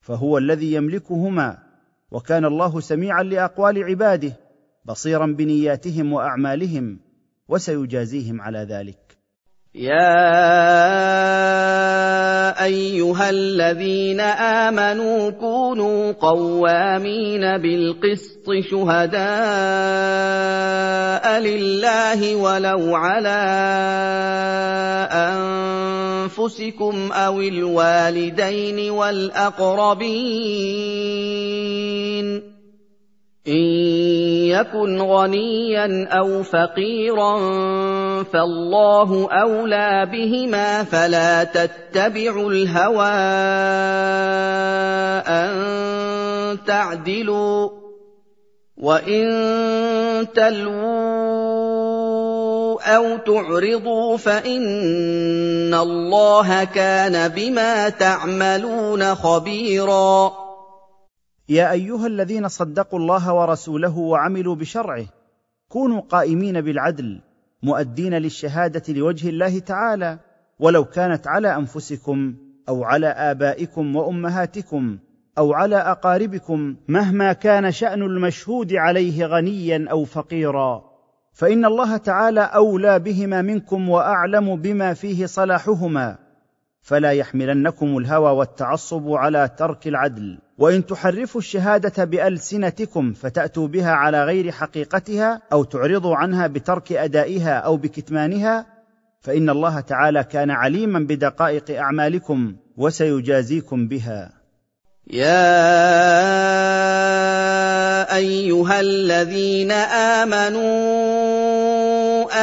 فهو 0.00 0.38
الذي 0.38 0.72
يملكهما 0.74 1.58
وكان 2.10 2.44
الله 2.44 2.80
سميعا 2.80 3.22
لأقوال 3.22 3.84
عباده 3.84 4.32
بصيرا 4.84 5.26
بنياتهم 5.26 6.12
وأعمالهم 6.12 6.98
وسيجازيهم 7.48 8.40
على 8.40 8.58
ذلك. 8.58 9.18
يا 9.74 10.14
ايها 12.64 13.30
الذين 13.30 14.20
امنوا 14.20 15.30
كونوا 15.30 16.12
قوامين 16.12 17.58
بالقسط 17.58 18.46
شهداء 18.70 19.24
لله 21.40 22.36
ولو 22.36 22.96
على 22.96 23.40
انفسكم 26.22 27.12
أو 27.12 27.40
الوالدين 27.40 28.90
والاقربين 28.90 30.14
إن 33.48 33.64
يكن 34.48 35.00
غنيا 35.00 36.08
أو 36.08 36.42
فقيرا 36.42 37.36
فالله 38.22 39.28
أولى 39.32 40.08
بهما 40.12 40.84
فلا 40.84 41.44
تتبعوا 41.44 42.50
الهوى 42.50 43.08
أن 45.28 46.58
تعدلوا 46.66 47.70
وإن 48.76 49.24
تلووا 50.34 51.84
أو 52.96 53.16
تعرضوا 53.16 54.16
فإن 54.16 55.74
الله 55.74 56.64
كان 56.64 57.28
بما 57.28 57.88
تعملون 57.88 59.14
خبيرا 59.14 60.44
يا 61.48 61.72
أيها 61.72 62.06
الذين 62.06 62.48
صدقوا 62.48 62.98
الله 62.98 63.34
ورسوله 63.34 63.98
وعملوا 63.98 64.54
بشرعه 64.54 65.06
كونوا 65.68 66.00
قائمين 66.00 66.60
بالعدل 66.60 67.20
مؤدين 67.62 68.14
للشهادة 68.14 68.94
لوجه 68.94 69.28
الله 69.28 69.58
تعالى 69.58 70.18
ولو 70.58 70.84
كانت 70.84 71.26
على 71.26 71.56
أنفسكم 71.56 72.34
أو 72.68 72.84
على 72.84 73.06
آبائكم 73.06 73.96
وأمهاتكم 73.96 74.98
أو 75.38 75.52
على 75.52 75.76
أقاربكم 75.76 76.76
مهما 76.88 77.32
كان 77.32 77.72
شأن 77.72 78.02
المشهود 78.02 78.72
عليه 78.72 79.26
غنيا 79.26 79.86
أو 79.90 80.04
فقيرا. 80.04 80.84
فإن 81.32 81.64
الله 81.64 81.96
تعالى 81.96 82.40
أولى 82.40 82.98
بهما 82.98 83.42
منكم 83.42 83.88
وأعلم 83.88 84.56
بما 84.56 84.94
فيه 84.94 85.26
صلاحهما. 85.26 86.18
فلا 86.80 87.12
يحملنكم 87.12 87.98
الهوى 87.98 88.30
والتعصب 88.30 89.12
على 89.12 89.50
ترك 89.58 89.88
العدل. 89.88 90.38
وإن 90.58 90.86
تحرفوا 90.86 91.40
الشهادة 91.40 92.04
بألسنتكم 92.04 93.12
فتأتوا 93.12 93.68
بها 93.68 93.90
على 93.90 94.24
غير 94.24 94.52
حقيقتها 94.52 95.42
أو 95.52 95.64
تعرضوا 95.64 96.16
عنها 96.16 96.46
بترك 96.46 96.92
أدائها 96.92 97.58
أو 97.58 97.76
بكتمانها 97.76 98.66
فإن 99.20 99.50
الله 99.50 99.80
تعالى 99.80 100.24
كان 100.24 100.50
عليما 100.50 100.98
بدقائق 100.98 101.78
أعمالكم 101.78 102.56
وسيجازيكم 102.76 103.88
بها. 103.88 104.32
يا 105.10 105.36
أيها 108.16 108.80
الذين 108.80 109.72
آمنوا 109.72 111.43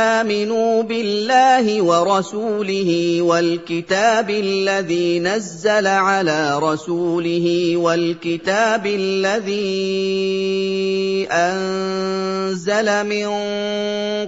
آمنوا 0.01 0.83
بالله 0.83 1.81
ورسوله 1.81 3.21
والكتاب 3.21 4.29
الذي 4.29 5.19
نزل 5.19 5.87
على 5.87 6.59
رسوله 6.59 7.77
والكتاب 7.77 8.85
الذي 8.85 9.67
أنزل 11.31 13.05
من 13.05 13.27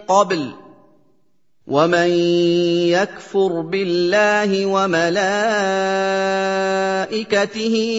قبل 0.07 0.62
ومن 1.67 2.09
يكفر 2.91 3.61
بالله 3.61 4.65
وملائكته 4.65 5.25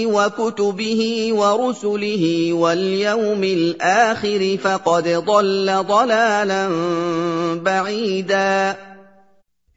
وكتبه 0.06 1.28
ورسله 1.32 2.52
واليوم 2.52 3.44
الآخر 3.44 4.56
فقد 4.56 5.08
ضل 5.08 5.82
ضلالا 5.82 6.68
بعيدا 7.64 8.76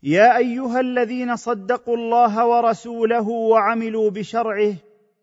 يا 0.04 0.38
ايها 0.38 0.80
الذين 0.80 1.36
صدقوا 1.36 1.98
الله 1.98 2.46
ورسوله 2.46 3.30
وعملوا 3.30 4.10
بشرعه 4.10 4.74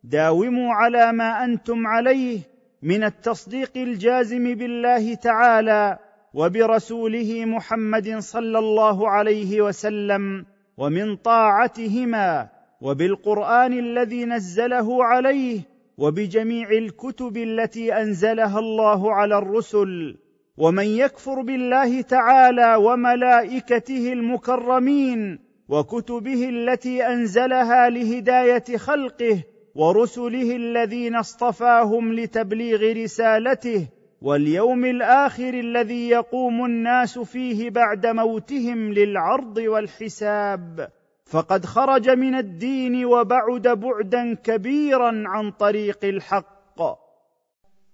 داوموا 0.04 0.74
على 0.74 1.12
ما 1.12 1.44
أنتم 1.44 1.86
عليه 1.86 2.40
من 2.82 3.04
التصديق 3.04 3.70
الجازم 3.76 4.54
بالله 4.54 5.14
تعالى 5.14 5.98
وبرسوله 6.34 7.44
محمد 7.44 8.18
صلى 8.18 8.58
الله 8.58 9.08
عليه 9.08 9.60
وسلم 9.60 10.44
ومن 10.76 11.16
طاعتهما 11.16 12.48
وبالقرآن 12.80 13.72
الذي 13.78 14.24
نزله 14.24 15.04
عليه 15.04 15.60
وبجميع 15.98 16.70
الكتب 16.70 17.36
التي 17.36 17.92
أنزلها 17.92 18.58
الله 18.58 19.14
على 19.14 19.38
الرسل 19.38 20.16
ومن 20.56 20.86
يكفر 20.86 21.42
بالله 21.42 22.00
تعالى 22.00 22.76
وملائكته 22.76 24.12
المكرمين 24.12 25.38
وكتبه 25.68 26.48
التي 26.48 27.06
أنزلها 27.06 27.90
لهداية 27.90 28.76
خلقه 28.76 29.42
ورسله 29.74 30.56
الذين 30.56 31.16
اصطفاهم 31.16 32.12
لتبليغ 32.12 32.92
رسالته 33.02 33.88
واليوم 34.24 34.84
الآخر 34.84 35.54
الذي 35.54 36.08
يقوم 36.08 36.64
الناس 36.64 37.18
فيه 37.18 37.70
بعد 37.70 38.06
موتهم 38.06 38.92
للعرض 38.92 39.56
والحساب. 39.56 40.88
فقد 41.24 41.66
خرج 41.66 42.10
من 42.10 42.34
الدين 42.34 43.04
وبعد 43.04 43.68
بعدا 43.68 44.34
كبيرا 44.34 45.22
عن 45.26 45.50
طريق 45.50 46.04
الحق. 46.04 46.53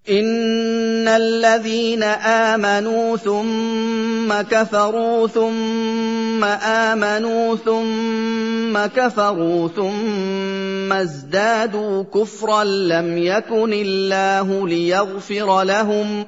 ان 0.09 1.09
الذين 1.09 2.03
امنوا 2.03 3.17
ثم 3.17 4.41
كفروا 4.43 5.27
ثم 5.27 6.45
امنوا 6.45 7.57
ثم 7.57 8.87
كفروا 8.87 9.69
ثم 9.69 10.93
ازدادوا 10.93 12.03
كفرا 12.03 12.65
لم 12.65 13.19
يكن 13.19 13.73
الله 13.73 14.69
ليغفر 14.69 15.63
لهم 15.63 16.25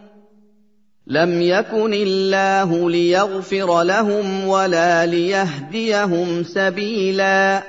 لم 1.07 1.43
يكن 1.43 1.95
الله 1.95 2.91
ليغفر 2.91 3.83
لهم 3.83 4.47
ولا 4.49 5.07
ليهديهم 5.07 6.43
سبيلا 6.43 7.63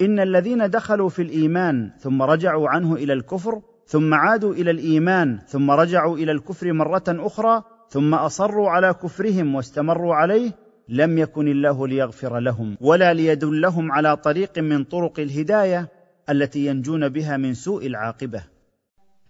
ان 0.00 0.20
الذين 0.20 0.70
دخلوا 0.70 1.08
في 1.08 1.22
الايمان 1.22 1.90
ثم 2.00 2.22
رجعوا 2.22 2.68
عنه 2.68 2.94
إلى 2.94 3.12
الكفر 3.12 3.60
ثم 3.86 4.14
عادوا 4.14 4.54
إلى 4.54 4.70
الإيمان 4.70 5.38
ثم 5.48 5.70
رجعوا 5.70 6.16
إلى 6.16 6.32
الكفر 6.32 6.72
مرة 6.72 7.04
أخرى 7.08 7.62
ثم 7.88 8.14
أصروا 8.14 8.70
على 8.70 8.94
كفرهم 8.94 9.54
واستمروا 9.54 10.14
عليه 10.14 10.52
لم 10.88 11.18
يكن 11.18 11.48
الله 11.48 11.88
ليغفر 11.88 12.38
لهم 12.38 12.76
ولا 12.80 13.14
ليدلهم 13.14 13.92
على 13.92 14.16
طريق 14.16 14.58
من 14.58 14.84
طرق 14.84 15.20
الهداية 15.20 15.88
التي 16.30 16.66
ينجون 16.66 17.08
بها 17.08 17.36
من 17.36 17.54
سوء 17.54 17.86
العاقبة. 17.86 18.42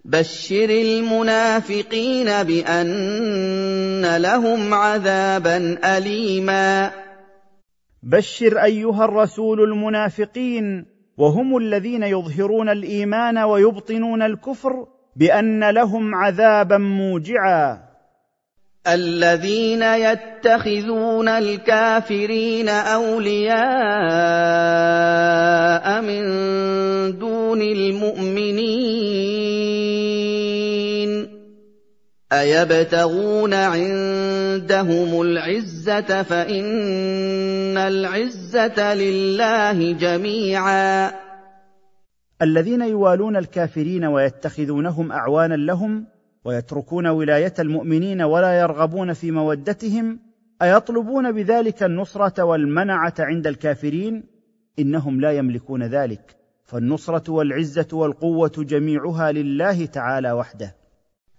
بشر 0.04 0.70
المنافقين 0.70 2.42
بأن 2.42 4.16
لهم 4.16 4.74
عذابا 4.74 5.56
اليما. 5.96 6.90
بشر 8.02 8.62
أيها 8.62 9.04
الرسول 9.04 9.60
المنافقين 9.60 10.95
وهم 11.18 11.56
الذين 11.56 12.02
يظهرون 12.02 12.68
الإيمان 12.68 13.38
ويبطنون 13.38 14.22
الكفر 14.22 14.86
بأن 15.16 15.70
لهم 15.70 16.14
عذابا 16.14 16.78
موجعا. 16.78 17.86
الذين 18.86 19.82
يتخذون 19.82 21.28
الكافرين 21.28 22.68
أولياء 22.68 23.56
من 26.00 26.22
دون 27.18 27.62
المؤمنين 27.62 29.25
أيبتغون 32.32 33.54
عندهم 33.54 35.20
العزة 35.22 36.22
فإن 36.22 37.76
العزة 37.76 38.94
لله 38.94 39.92
جميعا. 39.92 41.12
الذين 42.42 42.82
يوالون 42.82 43.36
الكافرين 43.36 44.04
ويتخذونهم 44.04 45.12
أعوانا 45.12 45.54
لهم 45.54 46.06
ويتركون 46.44 47.06
ولاية 47.06 47.54
المؤمنين 47.58 48.22
ولا 48.22 48.60
يرغبون 48.60 49.12
في 49.12 49.30
مودتهم 49.30 50.20
أيطلبون 50.62 51.32
بذلك 51.32 51.82
النصرة 51.82 52.42
والمنعة 52.42 53.14
عند 53.18 53.46
الكافرين؟ 53.46 54.24
إنهم 54.78 55.20
لا 55.20 55.32
يملكون 55.32 55.82
ذلك 55.82 56.36
فالنصرة 56.64 57.32
والعزة 57.32 57.88
والقوة 57.92 58.52
جميعها 58.58 59.32
لله 59.32 59.86
تعالى 59.86 60.32
وحده. 60.32 60.85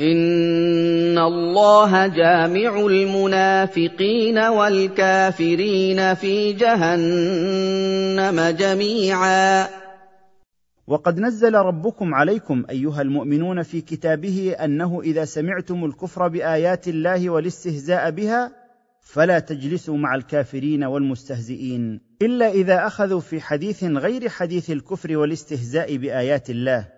ان 0.00 1.18
الله 1.18 2.06
جامع 2.06 2.86
المنافقين 2.86 4.38
والكافرين 4.38 6.14
في 6.14 6.52
جهنم 6.52 8.40
جميعا. 8.56 9.66
وقد 10.86 11.18
نزل 11.18 11.54
ربكم 11.54 12.14
عليكم 12.14 12.64
ايها 12.70 13.02
المؤمنون 13.02 13.62
في 13.62 13.80
كتابه 13.80 14.56
انه 14.60 15.00
اذا 15.02 15.24
سمعتم 15.24 15.84
الكفر 15.84 16.28
بايات 16.28 16.88
الله 16.88 17.30
والاستهزاء 17.30 18.10
بها 18.10 18.52
فلا 19.00 19.38
تجلسوا 19.38 19.96
مع 19.96 20.14
الكافرين 20.14 20.84
والمستهزئين 20.84 22.00
الا 22.22 22.48
اذا 22.50 22.86
اخذوا 22.86 23.20
في 23.20 23.40
حديث 23.40 23.84
غير 23.84 24.28
حديث 24.28 24.70
الكفر 24.70 25.16
والاستهزاء 25.16 25.96
بايات 25.96 26.50
الله. 26.50 26.95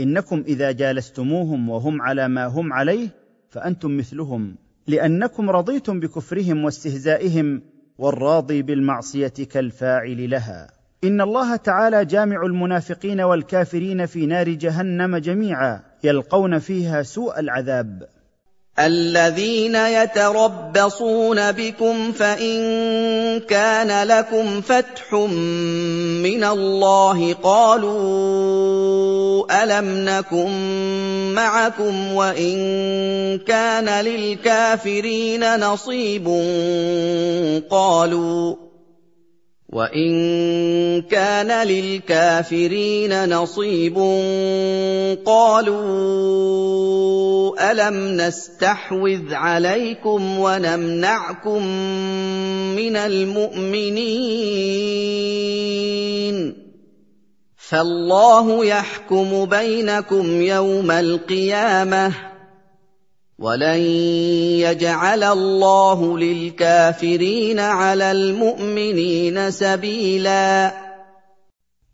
إنكم 0.00 0.44
إذا 0.46 0.72
جالستموهم 0.72 1.68
وهم 1.68 2.02
على 2.02 2.28
ما 2.28 2.46
هم 2.46 2.72
عليه 2.72 3.08
فأنتم 3.50 3.96
مثلهم 3.96 4.56
لأنكم 4.86 5.50
رضيتم 5.50 6.00
بكفرهم 6.00 6.64
واستهزائهم 6.64 7.62
والراضي 7.98 8.62
بالمعصية 8.62 9.28
كالفاعل 9.28 10.30
لها. 10.30 10.70
إن 11.04 11.20
الله 11.20 11.56
تعالى 11.56 12.04
جامع 12.04 12.42
المنافقين 12.42 13.20
والكافرين 13.20 14.06
في 14.06 14.26
نار 14.26 14.48
جهنم 14.48 15.16
جميعا 15.16 15.80
يلقون 16.04 16.58
فيها 16.58 17.02
سوء 17.02 17.40
العذاب. 17.40 18.08
الذين 18.78 19.74
يتربصون 19.74 21.52
بكم 21.52 22.12
فإن 22.12 22.58
كان 23.40 24.08
لكم 24.08 24.60
فتح 24.60 25.14
من 26.22 26.44
الله 26.44 27.34
قالوا 27.34 28.58
ألم 29.62 30.04
نكن 30.04 30.50
معكم 31.34 32.12
وإن 32.12 32.58
كان 33.38 34.04
للكافرين 34.04 35.60
نصيب 35.60 36.26
قالوا 37.70 38.67
وان 39.68 41.02
كان 41.02 41.66
للكافرين 41.66 43.28
نصيب 43.28 43.96
قالوا 45.26 46.68
الم 47.72 48.20
نستحوذ 48.20 49.34
عليكم 49.34 50.38
ونمنعكم 50.38 51.62
من 52.76 52.96
المؤمنين 52.96 54.38
فالله 57.56 58.64
يحكم 58.64 59.44
بينكم 59.44 60.42
يوم 60.42 60.90
القيامه 60.90 62.27
ولن 63.38 63.78
يجعل 64.66 65.22
الله 65.22 66.18
للكافرين 66.18 67.58
على 67.58 68.12
المؤمنين 68.12 69.50
سبيلا. 69.50 70.72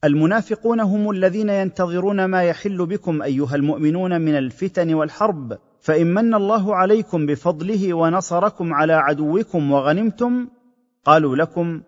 المنافقون 0.05 0.81
هم 0.81 1.11
الذين 1.11 1.49
ينتظرون 1.49 2.25
ما 2.25 2.43
يحل 2.43 2.87
بكم 2.87 3.23
أيها 3.23 3.55
المؤمنون 3.55 4.21
من 4.21 4.39
الفتن 4.39 4.95
والحرب 4.95 5.59
فإن 5.81 6.07
من 6.07 6.35
الله 6.35 6.75
عليكم 6.75 7.27
بفضله 7.27 7.95
ونصركم 7.95 8.75
على 8.75 8.93
عدوكم 8.93 9.73
وغنمتم 9.73 10.49
قالوا 11.05 11.37
لكم 11.37 11.83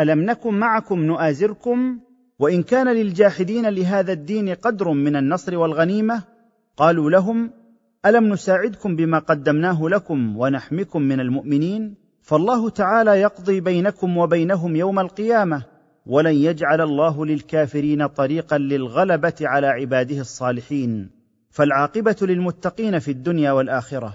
ألم 0.00 0.20
نكن 0.20 0.54
معكم 0.54 1.04
نؤازركم؟ 1.04 2.00
وإن 2.38 2.62
كان 2.62 2.88
للجاحدين 2.88 3.68
لهذا 3.68 4.12
الدين 4.12 4.48
قدر 4.48 4.90
من 4.92 5.16
النصر 5.16 5.56
والغنيمة 5.56 6.22
قالوا 6.76 7.10
لهم 7.10 7.50
ألم 8.06 8.32
نساعدكم 8.32 8.96
بما 8.96 9.18
قدمناه 9.18 9.88
لكم 9.88 10.36
ونحمكم 10.36 11.02
من 11.02 11.20
المؤمنين؟ 11.20 11.94
فالله 12.22 12.70
تعالى 12.70 13.20
يقضي 13.20 13.60
بينكم 13.60 14.16
وبينهم 14.16 14.76
يوم 14.76 14.98
القيامة 14.98 15.62
ولن 16.06 16.34
يجعل 16.34 16.80
الله 16.80 17.26
للكافرين 17.26 18.06
طريقا 18.06 18.58
للغلبة 18.58 19.34
على 19.40 19.66
عباده 19.66 20.20
الصالحين. 20.20 21.10
فالعاقبة 21.50 22.16
للمتقين 22.22 22.98
في 22.98 23.10
الدنيا 23.10 23.52
والآخرة. 23.52 24.14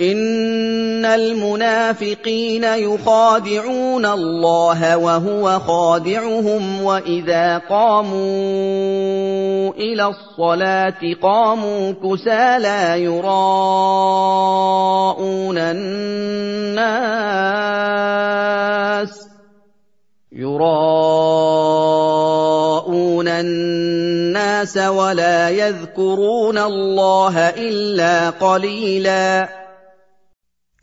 ان 0.00 1.04
المنافقين 1.04 2.64
يخادعون 2.64 4.06
الله 4.06 4.96
وهو 4.96 5.58
خادعهم 5.58 6.82
واذا 6.82 7.58
قاموا 7.58 8.12
إلى 9.72 10.06
الصلاه 10.06 11.14
قاموا 11.22 11.92
كسى 11.92 12.58
لا 12.58 12.96
يراءون 12.96 13.58
الناس 15.58 17.02
يراءون 20.32 21.52
الناس 23.28 24.76
ولا 24.76 25.50
يذكرون 25.50 26.58
الله 26.58 27.48
الا 27.48 28.30
قليلا 28.30 29.61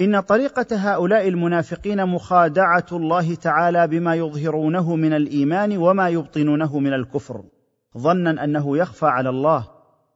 إن 0.02 0.20
طريقة 0.20 0.66
هؤلاء 0.72 1.28
المنافقين 1.28 2.06
مخادعة 2.06 2.86
الله 2.92 3.36
تعالى 3.36 3.88
بما 3.88 4.16
يظهرونه 4.16 4.96
من 4.96 5.14
الإيمان 5.14 5.78
وما 5.78 6.10
يبطنونه 6.10 6.80
من 6.80 6.94
الكفر 6.94 7.44
ظنا 7.98 8.44
أنه 8.44 8.78
يخفى 8.78 9.06
على 9.06 9.30
الله 9.30 9.68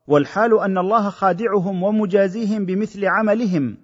والحال 0.08 0.60
أن 0.60 0.78
الله 0.78 1.10
خادعهم 1.10 1.84
ومجازيهم 1.84 2.66
بمثل 2.66 3.06
عملهم 3.06 3.78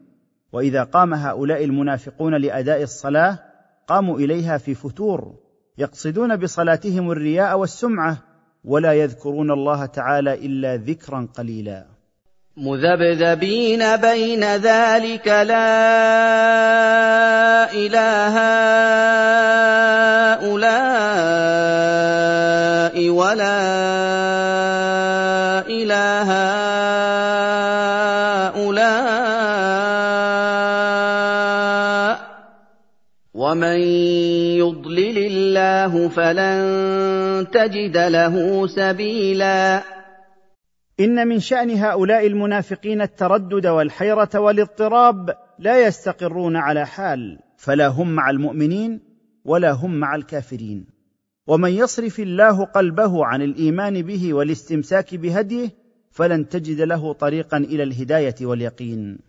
وإذا 0.54 0.84
قام 0.84 1.14
هؤلاء 1.14 1.64
المنافقون 1.64 2.36
لأداء 2.36 2.84
الصلاة 2.84 3.40
قاموا 3.88 4.20
إليها 4.20 4.58
في 4.58 4.76
فتور 4.76 5.36
يقصدون 5.78 6.36
بصلاتهم 6.36 7.12
الرياء 7.12 7.60
والسمعة 7.60 8.18
ولا 8.64 8.94
يذكرون 8.94 9.52
الله 9.52 9.86
تعالى 9.86 10.34
إلا 10.34 10.76
ذكرا 10.76 11.28
قليلا. 11.34 11.99
مذبذبين 12.62 13.96
بين 13.96 14.44
ذلك 14.44 15.28
لا 15.28 15.72
إله 17.74 18.36
هؤلاء 20.36 20.70
ولا 23.10 23.60
إله 25.70 26.30
هؤلاء. 28.52 29.00
ومن 33.34 33.80
يضلل 34.60 35.18
الله 35.18 36.10
فلن 36.10 37.48
تجد 37.54 37.98
له 37.98 38.68
سبيلاً. 38.68 39.99
إن 41.00 41.28
من 41.28 41.40
شأن 41.40 41.70
هؤلاء 41.70 42.28
المنافقين 42.28 43.02
التردد 43.02 43.68
والحيرة 43.68 44.30
والاضطراب 44.36 45.38
لا 45.60 45.88
يستقرون 45.88 46.56
على 46.56 46.88
حال 46.88 47.40
فلا 47.58 47.88
هم 47.88 48.16
مع 48.16 48.30
المؤمنين 48.30 49.00
ولا 49.46 49.72
هم 49.72 50.00
مع 50.00 50.16
الكافرين. 50.16 50.86
ومن 51.48 51.70
يصرف 51.70 52.20
الله 52.20 52.66
قلبه 52.66 53.26
عن 53.26 53.42
الإيمان 53.42 54.02
به 54.02 54.34
والاستمساك 54.34 55.16
بهديه 55.16 55.70
فلن 56.12 56.50
تجد 56.50 56.82
له 56.82 57.14
طريقا 57.14 57.58
إلى 57.58 57.84
الهداية 57.84 58.36
واليقين. 58.42 59.29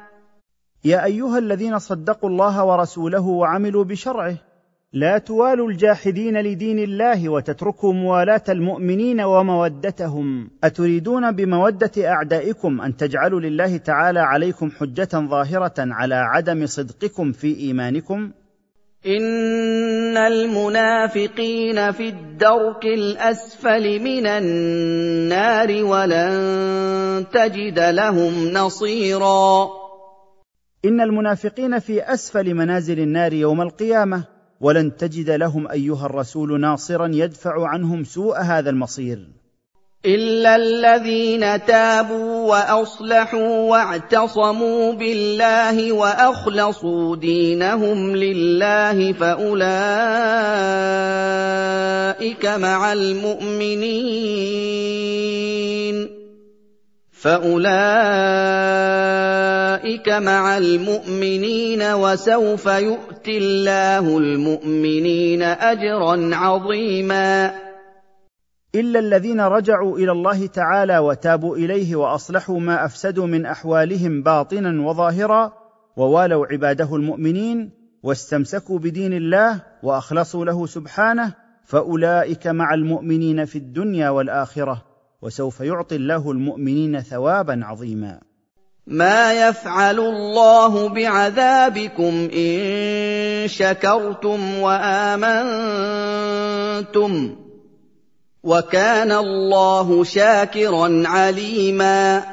يا 0.85 1.05
أيها 1.05 1.37
الذين 1.37 1.79
صدقوا 1.79 2.29
الله 2.29 2.65
ورسوله 2.65 3.21
وعملوا 3.21 3.83
بشرعه 3.83 4.35
لا 4.93 5.17
توالوا 5.17 5.69
الجاحدين 5.69 6.41
لدين 6.41 6.79
الله 6.79 7.29
وتتركوا 7.29 7.93
موالاه 7.93 8.43
المؤمنين 8.49 9.21
ومودتهم. 9.21 10.49
أتريدون 10.63 11.31
بمودة 11.31 11.91
أعدائكم 11.97 12.81
أن 12.81 12.97
تجعلوا 12.97 13.39
لله 13.39 13.77
تعالى 13.77 14.19
عليكم 14.19 14.71
حجة 14.71 15.09
ظاهرة 15.13 15.73
على 15.77 16.15
عدم 16.15 16.65
صدقكم 16.65 17.31
في 17.31 17.57
إيمانكم؟ 17.57 18.31
إن 19.05 20.17
المنافقين 20.17 21.91
في 21.91 22.09
الدرك 22.09 22.85
الأسفل 22.85 23.99
من 23.99 24.25
النار 24.25 25.83
ولن 25.83 27.25
تجد 27.33 27.79
لهم 27.79 28.53
نصيرا. 28.53 29.80
إن 30.85 31.01
المنافقين 31.01 31.79
في 31.79 32.13
أسفل 32.13 32.53
منازل 32.53 32.99
النار 32.99 33.33
يوم 33.33 33.61
القيامة 33.61 34.23
ولن 34.61 34.97
تجد 34.97 35.29
لهم 35.29 35.67
أيها 35.67 36.05
الرسول 36.05 36.61
ناصرا 36.61 37.07
يدفع 37.13 37.67
عنهم 37.67 38.03
سوء 38.03 38.37
هذا 38.37 38.69
المصير. 38.69 39.27
إلا 40.05 40.55
الذين 40.55 41.65
تابوا 41.65 42.49
وأصلحوا 42.49 43.69
واعتصموا 43.69 44.93
بالله 44.93 45.91
وأخلصوا 45.91 47.15
دينهم 47.15 48.15
لله 48.15 49.13
فأولئك 49.13 49.65
مع 52.45 52.93
المؤمنين. 52.93 54.61
فاولئك 57.21 57.59
مع 60.09 60.57
المؤمنين 60.57 61.83
وسوف 61.83 62.65
يؤتي 62.65 63.37
الله 63.37 64.17
المؤمنين 64.17 65.43
اجرا 65.43 66.35
عظيما 66.35 67.53
الا 68.75 68.99
الذين 68.99 69.41
رجعوا 69.41 69.97
إلى 69.97 70.11
الله 70.11 70.47
تعالى 70.47 70.97
وتابوا 70.97 71.57
اليه 71.57 71.95
واصلحوا 71.95 72.59
ما 72.59 72.85
افسدوا 72.85 73.27
من 73.27 73.45
احوالهم 73.45 74.23
باطنا 74.23 74.81
وظاهرا 74.81 75.53
ووالوا 75.97 76.45
عباده 76.45 76.95
المؤمنين 76.95 77.71
واستمسكوا 78.03 78.79
بدين 78.79 79.13
الله 79.13 79.61
واخلصوا 79.83 80.45
له 80.45 80.65
سبحانه 80.65 81.33
فاولئك 81.65 82.47
مع 82.47 82.73
المؤمنين 82.73 83.45
في 83.45 83.57
الدنيا 83.57 84.09
والاخره 84.09 84.90
وسوف 85.21 85.59
يعطي 85.59 85.95
الله 85.95 86.31
المؤمنين 86.31 87.01
ثوابا 87.01 87.59
عظيما. 87.63 88.19
ما 88.87 89.47
يفعل 89.47 89.99
الله 89.99 90.89
بعذابكم 90.89 92.29
إن 92.33 93.47
شكرتم 93.47 94.59
وآمنتم 94.59 95.51
وكان 98.43 99.11
الله 99.11 100.03
شاكرا 100.03 101.03
عليما. 101.05 102.23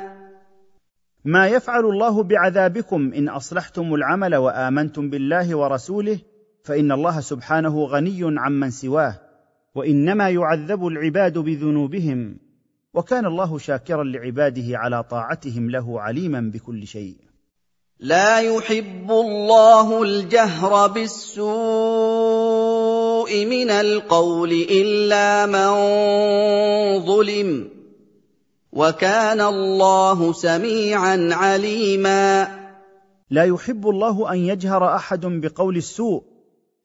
ما 1.24 1.46
يفعل 1.46 1.84
الله 1.84 2.22
بعذابكم 2.22 3.12
إن 3.16 3.28
أصلحتم 3.28 3.94
العمل 3.94 4.36
وآمنتم 4.36 5.10
بالله 5.10 5.56
ورسوله 5.56 6.18
فإن 6.64 6.92
الله 6.92 7.20
سبحانه 7.20 7.84
غني 7.84 8.20
عمن 8.38 8.70
سواه 8.70 9.20
وإنما 9.74 10.30
يعذب 10.30 10.86
العباد 10.86 11.38
بذنوبهم. 11.38 12.47
وكان 12.94 13.26
الله 13.26 13.58
شاكرا 13.58 14.04
لعباده 14.04 14.78
على 14.78 15.02
طاعتهم 15.02 15.70
له 15.70 16.00
عليما 16.00 16.40
بكل 16.54 16.86
شيء. 16.86 17.16
لا 18.00 18.40
يحب 18.40 19.10
الله 19.10 20.02
الجهر 20.02 20.86
بالسوء 20.86 21.48
من 23.46 23.70
القول 23.70 24.52
إلا 24.52 25.46
من 25.46 25.68
ظلم 27.06 27.68
وكان 28.72 29.40
الله 29.40 30.32
سميعا 30.32 31.28
عليما. 31.32 32.48
لا 33.30 33.44
يحب 33.44 33.88
الله 33.88 34.32
أن 34.32 34.38
يجهر 34.38 34.94
أحد 34.94 35.26
بقول 35.26 35.76
السوء 35.76 36.22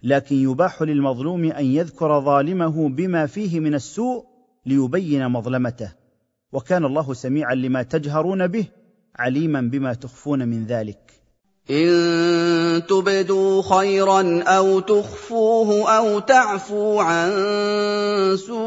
لكن 0.03 0.35
يباح 0.35 0.81
للمظلوم 0.81 1.43
أن 1.51 1.65
يذكر 1.65 2.21
ظالمه 2.21 2.89
بما 2.89 3.25
فيه 3.25 3.59
من 3.59 3.73
السوء 3.73 4.32
ليبين 4.65 5.27
مظلمته. 5.27 5.91
وكان 6.53 6.85
الله 6.85 7.13
سميعا 7.13 7.55
لما 7.55 7.83
تجهرون 7.83 8.47
به 8.47 8.65
عليما 9.15 9.61
بما 9.61 9.93
تخفون 9.93 10.47
من 10.47 10.65
ذلك. 10.65 10.97
إن 11.69 12.83
تبدوا 12.89 13.61
خيرا 13.61 14.43
أو 14.43 14.79
تخفوه 14.79 15.89
أو 15.97 16.19
تعفوا 16.19 17.03
عن 17.03 17.31
سوء 18.37 18.63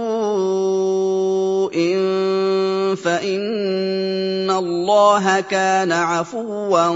فإن 2.97 4.51
الله 4.51 5.41
كان 5.41 5.93
عفوا 5.93 6.89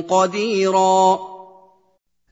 قديرا. 0.00 1.18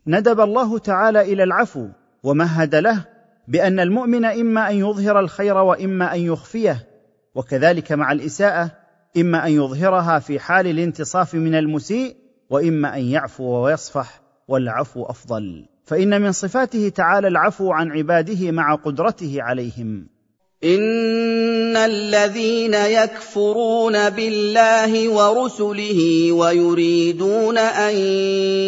ندب 0.07 0.41
الله 0.41 0.79
تعالى 0.79 1.21
إلى 1.21 1.43
العفو 1.43 1.87
ومهد 2.23 2.75
له 2.75 3.16
بأن 3.49 3.81
المؤمن 3.81 4.25
إما 4.25 4.70
أن 4.70 4.76
يظهر 4.76 5.20
الخير 5.20 5.57
وإما 5.57 6.15
أن 6.15 6.20
يخفيه 6.20 6.89
وكذلك 7.34 7.92
مع 7.92 8.12
الإساءة 8.12 8.70
إما 9.16 9.47
أن 9.47 9.52
يظهرها 9.52 10.18
في 10.18 10.39
حال 10.39 10.66
الانتصاف 10.66 11.34
من 11.34 11.55
المسيء 11.55 12.16
وإما 12.50 12.97
أن 12.97 13.02
يعفو 13.02 13.44
ويصفح 13.44 14.20
والعفو 14.49 15.05
أفضل. 15.05 15.66
فإن 15.84 16.23
من 16.23 16.33
صفاته 16.33 16.89
تعالى 16.89 17.28
العفو 17.28 17.73
عن 17.73 17.91
عباده 17.91 18.50
مع 18.50 18.75
قدرته 18.75 19.42
عليهم. 19.42 20.16
ان 20.67 21.77
الذين 21.77 22.75
يكفرون 22.75 24.11
بالله 24.11 25.09
ورسله 25.09 26.33
ويريدون 26.33 27.59
ان 27.59 27.97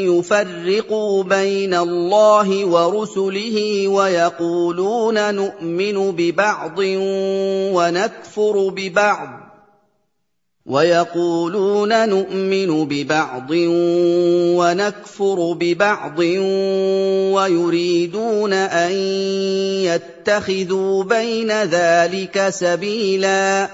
يفرقوا 0.09 1.23
بين 1.25 1.75
الله 1.75 2.65
ورسله 2.65 3.89
ويقولون 3.89 5.35
نؤمن 5.35 6.13
ببعض 6.13 6.79
ونكفر 7.75 8.69
ببعض 8.77 9.48
ويقولون 10.69 12.09
نؤمن 12.09 12.85
ببعض 12.85 13.51
ونكفر 14.61 15.53
ببعض 15.53 16.19
ويريدون 17.35 18.53
أن 18.53 18.93
يتخذوا 19.89 21.05
بين 21.05 21.51
ذلك 21.51 22.49
سبيلا. 22.49 23.69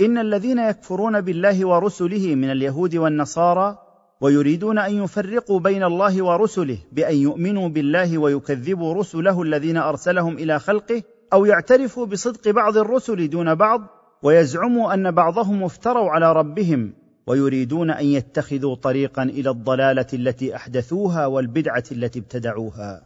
إن 0.00 0.18
الذين 0.18 0.58
يكفرون 0.58 1.20
بالله 1.20 1.66
ورسله 1.66 2.34
من 2.34 2.50
اليهود 2.50 2.96
والنصارى 2.96 3.78
ويريدون 4.20 4.78
أن 4.78 5.04
يفرقوا 5.04 5.60
بين 5.60 5.82
الله 5.82 6.24
ورسله 6.24 6.78
بأن 6.92 7.16
يؤمنوا 7.16 7.68
بالله 7.68 8.18
ويكذبوا 8.18 8.94
رسله 8.94 9.42
الذين 9.42 9.76
أرسلهم 9.76 10.38
إلى 10.38 10.58
خلقه 10.58 11.02
أو 11.32 11.44
يعترفوا 11.44 12.06
بصدق 12.06 12.50
بعض 12.50 12.76
الرسل 12.76 13.30
دون 13.30 13.54
بعض 13.54 13.99
ويزعموا 14.22 14.94
أن 14.94 15.10
بعضهم 15.10 15.64
افتروا 15.64 16.10
على 16.10 16.32
ربهم 16.32 16.92
ويريدون 17.26 17.90
أن 17.90 18.06
يتخذوا 18.06 18.74
طريقا 18.74 19.22
إلى 19.22 19.50
الضلالة 19.50 20.06
التي 20.12 20.56
أحدثوها 20.56 21.26
والبدعة 21.26 21.84
التي 21.92 22.18
ابتدعوها. 22.18 23.02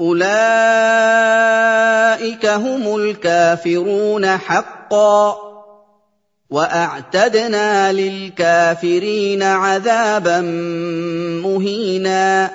أولئك 0.00 0.26
هم 2.46 2.96
الكافرون 2.96 4.26
حقا 4.26 5.36
وأعتدنا 6.50 7.92
للكافرين 7.92 9.42
عذابا 9.42 10.40
مهينا. 11.44 12.50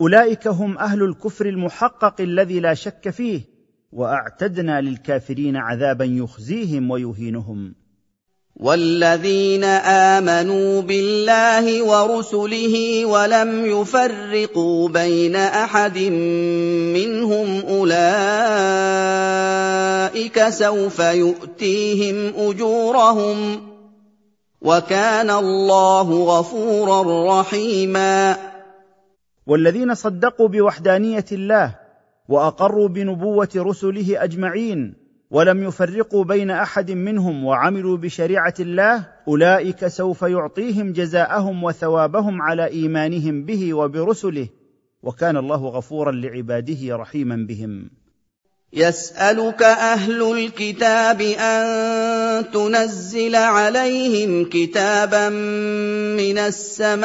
أولئك 0.00 0.46
هم 0.48 0.78
أهل 0.78 1.02
الكفر 1.02 1.46
المحقق 1.46 2.20
الذي 2.20 2.60
لا 2.60 2.74
شك 2.74 3.10
فيه 3.10 3.53
وأعتدنا 3.94 4.80
للكافرين 4.80 5.56
عذابا 5.56 6.04
يخزيهم 6.04 6.90
ويهينهم. 6.90 7.74
والذين 8.56 9.64
آمنوا 10.14 10.82
بالله 10.82 11.82
ورسله 11.82 13.04
ولم 13.04 13.66
يفرقوا 13.66 14.88
بين 14.88 15.36
أحد 15.36 15.98
منهم 16.94 17.60
أولئك 17.60 17.88
سوف 20.48 20.98
يؤتيهم 20.98 22.32
أجورهم 22.36 23.62
وكان 24.62 25.30
الله 25.30 26.38
غفورا 26.38 27.40
رحيما. 27.40 28.36
والذين 29.46 29.94
صدقوا 29.94 30.48
بوحدانية 30.48 31.24
الله 31.32 31.83
وأقروا 32.28 32.88
بنبوة 32.88 33.48
رسله 33.56 34.24
أجمعين 34.24 34.94
ولم 35.30 35.62
يفرقوا 35.62 36.24
بين 36.24 36.50
أحد 36.50 36.90
منهم 36.90 37.44
وعملوا 37.44 37.96
بشريعة 37.96 38.54
الله 38.60 39.06
أولئك 39.28 39.86
سوف 39.86 40.22
يعطيهم 40.22 40.92
جزاءهم 40.92 41.64
وثوابهم 41.64 42.42
على 42.42 42.66
إيمانهم 42.66 43.44
به 43.44 43.74
وبرسله. 43.74 44.48
وكان 45.02 45.36
الله 45.36 45.68
غفورا 45.68 46.12
لعباده 46.12 46.96
رحيما 46.96 47.46
بهم. 47.48 47.90
يسألك 48.72 49.62
أهل 49.62 50.38
الكتاب 50.38 51.20
أن 51.20 52.50
تنزل 52.50 53.36
عليهم 53.36 54.48
كتابا 54.52 55.28
من 56.18 56.38
السماء. 56.38 57.04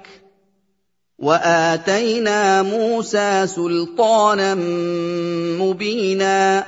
وآتينا 1.21 2.61
موسى 2.61 3.47
سلطانا 3.47 4.55
مبينا. 5.61 6.63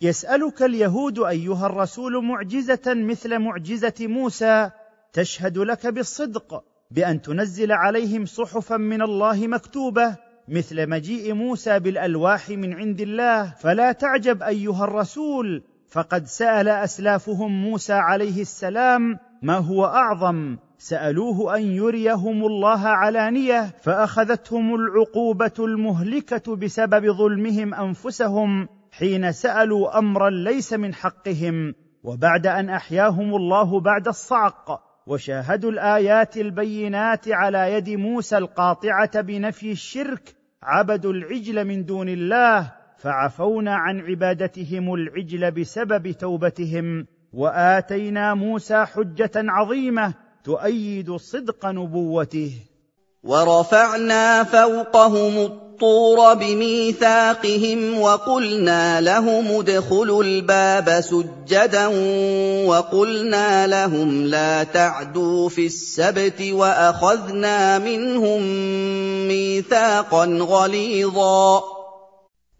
يسألك 0.00 0.62
اليهود 0.62 1.18
أيها 1.18 1.66
الرسول 1.66 2.24
معجزة 2.24 2.80
مثل 2.86 3.38
معجزة 3.38 3.94
موسى 4.00 4.70
تشهد 5.12 5.58
لك 5.58 5.86
بالصدق 5.86 6.64
بأن 6.90 7.22
تنزل 7.22 7.72
عليهم 7.72 8.26
صحفا 8.26 8.76
من 8.76 9.02
الله 9.02 9.46
مكتوبة 9.46 10.16
مثل 10.48 10.88
مجيء 10.88 11.34
موسى 11.34 11.78
بالألواح 11.78 12.50
من 12.50 12.74
عند 12.74 13.00
الله. 13.00 13.54
فلا 13.60 13.92
تعجب 13.92 14.42
أيها 14.42 14.84
الرسول 14.84 15.62
فقد 15.90 16.26
سأل 16.26 16.68
أسلافهم 16.68 17.62
موسى 17.62 17.92
عليه 17.92 18.40
السلام 18.40 19.18
ما 19.42 19.58
هو 19.58 19.84
أعظم 19.84 20.56
سألوه 20.78 21.56
أن 21.56 21.62
يريهم 21.62 22.46
الله 22.46 22.88
علانية 22.88 23.62
فأخذتهم 23.82 24.74
العقوبة 24.74 25.52
المهلكة 25.58 26.56
بسبب 26.56 27.12
ظلمهم 27.12 27.74
أنفسهم 27.74 28.68
حين 28.92 29.32
سألوا 29.32 29.98
أمرا 29.98 30.30
ليس 30.30 30.72
من 30.72 30.94
حقهم 30.94 31.74
وبعد 32.04 32.46
أن 32.46 32.70
أحياهم 32.70 33.34
الله 33.34 33.80
بعد 33.80 34.08
الصعق 34.08 34.80
وشاهدوا 35.06 35.70
الآيات 35.70 36.36
البينات 36.36 37.28
على 37.28 37.72
يد 37.72 37.90
موسى 37.90 38.38
القاطعة 38.38 39.20
بنفي 39.20 39.72
الشرك 39.72 40.34
عبدوا 40.62 41.12
العجل 41.12 41.64
من 41.64 41.84
دون 41.84 42.08
الله 42.08 42.72
فعفونا 42.98 43.74
عن 43.74 44.00
عبادتهم 44.00 44.94
العجل 44.94 45.50
بسبب 45.50 46.10
توبتهم 46.10 47.06
وآتينا 47.32 48.34
موسى 48.34 48.84
حجة 48.84 49.30
عظيمة 49.36 50.14
تؤيد 50.48 51.16
صدق 51.16 51.66
نبوته. 51.66 52.52
ورفعنا 53.22 54.44
فوقهم 54.44 55.38
الطور 55.38 56.34
بميثاقهم 56.34 58.00
وقلنا 58.00 59.00
لهم 59.00 59.58
ادخلوا 59.58 60.24
الباب 60.24 61.00
سجدا 61.00 61.86
وقلنا 62.66 63.66
لهم 63.66 64.24
لا 64.24 64.64
تعدوا 64.64 65.48
في 65.48 65.66
السبت 65.66 66.42
وأخذنا 66.52 67.78
منهم 67.78 68.42
ميثاقا 69.28 70.24
غليظا. 70.26 71.62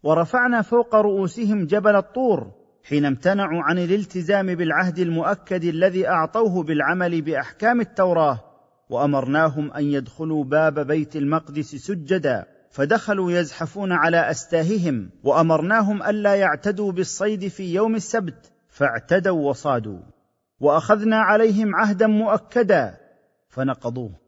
ورفعنا 0.03 0.63
فوق 0.63 0.95
رؤوسهم 0.95 1.67
جبل 1.67 1.97
الطور. 1.97 2.58
حين 2.89 3.05
امتنعوا 3.05 3.63
عن 3.63 3.79
الالتزام 3.79 4.55
بالعهد 4.55 4.99
المؤكد 4.99 5.65
الذي 5.65 6.09
أعطوه 6.09 6.63
بالعمل 6.63 7.23
بأحكام 7.23 7.81
التوراة 7.81 8.41
وأمرناهم 8.91 9.73
أن 9.73 9.85
يدخلوا 9.85 10.45
باب 10.45 10.87
بيت 10.87 11.17
المقدس 11.17 11.75
سجدا 11.75 12.47
فدخلوا 12.71 13.33
يزحفون 13.33 13.93
على 13.93 14.31
أستاههم 14.31 15.11
وأمرناهم 15.25 16.03
ألا 16.03 16.35
يعتدوا 16.35 16.93
بالصيد 16.93 17.49
في 17.49 17.75
يوم 17.75 17.95
السبت 17.95 18.53
فاعتدوا 18.69 19.49
وصادوا 19.49 20.01
وأخذنا 20.61 21.17
عليهم 21.17 21.75
عهدا 21.77 22.07
مؤكدا 22.07 22.95
فنقضوه. 23.49 24.28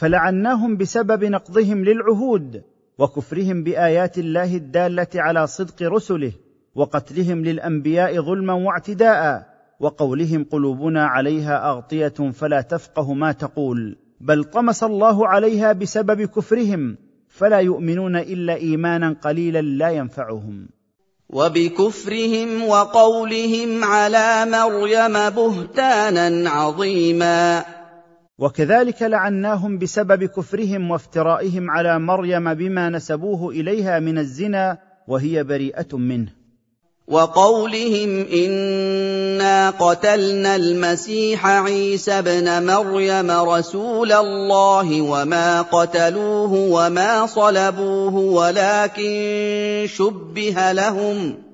فلعناهم 0.00 0.76
بسبب 0.76 1.24
نقضهم 1.24 1.84
للعهود 1.84 2.62
وكفرهم 2.98 3.64
بآيات 3.64 4.18
الله 4.18 4.56
الدالة 4.56 5.06
على 5.14 5.46
صدق 5.46 5.82
رسله 5.82 6.32
وقتلهم 6.74 7.44
للأنبياء 7.44 8.20
ظلما 8.20 8.52
واعتداء 8.52 9.46
وقولهم 9.80 10.44
قلوبنا 10.44 11.06
عليها 11.06 11.70
أغطية 11.70 12.30
فلا 12.32 12.60
تفقه 12.60 13.14
ما 13.14 13.32
تقول 13.32 13.96
بل 14.20 14.44
طمس 14.44 14.84
الله 14.84 15.28
عليها 15.28 15.72
بسبب 15.72 16.22
كفرهم 16.22 16.96
فلا 17.28 17.58
يؤمنون 17.58 18.16
إلا 18.16 18.54
إيمانا 18.54 19.16
قليلا 19.22 19.60
لا 19.60 19.90
ينفعهم 19.90 20.68
وبكفرهم 21.30 22.62
وقولهم 22.68 23.84
على 23.84 24.46
مريم 24.46 25.12
بهتانا 25.30 26.50
عظيما 26.50 27.64
وكذلك 28.40 29.02
لعناهم 29.02 29.78
بسبب 29.78 30.24
كفرهم 30.24 30.90
وافترائهم 30.90 31.70
على 31.70 31.98
مريم 31.98 32.54
بما 32.54 32.88
نسبوه 32.88 33.50
إليها 33.50 33.98
من 33.98 34.18
الزنا 34.18 34.78
وهي 35.08 35.44
بريئة 35.44 35.96
منه. 35.96 36.28
وقولهم 37.08 38.26
إنا 38.26 39.70
قتلنا 39.70 40.56
المسيح 40.56 41.46
عيسى 41.46 42.12
ابن 42.12 42.66
مريم 42.66 43.30
رسول 43.30 44.12
الله 44.12 45.02
وما 45.02 45.62
قتلوه 45.62 46.52
وما 46.52 47.26
صلبوه 47.26 48.14
ولكن 48.14 49.12
شبه 49.86 50.72
لهم. 50.72 51.49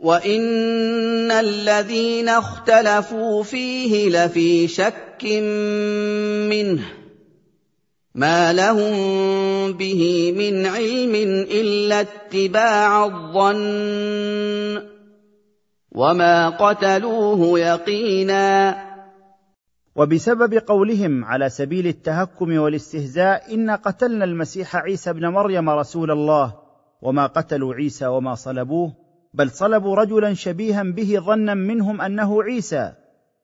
وان 0.00 1.30
الذين 1.30 2.28
اختلفوا 2.28 3.42
فيه 3.42 4.08
لفي 4.08 4.68
شك 4.68 5.24
منه 6.48 6.84
ما 8.14 8.52
لهم 8.52 8.92
به 9.72 10.32
من 10.36 10.66
علم 10.66 11.14
الا 11.50 12.00
اتباع 12.00 13.04
الظن 13.04 14.82
وما 15.92 16.48
قتلوه 16.48 17.58
يقينا 17.60 18.76
وبسبب 19.96 20.54
قولهم 20.54 21.24
على 21.24 21.48
سبيل 21.48 21.86
التهكم 21.86 22.58
والاستهزاء 22.58 23.54
انا 23.54 23.76
قتلنا 23.76 24.24
المسيح 24.24 24.76
عيسى 24.76 25.10
ابن 25.10 25.26
مريم 25.26 25.70
رسول 25.70 26.10
الله 26.10 26.54
وما 27.02 27.26
قتلوا 27.26 27.74
عيسى 27.74 28.06
وما 28.06 28.34
صلبوه 28.34 28.99
بل 29.34 29.50
صلبوا 29.50 29.96
رجلا 29.96 30.34
شبيها 30.34 30.82
به 30.82 31.20
ظنا 31.20 31.54
منهم 31.54 32.00
أنه 32.00 32.42
عيسى 32.42 32.92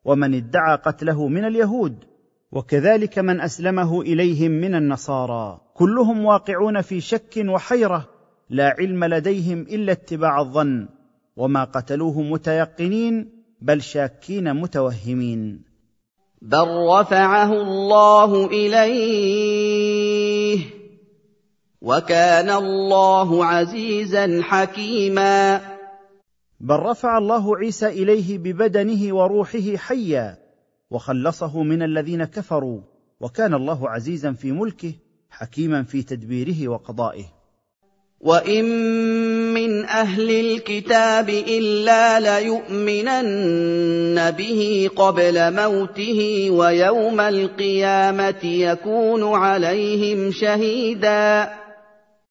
ومن 0.05 0.35
ادعى 0.35 0.77
قتله 0.77 1.29
من 1.29 1.45
اليهود 1.45 2.05
وكذلك 2.53 3.19
من 3.19 3.41
أسلمه 3.41 4.01
إليهم 4.01 4.51
من 4.51 4.75
النصارى. 4.75 5.61
كلهم 5.75 6.25
واقعون 6.25 6.81
في 6.81 7.01
شك 7.01 7.45
وحيرة 7.49 8.09
لا 8.51 8.75
علم 8.79 9.05
لديهم 9.05 9.61
إلا 9.61 9.93
اتباع 9.93 10.41
الظن 10.41 10.89
وما 11.37 11.65
قتلوه 11.65 12.23
متيقنين 12.23 13.29
بل 13.61 13.83
شاكين 13.83 14.55
متوهمين. 14.55 15.63
بل 16.43 16.69
رفعه 16.91 17.53
الله 17.53 18.47
إليه 18.47 19.87
وكان 21.83 22.51
الله 22.51 23.45
عزيزا 23.45 24.43
حكيما. 24.43 25.76
بل 26.61 26.77
رفع 26.77 27.19
الله 27.19 27.57
عيسى 27.57 27.87
إليه 27.87 28.39
ببدنه 28.39 29.15
وروحه 29.15 29.77
حيا 29.77 30.39
وخلصه 30.91 31.63
من 31.63 31.83
الذين 31.83 32.25
كفروا 32.25 32.81
وكان 33.21 33.55
الله 33.55 33.91
عزيزا 33.91 34.33
في 34.33 34.53
ملكه 34.53 34.93
حكيما 35.31 35.83
في 35.83 36.03
تدبيره 36.03 36.69
وقضائه. 36.69 37.25
وان 38.21 38.65
من 39.55 39.85
أهل 39.85 40.31
الكتاب 40.31 41.29
الا 41.29 42.21
ليؤمنن 42.41 44.31
به 44.31 44.91
قبل 44.97 45.55
موته 45.55 46.51
ويوم 46.51 47.21
القيامه 47.21 48.45
يكون 48.45 49.35
عليهم 49.35 50.33
شهيدا 50.33 51.49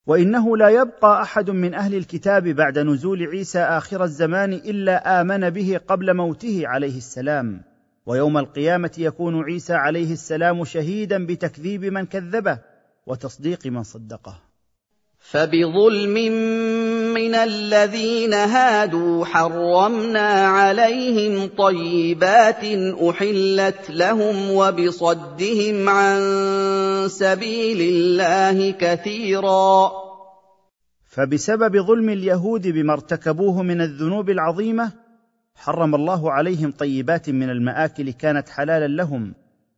وإنه 0.07 0.57
لا 0.57 0.69
يبقى 0.69 1.21
أحد 1.21 1.49
من 1.49 1.73
أهل 1.73 1.95
الكتاب 1.95 2.43
بعد 2.47 2.79
نزول 2.79 3.23
عيسى 3.27 3.59
آخر 3.59 4.03
الزمان 4.03 4.53
إلا 4.53 5.21
آمن 5.21 5.49
به 5.49 5.79
قبل 5.87 6.13
موته 6.13 6.61
عليه 6.65 6.97
السلام. 6.97 7.61
ويوم 8.05 8.37
القيامة 8.37 8.91
يكون 8.97 9.43
عيسى 9.43 9.73
عليه 9.73 10.13
السلام 10.13 10.63
شهيدا 10.63 11.25
بتكذيب 11.25 11.85
من 11.85 12.05
كذبه 12.05 12.59
وتصديق 13.07 13.67
من 13.67 13.83
صدقه. 13.83 14.44
فبظلم 15.31 16.13
من 17.13 17.35
الذين 17.35 18.33
هادوا 18.33 19.25
حرمنا 19.25 20.47
عليهم 20.47 21.49
طيبات 21.57 22.63
أحلت 23.09 23.89
لهم 23.89 24.51
وبصدهم 24.51 25.89
عن 25.89 26.19
سبيل 27.09 27.81
الله 27.81 28.71
كثيرا. 28.71 29.91
فبسبب 31.05 31.77
ظلم 31.77 32.09
اليهود 32.09 32.67
بما 32.67 32.93
ارتكبوه 32.93 33.63
من 33.63 33.81
الذنوب 33.81 34.29
العظيمة 34.29 34.91
حرم 35.55 35.95
الله 35.95 36.31
عليهم 36.31 36.71
طيبات 36.71 37.29
من 37.29 37.49
المآكل 37.49 38.11
كانت 38.11 38.49
حلالا 38.49 38.87
لهم 38.87 39.33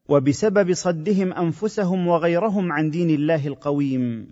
وبسبب 0.10 0.74
صدهم 0.74 1.34
أنفسهم 1.34 2.08
وغيرهم 2.08 2.72
عن 2.72 2.90
دين 2.90 3.10
الله 3.10 3.48
القويم. 3.48 4.28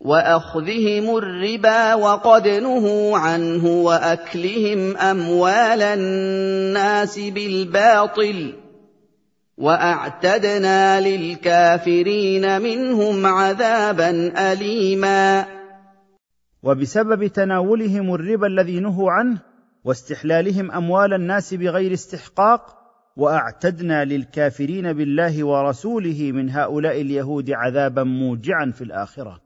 وأخذهم 0.00 1.16
الربا 1.16 1.94
وقد 1.94 2.48
نهوا 2.48 3.18
عنه 3.18 3.66
وأكلهم 3.66 4.96
أموال 4.96 5.82
الناس 5.82 7.18
بالباطل 7.18 8.54
وأعتدنا 9.58 11.00
للكافرين 11.00 12.62
منهم 12.62 13.26
عذابا 13.26 14.32
أليما. 14.52 15.46
وبسبب 16.62 17.26
تناولهم 17.26 18.14
الربا 18.14 18.46
الذي 18.46 18.80
نهوا 18.80 19.10
عنه 19.10 19.38
واستحلالهم 19.84 20.70
أموال 20.70 21.14
الناس 21.14 21.54
بغير 21.54 21.92
استحقاق 21.92 22.76
وأعتدنا 23.16 24.04
للكافرين 24.04 24.92
بالله 24.92 25.44
ورسوله 25.44 26.32
من 26.32 26.50
هؤلاء 26.50 27.00
اليهود 27.00 27.50
عذابا 27.50 28.02
موجعا 28.02 28.72
في 28.74 28.84
الآخرة. 28.84 29.45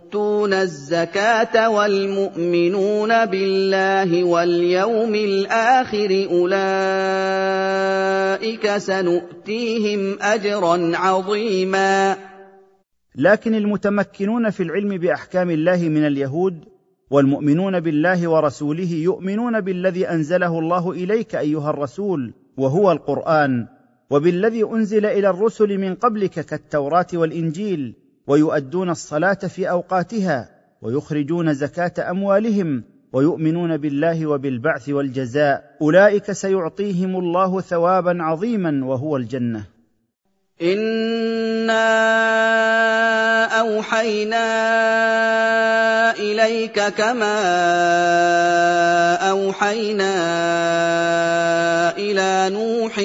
والمؤتون 0.15 0.53
الزكاة 0.53 1.69
والمؤمنون 1.69 3.25
بالله 3.25 4.23
واليوم 4.23 5.15
الآخر 5.15 6.27
أولئك 6.31 6.57
سنؤتيهم 8.77 10.17
أجرا 10.21 10.91
عظيما. 10.97 12.17
لكن 13.15 13.55
المتمكنون 13.55 14.49
في 14.49 14.63
العلم 14.63 14.97
بأحكام 14.97 15.49
الله 15.49 15.89
من 15.89 16.07
اليهود 16.07 16.65
والمؤمنون 17.11 17.79
بالله 17.79 18.27
ورسوله 18.27 18.93
يؤمنون 18.93 19.61
بالذي 19.61 20.09
أنزله 20.09 20.59
الله 20.59 20.91
إليك 20.91 21.35
أيها 21.35 21.69
الرسول 21.69 22.33
وهو 22.57 22.91
القرآن 22.91 23.67
وبالذي 24.09 24.63
أنزل 24.63 25.05
إلى 25.05 25.29
الرسل 25.29 25.77
من 25.77 25.95
قبلك 25.95 26.39
كالتوراة 26.45 27.07
والإنجيل 27.13 28.01
ويؤدون 28.31 28.89
الصلاة 28.89 29.33
في 29.33 29.69
أوقاتها 29.69 30.49
ويخرجون 30.81 31.53
زكاة 31.53 32.11
أموالهم 32.11 32.83
ويؤمنون 33.13 33.77
بالله 33.77 34.25
وبالبعث 34.27 34.89
والجزاء. 34.89 35.63
أولئك 35.81 36.31
سيعطيهم 36.31 37.15
الله 37.15 37.61
ثوابا 37.61 38.17
عظيما 38.19 38.85
وهو 38.85 39.17
الجنة. 39.17 39.63
إنا 40.61 41.85
أوحينا 43.59 44.47
إليك 46.19 46.79
كما 46.79 47.35
أوحينا 49.29 50.13
إلى 51.97 52.49
نوح 52.55 52.99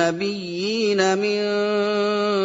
والنبيين 0.00 1.18
من 1.18 1.40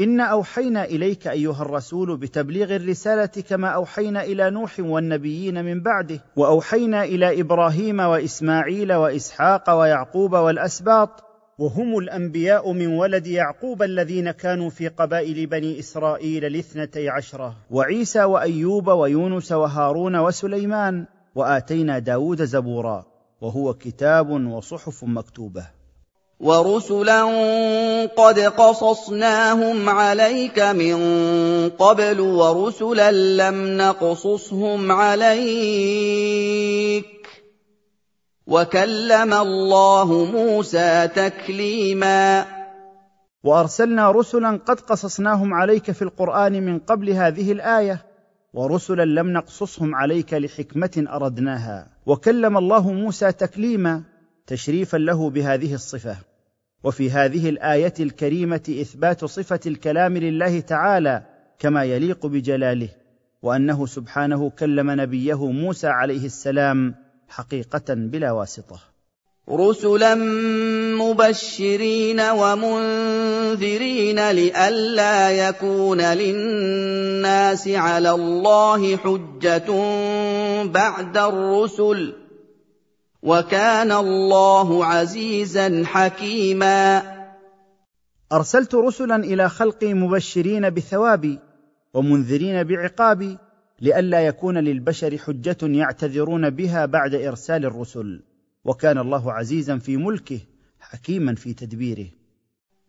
انا 0.00 0.24
أوحينا 0.24 0.84
إليك 0.84 1.26
أيها 1.28 1.62
الرسول 1.62 2.16
بتبليغ 2.16 2.76
الرسالة 2.76 3.26
كما 3.26 3.68
أوحينا 3.68 4.22
إلى 4.24 4.50
نوح 4.50 4.80
والنبيين 4.80 5.64
من 5.64 5.82
بعده 5.82 6.20
وأوحينا 6.36 7.04
إلى 7.04 7.40
إبراهيم 7.40 8.00
وإسماعيل 8.00 8.92
وإسحاق 8.92 9.70
ويعقوب 9.70 10.32
والأسباط 10.32 11.24
وهم 11.58 11.98
الأنبياء 11.98 12.72
من 12.72 12.86
ولد 12.86 13.26
يعقوب 13.26 13.82
الذين 13.82 14.30
كانوا 14.30 14.70
في 14.70 14.88
قبائل 14.88 15.46
بني 15.46 15.78
إسرائيل 15.78 16.44
الاثنتي 16.44 17.08
عشرة 17.08 17.54
وعيسى 17.70 18.24
وأيوب 18.24 18.88
ويونس 18.88 19.52
وهارون 19.52 20.16
وسليمان 20.16 21.06
وآتينا 21.34 21.98
داود 21.98 22.44
زبورا 22.44 23.04
وهو 23.40 23.74
كتاب 23.74 24.30
وصحف 24.30 25.04
مكتوبة. 25.04 25.66
ورسلا 26.44 27.22
قد 28.06 28.38
قصصناهم 28.38 29.88
عليك 29.88 30.58
من 30.58 30.96
قبل 31.68 32.20
ورسلا 32.20 33.12
لم 33.12 33.76
نقصصهم 33.76 34.92
عليك. 34.92 35.84
وكلم 38.46 39.34
الله 39.34 40.24
موسى 40.24 41.08
تكليما. 41.14 42.46
وأرسلنا 43.44 44.10
رسلا 44.10 44.60
قد 44.66 44.80
قصصناهم 44.80 45.54
عليك 45.54 45.90
في 45.90 46.02
القرآن 46.02 46.62
من 46.62 46.78
قبل 46.78 47.10
هذه 47.10 47.52
الآية 47.52 48.06
ورسلا 48.54 49.04
لم 49.04 49.32
نقصصهم 49.32 49.94
عليك 49.94 50.34
لحكمة 50.34 51.04
أردناها. 51.08 51.86
وكلم 52.06 52.58
الله 52.58 52.92
موسى 52.92 53.32
تكليما 53.32 54.02
تشريفا 54.46 54.96
له 54.96 55.30
بهذه 55.30 55.74
الصفة. 55.74 56.33
وفي 56.84 57.10
هذه 57.10 57.48
الآية 57.48 57.94
الكريمة 58.00 58.62
إثبات 58.80 59.24
صفة 59.24 59.60
الكلام 59.66 60.16
لله 60.16 60.60
تعالى 60.60 61.22
كما 61.58 61.84
يليق 61.84 62.26
بجلاله 62.26 62.88
وأنه 63.42 63.86
سبحانه 63.86 64.50
كلم 64.50 64.90
نبيه 64.90 65.50
موسى 65.50 65.86
عليه 65.86 66.26
السلام 66.26 66.94
حقيقة 67.28 67.94
بلا 67.94 68.32
واسطة. 68.32 68.80
رسلا 69.50 70.14
مبشرين 70.94 72.20
ومنذرين 72.20 72.70
لئلا 74.30 75.30
يكون 75.30 76.00
للناس 76.00 77.68
على 77.68 78.10
الله 78.10 78.96
حجة 78.96 79.70
بعد 80.64 81.16
الرسل. 81.16 82.23
وكان 83.24 83.92
الله 83.92 84.84
عزيزا 84.84 85.82
حكيما. 85.86 87.02
أرسلت 88.32 88.74
رسلا 88.74 89.16
إلى 89.16 89.48
خلقي 89.48 89.94
مبشرين 89.94 90.70
بثوابي 90.70 91.38
ومنذرين 91.94 92.62
بعقابي 92.62 93.38
لئلا 93.80 94.26
يكون 94.26 94.58
للبشر 94.58 95.18
حجة 95.18 95.56
يعتذرون 95.62 96.50
بها 96.50 96.86
بعد 96.86 97.14
إرسال 97.14 97.64
الرسل. 97.64 98.22
وكان 98.64 98.98
الله 98.98 99.32
عزيزا 99.32 99.78
في 99.78 99.96
ملكه 99.96 100.40
حكيما 100.80 101.34
في 101.34 101.54
تدبيره. 101.54 102.06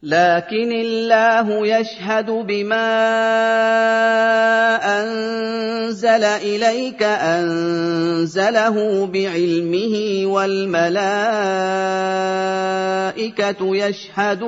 لكن 0.06 0.72
الله 0.72 1.68
يشهد 1.68 2.30
بما 2.30 2.86
أنزل 5.02 6.24
إليك 6.24 7.04
أنزله 7.04 8.76
بعلمه 9.06 10.26
والملائكة 10.26 10.96
يشهدون. 13.76 14.46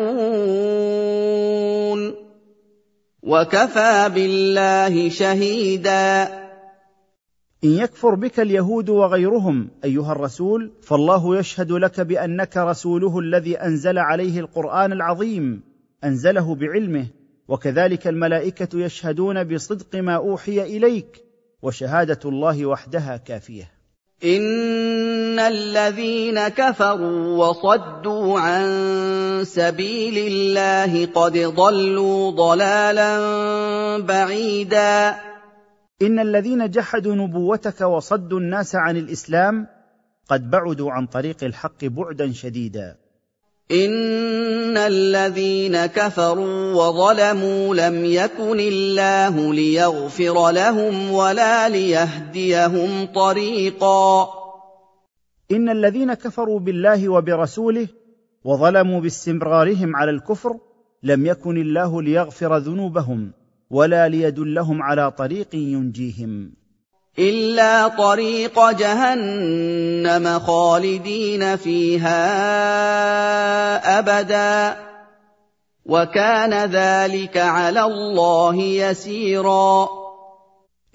وكفى 3.24 4.12
بالله 4.16 5.10
شهيدا. 5.10 6.47
إن 7.64 7.70
يكفر 7.70 8.16
بك 8.16 8.40
اليهود 8.40 8.90
وغيرهم 8.90 9.70
أيها 9.84 10.12
الرسول 10.12 10.72
فالله 10.82 11.38
يشهد 11.38 11.72
لك 11.72 12.00
بأنك 12.02 12.58
رسوله 12.58 13.20
الذي 13.20 13.58
أنزل 13.58 13.98
عليه 13.98 14.40
القرآن 14.40 14.92
العظيم 14.92 15.62
أنزله 16.04 16.56
بعلمه 16.56 17.08
وكذلك 17.48 18.08
الملائكة 18.08 18.80
يشهدون 18.80 19.44
بصدق 19.44 19.96
ما 19.96 20.16
أوحي 20.16 20.62
إليك 20.62 21.24
وشهادة 21.62 22.20
الله 22.26 22.66
وحدها 22.66 23.18
كافية. 23.18 23.72
إن 24.24 25.40
الذين 25.40 26.48
كفروا 26.48 27.46
وصدوا 27.46 28.40
عن 28.40 28.68
سبيل 29.44 30.18
الله 30.18 31.06
قد 31.06 31.38
ضلوا 31.38 32.32
ضلالا 32.32 33.20
بعيدا. 34.00 35.16
إن 36.02 36.20
الذين 36.20 36.70
جحدوا 36.70 37.16
نبوتك 37.16 37.82
وصدوا 37.82 38.40
الناس 38.40 38.76
عن 38.76 38.98
الإسلام 38.98 39.68
قد 40.30 40.50
بعدوا 40.50 40.92
عن 40.92 41.06
طريق 41.06 41.44
الحق 41.44 41.86
بعدا 41.86 42.32
شديدا. 42.32 42.96
إن 43.72 44.78
الذين 44.78 45.86
كفروا 45.86 46.74
وظلموا 46.74 47.76
لم 47.76 48.06
يكن 48.06 48.60
الله 48.60 49.54
ليغفر 49.54 50.52
لهم 50.52 51.12
ولا 51.12 51.70
ليهديهم 51.70 53.06
طريقا. 53.06 54.30
إن 55.52 55.70
الذين 55.70 56.14
كفروا 56.14 56.60
بالله 56.60 57.10
وبرسوله 57.10 57.88
وظلموا 58.44 59.02
باستمرارهم 59.02 59.96
على 59.96 60.12
الكفر 60.12 60.58
لم 61.04 61.26
يكن 61.26 61.58
الله 61.58 62.02
ليغفر 62.02 62.58
ذنوبهم. 62.58 63.32
ولا 63.70 64.08
ليدلهم 64.08 64.84
على 64.84 65.12
طريق 65.12 65.56
ينجيهم. 65.56 66.54
إلا 67.20 67.88
طريق 67.88 68.72
جهنم 68.72 70.40
خالدين 70.40 71.56
فيها 71.56 72.20
أبدا. 74.00 74.78
وكان 75.86 76.54
ذلك 76.54 77.38
على 77.38 77.84
الله 77.84 78.56
يسيرا. 78.56 79.90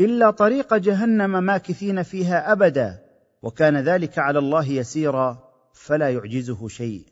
إلا 0.00 0.30
طريق 0.30 0.74
جهنم 0.74 1.44
ماكثين 1.44 2.02
فيها 2.02 2.52
أبدا 2.52 2.98
وكان 3.42 3.76
ذلك 3.76 4.18
على 4.18 4.38
الله 4.38 4.68
يسيرا 4.68 5.38
فلا 5.74 6.10
يعجزه 6.10 6.68
شيء. 6.68 7.11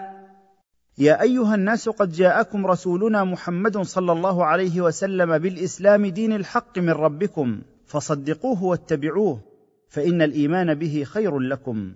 يا 0.97 1.21
أيها 1.21 1.55
الناس 1.55 1.89
قد 1.89 2.11
جاءكم 2.11 2.67
رسولنا 2.67 3.23
محمد 3.23 3.77
صلى 3.77 4.11
الله 4.11 4.45
عليه 4.45 4.81
وسلم 4.81 5.37
بالإسلام 5.37 6.05
دين 6.05 6.33
الحق 6.33 6.79
من 6.79 6.89
ربكم 6.89 7.61
فصدقوه 7.85 8.63
واتبعوه 8.63 9.41
فإن 9.87 10.21
الإيمان 10.21 10.73
به 10.73 11.03
خير 11.03 11.39
لكم. 11.39 11.93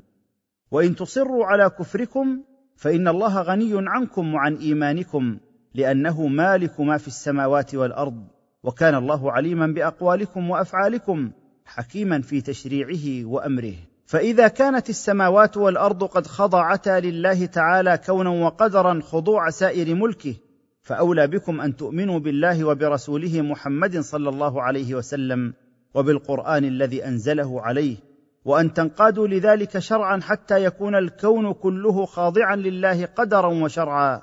وإن 0.71 0.95
تصروا 0.95 1.45
على 1.45 1.69
كفركم 1.69 2.43
فإن 2.75 3.07
الله 3.07 3.41
غني 3.41 3.71
عنكم 3.73 4.33
وعن 4.33 4.55
إيمانكم 4.55 5.37
لأنه 5.73 6.27
مالك 6.27 6.79
ما 6.79 6.97
في 6.97 7.07
السماوات 7.07 7.75
والأرض 7.75 8.27
وكان 8.63 8.95
الله 8.95 9.31
عليما 9.31 9.67
بأقوالكم 9.67 10.49
وأفعالكم 10.49 11.31
حكيما 11.65 12.21
في 12.21 12.41
تشريعه 12.41 13.25
وأمره. 13.25 13.75
فإذا 14.05 14.47
كانت 14.47 14.89
السماوات 14.89 15.57
والأرض 15.57 16.03
قد 16.03 16.27
خضعتا 16.27 16.99
لله 16.99 17.45
تعالى 17.45 17.97
كونا 17.97 18.29
وقدرا 18.29 19.01
خضوع 19.01 19.49
سائر 19.49 19.95
ملكه 19.95 20.35
فأولى 20.81 21.27
بكم 21.27 21.61
أن 21.61 21.75
تؤمنوا 21.75 22.19
بالله 22.19 22.63
وبرسوله 22.63 23.41
محمد 23.41 23.99
صلى 23.99 24.29
الله 24.29 24.61
عليه 24.61 24.95
وسلم 24.95 25.53
وبالقرآن 25.93 26.63
الذي 26.63 27.05
أنزله 27.05 27.61
عليه 27.61 27.97
وأن 28.45 28.73
تنقادوا 28.73 29.27
لذلك 29.27 29.79
شرعا 29.79 30.19
حتى 30.21 30.63
يكون 30.63 30.95
الكون 30.95 31.53
كله 31.53 32.05
خاضعا 32.05 32.55
لله 32.55 33.05
قدرا 33.05 33.47
وشرعا. 33.47 34.21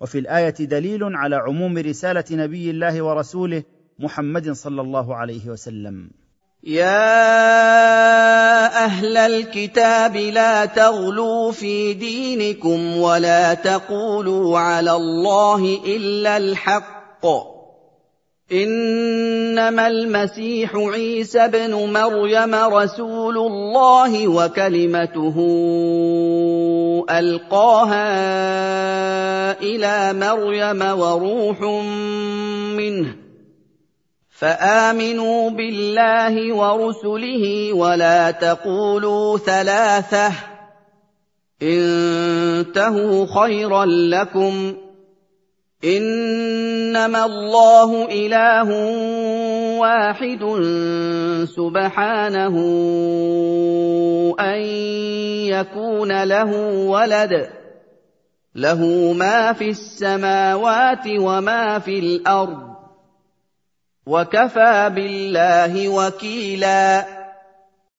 وفي 0.00 0.18
الآية 0.18 0.54
دليل 0.60 1.00
على 1.02 1.36
عموم 1.36 1.78
رسالة 1.78 2.24
نبي 2.30 2.70
الله 2.70 3.02
ورسوله 3.02 3.62
محمد 3.98 4.50
صلى 4.50 4.80
الله 4.80 5.16
عليه 5.16 5.48
وسلم. 5.48 6.10
يا 6.66 7.24
أهل 8.84 9.16
الكتاب 9.16 10.16
لا 10.16 10.64
تغلوا 10.64 11.52
في 11.52 11.94
دينكم 11.94 12.96
ولا 12.96 13.54
تقولوا 13.54 14.58
على 14.58 14.92
الله 14.92 15.78
إلا 15.86 16.36
الحق. 16.36 17.26
إنما 18.52 19.86
المسيح 19.86 20.76
عيسى 20.76 21.44
ابن 21.44 21.74
مريم 21.74 22.54
رسول 22.54 23.38
الله 23.38 24.28
وكلمته 24.28 25.36
ألقاها 27.10 28.10
إلى 29.60 30.12
مريم 30.12 30.82
وروح 31.00 31.60
منه. 32.76 33.23
فآمنوا 34.38 35.50
بالله 35.50 36.54
ورسله 36.54 37.72
ولا 37.72 38.30
تقولوا 38.30 39.38
ثلاثة. 39.38 40.32
انتهوا 41.62 43.26
خيرا 43.26 43.84
لكم. 43.84 44.76
إنما 45.84 47.24
الله 47.24 48.08
إله 48.10 48.68
واحد 49.78 50.40
سبحانه 51.44 52.56
أن 54.40 54.60
يكون 55.46 56.24
له 56.24 56.50
ولد. 56.86 57.50
له 58.54 59.12
ما 59.12 59.52
في 59.52 59.68
السماوات 59.68 61.06
وما 61.18 61.78
في 61.78 61.98
الأرض. 61.98 62.73
وكفى 64.06 64.90
بالله 64.94 65.88
وكيلا. 65.88 67.06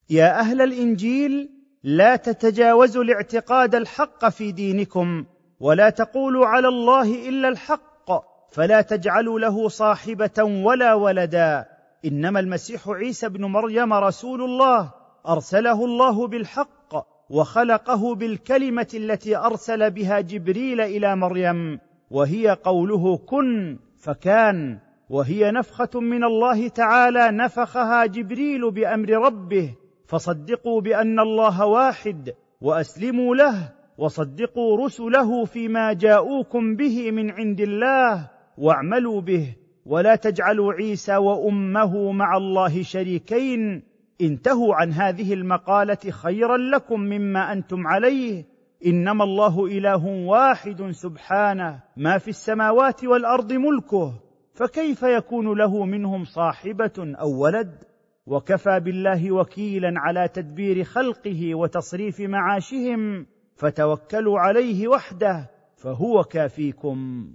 يا 0.10 0.40
أهل 0.40 0.62
الإنجيل 0.62 1.50
لا 1.84 2.16
تتجاوزوا 2.16 3.04
الاعتقاد 3.04 3.76
الحق 3.76 4.30
في 4.30 4.52
دينكم 4.52 5.26
ولا 5.60 5.90
تقولوا 5.90 6.48
على 6.48 6.68
الله 6.68 7.30
إلا 7.30 7.48
الحق 7.48 8.12
فلا 8.52 8.82
تجعلوا 8.82 9.40
له 9.40 9.68
صاحبة 9.68 10.44
ولا 10.44 10.94
ولدا. 10.94 11.66
إنما 12.06 12.40
المسيح 12.40 12.90
عيسى 12.90 13.26
ابن 13.26 13.46
مريم 13.46 13.94
رسول 13.94 14.42
الله 14.42 14.92
أرسله 15.28 15.86
الله 15.86 16.28
بالحق 16.28 16.96
وخلقه 17.30 18.16
بالكلمة 18.16 18.88
التي 18.94 19.38
أرسل 19.38 19.92
بها 19.92 20.20
جبريل 20.20 20.82
إلى 20.82 21.16
مريم 21.16 21.80
وهي 22.12 22.50
قوله 22.50 23.18
كن 23.18 23.80
فكان 24.00 24.80
وهي 25.10 25.52
نفخة 25.52 26.00
من 26.00 26.24
الله 26.24 26.68
تعالى 26.68 27.32
نفخها 27.32 28.06
جبريل 28.06 28.72
بأمر 28.72 29.10
ربه 29.10 29.76
فصدقوا 30.06 30.82
بأن 30.82 31.20
الله 31.20 31.66
واحد 31.66 32.34
وأسلموا 32.62 33.36
له 33.36 33.72
وصدقوا 33.98 34.86
رسله 34.86 35.46
فيما 35.46 35.94
جاءوكم 35.94 36.76
به 36.76 37.12
من 37.12 37.32
عند 37.32 37.62
الله 37.62 38.30
واعملوا 38.58 39.22
به 39.22 39.56
ولا 39.86 40.16
تجعلوا 40.16 40.74
عيسى 40.74 41.16
وأمه 41.16 42.12
مع 42.12 42.38
الله 42.38 42.84
شريكين. 42.84 43.84
انتهوا 44.22 44.76
عن 44.76 44.92
هذه 44.92 45.34
المقالة 45.34 46.12
خيرا 46.12 46.58
لكم 46.58 47.00
مما 47.00 47.54
أنتم 47.54 47.88
عليه. 47.88 48.46
إنما 48.86 49.24
الله 49.24 49.66
إله 49.66 50.06
واحد 50.06 50.92
سبحانه 50.92 51.84
ما 51.98 52.18
في 52.18 52.28
السماوات 52.28 53.06
والأرض 53.06 53.54
ملكه. 53.54 54.25
فكيف 54.56 55.04
يكون 55.04 55.58
له 55.58 55.86
منهم 55.86 56.26
صاحبة 56.26 56.94
أو 56.98 57.44
ولد 57.44 57.84
وكفى 58.28 58.80
بالله 58.80 59.32
وكيلا 59.32 59.94
على 59.96 60.28
تدبير 60.28 60.84
خلقه 60.84 61.56
وتصريف 61.56 62.20
معاشهم 62.20 63.26
فتوكلوا 63.56 64.40
عليه 64.40 64.88
وحده 64.88 65.50
فهو 65.78 66.24
كافيكم. 66.24 67.28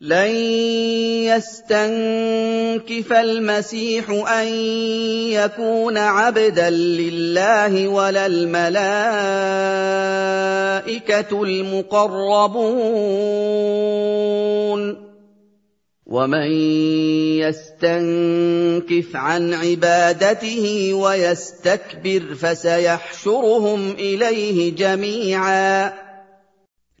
لن 0.00 0.30
يستنكف 1.26 3.12
المسيح 3.12 4.10
أن 4.10 4.46
يكون 5.32 5.98
عبدا 5.98 6.70
لله 6.70 7.88
ولا 7.88 8.26
الملائكة 8.26 8.62
المقربون. 11.42 12.68
ومن 16.08 16.52
يستنكف 17.44 19.16
عن 19.16 19.54
عبادته 19.54 20.94
ويستكبر 20.94 22.34
فسيحشرهم 22.34 23.90
إليه 23.90 24.74
جميعا. 24.74 25.92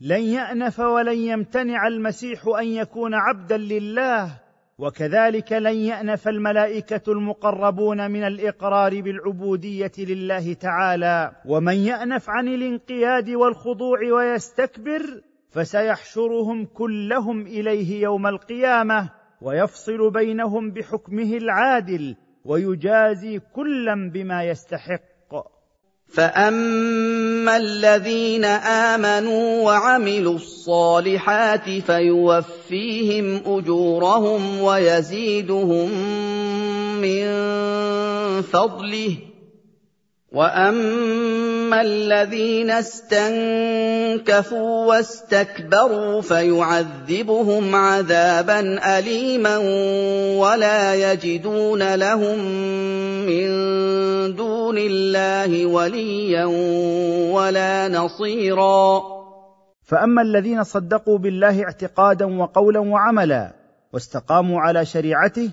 لن 0.00 0.22
يأنف 0.22 0.80
ولن 0.80 1.18
يمتنع 1.18 1.86
المسيح 1.86 2.46
أن 2.60 2.66
يكون 2.66 3.14
عبدا 3.14 3.56
لله 3.56 4.30
وكذلك 4.78 5.52
لن 5.52 5.76
يأنف 5.76 6.28
الملائكة 6.28 7.12
المقربون 7.12 8.10
من 8.10 8.24
الإقرار 8.24 9.00
بالعبودية 9.00 9.92
لله 9.98 10.52
تعالى. 10.52 11.32
ومن 11.46 11.76
يأنف 11.76 12.30
عن 12.30 12.48
الانقياد 12.48 13.30
والخضوع 13.30 13.98
ويستكبر 14.12 15.22
فسيحشرهم 15.50 16.64
كلهم 16.64 17.46
إليه 17.46 18.02
يوم 18.02 18.26
القيامة 18.26 19.10
ويفصل 19.42 20.10
بينهم 20.10 20.70
بحكمه 20.70 21.36
العادل 21.36 22.16
ويجازي 22.44 23.40
كلا 23.54 24.10
بما 24.10 24.44
يستحق. 24.44 25.08
فاما 26.08 27.56
الذين 27.56 28.44
امنوا 28.44 29.64
وعملوا 29.64 30.34
الصالحات 30.34 31.70
فيوفيهم 31.70 33.42
اجورهم 33.46 34.60
ويزيدهم 34.60 35.90
من 37.00 37.26
فضله 38.42 39.27
واما 40.32 41.80
الذين 41.80 42.70
استنكفوا 42.70 44.16
واستكبروا 44.86 46.20
فيعذبهم 46.20 47.74
عذابا 47.74 48.60
اليما 48.98 49.56
ولا 50.38 51.12
يجدون 51.12 51.94
لهم 51.94 52.38
من 53.26 53.48
دون 54.34 54.78
الله 54.78 55.66
وليا 55.66 56.44
ولا 57.32 57.88
نصيرا 57.88 59.02
فاما 59.82 60.22
الذين 60.22 60.64
صدقوا 60.64 61.18
بالله 61.18 61.62
اعتقادا 61.64 62.38
وقولا 62.38 62.78
وعملا 62.78 63.52
واستقاموا 63.92 64.60
على 64.60 64.84
شريعته 64.84 65.50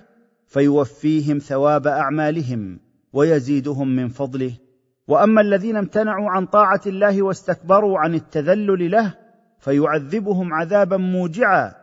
فيوفيهم 0.47 1.37
ثواب 1.37 1.87
اعمالهم 1.87 2.79
ويزيدهم 3.13 3.95
من 3.95 4.07
فضله 4.07 4.64
وأما 5.07 5.41
الذين 5.41 5.77
امتنعوا 5.77 6.29
عن 6.29 6.45
طاعة 6.45 6.81
الله 6.85 7.23
واستكبروا 7.23 7.99
عن 7.99 8.15
التذلل 8.15 8.91
له 8.91 9.13
فيعذبهم 9.59 10.53
عذابا 10.53 10.97
موجعا 10.97 11.75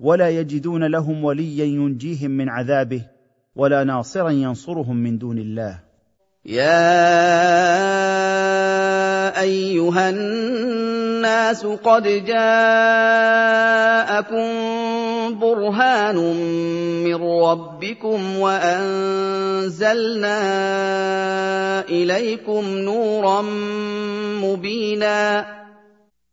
ولا 0.00 0.28
يجدون 0.28 0.84
لهم 0.84 1.24
وليا 1.24 1.64
ينجيهم 1.64 2.30
من 2.30 2.48
عذابه 2.48 3.02
ولا 3.56 3.84
ناصرا 3.84 4.30
ينصرهم 4.30 4.96
من 4.96 5.18
دون 5.18 5.38
الله. 5.38 5.80
يا 6.44 6.80
أيها 9.40 10.10
الناس 10.10 11.66
قد 11.66 12.02
جاءكم 12.24 13.20
برهان 15.38 16.16
من 17.04 17.14
ربكم 17.14 18.36
وأنزلنا 18.36 20.40
إليكم 21.88 22.64
نورا 22.64 23.42
مبينا. 24.42 25.46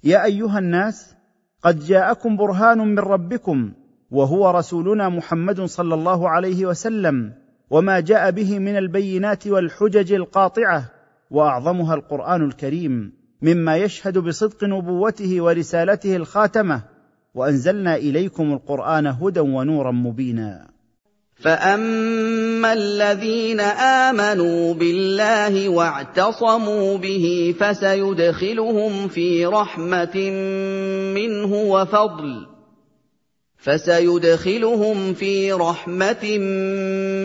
يا 0.03 0.25
أيها 0.25 0.59
الناس 0.59 1.15
قد 1.63 1.79
جاءكم 1.79 2.37
برهان 2.37 2.77
من 2.77 2.99
ربكم 2.99 3.71
وهو 4.11 4.49
رسولنا 4.49 5.09
محمد 5.09 5.61
صلى 5.61 5.95
الله 5.95 6.29
عليه 6.29 6.65
وسلم 6.65 7.33
وما 7.69 7.99
جاء 7.99 8.31
به 8.31 8.59
من 8.59 8.77
البينات 8.77 9.47
والحجج 9.47 10.13
القاطعة 10.13 10.83
وأعظمها 11.31 11.95
القرآن 11.95 12.45
الكريم 12.45 13.13
مما 13.41 13.77
يشهد 13.77 14.17
بصدق 14.17 14.63
نبوته 14.63 15.41
ورسالته 15.41 16.15
الخاتمة. 16.15 16.96
وأنزلنا 17.37 17.95
إليكم 17.95 18.53
القرآن 18.53 19.07
هدى 19.07 19.39
ونورا 19.39 19.91
مبينا. 19.91 20.67
فأما 21.35 22.73
الذين 22.73 23.59
آمنوا 23.59 24.73
بالله 24.73 25.69
واعتصموا 25.69 26.97
به 26.97 27.55
فسيدخلهم 27.59 29.07
في 29.07 29.45
رحمة 29.45 30.29
منه 31.13 31.53
وفضل. 31.55 32.47
فسيدخلهم 33.57 35.13
في 35.13 35.51
رحمة 35.51 36.37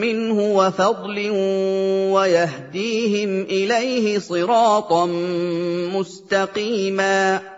منه 0.01 0.41
وفضل 0.41 1.31
ويهديهم 2.13 3.43
إليه 3.43 4.19
صراطا 4.19 5.07
مستقيما. 5.95 7.52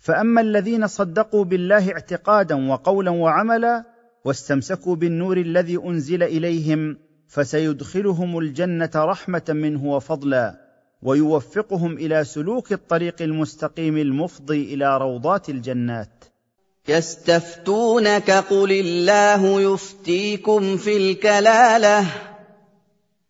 فأما 0.00 0.40
الذين 0.40 0.86
صدقوا 0.86 1.44
بالله 1.44 1.92
اعتقادا 1.92 2.68
وقولا 2.70 3.10
وعملا 3.10 3.84
واستمسكوا 4.24 4.96
بالنور 4.96 5.36
الذي 5.36 5.76
أنزل 5.76 6.22
إليهم 6.22 6.96
فسيدخلهم 7.28 8.38
الجنة 8.38 8.90
رحمة 8.96 9.42
منه 9.48 9.86
وفضلا 9.86 10.60
ويوفقهم 11.02 11.96
إلى 11.96 12.24
سلوك 12.24 12.72
الطريق 12.72 13.22
المستقيم 13.22 13.96
المفضي 13.96 14.74
إلى 14.74 14.98
روضات 14.98 15.48
الجنات. 15.48 16.24
يستفتونك 16.88 18.30
قل 18.30 18.72
الله 18.72 19.60
يفتيكم 19.60 20.76
في 20.76 20.96
الكلالة. 20.96 22.29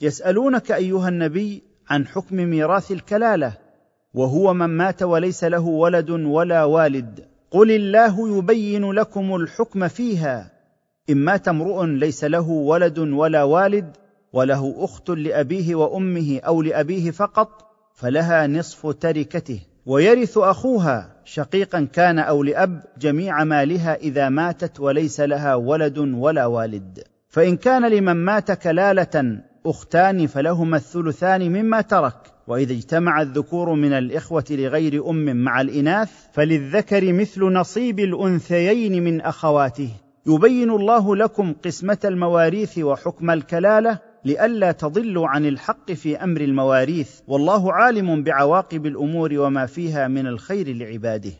يسألونك 0.00 0.72
أيها 0.72 1.08
النبي 1.08 1.62
عن 1.90 2.06
حكم 2.06 2.36
ميراث 2.36 2.92
الكلالة 2.92 3.52
وهو 4.14 4.54
من 4.54 4.66
مات 4.66 5.02
وليس 5.02 5.44
له 5.44 5.66
ولد 5.66 6.10
ولا 6.10 6.64
والد 6.64 7.20
قل 7.50 7.70
الله 7.70 8.38
يبين 8.38 8.92
لكم 8.92 9.34
الحكم 9.36 9.88
فيها. 9.88 10.50
إن 11.10 11.16
مات 11.16 11.48
امرؤ 11.48 11.84
ليس 11.84 12.24
له 12.24 12.48
ولد 12.48 12.98
ولا 12.98 13.42
والد 13.42 13.96
وله 14.32 14.74
أخت 14.78 15.10
لأبيه 15.10 15.74
وأمه 15.74 16.40
أو 16.46 16.62
لأبيه 16.62 17.10
فقط 17.10 17.48
فلها 17.94 18.46
نصف 18.46 18.86
تركته. 18.86 19.60
ويرث 19.86 20.38
أخوها 20.38 21.16
شقيقا 21.24 21.88
كان 21.92 22.18
أو 22.18 22.42
لأب 22.42 22.82
جميع 22.98 23.44
مالها 23.44 23.94
إذا 23.94 24.28
ماتت 24.28 24.80
وليس 24.80 25.20
لها 25.20 25.54
ولد 25.54 25.98
ولا 25.98 26.46
والد. 26.46 27.04
فإن 27.28 27.56
كان 27.56 27.90
لمن 27.90 28.16
مات 28.16 28.52
كلالة 28.52 29.40
أختان 29.66 30.26
فلهما 30.26 30.76
الثلثان 30.76 31.52
مما 31.52 31.80
ترك. 31.80 32.14
وإذا 32.46 32.72
اجتمع 32.72 33.22
الذكور 33.22 33.74
من 33.74 33.92
الإخوة 33.92 34.44
لغير 34.50 35.10
أم 35.10 35.36
مع 35.36 35.60
الإناث 35.60 36.10
فللذكر 36.32 37.12
مثل 37.12 37.44
نصيب 37.44 38.00
الأنثيين 38.00 39.04
من 39.04 39.20
أخواته. 39.20 39.90
يبين 40.26 40.70
الله 40.70 41.16
لكم 41.16 41.54
قسمة 41.64 41.98
المواريث 42.04 42.78
وحكم 42.78 43.30
الكلالة 43.30 43.98
لئلا 44.24 44.72
تضلوا 44.72 45.28
عن 45.28 45.46
الحق 45.46 45.92
في 45.92 46.16
أمر 46.16 46.40
المواريث. 46.40 47.10
والله 47.28 47.72
عالم 47.72 48.22
بعواقب 48.22 48.86
الأمور 48.86 49.38
وما 49.38 49.66
فيها 49.66 50.08
من 50.08 50.26
الخير 50.26 50.76
لعباده. 50.76 51.32